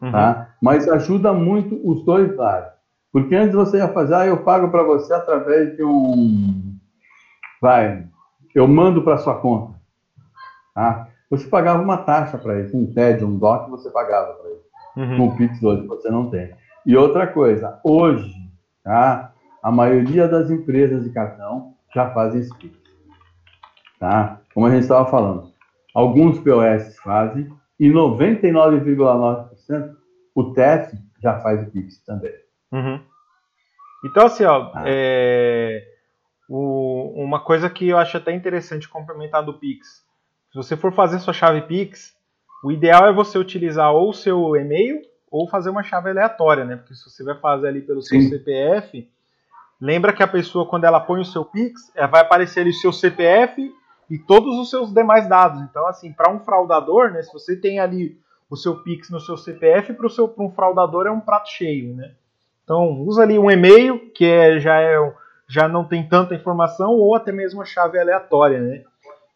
uhum. 0.00 0.12
tá? 0.12 0.54
mas 0.62 0.88
ajuda 0.88 1.32
muito 1.32 1.80
os 1.84 2.04
dois 2.04 2.34
lados. 2.36 2.70
Porque 3.12 3.34
antes 3.34 3.54
você 3.54 3.78
ia 3.78 3.88
fazer, 3.88 4.14
ah, 4.14 4.26
eu 4.26 4.42
pago 4.42 4.68
para 4.68 4.82
você 4.82 5.12
através 5.14 5.74
de 5.76 5.82
um. 5.82 6.76
Vai, 7.62 8.06
eu 8.54 8.68
mando 8.68 9.02
para 9.02 9.18
sua 9.18 9.36
conta. 9.36 9.74
Tá? 10.74 11.08
Você 11.30 11.48
pagava 11.48 11.82
uma 11.82 11.96
taxa 11.98 12.36
para 12.36 12.60
isso, 12.60 12.76
um 12.76 12.92
TED, 12.92 13.24
um 13.24 13.38
DOC, 13.38 13.70
você 13.70 13.90
pagava 13.90 14.34
para 14.34 14.50
isso. 14.50 14.66
Uhum. 14.96 15.16
Com 15.16 15.28
o 15.28 15.36
Pix 15.36 15.62
hoje 15.62 15.86
você 15.86 16.10
não 16.10 16.30
tem. 16.30 16.54
E 16.84 16.96
outra 16.96 17.26
coisa, 17.26 17.80
hoje, 17.82 18.34
tá? 18.84 19.32
A 19.66 19.72
maioria 19.72 20.28
das 20.28 20.48
empresas 20.48 21.02
de 21.02 21.10
cartão 21.10 21.74
já 21.92 22.14
fazem 22.14 22.40
esse 22.40 22.56
Pix. 22.56 22.78
Tá? 23.98 24.40
Como 24.54 24.64
a 24.64 24.70
gente 24.70 24.82
estava 24.82 25.10
falando, 25.10 25.52
alguns 25.92 26.38
POS 26.38 26.96
fazem 27.00 27.52
e 27.80 27.88
99,9% 27.88 29.96
o 30.36 30.52
TEF 30.52 30.96
já 31.20 31.40
faz 31.40 31.66
o 31.66 31.70
Pix 31.72 32.00
também. 32.04 32.32
Uhum. 32.70 33.00
Então, 34.04 34.26
assim, 34.26 34.44
ó, 34.44 34.70
ah. 34.72 34.84
é 34.86 35.84
o, 36.48 37.12
uma 37.16 37.40
coisa 37.40 37.68
que 37.68 37.88
eu 37.88 37.98
acho 37.98 38.18
até 38.18 38.30
interessante 38.30 38.88
complementar 38.88 39.44
do 39.44 39.54
Pix. 39.54 40.06
Se 40.52 40.56
você 40.56 40.76
for 40.76 40.92
fazer 40.92 41.18
sua 41.18 41.34
chave 41.34 41.62
Pix, 41.62 42.14
o 42.62 42.70
ideal 42.70 43.08
é 43.08 43.12
você 43.12 43.36
utilizar 43.36 43.92
ou 43.92 44.10
o 44.10 44.14
seu 44.14 44.54
e-mail 44.54 45.02
ou 45.28 45.48
fazer 45.48 45.70
uma 45.70 45.82
chave 45.82 46.10
aleatória, 46.10 46.64
né? 46.64 46.76
Porque 46.76 46.94
se 46.94 47.10
você 47.10 47.24
vai 47.24 47.34
fazer 47.40 47.66
ali 47.66 47.80
pelo 47.80 48.00
seu 48.00 48.20
Sim. 48.20 48.28
CPF, 48.28 49.10
lembra 49.80 50.12
que 50.12 50.22
a 50.22 50.28
pessoa, 50.28 50.66
quando 50.66 50.84
ela 50.84 51.00
põe 51.00 51.20
o 51.20 51.24
seu 51.24 51.44
Pix, 51.44 51.90
é, 51.94 52.06
vai 52.06 52.22
aparecer 52.22 52.60
ali 52.60 52.70
o 52.70 52.74
seu 52.74 52.92
CPF 52.92 53.72
e 54.10 54.18
todos 54.18 54.58
os 54.58 54.70
seus 54.70 54.92
demais 54.92 55.28
dados. 55.28 55.60
Então, 55.62 55.86
assim, 55.86 56.12
para 56.12 56.30
um 56.30 56.40
fraudador, 56.40 57.10
né? 57.10 57.22
Se 57.22 57.32
você 57.32 57.56
tem 57.56 57.80
ali 57.80 58.18
o 58.48 58.56
seu 58.56 58.82
Pix 58.82 59.10
no 59.10 59.20
seu 59.20 59.36
CPF, 59.36 59.92
para 59.92 60.06
um 60.38 60.50
fraudador 60.50 61.06
é 61.06 61.10
um 61.10 61.20
prato 61.20 61.48
cheio, 61.48 61.94
né? 61.94 62.12
Então, 62.64 63.00
usa 63.02 63.22
ali 63.22 63.38
um 63.38 63.50
e-mail, 63.50 64.10
que 64.12 64.24
é, 64.24 64.58
já 64.58 64.80
é 64.80 64.96
já 65.48 65.68
não 65.68 65.84
tem 65.84 66.08
tanta 66.08 66.34
informação, 66.34 66.90
ou 66.90 67.14
até 67.14 67.30
mesmo 67.30 67.62
a 67.62 67.64
chave 67.64 67.98
aleatória, 68.00 68.60
né? 68.60 68.82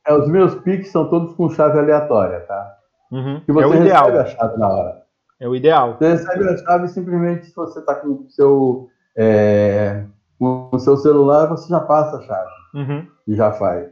É, 0.06 0.12
os 0.12 0.28
meus 0.28 0.56
Pix 0.56 0.88
são 0.88 1.08
todos 1.08 1.34
com 1.34 1.48
chave 1.50 1.78
aleatória, 1.78 2.40
tá? 2.40 2.76
Uhum. 3.12 3.40
Que 3.40 3.52
você 3.52 3.64
é 3.64 3.68
o 3.68 3.74
ideal. 3.74 4.06
recebe 4.06 4.18
a 4.18 4.26
chave 4.26 4.58
na 4.58 4.68
hora. 4.68 5.02
É 5.38 5.48
o 5.48 5.54
ideal. 5.54 5.96
Você 5.96 6.08
recebe 6.08 6.48
a 6.48 6.56
chave 6.56 6.88
simplesmente 6.88 7.46
se 7.46 7.54
você 7.54 7.78
está 7.78 7.94
com 7.94 8.08
o 8.08 8.26
seu, 8.28 8.88
é, 9.16 10.04
com 10.40 10.70
o 10.72 10.78
seu 10.78 10.96
celular, 10.96 11.46
você 11.46 11.68
já 11.68 11.80
passa 11.80 12.16
a 12.16 12.22
chave. 12.22 12.50
Uhum. 12.74 13.06
E 13.28 13.34
já 13.34 13.52
faz. 13.52 13.90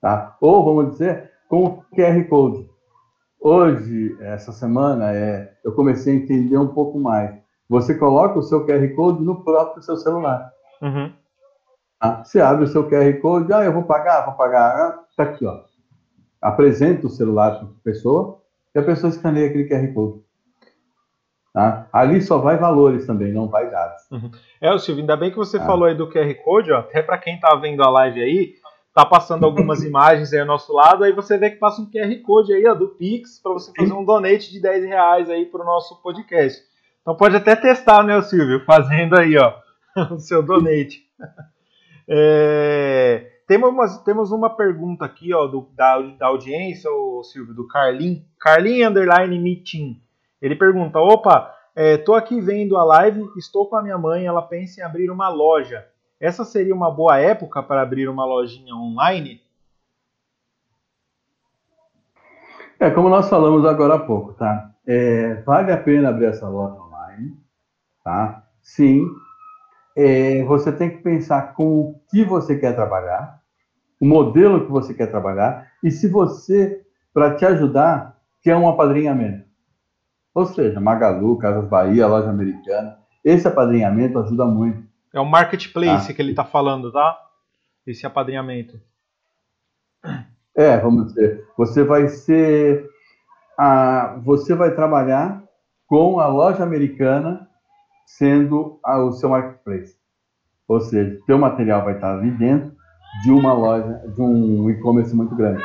Tá? 0.00 0.34
Ou, 0.40 0.64
vamos 0.64 0.92
dizer, 0.92 1.30
com 1.50 1.64
o 1.64 1.84
QR 1.94 2.24
Code. 2.28 2.66
Hoje, 3.38 4.16
essa 4.20 4.52
semana, 4.52 5.12
é, 5.12 5.52
eu 5.62 5.72
comecei 5.72 6.14
a 6.14 6.16
entender 6.16 6.56
um 6.56 6.68
pouco 6.68 6.98
mais. 6.98 7.36
Você 7.68 7.94
coloca 7.94 8.38
o 8.38 8.42
seu 8.42 8.64
QR 8.64 8.88
Code 8.94 9.22
no 9.22 9.44
próprio 9.44 9.82
seu 9.82 9.98
celular. 9.98 10.50
Uhum. 10.80 11.12
Tá? 12.00 12.24
Você 12.24 12.40
abre 12.40 12.64
o 12.64 12.68
seu 12.68 12.88
QR 12.88 13.20
Code, 13.20 13.52
ah, 13.52 13.62
eu 13.62 13.72
vou 13.74 13.82
pagar, 13.82 14.24
vou 14.24 14.34
pagar. 14.34 15.04
Está 15.10 15.24
aqui, 15.24 15.44
ó. 15.44 15.60
Apresenta 16.40 17.06
o 17.06 17.10
celular 17.10 17.58
para 17.58 17.68
a 17.68 17.84
pessoa 17.84 18.40
e 18.74 18.78
a 18.78 18.82
pessoa 18.82 19.10
escaneia 19.10 19.48
aquele 19.48 19.68
QR 19.68 19.92
Code. 19.92 20.21
Tá? 21.52 21.86
Ali 21.92 22.22
só 22.22 22.38
vai 22.38 22.56
valores 22.56 23.06
também, 23.06 23.32
não 23.32 23.46
vai 23.46 23.70
dados. 23.70 24.02
Uhum. 24.10 24.30
É, 24.58 24.72
o 24.72 24.78
Silvio, 24.78 25.02
ainda 25.02 25.16
bem 25.16 25.30
que 25.30 25.36
você 25.36 25.58
tá. 25.58 25.66
falou 25.66 25.84
aí 25.84 25.94
do 25.94 26.08
QR 26.08 26.34
Code, 26.42 26.72
ó, 26.72 26.78
até 26.78 27.02
para 27.02 27.18
quem 27.18 27.34
está 27.34 27.54
vendo 27.56 27.82
a 27.82 27.90
live 27.90 28.22
aí, 28.22 28.54
tá 28.94 29.04
passando 29.04 29.44
algumas 29.44 29.82
imagens 29.84 30.32
aí 30.32 30.40
ao 30.40 30.46
nosso 30.46 30.72
lado, 30.72 31.04
aí 31.04 31.12
você 31.12 31.36
vê 31.36 31.50
que 31.50 31.56
passa 31.56 31.82
um 31.82 31.90
QR 31.90 32.14
Code 32.22 32.54
aí, 32.54 32.66
ó, 32.66 32.74
do 32.74 32.88
Pix, 32.88 33.38
para 33.38 33.52
você 33.52 33.70
fazer 33.76 33.92
um 33.92 34.04
donate 34.04 34.50
de 34.50 34.62
10 34.62 34.84
reais 34.84 35.28
aí 35.28 35.44
para 35.44 35.60
o 35.60 35.66
nosso 35.66 36.00
podcast. 36.02 36.62
Então 37.02 37.14
pode 37.14 37.36
até 37.36 37.54
testar, 37.54 38.02
né, 38.02 38.20
Silvio, 38.22 38.64
fazendo 38.64 39.18
aí, 39.18 39.36
ó, 39.36 39.52
o 40.10 40.18
seu 40.18 40.42
donate. 40.42 41.02
É, 42.08 43.30
temos, 43.46 43.70
uma, 43.70 43.86
temos 44.04 44.32
uma 44.32 44.50
pergunta 44.50 45.04
aqui 45.04 45.32
ó, 45.32 45.46
do, 45.46 45.68
da, 45.74 46.00
da 46.00 46.26
audiência, 46.26 46.90
o 46.90 47.22
Silvio, 47.22 47.54
do 47.54 47.66
Carlin. 47.68 48.26
Carlin 48.40 48.82
Underline 48.82 49.38
Meeting. 49.38 50.02
Ele 50.42 50.56
pergunta: 50.56 50.98
opa, 50.98 51.54
estou 51.74 52.16
é, 52.16 52.18
aqui 52.18 52.40
vendo 52.40 52.76
a 52.76 52.84
live, 52.84 53.30
estou 53.36 53.68
com 53.68 53.76
a 53.76 53.82
minha 53.82 53.96
mãe, 53.96 54.26
ela 54.26 54.42
pensa 54.42 54.80
em 54.80 54.84
abrir 54.84 55.08
uma 55.08 55.28
loja. 55.28 55.86
Essa 56.20 56.44
seria 56.44 56.74
uma 56.74 56.90
boa 56.90 57.18
época 57.18 57.62
para 57.62 57.80
abrir 57.80 58.08
uma 58.08 58.24
lojinha 58.24 58.74
online? 58.74 59.40
É, 62.78 62.90
como 62.90 63.08
nós 63.08 63.28
falamos 63.28 63.64
agora 63.64 63.94
há 63.94 63.98
pouco, 63.98 64.32
tá? 64.34 64.72
É, 64.84 65.34
vale 65.42 65.70
a 65.70 65.76
pena 65.76 66.08
abrir 66.08 66.26
essa 66.26 66.48
loja 66.48 66.74
online, 66.74 67.36
tá? 68.02 68.44
Sim, 68.60 69.06
é, 69.96 70.42
você 70.44 70.72
tem 70.72 70.90
que 70.90 70.98
pensar 70.98 71.54
com 71.54 71.80
o 71.80 72.00
que 72.10 72.24
você 72.24 72.58
quer 72.58 72.74
trabalhar, 72.74 73.40
o 74.00 74.06
modelo 74.06 74.64
que 74.64 74.70
você 74.70 74.92
quer 74.94 75.06
trabalhar, 75.06 75.70
e 75.82 75.90
se 75.90 76.08
você, 76.08 76.84
para 77.14 77.34
te 77.36 77.44
ajudar, 77.44 78.16
quer 78.40 78.56
um 78.56 78.68
apadrinhamento. 78.68 79.41
Ou 80.34 80.46
seja, 80.46 80.80
Magalu, 80.80 81.36
Casas 81.38 81.68
Bahia, 81.68 82.06
Loja 82.06 82.30
Americana. 82.30 82.98
Esse 83.24 83.46
apadrinhamento 83.46 84.18
ajuda 84.18 84.44
muito. 84.44 84.82
É 85.12 85.20
um 85.20 85.26
marketplace 85.26 86.08
tá? 86.08 86.14
que 86.14 86.22
ele 86.22 86.30
está 86.30 86.44
falando, 86.44 86.90
tá? 86.90 87.18
Esse 87.86 88.06
apadrinhamento. 88.06 88.80
É, 90.56 90.76
vamos 90.78 91.08
dizer, 91.08 91.46
você 91.56 91.84
vai 91.84 92.08
ser. 92.08 92.88
A, 93.58 94.18
você 94.24 94.54
vai 94.54 94.74
trabalhar 94.74 95.42
com 95.86 96.18
a 96.18 96.26
loja 96.26 96.62
americana 96.62 97.48
sendo 98.06 98.78
a, 98.84 98.98
o 98.98 99.12
seu 99.12 99.28
marketplace. 99.28 99.96
Ou 100.66 100.80
seja, 100.80 101.18
seu 101.26 101.38
material 101.38 101.84
vai 101.84 101.94
estar 101.94 102.18
ali 102.18 102.30
dentro 102.30 102.72
de 103.22 103.30
uma 103.30 103.52
loja, 103.52 104.02
de 104.14 104.20
um 104.20 104.70
e-commerce 104.70 105.14
muito 105.14 105.34
grande. 105.36 105.62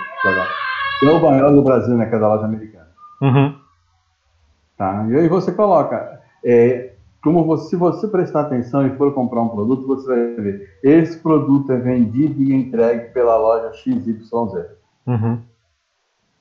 É 1.03 1.09
o 1.09 1.21
maior 1.21 1.51
do 1.51 1.61
Brasil, 1.61 1.95
né, 1.95 2.05
que 2.07 2.15
é 2.15 2.19
da 2.19 2.27
loja 2.27 2.45
americana. 2.45 2.89
Uhum. 3.21 3.56
Tá? 4.77 5.05
E 5.09 5.15
aí 5.15 5.27
você 5.27 5.51
coloca, 5.51 6.21
é, 6.45 6.93
como 7.23 7.43
você, 7.43 7.69
se 7.71 7.75
você 7.75 8.07
prestar 8.07 8.41
atenção 8.41 8.85
e 8.85 8.95
for 8.95 9.13
comprar 9.13 9.41
um 9.41 9.49
produto, 9.49 9.87
você 9.87 10.07
vai 10.07 10.35
ver, 10.35 10.77
esse 10.83 11.17
produto 11.17 11.71
é 11.71 11.77
vendido 11.77 12.43
e 12.43 12.53
entregue 12.53 13.11
pela 13.11 13.35
loja 13.37 13.73
XYZ. 13.73 14.31
Uhum. 15.07 15.41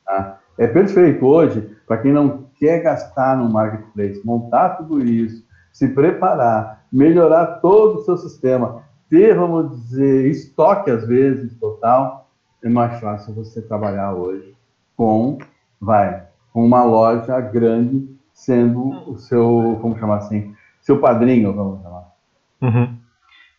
Tá? 0.05 0.39
É 0.59 0.67
perfeito 0.67 1.25
hoje, 1.25 1.77
para 1.87 1.99
quem 1.99 2.13
não 2.13 2.47
quer 2.59 2.83
gastar 2.83 3.39
no 3.39 3.49
marketplace, 3.49 4.21
montar 4.25 4.77
tudo 4.77 5.03
isso, 5.03 5.45
se 5.73 5.89
preparar, 5.89 6.85
melhorar 6.93 7.61
todo 7.61 7.99
o 7.99 8.05
seu 8.05 8.17
sistema, 8.19 8.83
ter, 9.09 9.35
vamos 9.35 9.71
dizer, 9.77 10.31
estoque 10.31 10.91
às 10.91 11.07
vezes 11.07 11.55
total, 11.59 12.29
é 12.63 12.69
mais 12.69 13.01
fácil 13.01 13.35
você 13.35 13.63
trabalhar 13.63 14.15
hoje 14.15 14.55
com, 14.97 15.39
vai, 15.81 16.27
com 16.53 16.65
uma 16.65 16.85
loja 16.85 17.41
grande 17.41 18.15
sendo 18.37 19.11
o 19.11 19.19
seu, 19.19 19.79
como 19.81 19.99
chamar 19.99 20.19
assim, 20.19 20.55
seu 20.79 21.01
padrinho, 21.01 21.55
vamos 21.55 21.83
chamar. 21.83 22.13
Uhum. 22.61 22.99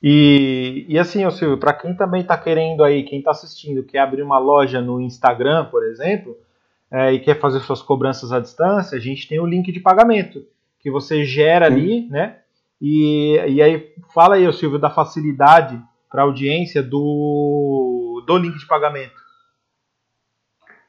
E, 0.02 0.86
e 0.88 1.00
assim, 1.00 1.28
Silvio, 1.32 1.58
para 1.58 1.74
quem 1.74 1.96
também 1.96 2.22
está 2.22 2.38
querendo 2.38 2.84
aí, 2.84 3.02
quem 3.02 3.18
está 3.18 3.32
assistindo, 3.32 3.84
quer 3.84 4.00
abrir 4.00 4.22
uma 4.22 4.38
loja 4.38 4.80
no 4.80 5.02
Instagram, 5.02 5.66
por 5.66 5.84
exemplo, 5.84 6.38
é, 6.92 7.12
e 7.12 7.20
quer 7.20 7.40
fazer 7.40 7.60
suas 7.62 7.82
cobranças 7.82 8.32
à 8.32 8.40
distância, 8.40 8.96
a 8.96 9.02
gente 9.02 9.28
tem 9.28 9.40
o 9.40 9.48
link 9.48 9.72
de 9.72 9.80
pagamento 9.80 10.46
que 10.80 10.92
você 10.92 11.26
gera 11.26 11.68
Sim. 11.68 11.74
ali, 11.74 12.08
né? 12.10 12.38
E, 12.80 13.36
e 13.48 13.62
aí, 13.62 13.96
fala 14.14 14.36
aí, 14.36 14.54
Silvio, 14.54 14.78
da 14.78 14.92
facilidade 14.92 15.82
para 16.12 16.22
a 16.22 16.26
audiência 16.26 16.84
do, 16.84 18.24
do 18.28 18.38
link 18.38 18.60
de 18.60 18.68
pagamento. 18.68 19.16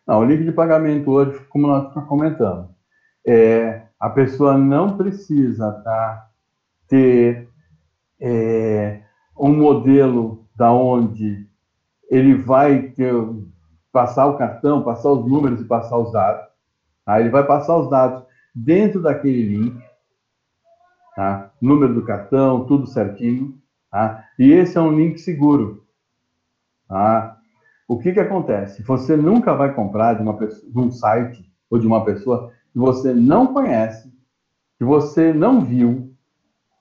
Não, 0.07 0.21
o 0.21 0.25
link 0.25 0.45
de 0.45 0.53
pagamento 0.53 1.11
hoje, 1.11 1.41
como 1.49 1.67
nós 1.67 1.89
estamos 1.89 2.07
comentando, 2.07 2.69
é, 3.29 3.83
a 4.01 4.09
pessoa 4.09 4.57
não 4.57 4.97
precisa 4.97 5.71
tá, 5.85 6.31
ter 6.89 7.47
é, 8.19 9.03
um 9.39 9.55
modelo 9.55 10.47
da 10.57 10.73
onde 10.73 11.47
ele 12.11 12.35
vai 12.35 12.89
ter, 12.89 13.13
passar 13.93 14.27
o 14.27 14.39
cartão, 14.39 14.83
passar 14.83 15.11
os 15.11 15.31
números 15.31 15.61
e 15.61 15.65
passar 15.65 15.99
os 15.99 16.11
dados. 16.11 16.49
Tá? 17.05 17.21
Ele 17.21 17.29
vai 17.29 17.45
passar 17.45 17.77
os 17.77 17.91
dados 17.91 18.25
dentro 18.55 19.03
daquele 19.03 19.57
link, 19.57 19.79
tá? 21.15 21.51
número 21.61 21.93
do 21.93 22.05
cartão, 22.05 22.65
tudo 22.65 22.87
certinho. 22.87 23.59
Tá? 23.91 24.25
E 24.39 24.53
esse 24.53 24.79
é 24.79 24.81
um 24.81 24.97
link 24.97 25.19
seguro. 25.19 25.85
Tá? 26.89 27.37
O 27.87 27.99
que, 27.99 28.11
que 28.13 28.21
acontece? 28.21 28.83
Você 28.85 29.19
nunca 29.19 29.55
vai 29.55 29.75
comprar 29.75 30.15
de, 30.15 30.23
uma 30.23 30.39
pessoa, 30.39 30.73
de 30.73 30.79
um 30.79 30.91
site 30.91 31.53
ou 31.71 31.79
de 31.79 31.87
uma 31.87 32.03
pessoa 32.03 32.57
que 32.79 32.81
você 32.81 33.13
não 33.13 33.53
conhece, 33.53 34.09
que 34.79 34.85
você 34.85 35.33
não 35.33 35.65
viu, 35.65 36.15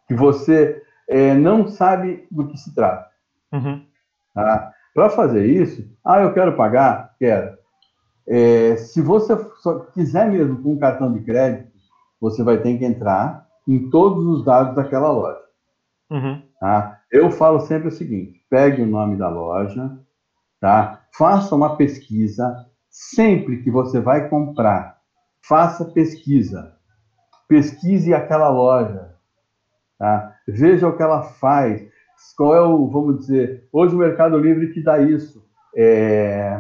que 0.08 0.14
você 0.14 0.80
é, 1.10 1.34
não 1.34 1.68
sabe 1.68 2.28
do 2.30 2.48
que 2.48 2.56
se 2.56 2.76
trata. 2.76 3.10
Uhum. 3.52 3.84
Tá? 4.32 4.72
Para 4.94 5.10
fazer 5.10 5.48
isso, 5.48 5.90
ah, 6.06 6.22
eu 6.22 6.34
quero 6.36 6.56
pagar? 6.56 7.16
Quero. 7.18 7.58
É, 8.28 8.76
se 8.76 9.02
você 9.02 9.36
quiser 9.96 10.30
mesmo 10.30 10.62
com 10.62 10.74
um 10.74 10.80
cartão 10.80 11.12
de 11.12 11.22
crédito, 11.22 11.72
você 12.22 12.44
vai 12.44 12.60
ter 12.60 12.78
que 12.78 12.86
entrar 12.86 13.48
em 13.68 13.90
todos 13.90 14.24
os 14.24 14.46
dados 14.46 14.76
daquela 14.76 15.12
loja. 15.12 15.42
Uhum. 16.12 16.44
Tá? 16.60 17.00
Eu 17.12 17.32
falo 17.32 17.62
sempre 17.62 17.88
o 17.88 17.92
seguinte: 17.92 18.40
pegue 18.52 18.84
o 18.84 18.88
nome 18.88 19.18
da 19.18 19.30
loja, 19.30 19.98
tá? 20.62 21.02
faça 21.12 21.56
uma 21.56 21.76
pesquisa. 21.76 22.68
Sempre 22.90 23.62
que 23.62 23.70
você 23.70 24.00
vai 24.00 24.28
comprar, 24.28 24.97
faça 25.48 25.86
pesquisa. 25.86 26.76
Pesquise 27.48 28.14
aquela 28.14 28.50
loja. 28.50 29.16
Tá? 29.98 30.36
Veja 30.48 30.88
o 30.88 30.96
que 30.96 31.02
ela 31.02 31.24
faz. 31.24 31.88
Qual 32.36 32.56
é 32.56 32.62
o, 32.62 32.88
vamos 32.88 33.20
dizer, 33.20 33.68
hoje 33.72 33.96
o 33.96 34.00
Mercado 34.00 34.38
Livre 34.38 34.74
te 34.74 34.82
dá 34.82 35.00
isso. 35.00 35.46
É... 35.76 36.60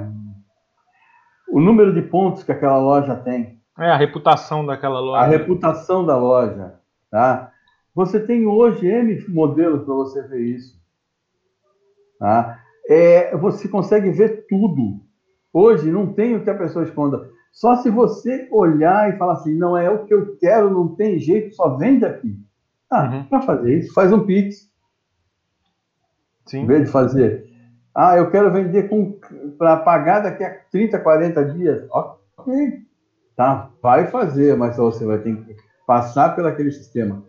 O 1.49 1.59
número 1.59 1.93
de 1.93 2.01
pontos 2.01 2.43
que 2.43 2.51
aquela 2.51 2.77
loja 2.77 3.15
tem. 3.15 3.59
É, 3.77 3.91
a 3.91 3.97
reputação 3.97 4.65
daquela 4.65 4.99
loja. 4.99 5.23
A 5.23 5.27
reputação 5.27 6.05
da 6.05 6.17
loja. 6.17 6.75
Tá? 7.09 7.51
Você 7.93 8.19
tem 8.19 8.45
hoje 8.45 8.87
N 8.87 9.25
modelos 9.29 9.83
para 9.83 9.93
você 9.93 10.21
ver 10.27 10.41
isso. 10.41 10.79
Tá? 12.19 12.59
É, 12.89 13.35
você 13.37 13.67
consegue 13.67 14.11
ver 14.11 14.45
tudo. 14.47 15.01
Hoje 15.53 15.91
não 15.91 16.13
tem 16.13 16.35
o 16.35 16.43
que 16.43 16.49
a 16.49 16.57
pessoa 16.57 16.85
esconda. 16.85 17.29
Só 17.51 17.75
se 17.77 17.89
você 17.89 18.47
olhar 18.51 19.13
e 19.13 19.17
falar 19.17 19.33
assim, 19.33 19.55
não 19.55 19.75
é 19.75 19.89
o 19.89 20.05
que 20.05 20.13
eu 20.13 20.37
quero, 20.37 20.69
não 20.69 20.95
tem 20.95 21.19
jeito, 21.19 21.55
só 21.55 21.75
vende 21.75 22.05
aqui. 22.05 22.37
Ah, 22.89 23.09
uhum. 23.09 23.23
para 23.25 23.41
fazer 23.41 23.79
isso, 23.79 23.93
faz 23.93 24.13
um 24.13 24.25
Pix. 24.25 24.71
Sim. 26.45 26.59
Em 26.59 26.65
vez 26.65 26.85
de 26.85 26.91
fazer, 26.91 27.47
ah, 27.93 28.15
eu 28.15 28.29
quero 28.29 28.53
vender 28.53 28.89
para 29.57 29.77
pagar 29.77 30.19
daqui 30.19 30.43
a 30.43 30.55
30, 30.71 30.99
40 30.99 31.45
dias. 31.45 31.87
Ok. 31.89 32.85
Tá, 33.35 33.69
vai 33.81 34.07
fazer, 34.07 34.55
mas 34.55 34.77
você 34.77 35.05
vai 35.05 35.17
ter 35.19 35.35
que 35.35 35.55
passar 35.85 36.35
pelo 36.35 36.47
aquele 36.47 36.71
sistema 36.71 37.23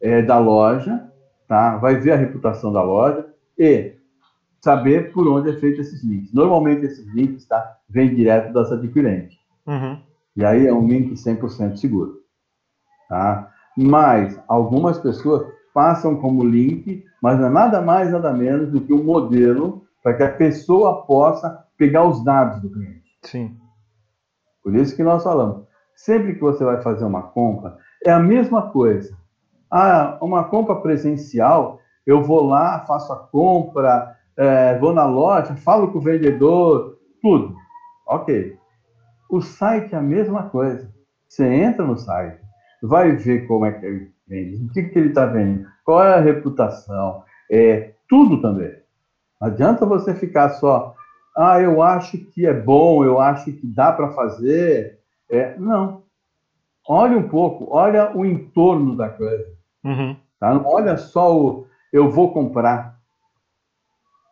é, 0.00 0.22
da 0.22 0.38
loja, 0.38 1.10
tá? 1.48 1.76
vai 1.76 1.96
ver 1.96 2.12
a 2.12 2.16
reputação 2.16 2.72
da 2.72 2.82
loja 2.82 3.26
e 3.58 3.94
saber 4.60 5.12
por 5.12 5.26
onde 5.26 5.50
é 5.50 5.58
feito 5.58 5.80
esses 5.80 6.04
links. 6.04 6.32
Normalmente 6.32 6.84
esses 6.84 7.06
links 7.14 7.46
tá, 7.46 7.78
vêm 7.88 8.14
direto 8.14 8.52
das 8.52 8.70
adquirentes. 8.70 9.39
Uhum. 9.70 10.02
E 10.36 10.44
aí 10.44 10.66
é 10.66 10.74
um 10.74 10.86
link 10.86 11.12
100% 11.12 11.76
seguro. 11.76 12.18
Tá? 13.08 13.50
Mas 13.76 14.40
algumas 14.48 14.98
pessoas 14.98 15.46
passam 15.72 16.16
como 16.16 16.44
link, 16.44 17.04
mas 17.22 17.38
não 17.38 17.46
é 17.46 17.50
nada 17.50 17.80
mais, 17.80 18.10
nada 18.10 18.32
menos 18.32 18.72
do 18.72 18.80
que 18.80 18.92
um 18.92 19.04
modelo 19.04 19.84
para 20.02 20.14
que 20.14 20.22
a 20.24 20.32
pessoa 20.32 21.06
possa 21.06 21.64
pegar 21.78 22.04
os 22.04 22.24
dados 22.24 22.60
do 22.60 22.70
cliente. 22.70 23.04
Sim. 23.22 23.56
Por 24.62 24.74
isso 24.74 24.96
que 24.96 25.02
nós 25.02 25.22
falamos, 25.22 25.66
sempre 25.94 26.34
que 26.34 26.40
você 26.40 26.64
vai 26.64 26.82
fazer 26.82 27.04
uma 27.04 27.22
compra, 27.22 27.78
é 28.04 28.10
a 28.10 28.18
mesma 28.18 28.70
coisa. 28.70 29.16
Ah, 29.70 30.18
uma 30.20 30.44
compra 30.44 30.76
presencial, 30.76 31.78
eu 32.04 32.22
vou 32.22 32.46
lá, 32.46 32.80
faço 32.80 33.12
a 33.12 33.16
compra, 33.16 34.16
é, 34.36 34.78
vou 34.78 34.92
na 34.92 35.06
loja, 35.06 35.54
falo 35.54 35.92
com 35.92 35.98
o 35.98 36.02
vendedor, 36.02 36.98
tudo. 37.22 37.54
Ok. 38.06 38.59
O 39.30 39.40
site 39.40 39.94
é 39.94 39.98
a 39.98 40.02
mesma 40.02 40.44
coisa. 40.50 40.92
Você 41.28 41.46
entra 41.46 41.86
no 41.86 41.96
site, 41.96 42.40
vai 42.82 43.12
ver 43.12 43.46
como 43.46 43.64
é 43.64 43.72
que 43.72 43.86
ele 43.86 44.12
vende, 44.26 44.64
o 44.64 44.68
que, 44.72 44.82
que 44.82 44.98
ele 44.98 45.08
está 45.10 45.26
vendendo, 45.26 45.66
qual 45.84 46.02
é 46.02 46.14
a 46.14 46.20
reputação, 46.20 47.22
é, 47.50 47.92
tudo 48.08 48.40
também. 48.42 48.72
Não 49.40 49.48
adianta 49.48 49.86
você 49.86 50.14
ficar 50.14 50.50
só, 50.50 50.94
ah, 51.36 51.60
eu 51.60 51.82
acho 51.82 52.18
que 52.18 52.46
é 52.46 52.52
bom, 52.52 53.04
eu 53.04 53.20
acho 53.20 53.52
que 53.52 53.66
dá 53.66 53.92
para 53.92 54.10
fazer. 54.10 54.98
É, 55.30 55.56
não. 55.58 56.02
Olha 56.88 57.16
um 57.16 57.28
pouco, 57.28 57.68
olha 57.70 58.16
o 58.16 58.26
entorno 58.26 58.96
da 58.96 59.08
coisa. 59.08 59.46
Uhum. 59.84 60.16
Tá? 60.38 60.54
Não 60.54 60.66
olha 60.66 60.96
só 60.96 61.36
o 61.36 61.66
eu 61.92 62.10
vou 62.10 62.32
comprar. 62.32 62.98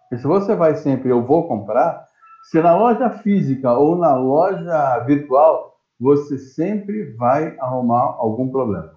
Porque 0.02 0.20
se 0.20 0.26
você 0.26 0.54
vai 0.54 0.74
sempre 0.74 1.10
eu 1.10 1.24
vou 1.24 1.46
comprar, 1.46 2.07
se 2.44 2.60
na 2.60 2.76
loja 2.76 3.10
física 3.10 3.72
ou 3.72 3.96
na 3.96 4.14
loja 4.14 4.98
virtual, 5.00 5.76
você 6.00 6.38
sempre 6.38 7.12
vai 7.16 7.56
arrumar 7.58 8.16
algum 8.18 8.48
problema. 8.48 8.92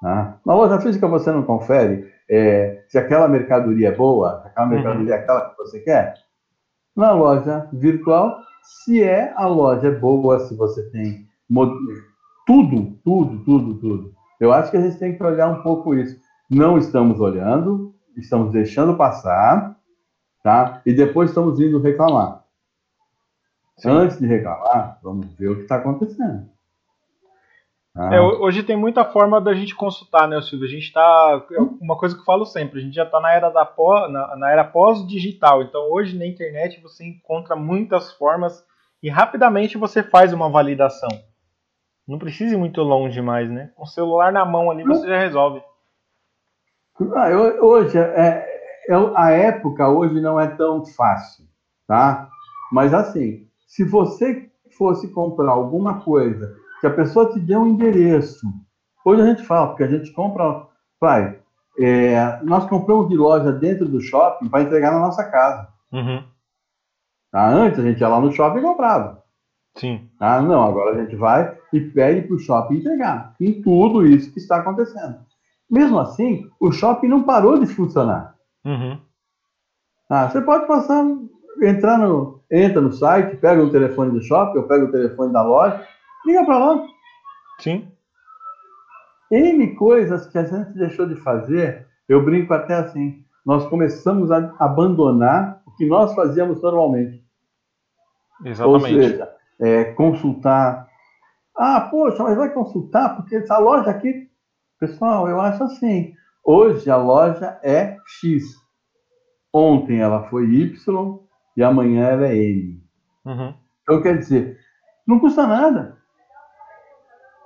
Tá? 0.00 0.38
Na 0.44 0.54
loja 0.54 0.80
física 0.80 1.06
você 1.06 1.30
não 1.30 1.42
confere 1.42 2.12
é, 2.28 2.84
se 2.88 2.98
aquela 2.98 3.28
mercadoria 3.28 3.88
é 3.88 3.94
boa, 3.94 4.42
aquela 4.44 4.66
mercadoria 4.66 5.14
é 5.14 5.18
aquela 5.18 5.50
que 5.50 5.56
você 5.56 5.80
quer. 5.80 6.14
Na 6.94 7.12
loja 7.12 7.68
virtual, 7.72 8.38
se 8.62 9.02
é 9.02 9.32
a 9.36 9.46
loja 9.46 9.90
boa, 9.90 10.40
se 10.40 10.56
você 10.56 10.90
tem 10.90 11.26
tudo, 12.46 12.98
tudo, 13.04 13.44
tudo, 13.44 13.74
tudo. 13.74 14.12
Eu 14.40 14.52
acho 14.52 14.70
que 14.70 14.76
a 14.76 14.80
gente 14.80 14.98
tem 14.98 15.16
que 15.16 15.22
olhar 15.22 15.48
um 15.48 15.62
pouco 15.62 15.94
isso. 15.94 16.18
Não 16.50 16.78
estamos 16.78 17.20
olhando, 17.20 17.94
estamos 18.16 18.52
deixando 18.52 18.96
passar, 18.96 19.75
tá? 20.46 20.80
E 20.86 20.92
depois 20.92 21.30
estamos 21.30 21.58
indo 21.58 21.80
reclamar. 21.80 22.44
Sim. 23.76 23.90
Antes 23.90 24.16
de 24.16 24.26
reclamar, 24.28 24.96
vamos 25.02 25.26
ver 25.34 25.48
o 25.48 25.56
que 25.56 25.62
está 25.62 25.74
acontecendo. 25.74 26.48
Ah. 27.92 28.14
É, 28.14 28.20
hoje 28.20 28.62
tem 28.62 28.76
muita 28.76 29.04
forma 29.04 29.40
da 29.40 29.52
gente 29.54 29.74
consultar, 29.74 30.28
né, 30.28 30.40
Silvio? 30.40 30.68
A 30.68 30.70
gente 30.70 30.84
está. 30.84 31.44
É 31.50 31.60
uma 31.80 31.98
coisa 31.98 32.14
que 32.14 32.20
eu 32.20 32.24
falo 32.24 32.46
sempre, 32.46 32.78
a 32.78 32.82
gente 32.82 32.94
já 32.94 33.02
está 33.02 33.18
na 33.18 33.32
era 33.32 33.50
da 33.50 33.64
pós, 33.64 34.08
na, 34.12 34.36
na 34.36 34.48
era 34.52 34.62
pós-digital. 34.62 35.64
Então 35.64 35.90
hoje 35.90 36.16
na 36.16 36.24
internet 36.24 36.80
você 36.80 37.04
encontra 37.04 37.56
muitas 37.56 38.12
formas 38.12 38.64
e 39.02 39.10
rapidamente 39.10 39.76
você 39.76 40.00
faz 40.00 40.32
uma 40.32 40.48
validação. 40.48 41.10
Não 42.06 42.20
precisa 42.20 42.54
ir 42.54 42.58
muito 42.58 42.82
longe 42.82 43.20
mais, 43.20 43.50
né? 43.50 43.72
Com 43.74 43.82
o 43.82 43.88
celular 43.88 44.32
na 44.32 44.44
mão 44.44 44.70
ali 44.70 44.84
você 44.84 45.08
já 45.08 45.18
resolve. 45.18 45.60
Ah, 47.16 47.30
hoje, 47.60 47.98
é, 47.98 48.02
é, 48.02 48.55
a 49.14 49.30
época 49.30 49.88
hoje 49.88 50.20
não 50.20 50.38
é 50.38 50.46
tão 50.46 50.84
fácil, 50.84 51.44
tá? 51.86 52.28
Mas 52.70 52.92
assim, 52.94 53.46
se 53.66 53.84
você 53.84 54.48
fosse 54.76 55.08
comprar 55.08 55.50
alguma 55.50 56.00
coisa 56.00 56.54
que 56.80 56.86
a 56.86 56.90
pessoa 56.90 57.32
te 57.32 57.40
dê 57.40 57.56
um 57.56 57.66
endereço, 57.66 58.46
hoje 59.04 59.22
a 59.22 59.26
gente 59.26 59.42
fala, 59.42 59.68
porque 59.68 59.84
a 59.84 59.88
gente 59.88 60.12
compra, 60.12 60.66
pai, 61.00 61.38
é, 61.78 62.40
nós 62.42 62.68
compramos 62.68 63.08
de 63.08 63.16
loja 63.16 63.52
dentro 63.52 63.88
do 63.88 64.00
shopping 64.00 64.48
para 64.48 64.62
entregar 64.62 64.92
na 64.92 65.00
nossa 65.00 65.24
casa. 65.24 65.68
Uhum. 65.92 66.22
Tá? 67.30 67.48
Antes 67.48 67.78
a 67.78 67.82
gente 67.82 68.00
ia 68.00 68.08
lá 68.08 68.20
no 68.20 68.32
shopping 68.32 68.58
e 68.60 68.62
comprava. 68.62 69.22
Sim. 69.76 70.08
Ah, 70.18 70.40
não, 70.40 70.62
agora 70.62 70.96
a 70.96 71.02
gente 71.02 71.14
vai 71.16 71.56
e 71.72 71.80
pede 71.80 72.26
para 72.26 72.36
o 72.36 72.38
shopping 72.38 72.76
entregar. 72.76 73.34
Em 73.38 73.60
tudo 73.60 74.06
isso 74.06 74.32
que 74.32 74.38
está 74.38 74.56
acontecendo. 74.56 75.18
Mesmo 75.70 75.98
assim, 75.98 76.48
o 76.58 76.72
shopping 76.72 77.08
não 77.08 77.24
parou 77.24 77.58
de 77.58 77.66
funcionar. 77.66 78.35
Uhum. 78.66 78.98
Ah, 80.10 80.28
você 80.28 80.40
pode 80.40 80.66
passar, 80.66 81.04
entrar 81.62 81.98
no, 81.98 82.42
entra 82.50 82.80
no 82.80 82.92
site, 82.92 83.36
pega 83.36 83.62
o 83.62 83.70
telefone 83.70 84.10
do 84.10 84.22
shopping, 84.22 84.58
ou 84.58 84.64
pega 84.66 84.84
o 84.84 84.90
telefone 84.90 85.32
da 85.32 85.42
loja, 85.42 85.86
liga 86.26 86.44
para 86.44 86.58
lá. 86.58 86.86
Sim. 87.60 87.88
N 89.30 89.74
coisas 89.76 90.26
que 90.26 90.36
a 90.36 90.44
gente 90.44 90.72
deixou 90.74 91.06
de 91.06 91.14
fazer, 91.16 91.86
eu 92.08 92.24
brinco 92.24 92.52
até 92.52 92.74
assim, 92.74 93.24
nós 93.44 93.66
começamos 93.68 94.30
a 94.32 94.52
abandonar 94.58 95.62
o 95.66 95.70
que 95.76 95.86
nós 95.86 96.12
fazíamos 96.14 96.60
normalmente. 96.60 97.24
Exatamente. 98.44 98.94
Ou 98.94 99.02
seja, 99.02 99.34
é, 99.60 99.84
consultar. 99.84 100.88
Ah, 101.56 101.88
poxa, 101.90 102.22
mas 102.22 102.36
vai 102.36 102.50
consultar 102.50 103.16
porque 103.16 103.36
essa 103.36 103.58
loja 103.58 103.90
aqui. 103.90 104.28
Pessoal, 104.78 105.28
eu 105.28 105.40
acho 105.40 105.62
assim. 105.64 106.14
Hoje 106.48 106.88
a 106.88 106.96
loja 106.96 107.58
é 107.60 107.96
X. 108.06 108.44
Ontem 109.52 109.98
ela 109.98 110.28
foi 110.28 110.44
Y 110.44 111.18
e 111.56 111.62
amanhã 111.64 112.04
ela 112.04 112.28
é 112.28 112.36
M. 112.36 112.80
Uhum. 113.24 113.54
Então 113.82 114.00
quer 114.00 114.18
dizer, 114.18 114.56
não 115.04 115.18
custa 115.18 115.44
nada. 115.44 115.96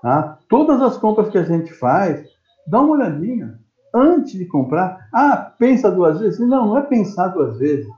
Tá? 0.03 0.39
Todas 0.51 0.83
as 0.83 0.99
compras 0.99 1.31
que 1.31 1.39
a 1.39 1.45
gente 1.45 1.73
faz, 1.73 2.29
dá 2.67 2.79
uma 2.83 2.93
olhadinha. 2.93 3.59
Antes 3.95 4.33
de 4.33 4.45
comprar, 4.45 5.09
ah, 5.15 5.51
pensa 5.59 5.91
duas 5.91 6.21
vezes. 6.21 6.39
Não, 6.39 6.67
não 6.67 6.77
é 6.77 6.83
pensar 6.83 7.29
duas 7.29 7.59
vezes. 7.59 7.89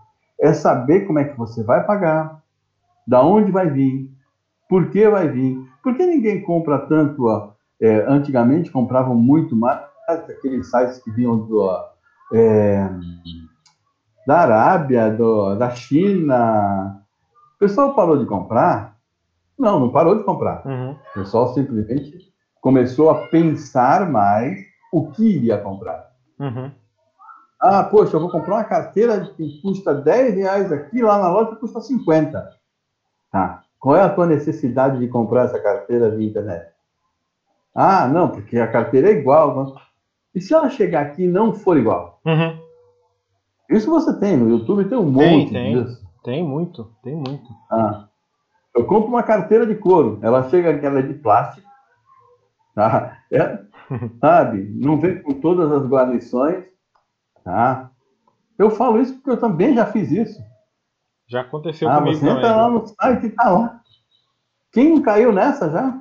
É 0.41 0.53
saber 0.53 1.01
como 1.09 1.19
é 1.19 1.25
que 1.25 1.37
você 1.37 1.65
vai 1.65 1.85
pagar, 1.85 2.41
da 3.05 3.21
onde 3.25 3.51
vai 3.51 3.69
vir, 3.69 4.09
por 4.69 4.89
que 4.91 5.09
vai 5.09 5.29
vir, 5.29 5.59
por 5.83 5.97
que 5.97 6.07
ninguém 6.07 6.43
compra 6.43 6.79
tanto, 6.87 7.27
ó, 7.27 7.55
é, 7.81 8.05
antigamente 8.07 8.71
compravam 8.71 9.17
muito 9.17 9.57
mais 9.57 9.92
aqueles 10.13 10.71
sites 10.71 10.99
que 10.99 11.11
vinham 11.11 11.39
do, 11.39 11.71
é, 12.33 12.89
da 14.27 14.41
Arábia, 14.41 15.11
do, 15.11 15.55
da 15.57 15.71
China. 15.71 17.03
O 17.57 17.59
pessoal 17.59 17.95
parou 17.95 18.19
de 18.19 18.27
comprar? 18.27 18.97
Não, 19.59 19.79
não 19.79 19.91
parou 19.91 20.17
de 20.17 20.25
comprar. 20.25 20.67
Uhum. 20.67 20.93
O 20.93 21.15
pessoal 21.15 21.53
simplesmente 21.55 22.33
começou 22.61 23.11
a 23.11 23.27
pensar 23.29 24.11
mais 24.11 24.59
o 24.93 25.11
que 25.11 25.37
iria 25.37 25.59
comprar. 25.59 26.11
Uhum. 26.39 26.71
Ah, 27.61 27.85
poxa, 27.85 28.17
eu 28.17 28.21
vou 28.21 28.31
comprar 28.31 28.57
uma 28.57 28.65
carteira 28.65 29.21
que 29.37 29.61
custa 29.63 29.95
10 29.95 30.35
reais 30.35 30.73
aqui, 30.73 31.01
lá 31.01 31.19
na 31.19 31.31
loja 31.31 31.55
custa 31.57 31.81
50. 31.81 32.51
Tá. 33.31 33.63
Qual 33.79 33.97
é 33.97 34.03
a 34.03 34.09
tua 34.09 34.27
necessidade 34.27 34.99
de 34.99 35.09
comprar 35.09 35.45
essa 35.45 35.61
carteira 35.61 36.11
via 36.11 36.29
internet? 36.29 36.73
Ah, 37.75 38.07
não, 38.07 38.29
porque 38.29 38.59
a 38.59 38.71
carteira 38.71 39.09
é 39.09 39.13
igual. 39.13 39.75
E 40.35 40.41
se 40.41 40.55
ela 40.55 40.71
chegar 40.71 41.03
aqui 41.03 41.25
e 41.25 41.29
não 41.29 41.53
for 41.53 41.77
igual? 41.77 42.21
Uhum. 42.25 42.59
Isso 43.71 43.91
você 43.91 44.19
tem, 44.19 44.37
no 44.37 44.49
YouTube 44.49 44.89
tem 44.89 44.99
um 44.99 45.11
monte 45.11 45.53
tem, 45.53 45.83
disso. 45.83 46.03
Tem 46.25 46.45
muito, 46.45 46.95
tem 47.03 47.15
muito. 47.15 47.49
Ah, 47.71 48.09
eu 48.75 48.87
compro 48.87 49.09
uma 49.09 49.23
carteira 49.23 49.67
de 49.67 49.75
couro, 49.75 50.19
ela 50.23 50.49
chega 50.49 50.71
aqui, 50.71 50.87
ela 50.87 51.01
é 51.01 51.03
de 51.03 51.15
plástico, 51.15 51.69
tá? 52.75 53.19
É, 53.31 53.59
sabe? 54.21 54.71
Não 54.75 54.99
vem 54.99 55.23
com 55.23 55.35
todas 55.35 55.71
as 55.73 55.87
guarnições, 55.87 56.65
tá? 57.45 57.91
Eu 58.59 58.71
falo 58.71 59.01
isso 59.01 59.15
porque 59.15 59.31
eu 59.31 59.41
também 59.41 59.75
já 59.75 59.87
fiz 59.87 60.11
isso. 60.11 60.41
Já 61.27 61.41
aconteceu 61.41 61.89
ah, 61.89 61.97
comigo 61.97 62.17
você 62.17 62.27
também. 62.27 62.39
entra 62.39 62.57
lá 62.57 62.69
no 62.69 62.87
site 62.87 63.27
e 63.27 63.31
tá 63.31 63.51
lá. 63.51 63.81
Quem 64.71 65.03
caiu 65.03 65.33
nessa 65.33 65.71
já? 65.71 66.01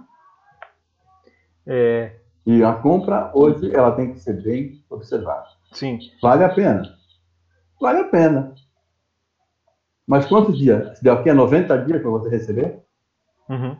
É. 1.65 2.20
E 2.45 2.63
a 2.63 2.73
compra 2.73 3.31
hoje 3.33 3.73
ela 3.73 3.91
tem 3.91 4.13
que 4.13 4.19
ser 4.19 4.41
bem 4.41 4.83
observada. 4.89 5.45
Sim. 5.71 5.99
Vale 6.21 6.43
a 6.43 6.49
pena. 6.49 6.83
Vale 7.79 7.99
a 7.99 8.03
pena. 8.05 8.53
Mas 10.07 10.25
quantos 10.25 10.57
dias? 10.57 10.99
Daqui 11.01 11.29
a 11.29 11.33
90 11.33 11.77
dias 11.85 12.01
para 12.01 12.11
você 12.11 12.29
receber? 12.29 12.79
Uhum. 13.49 13.77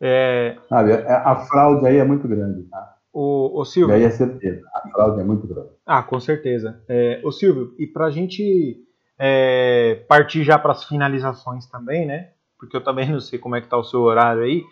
É... 0.00 0.56
Sabe, 0.68 0.92
é, 0.92 1.12
a 1.12 1.36
fraude 1.36 1.86
aí 1.86 1.96
é 1.96 2.04
muito 2.04 2.28
grande, 2.28 2.64
tá? 2.64 2.96
O, 3.12 3.60
o 3.60 3.64
Silvio. 3.64 3.94
E 3.94 3.96
aí 3.96 4.04
é 4.04 4.10
certeza, 4.10 4.60
a 4.74 4.88
fraude 4.88 5.20
é 5.20 5.24
muito 5.24 5.46
grande. 5.46 5.70
Ah, 5.86 6.02
com 6.02 6.18
certeza. 6.18 6.82
É, 6.88 7.20
o 7.24 7.30
Silvio, 7.30 7.74
e 7.78 7.86
para 7.86 8.06
a 8.06 8.10
gente 8.10 8.84
é, 9.18 10.04
partir 10.08 10.42
já 10.42 10.58
para 10.58 10.72
as 10.72 10.84
finalizações 10.84 11.66
também, 11.66 12.06
né? 12.06 12.30
Porque 12.58 12.76
eu 12.76 12.82
também 12.82 13.08
não 13.10 13.20
sei 13.20 13.38
como 13.38 13.56
é 13.56 13.60
que 13.60 13.68
tá 13.68 13.76
o 13.76 13.84
seu 13.84 14.00
horário 14.00 14.42
aí. 14.42 14.62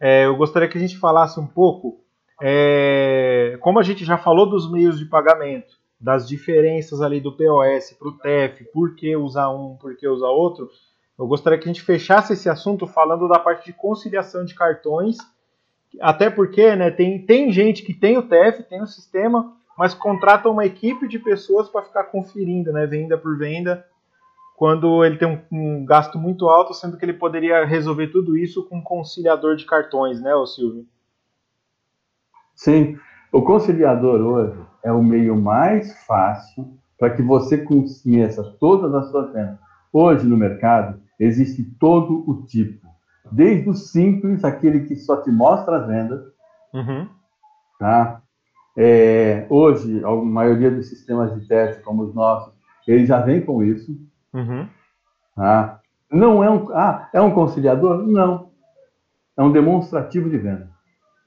É, 0.00 0.24
eu 0.24 0.34
gostaria 0.34 0.68
que 0.68 0.78
a 0.78 0.80
gente 0.80 0.96
falasse 0.96 1.38
um 1.38 1.46
pouco, 1.46 2.00
é, 2.40 3.58
como 3.60 3.78
a 3.78 3.82
gente 3.82 4.04
já 4.04 4.16
falou 4.16 4.48
dos 4.48 4.70
meios 4.70 4.98
de 4.98 5.04
pagamento, 5.04 5.78
das 6.00 6.26
diferenças 6.26 7.02
ali 7.02 7.20
do 7.20 7.36
POS 7.36 7.92
para 7.98 8.08
o 8.08 8.16
TEF, 8.16 8.64
por 8.72 8.96
que 8.96 9.14
usar 9.14 9.50
um, 9.50 9.76
por 9.76 9.94
que 9.94 10.08
usar 10.08 10.28
outro, 10.28 10.70
eu 11.18 11.26
gostaria 11.26 11.58
que 11.58 11.68
a 11.68 11.72
gente 11.72 11.82
fechasse 11.82 12.32
esse 12.32 12.48
assunto 12.48 12.86
falando 12.86 13.28
da 13.28 13.38
parte 13.38 13.66
de 13.66 13.74
conciliação 13.74 14.42
de 14.42 14.54
cartões, 14.54 15.18
até 16.00 16.30
porque 16.30 16.74
né, 16.74 16.90
tem, 16.90 17.26
tem 17.26 17.52
gente 17.52 17.82
que 17.82 17.92
tem 17.92 18.16
o 18.16 18.22
TEF, 18.22 18.62
tem 18.62 18.80
o 18.80 18.86
sistema, 18.86 19.54
mas 19.76 19.92
contrata 19.92 20.48
uma 20.48 20.64
equipe 20.64 21.06
de 21.06 21.18
pessoas 21.18 21.68
para 21.68 21.82
ficar 21.82 22.04
conferindo, 22.04 22.72
né, 22.72 22.86
venda 22.86 23.18
por 23.18 23.36
venda, 23.36 23.84
quando 24.60 25.02
ele 25.02 25.16
tem 25.16 25.26
um, 25.26 25.40
um, 25.50 25.86
gasto 25.86 26.18
muito 26.18 26.46
alto, 26.46 26.74
sendo 26.74 26.98
que 26.98 27.04
ele 27.06 27.14
poderia 27.14 27.64
resolver 27.64 28.08
tudo 28.08 28.36
isso 28.36 28.68
com 28.68 28.76
um 28.76 28.82
conciliador 28.82 29.56
de 29.56 29.64
cartões, 29.64 30.20
né, 30.20 30.34
ô 30.34 30.44
Silvio? 30.44 30.84
Sim, 32.54 32.98
o 33.32 33.40
conciliador 33.40 34.20
hoje 34.20 34.60
é 34.84 34.92
o 34.92 35.02
meio 35.02 35.34
mais 35.34 36.04
fácil 36.04 36.76
para 36.98 37.08
que 37.08 37.22
você 37.22 37.64
conheça 37.64 38.54
todas 38.60 38.94
as 38.94 39.10
suas 39.10 39.32
vendas. 39.32 39.58
Hoje 39.90 40.26
no 40.26 40.36
mercado 40.36 41.00
existe 41.18 41.64
todo 41.80 42.22
o 42.28 42.44
tipo, 42.44 42.86
desde 43.32 43.66
o 43.66 43.72
simples, 43.72 44.44
aquele 44.44 44.80
que 44.80 44.94
só 44.94 45.22
te 45.22 45.30
mostra 45.30 45.78
as 45.78 45.86
vendas, 45.86 46.20
uhum. 46.74 47.08
tá? 47.78 48.20
É, 48.76 49.46
hoje, 49.48 50.04
a 50.04 50.14
maioria 50.16 50.70
dos 50.70 50.90
sistemas 50.90 51.34
de 51.34 51.48
teste, 51.48 51.82
como 51.82 52.02
os 52.02 52.14
nossos, 52.14 52.52
eles 52.86 53.08
já 53.08 53.22
vem 53.22 53.40
com 53.40 53.62
isso. 53.62 54.09
Uhum. 54.32 54.68
Tá? 55.36 55.80
Não 56.10 56.42
é 56.42 56.50
um, 56.50 56.70
ah, 56.70 57.08
é 57.12 57.20
um 57.20 57.32
conciliador? 57.32 58.06
Não. 58.06 58.50
É 59.36 59.42
um 59.42 59.52
demonstrativo 59.52 60.28
de 60.28 60.38
venda. 60.38 60.68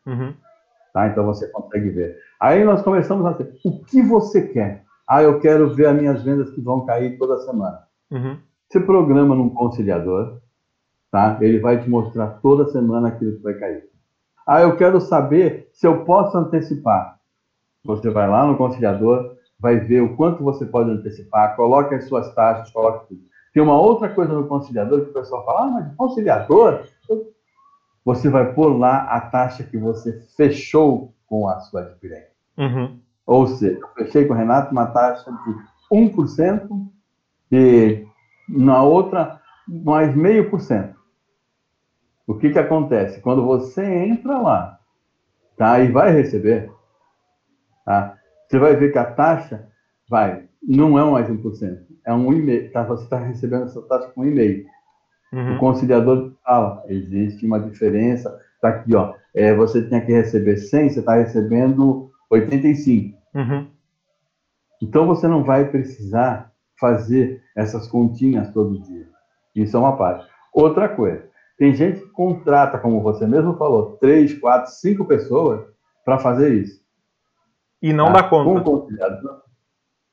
Uhum. 0.05 0.33
Tá? 0.93 1.07
Então 1.07 1.25
você 1.25 1.47
consegue 1.49 1.89
ver. 1.89 2.17
Aí 2.39 2.63
nós 2.63 2.81
começamos 2.81 3.25
a 3.25 3.31
dizer, 3.31 3.55
o 3.65 3.83
que 3.85 4.01
você 4.01 4.47
quer? 4.47 4.83
Ah, 5.07 5.23
eu 5.23 5.39
quero 5.39 5.73
ver 5.73 5.87
as 5.87 5.95
minhas 5.95 6.23
vendas 6.23 6.49
que 6.51 6.61
vão 6.61 6.85
cair 6.85 7.17
toda 7.17 7.39
semana. 7.39 7.83
Uhum. 8.11 8.37
Você 8.69 8.79
programa 8.79 9.35
num 9.35 9.49
conciliador, 9.49 10.39
tá? 11.11 11.37
Ele 11.41 11.59
vai 11.59 11.79
te 11.79 11.89
mostrar 11.89 12.39
toda 12.41 12.71
semana 12.71 13.09
aquilo 13.09 13.37
que 13.37 13.43
vai 13.43 13.53
cair. 13.55 13.83
Ah, 14.45 14.61
eu 14.61 14.75
quero 14.75 14.99
saber 14.99 15.69
se 15.71 15.87
eu 15.87 16.03
posso 16.03 16.37
antecipar. 16.37 17.19
Você 17.85 18.09
vai 18.09 18.29
lá 18.29 18.45
no 18.45 18.57
conciliador, 18.57 19.35
vai 19.63 19.79
ver 19.79 20.01
o 20.01 20.17
quanto 20.17 20.43
você 20.43 20.65
pode 20.65 20.89
antecipar, 20.89 21.55
coloca 21.55 21.95
as 21.95 22.03
suas 22.03 22.35
taxas, 22.35 22.69
coloca 22.69 23.05
tudo. 23.07 23.21
Tem 23.53 23.63
uma 23.63 23.79
outra 23.79 24.09
coisa 24.09 24.33
no 24.33 24.45
conciliador 24.45 25.05
que 25.05 25.11
o 25.11 25.13
pessoal 25.13 25.45
fala, 25.45 25.61
ah, 25.61 25.71
mas 25.71 25.95
conciliador, 25.95 26.83
você 28.03 28.29
vai 28.29 28.53
pôr 28.53 28.77
lá 28.77 29.03
a 29.03 29.21
taxa 29.21 29.63
que 29.63 29.77
você 29.77 30.19
fechou 30.35 31.13
com 31.25 31.47
a 31.47 31.61
sua 31.61 31.83
adquirente. 31.83 32.27
Uhum. 32.57 32.99
Ou 33.25 33.47
seja, 33.47 33.79
eu 33.79 33.87
fechei 34.05 34.25
com 34.25 34.33
o 34.33 34.37
Renato 34.37 34.73
uma 34.73 34.87
taxa 34.87 35.31
de 35.31 35.55
1% 35.95 36.67
e 37.49 38.05
na 38.49 38.83
outra 38.83 39.39
mais 39.65 40.13
meio 40.13 40.49
por 40.49 40.59
cento. 40.59 40.99
O 42.27 42.35
que, 42.35 42.49
que 42.49 42.59
acontece? 42.59 43.21
Quando 43.21 43.45
você 43.45 43.81
entra 43.85 44.39
lá 44.39 44.77
tá, 45.55 45.79
e 45.79 45.89
vai 45.89 46.11
receber, 46.11 46.69
tá, 47.85 48.17
você 48.47 48.59
vai 48.59 48.75
ver 48.75 48.91
que 48.91 48.97
a 48.97 49.05
taxa 49.05 49.67
vai, 50.09 50.47
não 50.61 50.97
é 50.99 51.03
mais 51.03 51.29
1%, 51.29 51.79
é 52.05 52.13
um 52.13 52.33
e 52.33 52.69
tá, 52.69 52.83
você 52.83 53.03
está 53.03 53.17
recebendo 53.17 53.63
essa 53.65 53.81
taxa 53.83 54.09
com 54.09 54.21
1,5%. 54.21 54.65
Uhum. 55.33 55.55
O 55.55 55.57
conciliador 55.59 56.33
fala, 56.43 56.83
existe 56.87 57.45
uma 57.45 57.59
diferença, 57.59 58.39
está 58.55 58.69
aqui, 58.69 58.95
ó, 58.95 59.15
é, 59.33 59.53
você 59.53 59.81
tinha 59.87 59.99
que 59.99 60.11
receber 60.11 60.57
100, 60.57 60.89
você 60.89 60.99
está 60.99 61.15
recebendo 61.15 62.11
85. 62.29 63.17
Uhum. 63.33 63.67
Então 64.81 65.07
você 65.07 65.27
não 65.27 65.43
vai 65.43 65.69
precisar 65.69 66.51
fazer 66.79 67.41
essas 67.55 67.87
continhas 67.87 68.51
todo 68.51 68.81
dia. 68.81 69.07
Isso 69.55 69.75
é 69.75 69.79
uma 69.79 69.95
parte. 69.95 70.27
Outra 70.53 70.89
coisa, 70.89 71.23
tem 71.57 71.73
gente 71.73 72.01
que 72.01 72.09
contrata, 72.09 72.77
como 72.77 73.01
você 73.01 73.25
mesmo 73.25 73.55
falou, 73.55 73.97
três, 73.97 74.37
quatro, 74.37 74.71
cinco 74.71 75.05
pessoas 75.05 75.65
para 76.03 76.19
fazer 76.19 76.53
isso. 76.53 76.82
E 77.83 77.91
não 77.91 78.05
tá? 78.05 78.21
dá 78.21 78.23
conta. 78.23 78.45
Com 78.45 78.55
um 78.55 78.63
conciliador, 78.63 79.41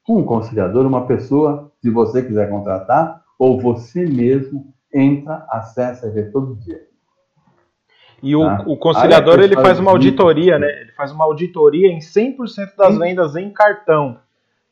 com 0.05 0.17
um 0.19 0.25
conciliador, 0.25 0.87
uma 0.87 1.07
pessoa, 1.07 1.71
se 1.81 1.89
você 1.89 2.21
quiser 2.21 2.51
contratar, 2.51 3.23
ou 3.39 3.61
você 3.61 4.05
mesmo 4.05 4.75
entra, 4.93 5.47
acessa 5.49 6.09
e 6.09 6.11
vê 6.11 6.25
todo 6.25 6.57
dia. 6.57 6.83
E 8.21 8.35
o, 8.35 8.45
tá? 8.45 8.65
o 8.67 8.77
conciliador 8.77 9.39
ele 9.39 9.55
faz 9.55 9.79
uma 9.79 9.93
auditoria, 9.93 10.59
né? 10.59 10.67
Ele 10.81 10.93
faz 10.93 11.13
uma 11.13 11.25
auditoria 11.25 11.93
em 11.93 12.01
100% 12.01 12.77
das 12.77 12.95
Sim. 12.95 12.99
vendas 12.99 13.37
em 13.37 13.51
cartão. 13.51 14.19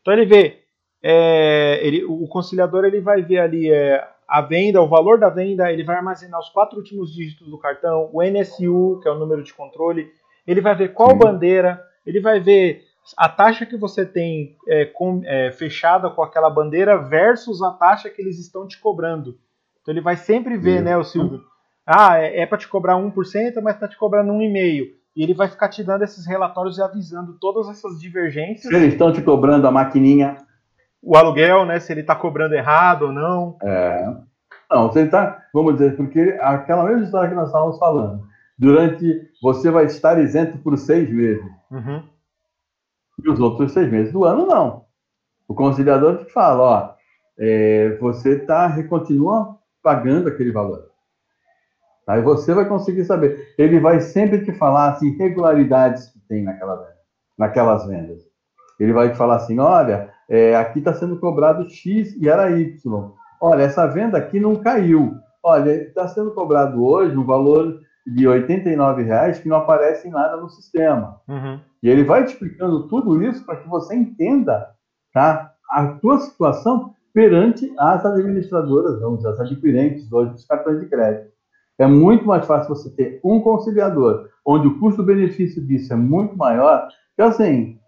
Então 0.02 0.12
ele 0.12 0.26
vê, 0.26 0.58
é, 1.00 1.78
ele, 1.86 2.04
o 2.04 2.26
conciliador 2.26 2.84
ele 2.84 3.00
vai 3.00 3.22
ver 3.22 3.38
ali 3.38 3.70
é, 3.70 4.04
a 4.26 4.42
venda, 4.42 4.82
o 4.82 4.88
valor 4.88 5.18
da 5.18 5.30
venda, 5.30 5.72
ele 5.72 5.84
vai 5.84 5.96
armazenar 5.96 6.40
os 6.40 6.48
quatro 6.50 6.78
últimos 6.78 7.14
dígitos 7.14 7.48
do 7.48 7.58
cartão, 7.58 8.10
o 8.12 8.20
NSU, 8.22 8.98
que 9.00 9.08
é 9.08 9.12
o 9.12 9.18
número 9.18 9.42
de 9.42 9.54
controle, 9.54 10.10
ele 10.44 10.60
vai 10.60 10.74
ver 10.74 10.92
qual 10.92 11.10
Sim. 11.10 11.18
bandeira, 11.18 11.80
ele 12.04 12.20
vai 12.20 12.40
ver 12.40 12.87
a 13.16 13.28
taxa 13.28 13.66
que 13.66 13.76
você 13.76 14.04
tem 14.04 14.56
é, 14.66 14.84
com, 14.84 15.22
é, 15.24 15.50
fechada 15.52 16.10
com 16.10 16.22
aquela 16.22 16.50
bandeira 16.50 16.98
versus 16.98 17.62
a 17.62 17.70
taxa 17.70 18.10
que 18.10 18.20
eles 18.20 18.38
estão 18.38 18.66
te 18.66 18.78
cobrando. 18.78 19.38
Então 19.80 19.94
ele 19.94 20.00
vai 20.00 20.16
sempre 20.16 20.56
ver, 20.56 20.78
Sim. 20.78 20.84
né, 20.84 20.96
o 20.96 21.04
Silvio? 21.04 21.40
Ah, 21.86 22.18
é, 22.18 22.40
é 22.40 22.46
para 22.46 22.58
te 22.58 22.68
cobrar 22.68 22.96
1%, 22.96 23.14
mas 23.62 23.74
está 23.74 23.88
te 23.88 23.96
cobrando 23.96 24.32
1,5%. 24.32 24.98
E 25.16 25.22
ele 25.22 25.34
vai 25.34 25.48
ficar 25.48 25.68
te 25.68 25.82
dando 25.82 26.04
esses 26.04 26.26
relatórios 26.26 26.78
e 26.78 26.82
avisando 26.82 27.36
todas 27.40 27.68
essas 27.68 27.98
divergências. 27.98 28.68
Se 28.68 28.74
eles 28.74 28.92
estão 28.92 29.12
te 29.12 29.20
cobrando 29.20 29.66
a 29.66 29.70
maquininha. 29.70 30.36
O 31.02 31.16
aluguel, 31.16 31.64
né? 31.64 31.80
Se 31.80 31.92
ele 31.92 32.02
está 32.02 32.14
cobrando 32.14 32.54
errado 32.54 33.06
ou 33.06 33.12
não. 33.12 33.56
É. 33.62 34.14
Não, 34.70 34.86
você 34.86 35.00
está, 35.00 35.44
vamos 35.52 35.72
dizer, 35.72 35.96
porque 35.96 36.38
aquela 36.40 36.84
mesma 36.84 37.02
história 37.02 37.30
que 37.30 37.34
nós 37.34 37.48
estávamos 37.48 37.78
falando. 37.78 38.22
Durante. 38.56 39.28
Você 39.42 39.70
vai 39.70 39.86
estar 39.86 40.20
isento 40.20 40.58
por 40.58 40.76
seis 40.78 41.10
meses. 41.10 41.44
Uhum. 41.70 42.02
E 43.24 43.28
os 43.28 43.40
outros 43.40 43.72
seis 43.72 43.90
meses 43.90 44.12
do 44.12 44.24
ano, 44.24 44.46
não. 44.46 44.84
O 45.46 45.54
conciliador 45.54 46.18
te 46.18 46.32
fala, 46.32 46.62
ó, 46.62 46.94
é, 47.38 47.96
você 48.00 48.38
tá, 48.38 48.82
continua 48.84 49.56
pagando 49.82 50.28
aquele 50.28 50.52
valor. 50.52 50.88
Aí 52.06 52.22
você 52.22 52.54
vai 52.54 52.66
conseguir 52.66 53.04
saber. 53.04 53.54
Ele 53.58 53.78
vai 53.78 54.00
sempre 54.00 54.44
te 54.44 54.52
falar 54.52 54.92
as 54.92 55.02
irregularidades 55.02 56.06
que 56.06 56.18
tem 56.20 56.42
naquela 56.42 56.76
venda, 56.76 56.96
naquelas 57.38 57.86
vendas. 57.86 58.22
Ele 58.80 58.92
vai 58.92 59.12
te 59.12 59.18
falar 59.18 59.36
assim: 59.36 59.58
olha, 59.58 60.10
é, 60.28 60.56
aqui 60.56 60.78
está 60.78 60.94
sendo 60.94 61.18
cobrado 61.18 61.68
X 61.68 62.14
e 62.16 62.28
era 62.28 62.50
Y. 62.50 63.12
Olha, 63.40 63.62
essa 63.62 63.86
venda 63.86 64.16
aqui 64.16 64.40
não 64.40 64.56
caiu. 64.56 65.16
Olha, 65.42 65.70
está 65.70 66.08
sendo 66.08 66.32
cobrado 66.32 66.82
hoje 66.82 67.16
um 67.16 67.24
valor 67.24 67.78
de 68.06 68.26
R$ 68.26 69.02
reais 69.02 69.38
que 69.38 69.48
não 69.48 69.58
aparece 69.58 70.08
em 70.08 70.10
nada 70.10 70.36
no 70.36 70.48
sistema. 70.48 71.20
Uhum. 71.28 71.60
E 71.82 71.88
ele 71.88 72.04
vai 72.04 72.24
te 72.24 72.32
explicando 72.32 72.88
tudo 72.88 73.22
isso 73.22 73.44
para 73.44 73.56
que 73.56 73.68
você 73.68 73.94
entenda 73.94 74.70
tá, 75.12 75.52
a 75.70 75.86
tua 75.86 76.18
situação 76.18 76.94
perante 77.12 77.72
as 77.78 78.04
administradoras, 78.04 79.00
vamos 79.00 79.18
dizer, 79.18 79.30
as 79.30 79.40
adquirentes 79.40 80.10
hoje 80.12 80.32
dos 80.32 80.44
cartões 80.44 80.80
de 80.80 80.86
crédito. 80.86 81.32
É 81.78 81.86
muito 81.86 82.26
mais 82.26 82.46
fácil 82.46 82.74
você 82.74 82.90
ter 82.90 83.20
um 83.22 83.40
conciliador, 83.40 84.28
onde 84.44 84.66
o 84.66 84.78
custo-benefício 84.80 85.64
disso 85.64 85.92
é 85.92 85.96
muito 85.96 86.36
maior, 86.36 86.88
que 87.14 87.22
assim, 87.22 87.78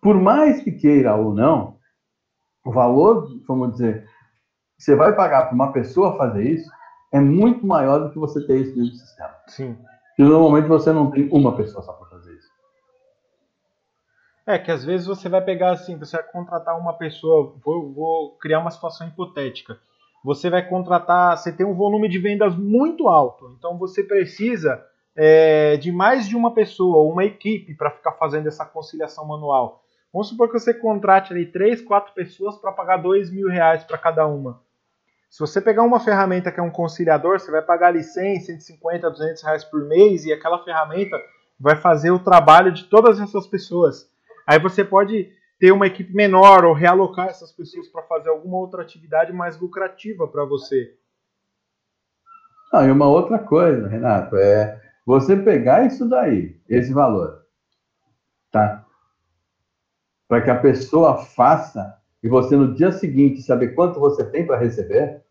por 0.00 0.20
mais 0.20 0.60
que 0.62 0.70
queira 0.70 1.14
ou 1.14 1.34
não, 1.34 1.76
o 2.64 2.70
valor, 2.70 3.28
vamos 3.46 3.72
dizer, 3.72 4.06
você 4.78 4.94
vai 4.94 5.14
pagar 5.14 5.46
para 5.46 5.54
uma 5.54 5.72
pessoa 5.72 6.16
fazer 6.16 6.42
isso 6.44 6.70
é 7.14 7.20
muito 7.20 7.64
maior 7.64 8.00
do 8.00 8.10
que 8.10 8.18
você 8.18 8.44
ter 8.44 8.56
isso 8.56 8.74
dentro 8.74 8.90
do 8.90 8.96
sistema. 8.96 9.34
Sim. 9.46 9.78
E 10.18 10.22
normalmente 10.22 10.66
você 10.66 10.92
não 10.92 11.12
tem 11.12 11.28
uma 11.30 11.56
pessoa 11.56 11.80
só 11.80 11.92
para 11.92 12.08
fazer 12.08 12.34
isso. 12.34 12.48
É, 14.44 14.58
que 14.58 14.70
às 14.70 14.84
vezes 14.84 15.06
você 15.06 15.28
vai 15.28 15.40
pegar 15.40 15.70
assim, 15.70 15.96
você 15.96 16.16
vai 16.16 16.26
contratar 16.26 16.76
uma 16.76 16.92
pessoa, 16.92 17.54
vou, 17.64 17.92
vou 17.92 18.36
criar 18.38 18.58
uma 18.58 18.70
situação 18.70 19.06
hipotética. 19.06 19.78
Você 20.24 20.50
vai 20.50 20.68
contratar, 20.68 21.38
você 21.38 21.52
tem 21.52 21.64
um 21.64 21.74
volume 21.74 22.08
de 22.08 22.18
vendas 22.18 22.56
muito 22.56 23.08
alto, 23.08 23.54
então 23.56 23.78
você 23.78 24.02
precisa 24.02 24.84
é, 25.14 25.76
de 25.76 25.92
mais 25.92 26.28
de 26.28 26.34
uma 26.34 26.52
pessoa, 26.52 27.10
uma 27.10 27.24
equipe 27.24 27.74
para 27.74 27.92
ficar 27.92 28.12
fazendo 28.12 28.48
essa 28.48 28.64
conciliação 28.64 29.24
manual. 29.24 29.84
Vamos 30.12 30.28
supor 30.28 30.48
que 30.48 30.58
você 30.58 30.74
contrate 30.74 31.32
ali 31.32 31.46
três, 31.46 31.80
quatro 31.80 32.12
pessoas 32.12 32.56
para 32.56 32.72
pagar 32.72 32.96
dois 32.96 33.30
mil 33.30 33.48
reais 33.48 33.84
para 33.84 33.98
cada 33.98 34.26
uma. 34.26 34.63
Se 35.34 35.40
você 35.40 35.60
pegar 35.60 35.82
uma 35.82 35.98
ferramenta 35.98 36.52
que 36.52 36.60
é 36.60 36.62
um 36.62 36.70
conciliador, 36.70 37.40
você 37.40 37.50
vai 37.50 37.60
pagar 37.60 37.88
ali 37.88 38.04
100, 38.04 38.42
150, 38.42 39.10
200 39.10 39.42
reais 39.42 39.64
por 39.64 39.84
mês 39.84 40.24
e 40.24 40.32
aquela 40.32 40.62
ferramenta 40.62 41.20
vai 41.58 41.74
fazer 41.74 42.12
o 42.12 42.20
trabalho 42.20 42.70
de 42.70 42.84
todas 42.84 43.18
essas 43.18 43.44
pessoas. 43.44 44.08
Aí 44.46 44.60
você 44.60 44.84
pode 44.84 45.32
ter 45.58 45.72
uma 45.72 45.88
equipe 45.88 46.14
menor 46.14 46.64
ou 46.64 46.72
realocar 46.72 47.26
essas 47.26 47.50
pessoas 47.50 47.88
para 47.88 48.04
fazer 48.04 48.28
alguma 48.28 48.58
outra 48.58 48.82
atividade 48.82 49.32
mais 49.32 49.58
lucrativa 49.58 50.28
para 50.28 50.44
você. 50.44 50.96
Não, 52.72 52.86
e 52.86 52.92
uma 52.92 53.08
outra 53.08 53.36
coisa, 53.36 53.88
Renato, 53.88 54.36
é 54.36 54.80
você 55.04 55.34
pegar 55.36 55.84
isso 55.84 56.08
daí, 56.08 56.56
esse 56.68 56.92
valor, 56.92 57.42
tá? 58.52 58.86
para 60.28 60.42
que 60.42 60.50
a 60.50 60.60
pessoa 60.60 61.24
faça 61.24 61.98
e 62.22 62.28
você 62.28 62.56
no 62.56 62.72
dia 62.72 62.92
seguinte 62.92 63.42
saber 63.42 63.74
quanto 63.74 63.98
você 63.98 64.24
tem 64.24 64.46
para 64.46 64.56
receber, 64.56 65.23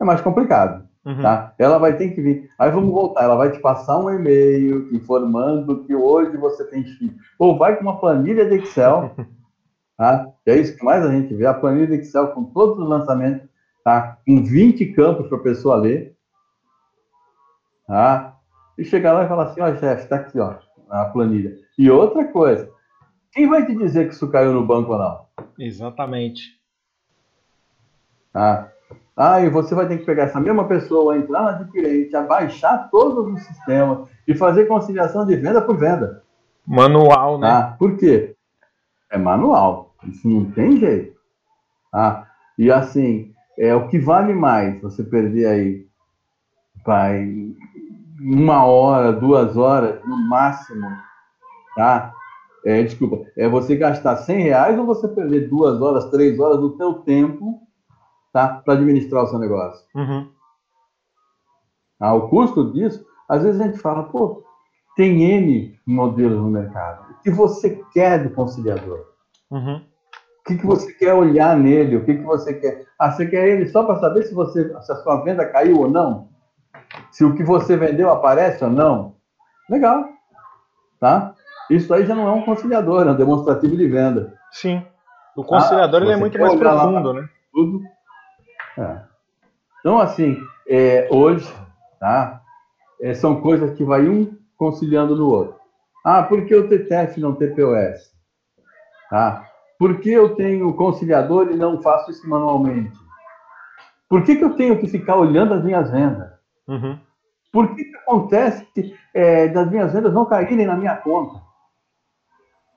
é 0.00 0.04
mais 0.04 0.20
complicado. 0.20 0.86
Uhum. 1.04 1.22
Tá? 1.22 1.54
Ela 1.56 1.78
vai 1.78 1.96
ter 1.96 2.10
que 2.10 2.20
vir. 2.20 2.50
Aí 2.58 2.70
vamos 2.70 2.90
voltar, 2.90 3.22
ela 3.22 3.36
vai 3.36 3.52
te 3.52 3.60
passar 3.60 3.98
um 3.98 4.10
e-mail 4.10 4.92
informando 4.92 5.84
que 5.84 5.94
hoje 5.94 6.36
você 6.36 6.64
tem 6.64 6.84
X. 6.84 7.12
Ou 7.38 7.56
vai 7.56 7.76
com 7.76 7.82
uma 7.82 8.00
planilha 8.00 8.44
de 8.44 8.56
Excel, 8.56 9.14
tá? 9.96 10.26
Que 10.44 10.50
é 10.50 10.58
isso 10.58 10.76
que 10.76 10.84
mais 10.84 11.04
a 11.04 11.12
gente 11.12 11.32
vê, 11.32 11.46
a 11.46 11.54
planilha 11.54 11.86
de 11.86 11.94
Excel 11.94 12.28
com 12.28 12.44
todos 12.44 12.78
os 12.78 12.88
lançamentos, 12.88 13.48
tá? 13.84 14.18
Com 14.26 14.42
20 14.42 14.84
campos 14.94 15.28
para 15.28 15.38
a 15.38 15.42
pessoa 15.42 15.76
ler. 15.76 16.16
Tá? 17.86 18.36
E 18.76 18.84
chegar 18.84 19.12
lá 19.12 19.24
e 19.24 19.28
falar 19.28 19.44
assim, 19.44 19.60
ó, 19.60 19.72
chefe, 19.76 20.02
está 20.02 20.16
aqui, 20.16 20.40
ó, 20.40 20.56
a 20.90 21.04
planilha. 21.04 21.56
E 21.78 21.88
outra 21.88 22.26
coisa, 22.26 22.68
quem 23.30 23.48
vai 23.48 23.64
te 23.64 23.76
dizer 23.76 24.08
que 24.08 24.14
isso 24.14 24.28
caiu 24.28 24.52
no 24.52 24.66
banco 24.66 24.92
ou 24.92 24.98
não? 24.98 25.26
Exatamente. 25.56 26.60
Ah, 28.34 28.68
ah, 29.16 29.40
e 29.40 29.48
você 29.48 29.74
vai 29.74 29.88
ter 29.88 29.98
que 29.98 30.04
pegar 30.04 30.24
essa 30.24 30.38
mesma 30.38 30.68
pessoa, 30.68 31.16
entrar 31.16 31.42
na 31.42 31.50
adquirente, 31.50 32.14
abaixar 32.14 32.90
todos 32.90 33.32
os 33.32 33.42
sistemas 33.44 34.08
e 34.28 34.34
fazer 34.34 34.66
conciliação 34.66 35.24
de 35.24 35.36
venda 35.36 35.62
por 35.62 35.76
venda. 35.78 36.22
Manual, 36.66 37.38
né? 37.38 37.48
Ah, 37.48 37.76
por 37.78 37.96
quê? 37.96 38.36
É 39.10 39.16
manual. 39.16 39.94
Isso 40.06 40.28
não 40.28 40.50
tem 40.50 40.76
jeito. 40.76 41.16
Ah, 41.92 42.26
e 42.58 42.70
assim, 42.70 43.32
é 43.58 43.74
o 43.74 43.88
que 43.88 43.98
vale 43.98 44.34
mais 44.34 44.80
você 44.82 45.02
perder 45.02 45.46
aí 45.46 45.86
vai, 46.84 47.26
uma 48.20 48.64
hora, 48.64 49.12
duas 49.12 49.56
horas 49.56 50.04
no 50.04 50.16
máximo, 50.28 50.86
tá? 51.74 52.12
é, 52.66 52.82
desculpa, 52.82 53.24
é 53.36 53.48
você 53.48 53.76
gastar 53.76 54.16
100 54.16 54.42
reais 54.42 54.76
ou 54.76 54.84
você 54.84 55.06
perder 55.06 55.48
duas 55.48 55.80
horas, 55.80 56.10
três 56.10 56.38
horas 56.40 56.58
do 56.58 56.76
seu 56.76 56.94
tempo 56.94 57.65
tá, 58.36 58.60
para 58.62 58.74
administrar 58.74 59.24
o 59.24 59.26
seu 59.28 59.38
negócio. 59.38 59.82
Uhum. 59.94 60.28
Ah, 61.98 62.12
o 62.12 62.28
custo 62.28 62.70
disso, 62.70 63.02
às 63.26 63.42
vezes 63.42 63.58
a 63.58 63.64
gente 63.64 63.78
fala, 63.78 64.02
pô, 64.02 64.44
tem 64.94 65.22
N 65.22 65.74
modelos 65.86 66.42
no 66.42 66.50
mercado. 66.50 67.12
O 67.12 67.22
que 67.22 67.30
você 67.30 67.82
quer 67.94 68.22
do 68.22 68.34
conciliador? 68.34 69.06
Uhum. 69.50 69.76
O 69.76 70.44
que, 70.48 70.58
que 70.58 70.66
você 70.66 70.92
quer 70.92 71.14
olhar 71.14 71.56
nele? 71.56 71.96
O 71.96 72.04
que, 72.04 72.14
que 72.14 72.22
você 72.22 72.52
quer? 72.52 72.84
Ah, 72.98 73.10
você 73.10 73.26
quer 73.26 73.48
ele 73.48 73.70
só 73.70 73.84
para 73.84 74.00
saber 74.00 74.24
se, 74.24 74.34
você, 74.34 74.68
se 74.82 74.92
a 74.92 74.96
sua 74.96 75.22
venda 75.24 75.46
caiu 75.46 75.80
ou 75.80 75.90
não? 75.90 76.28
Se 77.10 77.24
o 77.24 77.34
que 77.34 77.42
você 77.42 77.74
vendeu 77.74 78.10
aparece 78.10 78.62
ou 78.62 78.70
não? 78.70 79.16
Legal. 79.70 80.04
Tá? 81.00 81.34
Isso 81.70 81.92
aí 81.94 82.04
já 82.04 82.14
não 82.14 82.28
é 82.28 82.32
um 82.32 82.44
conciliador, 82.44 83.06
é 83.06 83.12
um 83.12 83.16
demonstrativo 83.16 83.74
de 83.74 83.88
venda. 83.88 84.34
Sim. 84.50 84.84
O 85.34 85.42
conciliador 85.42 86.02
ah, 86.02 86.04
ele 86.04 86.12
é 86.12 86.16
muito 86.16 86.38
mais 86.38 86.54
profundo, 86.54 87.14
né? 87.14 87.28
Tudo. 87.50 87.95
É. 88.78 89.00
Então, 89.80 89.98
assim, 89.98 90.36
é, 90.68 91.08
hoje, 91.10 91.52
tá? 92.00 92.42
É, 93.00 93.14
são 93.14 93.40
coisas 93.40 93.76
que 93.76 93.84
vai 93.84 94.08
um 94.08 94.36
conciliando 94.56 95.14
no 95.14 95.28
outro. 95.28 95.56
Ah, 96.04 96.22
por 96.22 96.44
que 96.46 96.54
o 96.54 96.68
TTF 96.68 97.20
não 97.20 97.34
TPOS? 97.34 98.12
Tá? 99.10 99.44
Por 99.78 100.00
que 100.00 100.10
eu 100.10 100.34
tenho 100.34 100.72
conciliador 100.74 101.50
e 101.50 101.56
não 101.56 101.82
faço 101.82 102.10
isso 102.10 102.28
manualmente? 102.28 102.96
Por 104.08 104.22
que, 104.22 104.36
que 104.36 104.44
eu 104.44 104.54
tenho 104.54 104.78
que 104.78 104.86
ficar 104.86 105.16
olhando 105.16 105.54
as 105.54 105.64
minhas 105.64 105.90
vendas? 105.90 106.30
Uhum. 106.68 106.98
Por 107.52 107.74
que, 107.74 107.84
que 107.84 107.96
acontece 107.96 108.66
é, 109.12 109.48
das 109.48 109.70
minhas 109.70 109.92
vendas 109.92 110.12
não 110.12 110.24
caírem 110.24 110.66
na 110.66 110.76
minha 110.76 110.96
conta? 110.96 111.40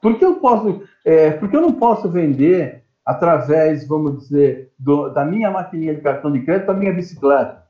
Por 0.02 0.18
que 0.18 0.26
eu 0.26 0.36
posso, 0.38 0.84
é, 1.06 1.32
por 1.32 1.50
que 1.50 1.56
eu 1.56 1.62
não 1.62 1.74
posso 1.74 2.10
vender 2.10 2.84
através, 3.10 3.88
vamos 3.88 4.20
dizer, 4.20 4.72
do, 4.78 5.10
da 5.10 5.26
minha 5.26 5.50
maquininha 5.50 5.96
de 5.96 6.02
cartão 6.02 6.32
de 6.32 6.44
crédito 6.44 6.70
a 6.70 6.76
minha 6.76 6.94
bicicleta? 6.94 7.64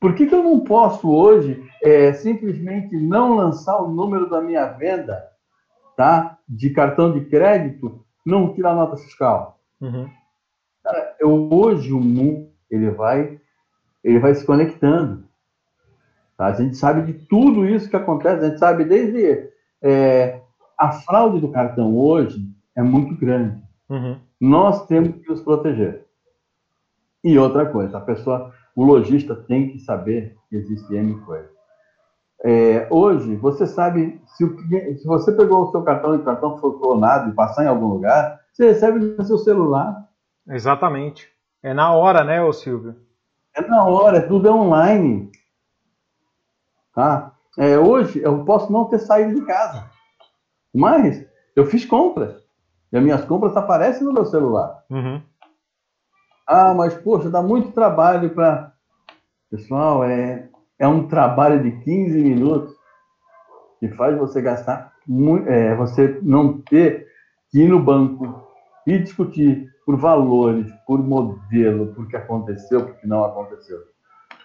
Por 0.00 0.16
que, 0.16 0.26
que 0.26 0.34
eu 0.34 0.42
não 0.42 0.58
posso 0.58 1.08
hoje 1.08 1.64
é, 1.80 2.12
simplesmente 2.12 2.96
não 2.96 3.36
lançar 3.36 3.80
o 3.80 3.88
número 3.88 4.28
da 4.28 4.40
minha 4.40 4.66
venda 4.66 5.24
tá, 5.96 6.36
de 6.48 6.70
cartão 6.70 7.12
de 7.12 7.24
crédito, 7.26 8.04
não 8.26 8.52
tirar 8.52 8.74
nota 8.74 8.96
fiscal? 8.96 9.60
Uhum. 9.80 10.10
Cara, 10.82 11.14
eu, 11.20 11.48
hoje 11.52 11.92
o 11.92 12.00
mundo 12.00 12.48
ele 12.68 12.90
vai, 12.90 13.40
ele 14.02 14.18
vai 14.18 14.34
se 14.34 14.44
conectando. 14.44 15.22
Tá? 16.36 16.46
A 16.46 16.52
gente 16.52 16.76
sabe 16.76 17.12
de 17.12 17.26
tudo 17.28 17.64
isso 17.64 17.88
que 17.88 17.94
acontece, 17.94 18.44
a 18.44 18.48
gente 18.48 18.58
sabe 18.58 18.84
desde 18.84 19.48
é, 19.80 20.40
a 20.76 20.90
fraude 20.90 21.40
do 21.40 21.52
cartão 21.52 21.96
hoje 21.96 22.44
é 22.74 22.82
muito 22.82 23.16
grande. 23.16 23.62
Uhum. 23.88 24.20
Nós 24.40 24.86
temos 24.86 25.16
que 25.16 25.28
nos 25.28 25.42
proteger. 25.42 26.04
E 27.22 27.38
outra 27.38 27.66
coisa, 27.66 27.98
a 27.98 28.00
pessoa, 28.00 28.52
o 28.76 28.84
lojista 28.84 29.34
tem 29.34 29.70
que 29.70 29.78
saber 29.78 30.36
que 30.48 30.56
existe 30.56 30.94
M 30.94 31.20
coisa. 31.20 31.54
É, 32.44 32.86
hoje, 32.90 33.34
você 33.36 33.66
sabe, 33.66 34.20
se, 34.26 34.44
o, 34.44 34.58
se, 34.58 35.06
você 35.06 35.32
pegou 35.32 35.62
o 35.62 35.70
seu 35.70 35.82
cartão 35.82 36.14
e 36.14 36.18
o 36.18 36.24
cartão 36.24 36.58
foi 36.58 36.78
clonado 36.78 37.30
e 37.30 37.34
passar 37.34 37.64
em 37.64 37.68
algum 37.68 37.86
lugar, 37.86 38.38
você 38.52 38.66
recebe 38.66 38.98
no 38.98 39.24
seu 39.24 39.38
celular. 39.38 40.06
Exatamente. 40.46 41.32
É 41.62 41.72
na 41.72 41.94
hora, 41.94 42.22
né, 42.22 42.42
ô 42.42 42.52
Silvio? 42.52 42.96
É 43.54 43.62
na 43.62 43.84
hora, 43.84 44.28
tudo 44.28 44.46
é 44.46 44.50
online. 44.50 45.32
Tá? 46.94 47.32
É, 47.56 47.78
hoje, 47.78 48.20
eu 48.22 48.44
posso 48.44 48.70
não 48.70 48.84
ter 48.84 48.98
saído 48.98 49.34
de 49.34 49.46
casa. 49.46 49.88
Mas 50.74 51.24
eu 51.56 51.64
fiz 51.64 51.86
compras. 51.86 52.43
E 52.94 52.96
as 52.96 53.02
minhas 53.02 53.24
compras 53.24 53.56
aparecem 53.56 54.04
no 54.04 54.12
meu 54.12 54.24
celular. 54.24 54.84
Uhum. 54.88 55.20
Ah, 56.46 56.72
mas 56.72 56.94
poxa, 56.94 57.28
dá 57.28 57.42
muito 57.42 57.72
trabalho 57.72 58.30
para. 58.30 58.72
Pessoal, 59.50 60.04
é, 60.04 60.48
é 60.78 60.86
um 60.86 61.08
trabalho 61.08 61.60
de 61.60 61.72
15 61.82 62.22
minutos 62.22 62.72
que 63.80 63.88
faz 63.88 64.16
você 64.16 64.40
gastar 64.40 64.92
muito. 65.08 65.48
É, 65.48 65.74
você 65.74 66.20
não 66.22 66.60
ter 66.60 67.08
que 67.50 67.64
ir 67.64 67.68
no 67.68 67.82
banco 67.82 68.46
e 68.86 68.96
discutir 69.00 69.68
por 69.84 69.96
valores, 69.96 70.70
por 70.86 71.00
modelo, 71.00 71.92
por 71.94 72.06
que 72.06 72.16
aconteceu, 72.16 72.86
por 72.86 72.94
que 72.94 73.08
não 73.08 73.24
aconteceu. 73.24 73.78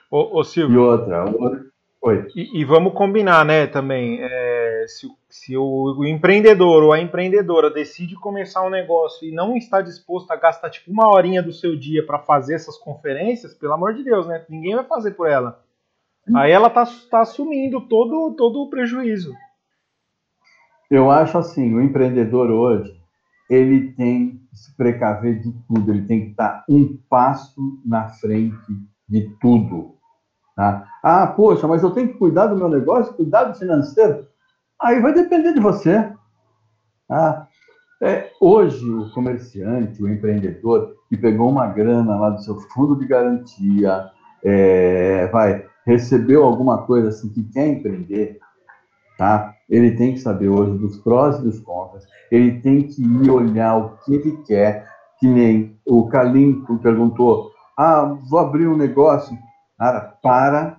Ô, 0.10 0.40
ô 0.40 0.44
Silvio. 0.44 0.74
E 0.74 0.78
outra, 0.80 1.24
outra 1.24 1.69
Oi. 2.02 2.28
E, 2.34 2.62
e, 2.62 2.66
vamos 2.66 2.94
combinar, 2.94 3.44
né, 3.44 3.68
também, 3.68 4.20
é, 4.22 4.86
se, 4.88 5.06
se 5.28 5.58
o, 5.58 5.98
o, 5.98 6.08
empreendedor 6.08 6.82
ou 6.82 6.94
a 6.94 7.02
empreendedora 7.02 7.70
decide 7.70 8.16
começar 8.16 8.66
um 8.66 8.70
negócio 8.70 9.28
e 9.28 9.34
não 9.34 9.58
está 9.58 9.82
disposto 9.82 10.32
a 10.32 10.38
gastar 10.38 10.70
tipo 10.70 10.90
uma 10.90 11.10
horinha 11.14 11.44
do 11.44 11.52
seu 11.52 11.76
dia 11.76 12.06
para 12.06 12.20
fazer 12.20 12.56
essas 12.56 12.78
conferências, 12.78 13.54
pelo 13.54 13.74
amor 13.74 13.94
de 13.94 14.04
Deus, 14.04 14.26
né? 14.28 14.46
Ninguém 14.48 14.76
vai 14.76 14.86
fazer 14.86 15.12
por 15.12 15.28
ela. 15.28 15.62
Aí 16.34 16.52
ela 16.52 16.70
tá, 16.70 16.86
tá 17.10 17.22
assumindo 17.22 17.82
todo, 17.82 18.34
todo 18.36 18.62
o 18.62 18.70
prejuízo. 18.70 19.34
Eu 20.90 21.12
acho 21.12 21.38
assim, 21.38 21.74
o 21.74 21.82
empreendedor 21.82 22.50
hoje, 22.50 22.98
ele 23.50 23.92
tem 23.92 24.42
que 24.50 24.58
se 24.58 24.76
precaver 24.76 25.40
de 25.40 25.52
tudo, 25.68 25.92
ele 25.92 26.06
tem 26.06 26.26
que 26.26 26.32
estar 26.32 26.64
um 26.70 26.98
passo 27.10 27.80
na 27.86 28.08
frente 28.08 28.72
de 29.08 29.30
tudo. 29.42 29.99
Tá? 30.60 30.86
Ah, 31.02 31.26
poxa, 31.26 31.66
mas 31.70 31.82
eu 31.82 31.92
tenho 31.92 32.10
que 32.10 32.16
cuidar 32.16 32.48
do 32.48 32.58
meu 32.58 32.68
negócio, 32.68 33.14
cuidar 33.14 33.46
do 33.46 33.58
financeiro. 33.58 34.28
Aí 34.82 35.00
vai 35.00 35.14
depender 35.14 35.54
de 35.54 35.62
você. 35.62 36.12
Tá? 37.08 37.48
É, 38.02 38.30
hoje, 38.42 38.86
o 38.90 39.10
comerciante, 39.12 40.04
o 40.04 40.10
empreendedor, 40.10 40.96
que 41.08 41.16
pegou 41.16 41.50
uma 41.50 41.66
grana 41.68 42.20
lá 42.20 42.32
do 42.32 42.42
seu 42.42 42.60
fundo 42.60 42.98
de 42.98 43.08
garantia, 43.08 44.10
é, 44.44 45.28
vai, 45.28 45.66
recebeu 45.86 46.44
alguma 46.44 46.80
coisa 46.80 47.08
assim 47.08 47.30
que 47.30 47.44
quer 47.54 47.66
empreender, 47.66 48.38
tá? 49.18 49.54
Ele 49.70 49.92
tem 49.92 50.12
que 50.12 50.20
saber 50.20 50.50
hoje 50.50 50.78
dos 50.78 50.98
prós 50.98 51.40
e 51.40 51.44
dos 51.44 51.62
contras. 51.62 52.06
Ele 52.30 52.60
tem 52.60 52.86
que 52.86 53.02
ir 53.02 53.30
olhar 53.30 53.78
o 53.78 53.98
que 54.00 54.14
ele 54.14 54.36
quer, 54.46 54.86
que 55.22 55.28
nem 55.28 55.80
o 55.88 56.10
Calim 56.10 56.66
perguntou, 56.82 57.50
ah, 57.78 58.18
vou 58.30 58.40
abrir 58.40 58.68
um 58.68 58.76
negócio. 58.76 59.38
Para, 60.22 60.78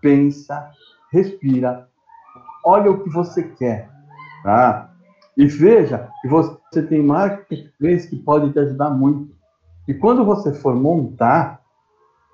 pensa, 0.00 0.70
respira, 1.10 1.88
olha 2.64 2.90
o 2.90 3.02
que 3.02 3.10
você 3.10 3.42
quer, 3.42 3.90
tá? 4.44 4.90
E 5.36 5.46
veja 5.46 6.10
que 6.20 6.28
você 6.28 6.82
tem 6.82 7.02
marketplace 7.02 8.08
que 8.08 8.16
pode 8.16 8.52
te 8.52 8.58
ajudar 8.58 8.90
muito. 8.90 9.34
E 9.88 9.94
quando 9.94 10.24
você 10.24 10.52
for 10.52 10.74
montar, 10.74 11.60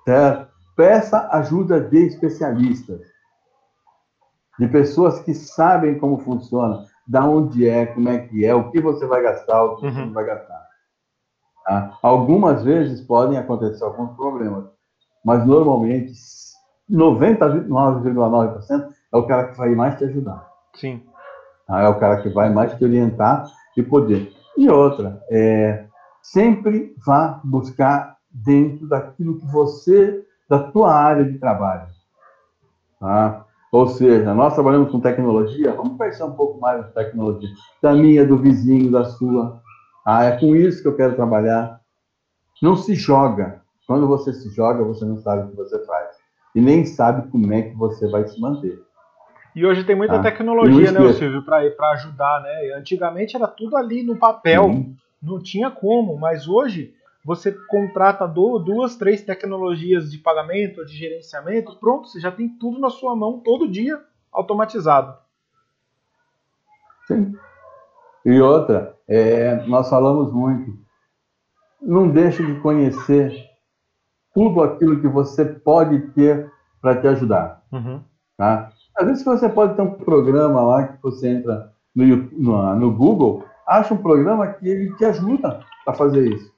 certo? 0.05 0.53
peça 0.75 1.29
ajuda 1.31 1.79
de 1.79 2.07
especialistas, 2.07 3.01
de 4.59 4.67
pessoas 4.67 5.19
que 5.21 5.33
sabem 5.33 5.97
como 5.99 6.19
funciona, 6.19 6.85
da 7.07 7.25
onde 7.25 7.67
é, 7.67 7.85
como 7.85 8.09
é 8.09 8.19
que 8.19 8.45
é, 8.45 8.53
o 8.53 8.71
que 8.71 8.79
você 8.79 9.05
vai 9.05 9.21
gastar, 9.21 9.63
o 9.63 9.77
que 9.77 9.85
uhum. 9.85 9.93
você 9.93 10.05
não 10.05 10.13
vai 10.13 10.25
gastar. 10.25 10.67
Tá? 11.65 11.97
Algumas 12.01 12.63
vezes 12.63 13.01
podem 13.01 13.37
acontecer 13.37 13.83
alguns 13.83 14.15
problemas, 14.15 14.65
mas 15.23 15.45
normalmente 15.45 16.13
99,9% 16.89 18.89
é 19.11 19.17
o 19.17 19.25
cara 19.25 19.47
que 19.47 19.57
vai 19.57 19.75
mais 19.75 19.97
te 19.97 20.05
ajudar. 20.05 20.47
Sim. 20.75 21.01
Tá? 21.67 21.81
É 21.81 21.87
o 21.87 21.99
cara 21.99 22.21
que 22.21 22.29
vai 22.29 22.49
mais 22.49 22.73
te 22.73 22.83
orientar 22.83 23.45
e 23.77 23.83
poder. 23.83 24.31
E 24.57 24.69
outra, 24.69 25.21
é, 25.29 25.85
sempre 26.21 26.95
vá 27.05 27.39
buscar 27.43 28.17
dentro 28.29 28.87
daquilo 28.87 29.39
que 29.39 29.45
você, 29.51 30.25
da 30.49 30.59
tua 30.59 30.93
área 30.93 31.23
de 31.23 31.37
trabalho. 31.37 31.87
Tá? 32.99 33.45
Ou 33.71 33.87
seja, 33.87 34.33
nós 34.35 34.53
trabalhamos 34.53 34.91
com 34.91 34.99
tecnologia, 34.99 35.73
vamos 35.73 35.97
pensar 35.97 36.25
um 36.25 36.35
pouco 36.35 36.59
mais 36.59 36.79
na 36.79 36.87
tecnologia. 36.89 37.49
Da 37.81 37.93
minha, 37.93 38.25
do 38.25 38.37
vizinho, 38.37 38.91
da 38.91 39.05
sua. 39.05 39.61
Ah, 40.05 40.25
é 40.25 40.39
com 40.39 40.55
isso 40.55 40.81
que 40.81 40.87
eu 40.87 40.95
quero 40.95 41.15
trabalhar. 41.15 41.79
Não 42.61 42.75
se 42.75 42.93
joga. 42.93 43.62
Quando 43.87 44.07
você 44.07 44.33
se 44.33 44.49
joga, 44.49 44.83
você 44.83 45.05
não 45.05 45.19
sabe 45.19 45.43
o 45.43 45.49
que 45.49 45.57
você 45.57 45.85
faz. 45.85 46.15
E 46.55 46.61
nem 46.61 46.85
sabe 46.85 47.29
como 47.29 47.51
é 47.53 47.63
que 47.63 47.75
você 47.75 48.07
vai 48.09 48.27
se 48.27 48.39
manter. 48.39 48.79
E 49.55 49.65
hoje 49.65 49.83
tem 49.83 49.95
muita 49.95 50.15
ah, 50.15 50.21
tecnologia, 50.21 50.91
né, 50.91 51.13
Silvio, 51.13 51.43
para 51.43 51.91
ajudar, 51.91 52.41
né? 52.41 52.73
Antigamente 52.75 53.35
era 53.35 53.47
tudo 53.47 53.77
ali 53.77 54.01
no 54.01 54.17
papel, 54.17 54.85
não 55.21 55.41
tinha 55.41 55.69
como, 55.69 56.17
mas 56.17 56.47
hoje 56.47 56.93
você 57.23 57.51
contrata 57.69 58.27
duas, 58.27 58.95
três 58.95 59.21
tecnologias 59.21 60.11
de 60.11 60.17
pagamento, 60.17 60.85
de 60.85 60.97
gerenciamento, 60.97 61.77
pronto, 61.79 62.07
você 62.07 62.19
já 62.19 62.31
tem 62.31 62.49
tudo 62.49 62.79
na 62.79 62.89
sua 62.89 63.15
mão 63.15 63.39
todo 63.39 63.69
dia 63.69 64.01
automatizado. 64.31 65.15
Sim. 67.07 67.35
E 68.25 68.41
outra, 68.41 68.97
é, 69.07 69.65
nós 69.67 69.89
falamos 69.89 70.33
muito, 70.33 70.77
não 71.81 72.09
deixe 72.09 72.43
de 72.43 72.59
conhecer 72.59 73.52
tudo 74.33 74.63
aquilo 74.63 74.99
que 74.99 75.07
você 75.07 75.45
pode 75.45 75.99
ter 76.11 76.51
para 76.81 76.99
te 76.99 77.07
ajudar. 77.07 77.63
Uhum. 77.71 78.01
Tá? 78.37 78.71
Às 78.95 79.07
vezes 79.07 79.23
você 79.23 79.47
pode 79.49 79.75
ter 79.75 79.81
um 79.81 79.91
programa 79.91 80.61
lá 80.61 80.87
que 80.87 81.01
você 81.01 81.29
entra 81.29 81.71
no, 81.95 82.05
no, 82.05 82.75
no 82.75 82.91
Google, 82.91 83.43
acha 83.67 83.93
um 83.93 83.97
programa 83.97 84.47
que 84.47 84.67
ele 84.67 84.93
te 84.95 85.05
ajuda 85.05 85.61
a 85.87 85.93
fazer 85.93 86.27
isso. 86.27 86.51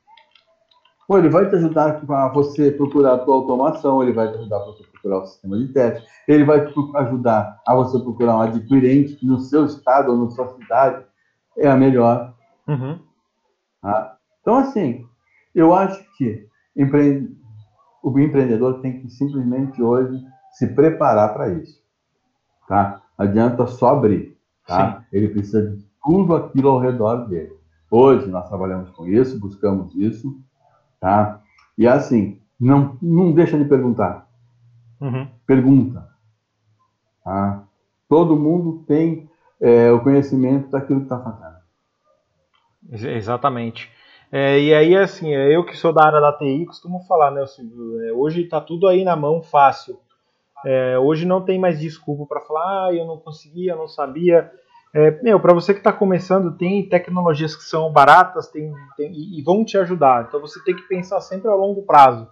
Pô, 1.08 1.20
ele 1.20 1.30
vai 1.30 1.48
te 1.48 1.56
ajudar 1.56 2.02
a 2.10 2.30
você 2.30 2.72
procurar 2.72 3.14
a 3.14 3.18
tua 3.20 3.36
automação, 3.36 4.02
ele 4.02 4.12
vai 4.12 4.32
te 4.32 4.38
ajudar 4.40 4.58
a 4.58 4.66
você 4.66 4.84
procurar 4.84 5.20
o 5.20 5.26
sistema 5.26 5.58
de 5.58 5.68
teste, 5.68 6.08
ele 6.28 6.44
vai 6.44 6.66
te 6.66 6.74
ajudar 6.96 7.62
a 7.68 7.76
você 7.76 8.00
procurar 8.00 8.38
um 8.38 8.42
adquirente 8.42 9.16
que 9.16 9.26
no 9.26 9.40
seu 9.40 9.66
estado 9.66 10.12
ou 10.12 10.26
na 10.26 10.32
sua 10.32 10.48
cidade 10.56 11.06
é 11.58 11.68
a 11.68 11.78
melhor. 11.78 12.34
Uhum. 12.68 13.00
Tá? 13.82 14.18
Então, 14.42 14.56
assim, 14.56 15.06
eu 15.54 15.76
acho 15.76 16.04
que 16.18 16.48
empre... 16.76 17.32
o 18.06 18.20
empreendedor 18.20 18.82
tem 18.82 19.00
que 19.00 19.10
simplesmente 19.10 19.82
hoje 19.82 20.24
se 20.52 20.68
preparar 20.68 21.34
para 21.34 21.50
isso. 21.50 21.82
Tá? 22.68 23.02
Adianta 23.18 23.66
só 23.66 23.90
abrir. 23.90 24.38
Tá? 24.68 25.04
Ele 25.12 25.30
precisa 25.30 25.72
de 25.72 25.84
tudo 26.04 26.36
aquilo 26.36 26.70
ao 26.70 26.80
redor 26.80 27.28
dele. 27.28 27.58
Hoje 27.90 28.28
nós 28.28 28.48
trabalhamos 28.48 28.92
com 28.92 29.08
isso, 29.08 29.40
buscamos 29.40 29.96
isso, 29.96 30.40
tá? 31.00 31.42
E 31.78 31.88
assim, 31.88 32.40
não, 32.60 32.98
não 33.02 33.32
deixa 33.32 33.58
de 33.58 33.66
perguntar. 33.66 34.28
Uhum. 35.02 35.28
Pergunta. 35.48 36.08
Tá? 37.24 37.64
Todo 38.08 38.36
mundo 38.36 38.84
tem 38.88 39.30
é, 39.60 39.92
o 39.92 40.02
conhecimento 40.02 40.70
daquilo 40.70 41.00
que 41.00 41.06
está 41.06 41.20
fazendo. 41.20 41.56
Exatamente. 42.92 43.92
É, 44.32 44.60
e 44.60 44.74
aí, 44.74 44.96
assim, 44.96 45.34
é, 45.34 45.56
eu 45.56 45.64
que 45.64 45.78
sou 45.78 45.94
da 45.94 46.06
área 46.06 46.20
da 46.20 46.34
TI, 46.34 46.66
costumo 46.66 47.00
falar, 47.02 47.32
né, 47.32 47.46
Silvio, 47.46 48.02
é, 48.02 48.12
hoje 48.12 48.42
está 48.42 48.60
tudo 48.60 48.88
aí 48.88 49.04
na 49.04 49.16
mão 49.16 49.42
fácil. 49.42 50.00
É, 50.66 50.98
hoje 50.98 51.26
não 51.26 51.42
tem 51.42 51.60
mais 51.60 51.80
desculpa 51.80 52.26
para 52.26 52.42
falar, 52.42 52.88
ah, 52.88 52.94
eu 52.94 53.06
não 53.06 53.18
conseguia, 53.18 53.74
eu 53.74 53.78
não 53.78 53.88
sabia. 53.88 54.52
É, 54.94 55.12
meu, 55.22 55.40
para 55.40 55.54
você 55.54 55.74
que 55.74 55.80
está 55.80 55.94
começando, 55.94 56.58
tem 56.58 56.88
tecnologias 56.88 57.56
que 57.56 57.64
são 57.64 57.92
baratas 57.92 58.48
tem, 58.48 58.74
tem, 58.98 59.12
e, 59.14 59.42
vão 59.44 59.64
te 59.64 59.78
ajudar. 59.78 60.26
Então 60.28 60.40
você 60.40 60.64
tem 60.64 60.76
que 60.76 60.88
pensar 60.88 61.22
sempre 61.22 61.50
a 61.50 61.54
longo 61.54 61.84
prazo. 61.84 62.28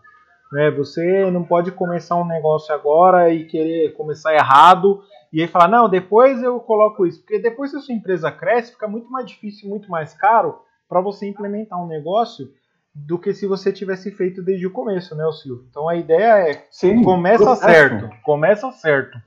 Né? 0.51 0.71
Você 0.71 1.29
não 1.29 1.43
pode 1.43 1.71
começar 1.71 2.15
um 2.15 2.25
negócio 2.25 2.73
agora 2.73 3.31
e 3.31 3.45
querer 3.45 3.93
começar 3.93 4.33
errado 4.33 5.03
e 5.31 5.41
aí 5.41 5.47
falar, 5.47 5.67
não, 5.67 5.89
depois 5.89 6.41
eu 6.41 6.59
coloco 6.59 7.05
isso. 7.05 7.19
Porque 7.19 7.37
depois 7.37 7.71
que 7.71 7.77
a 7.77 7.81
sua 7.81 7.93
empresa 7.93 8.31
cresce, 8.31 8.71
fica 8.71 8.87
muito 8.87 9.11
mais 9.11 9.25
difícil, 9.25 9.69
muito 9.69 9.91
mais 9.91 10.13
caro 10.13 10.57
para 10.87 11.01
você 11.01 11.27
implementar 11.27 11.81
um 11.81 11.87
negócio 11.87 12.51
do 12.93 13.17
que 13.17 13.33
se 13.33 13.47
você 13.47 13.73
tivesse 13.73 14.11
feito 14.11 14.43
desde 14.43 14.67
o 14.67 14.71
começo, 14.71 15.15
né, 15.15 15.23
Silvio? 15.31 15.65
Então 15.69 15.89
a 15.89 15.95
ideia 15.95 16.49
é 16.49 16.67
Sim, 16.69 17.01
começa 17.03 17.43
processo. 17.43 17.73
certo, 17.73 18.09
começa 18.23 18.71
certo. 18.71 19.17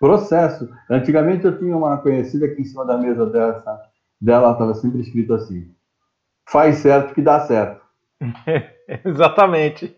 Processo. 0.00 0.68
Antigamente 0.90 1.44
eu 1.44 1.56
tinha 1.58 1.76
uma 1.76 1.98
conhecida 1.98 2.46
aqui 2.46 2.62
em 2.62 2.64
cima 2.64 2.84
da 2.84 2.96
mesa 2.96 3.26
dessa, 3.26 3.80
dela 4.20 4.52
estava 4.52 4.74
sempre 4.74 5.00
escrito 5.00 5.34
assim: 5.34 5.72
faz 6.48 6.78
certo 6.78 7.14
que 7.14 7.22
dá 7.22 7.40
certo. 7.40 7.82
Exatamente. 9.04 9.96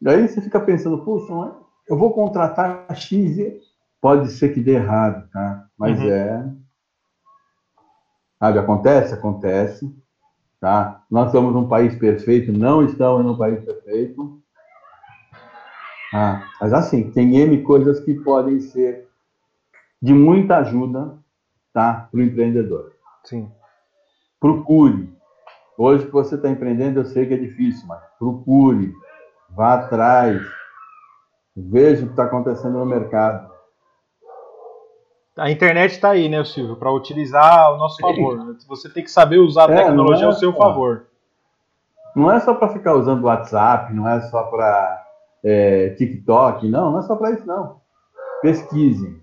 Daí 0.00 0.28
você 0.28 0.40
fica 0.40 0.60
pensando, 0.60 1.04
puxa, 1.04 1.32
eu 1.88 1.98
vou 1.98 2.12
contratar 2.12 2.86
X 2.94 3.38
e 3.38 3.60
pode 4.00 4.30
ser 4.30 4.54
que 4.54 4.60
dê 4.60 4.74
errado, 4.74 5.28
tá? 5.30 5.66
Mas 5.76 5.98
uhum. 5.98 6.10
é. 6.10 6.52
Sabe, 8.38 8.58
acontece? 8.58 9.14
Acontece. 9.14 9.94
Tá? 10.60 11.02
Nós 11.10 11.30
somos 11.30 11.54
um 11.54 11.68
país 11.68 11.94
perfeito, 11.94 12.52
não 12.52 12.84
estamos 12.84 13.24
num 13.24 13.36
país 13.36 13.62
perfeito. 13.64 14.40
Ah, 16.14 16.46
mas 16.60 16.72
assim, 16.72 17.10
tem 17.10 17.36
N 17.36 17.62
coisas 17.62 18.00
que 18.00 18.14
podem 18.14 18.60
ser 18.60 19.06
de 20.00 20.14
muita 20.14 20.58
ajuda 20.58 21.18
tá, 21.72 22.08
para 22.10 22.18
o 22.18 22.22
empreendedor. 22.22 22.92
Sim. 23.24 23.50
Procure. 24.40 25.14
Hoje 25.76 26.06
que 26.06 26.12
você 26.12 26.36
está 26.36 26.48
empreendendo, 26.48 27.00
eu 27.00 27.04
sei 27.04 27.26
que 27.26 27.34
é 27.34 27.38
difícil, 27.38 27.86
mas 27.86 28.00
procure. 28.18 28.94
Vá 29.50 29.74
atrás. 29.74 30.40
Veja 31.54 32.02
o 32.02 32.06
que 32.06 32.12
está 32.12 32.24
acontecendo 32.24 32.78
no 32.78 32.86
mercado. 32.86 33.50
A 35.36 35.50
internet 35.50 35.92
está 35.92 36.10
aí, 36.10 36.28
né, 36.28 36.42
Silvio, 36.44 36.76
para 36.76 36.90
utilizar 36.90 37.58
ao 37.58 37.76
nosso 37.76 38.00
favor. 38.00 38.56
Você 38.68 38.88
tem 38.88 39.04
que 39.04 39.10
saber 39.10 39.38
usar 39.38 39.70
a 39.70 39.74
é, 39.74 39.76
tecnologia 39.76 40.24
é, 40.24 40.28
ao 40.28 40.32
seu 40.32 40.52
favor. 40.52 41.06
Não 42.14 42.32
é 42.32 42.40
só 42.40 42.54
para 42.54 42.72
ficar 42.72 42.94
usando 42.94 43.22
o 43.22 43.26
WhatsApp, 43.26 43.92
não 43.92 44.08
é 44.08 44.20
só 44.22 44.44
para 44.44 45.04
é, 45.44 45.90
TikTok. 45.90 46.66
Não, 46.68 46.92
não 46.92 47.00
é 47.00 47.02
só 47.02 47.14
para 47.14 47.32
isso, 47.32 47.46
não. 47.46 47.80
Pesquisem. 48.40 49.20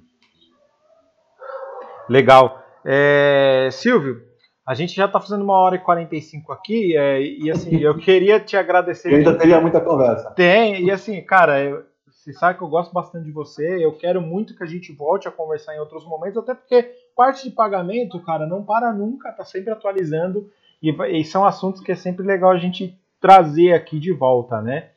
Legal. 2.08 2.62
É, 2.86 3.70
Silvio, 3.72 4.22
a 4.68 4.76
gente 4.76 4.96
já 4.96 5.06
está 5.06 5.20
fazendo 5.20 5.44
uma 5.44 5.58
hora 5.58 5.76
e 5.76 5.80
45 5.80 6.54
aqui, 6.54 6.96
é, 6.96 7.22
e 7.22 7.50
assim, 7.50 7.78
eu 7.82 7.98
queria 7.98 8.40
te 8.40 8.56
agradecer. 8.56 9.12
Eu 9.12 9.18
ainda 9.18 9.36
teria 9.36 9.60
muita 9.60 9.82
conversa. 9.82 10.30
Tem, 10.32 10.84
e 10.84 10.92
assim, 10.92 11.20
cara, 11.22 11.84
você 12.24 12.32
sabe 12.32 12.58
que 12.58 12.64
eu 12.64 12.70
gosto 12.70 12.94
bastante 12.94 13.26
de 13.26 13.32
você, 13.32 13.84
eu 13.84 13.92
quero 13.92 14.22
muito 14.22 14.56
que 14.56 14.64
a 14.64 14.68
gente 14.68 14.94
volte 14.94 15.28
a 15.28 15.32
conversar 15.32 15.76
em 15.76 15.80
outros 15.80 16.06
momentos, 16.06 16.38
até 16.38 16.54
porque 16.54 16.90
parte 17.14 17.50
de 17.50 17.54
pagamento, 17.54 18.18
cara, 18.22 18.48
não 18.48 18.64
para 18.64 18.94
nunca, 18.94 19.30
tá 19.34 19.44
sempre 19.44 19.74
atualizando, 19.74 20.50
e, 20.82 20.90
e 20.90 21.26
são 21.26 21.46
assuntos 21.46 21.82
que 21.82 21.92
é 21.92 21.96
sempre 21.96 22.26
legal 22.26 22.52
a 22.52 22.58
gente 22.58 22.98
trazer 23.20 23.74
aqui 23.74 24.00
de 24.00 24.14
volta, 24.14 24.62
né? 24.62 24.90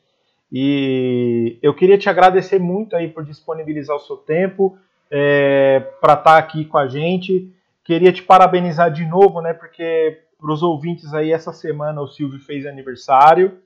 E 0.49 1.57
eu 1.61 1.73
queria 1.73 1.97
te 1.97 2.09
agradecer 2.09 2.59
muito 2.59 2.95
aí 2.95 3.09
por 3.09 3.25
disponibilizar 3.25 3.97
o 3.97 3.99
seu 3.99 4.15
tempo 4.15 4.77
é, 5.11 5.81
para 5.99 6.13
estar 6.13 6.23
tá 6.23 6.37
aqui 6.37 6.63
com 6.63 6.77
a 6.77 6.87
gente. 6.87 7.53
Queria 7.83 8.13
te 8.13 8.23
parabenizar 8.23 8.89
de 8.89 9.05
novo, 9.05 9.41
né? 9.41 9.51
Porque 9.51 10.21
para 10.39 10.53
os 10.53 10.63
ouvintes 10.63 11.13
aí, 11.13 11.33
essa 11.33 11.51
semana 11.51 12.01
o 12.01 12.07
Silvio 12.07 12.39
fez 12.39 12.65
aniversário 12.65 13.59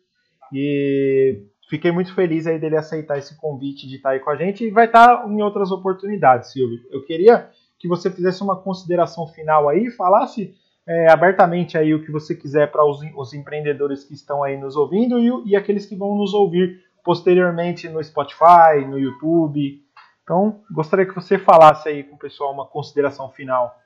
e 0.51 1.43
fiquei 1.71 1.89
muito 1.89 2.13
feliz 2.13 2.45
aí 2.45 2.59
dele 2.59 2.75
aceitar 2.75 3.17
esse 3.17 3.39
convite 3.39 3.87
de 3.87 3.95
estar 3.95 4.09
aí 4.09 4.19
com 4.19 4.29
a 4.29 4.35
gente 4.35 4.65
e 4.65 4.69
vai 4.69 4.87
estar 4.87 5.25
em 5.25 5.41
outras 5.41 5.71
oportunidades, 5.71 6.51
Silvio. 6.51 6.81
Eu 6.91 7.05
queria 7.05 7.49
que 7.79 7.87
você 7.87 8.11
fizesse 8.11 8.43
uma 8.43 8.57
consideração 8.57 9.25
final 9.25 9.69
aí, 9.69 9.89
falasse 9.89 10.53
é, 10.85 11.09
abertamente 11.09 11.77
aí 11.77 11.93
o 11.95 12.03
que 12.03 12.11
você 12.11 12.35
quiser 12.35 12.69
para 12.69 12.85
os, 12.85 12.99
os, 13.15 13.33
empreendedores 13.33 14.03
que 14.03 14.13
estão 14.13 14.43
aí 14.43 14.57
nos 14.57 14.75
ouvindo 14.75 15.17
e, 15.17 15.51
e, 15.51 15.55
aqueles 15.55 15.85
que 15.85 15.95
vão 15.95 16.13
nos 16.13 16.33
ouvir 16.33 16.81
posteriormente 17.05 17.87
no 17.87 18.03
Spotify, 18.03 18.85
no 18.85 18.99
YouTube. 18.99 19.81
Então, 20.23 20.59
gostaria 20.69 21.05
que 21.05 21.15
você 21.15 21.39
falasse 21.39 21.87
aí 21.87 22.03
com 22.03 22.15
o 22.17 22.19
pessoal 22.19 22.51
uma 22.51 22.65
consideração 22.65 23.31
final. 23.31 23.79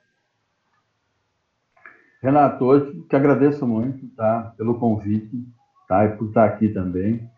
Renato, 2.20 2.64
hoje 2.64 3.00
te 3.02 3.14
agradeço 3.14 3.64
muito 3.64 4.08
tá, 4.16 4.52
pelo 4.56 4.76
convite 4.76 5.46
tá, 5.86 6.04
e 6.04 6.16
por 6.16 6.26
estar 6.26 6.46
aqui 6.46 6.68
também. 6.70 7.30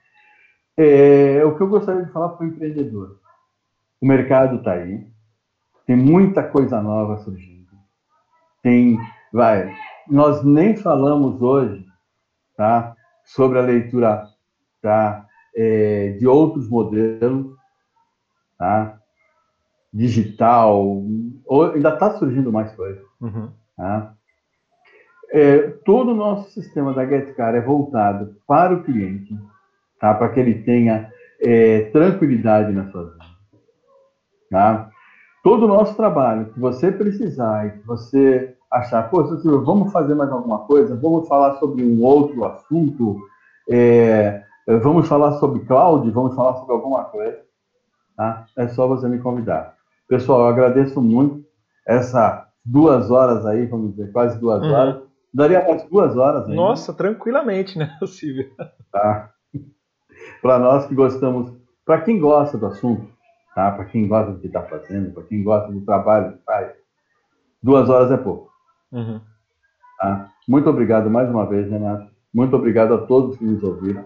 É, 0.80 1.44
o 1.44 1.56
que 1.56 1.62
eu 1.62 1.68
gostaria 1.68 2.04
de 2.04 2.12
falar 2.12 2.30
para 2.30 2.46
o 2.46 2.48
empreendedor. 2.48 3.18
O 4.00 4.06
mercado 4.06 4.58
está 4.58 4.74
aí, 4.74 5.04
tem 5.84 5.96
muita 5.96 6.42
coisa 6.42 6.80
nova 6.80 7.16
surgindo. 7.18 7.66
Tem 8.62 8.96
vai, 9.32 9.74
nós 10.08 10.42
nem 10.44 10.76
falamos 10.76 11.42
hoje, 11.42 11.84
tá, 12.56 12.94
sobre 13.24 13.58
a 13.58 13.62
leitura, 13.62 14.24
tá, 14.80 15.26
é, 15.54 16.12
de 16.12 16.26
outros 16.26 16.68
modelos, 16.68 17.56
tá, 18.56 18.98
digital, 19.92 21.02
ou, 21.44 21.72
ainda 21.72 21.94
está 21.94 22.16
surgindo 22.16 22.52
mais 22.52 22.72
coisa, 22.74 23.02
uhum. 23.20 23.50
tá. 23.76 24.14
É, 25.30 25.58
todo 25.84 26.12
o 26.12 26.16
nosso 26.16 26.50
sistema 26.52 26.94
da 26.94 27.04
GetCar 27.04 27.54
é 27.54 27.60
voltado 27.60 28.36
para 28.46 28.74
o 28.74 28.82
cliente, 28.82 29.38
tá, 30.00 30.14
para 30.14 30.28
que 30.30 30.40
ele 30.40 30.62
tenha 30.62 31.10
é, 31.40 31.82
tranquilidade 31.90 32.72
na 32.72 32.90
sua 32.90 33.04
vida, 33.04 33.24
tá. 34.50 34.90
Todo 35.42 35.64
o 35.64 35.68
nosso 35.68 35.94
trabalho 35.94 36.52
que 36.52 36.60
você 36.60 36.90
precisar 36.90 37.66
e 37.66 37.70
que 37.78 37.86
você 37.86 38.54
achar, 38.70 39.08
pô, 39.08 39.24
Silvio, 39.24 39.64
vamos 39.64 39.92
fazer 39.92 40.14
mais 40.14 40.30
alguma 40.30 40.60
coisa? 40.60 40.96
Vamos 40.96 41.26
falar 41.28 41.54
sobre 41.58 41.84
um 41.84 42.02
outro 42.02 42.44
assunto? 42.44 43.18
É, 43.70 44.42
vamos 44.66 45.08
falar 45.08 45.32
sobre 45.38 45.64
cloud? 45.64 46.10
Vamos 46.10 46.34
falar 46.34 46.54
sobre 46.56 46.74
alguma 46.74 47.04
coisa? 47.04 47.38
Tá? 48.16 48.44
É 48.56 48.68
só 48.68 48.86
você 48.86 49.08
me 49.08 49.20
convidar. 49.20 49.74
Pessoal, 50.08 50.40
eu 50.40 50.46
agradeço 50.48 51.00
muito 51.00 51.44
essa 51.86 52.46
duas 52.64 53.10
horas 53.10 53.46
aí, 53.46 53.64
vamos 53.66 53.92
dizer, 53.92 54.12
quase 54.12 54.38
duas 54.38 54.62
uhum. 54.62 54.72
horas. 54.72 55.02
Daria 55.32 55.64
mais 55.66 55.84
duas 55.84 56.16
horas 56.16 56.42
ainda. 56.44 56.56
Nossa, 56.56 56.92
tranquilamente, 56.92 57.78
né, 57.78 57.96
Silvio? 58.06 58.50
Tá. 58.90 59.30
Para 60.40 60.58
nós 60.58 60.86
que 60.86 60.94
gostamos, 60.94 61.52
para 61.84 62.00
quem 62.00 62.18
gosta 62.18 62.56
do 62.56 62.66
assunto, 62.66 63.08
tá? 63.54 63.70
Para 63.72 63.84
quem 63.86 64.06
gosta 64.06 64.32
do 64.32 64.40
que 64.40 64.46
está 64.46 64.62
fazendo, 64.62 65.12
para 65.12 65.24
quem 65.24 65.42
gosta 65.42 65.72
do 65.72 65.80
trabalho 65.80 66.32
que 66.32 66.44
faz, 66.44 66.72
duas 67.62 67.88
horas 67.88 68.10
é 68.10 68.16
pouco. 68.16 68.50
Uhum. 68.92 69.20
Tá? 69.98 70.30
Muito 70.46 70.70
obrigado 70.70 71.10
mais 71.10 71.28
uma 71.28 71.46
vez, 71.46 71.70
Renato. 71.70 72.08
Muito 72.32 72.54
obrigado 72.54 72.94
a 72.94 72.98
todos 72.98 73.36
que 73.36 73.44
nos 73.44 73.62
ouviram. 73.62 74.04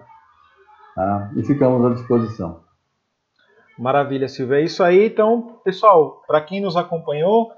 Tá? 0.94 1.30
E 1.36 1.42
ficamos 1.44 1.84
à 1.84 1.94
disposição. 1.94 2.62
Maravilha, 3.78 4.28
Silvia. 4.28 4.58
É 4.58 4.62
isso 4.62 4.82
aí. 4.82 5.06
Então, 5.06 5.60
pessoal, 5.64 6.22
para 6.26 6.40
quem 6.40 6.60
nos 6.60 6.76
acompanhou, 6.76 7.52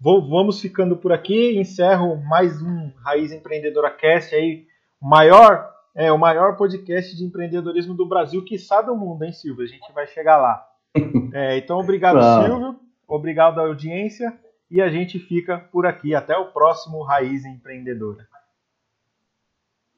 vou, 0.00 0.28
vamos 0.28 0.60
ficando 0.60 0.96
por 0.96 1.12
aqui. 1.12 1.58
Encerro 1.58 2.16
mais 2.16 2.60
um 2.62 2.92
Raiz 3.04 3.32
Empreendedora 3.32 3.90
Cast 3.90 4.34
aí, 4.34 4.66
maior, 5.00 5.70
é 5.94 6.12
o 6.12 6.18
maior 6.18 6.56
podcast 6.56 7.16
de 7.16 7.24
empreendedorismo 7.24 7.94
do 7.94 8.06
Brasil, 8.06 8.44
que 8.44 8.58
sabe 8.58 8.88
do 8.88 8.96
mundo, 8.96 9.24
hein, 9.24 9.32
Silvia? 9.32 9.64
A 9.64 9.68
gente 9.68 9.92
vai 9.92 10.06
chegar 10.06 10.36
lá. 10.36 10.66
É, 11.32 11.56
então, 11.56 11.78
obrigado, 11.78 12.14
claro. 12.14 12.44
Silvio. 12.44 12.80
Obrigado 13.06 13.60
à 13.60 13.62
audiência 13.62 14.36
e 14.68 14.82
a 14.82 14.88
gente 14.88 15.16
fica 15.20 15.58
por 15.70 15.86
aqui. 15.86 16.12
Até 16.12 16.36
o 16.36 16.46
próximo 16.46 17.04
Raiz 17.04 17.44
Empreendedora. 17.44 18.26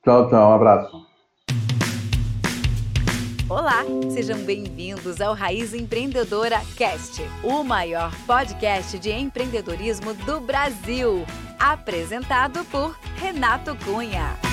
Tchau, 0.05 0.29
tchau. 0.29 0.51
Um 0.51 0.53
abraço. 0.53 1.07
Olá, 3.49 3.83
sejam 4.11 4.39
bem-vindos 4.45 5.23
ao 5.23 5.33
Raiz 5.33 5.73
Empreendedora 5.73 6.59
Cast, 6.77 7.23
o 7.43 7.65
maior 7.65 8.13
podcast 8.27 8.99
de 8.99 9.11
empreendedorismo 9.11 10.13
do 10.13 10.39
Brasil. 10.39 11.25
Apresentado 11.59 12.63
por 12.67 12.95
Renato 13.17 13.75
Cunha. 13.85 14.52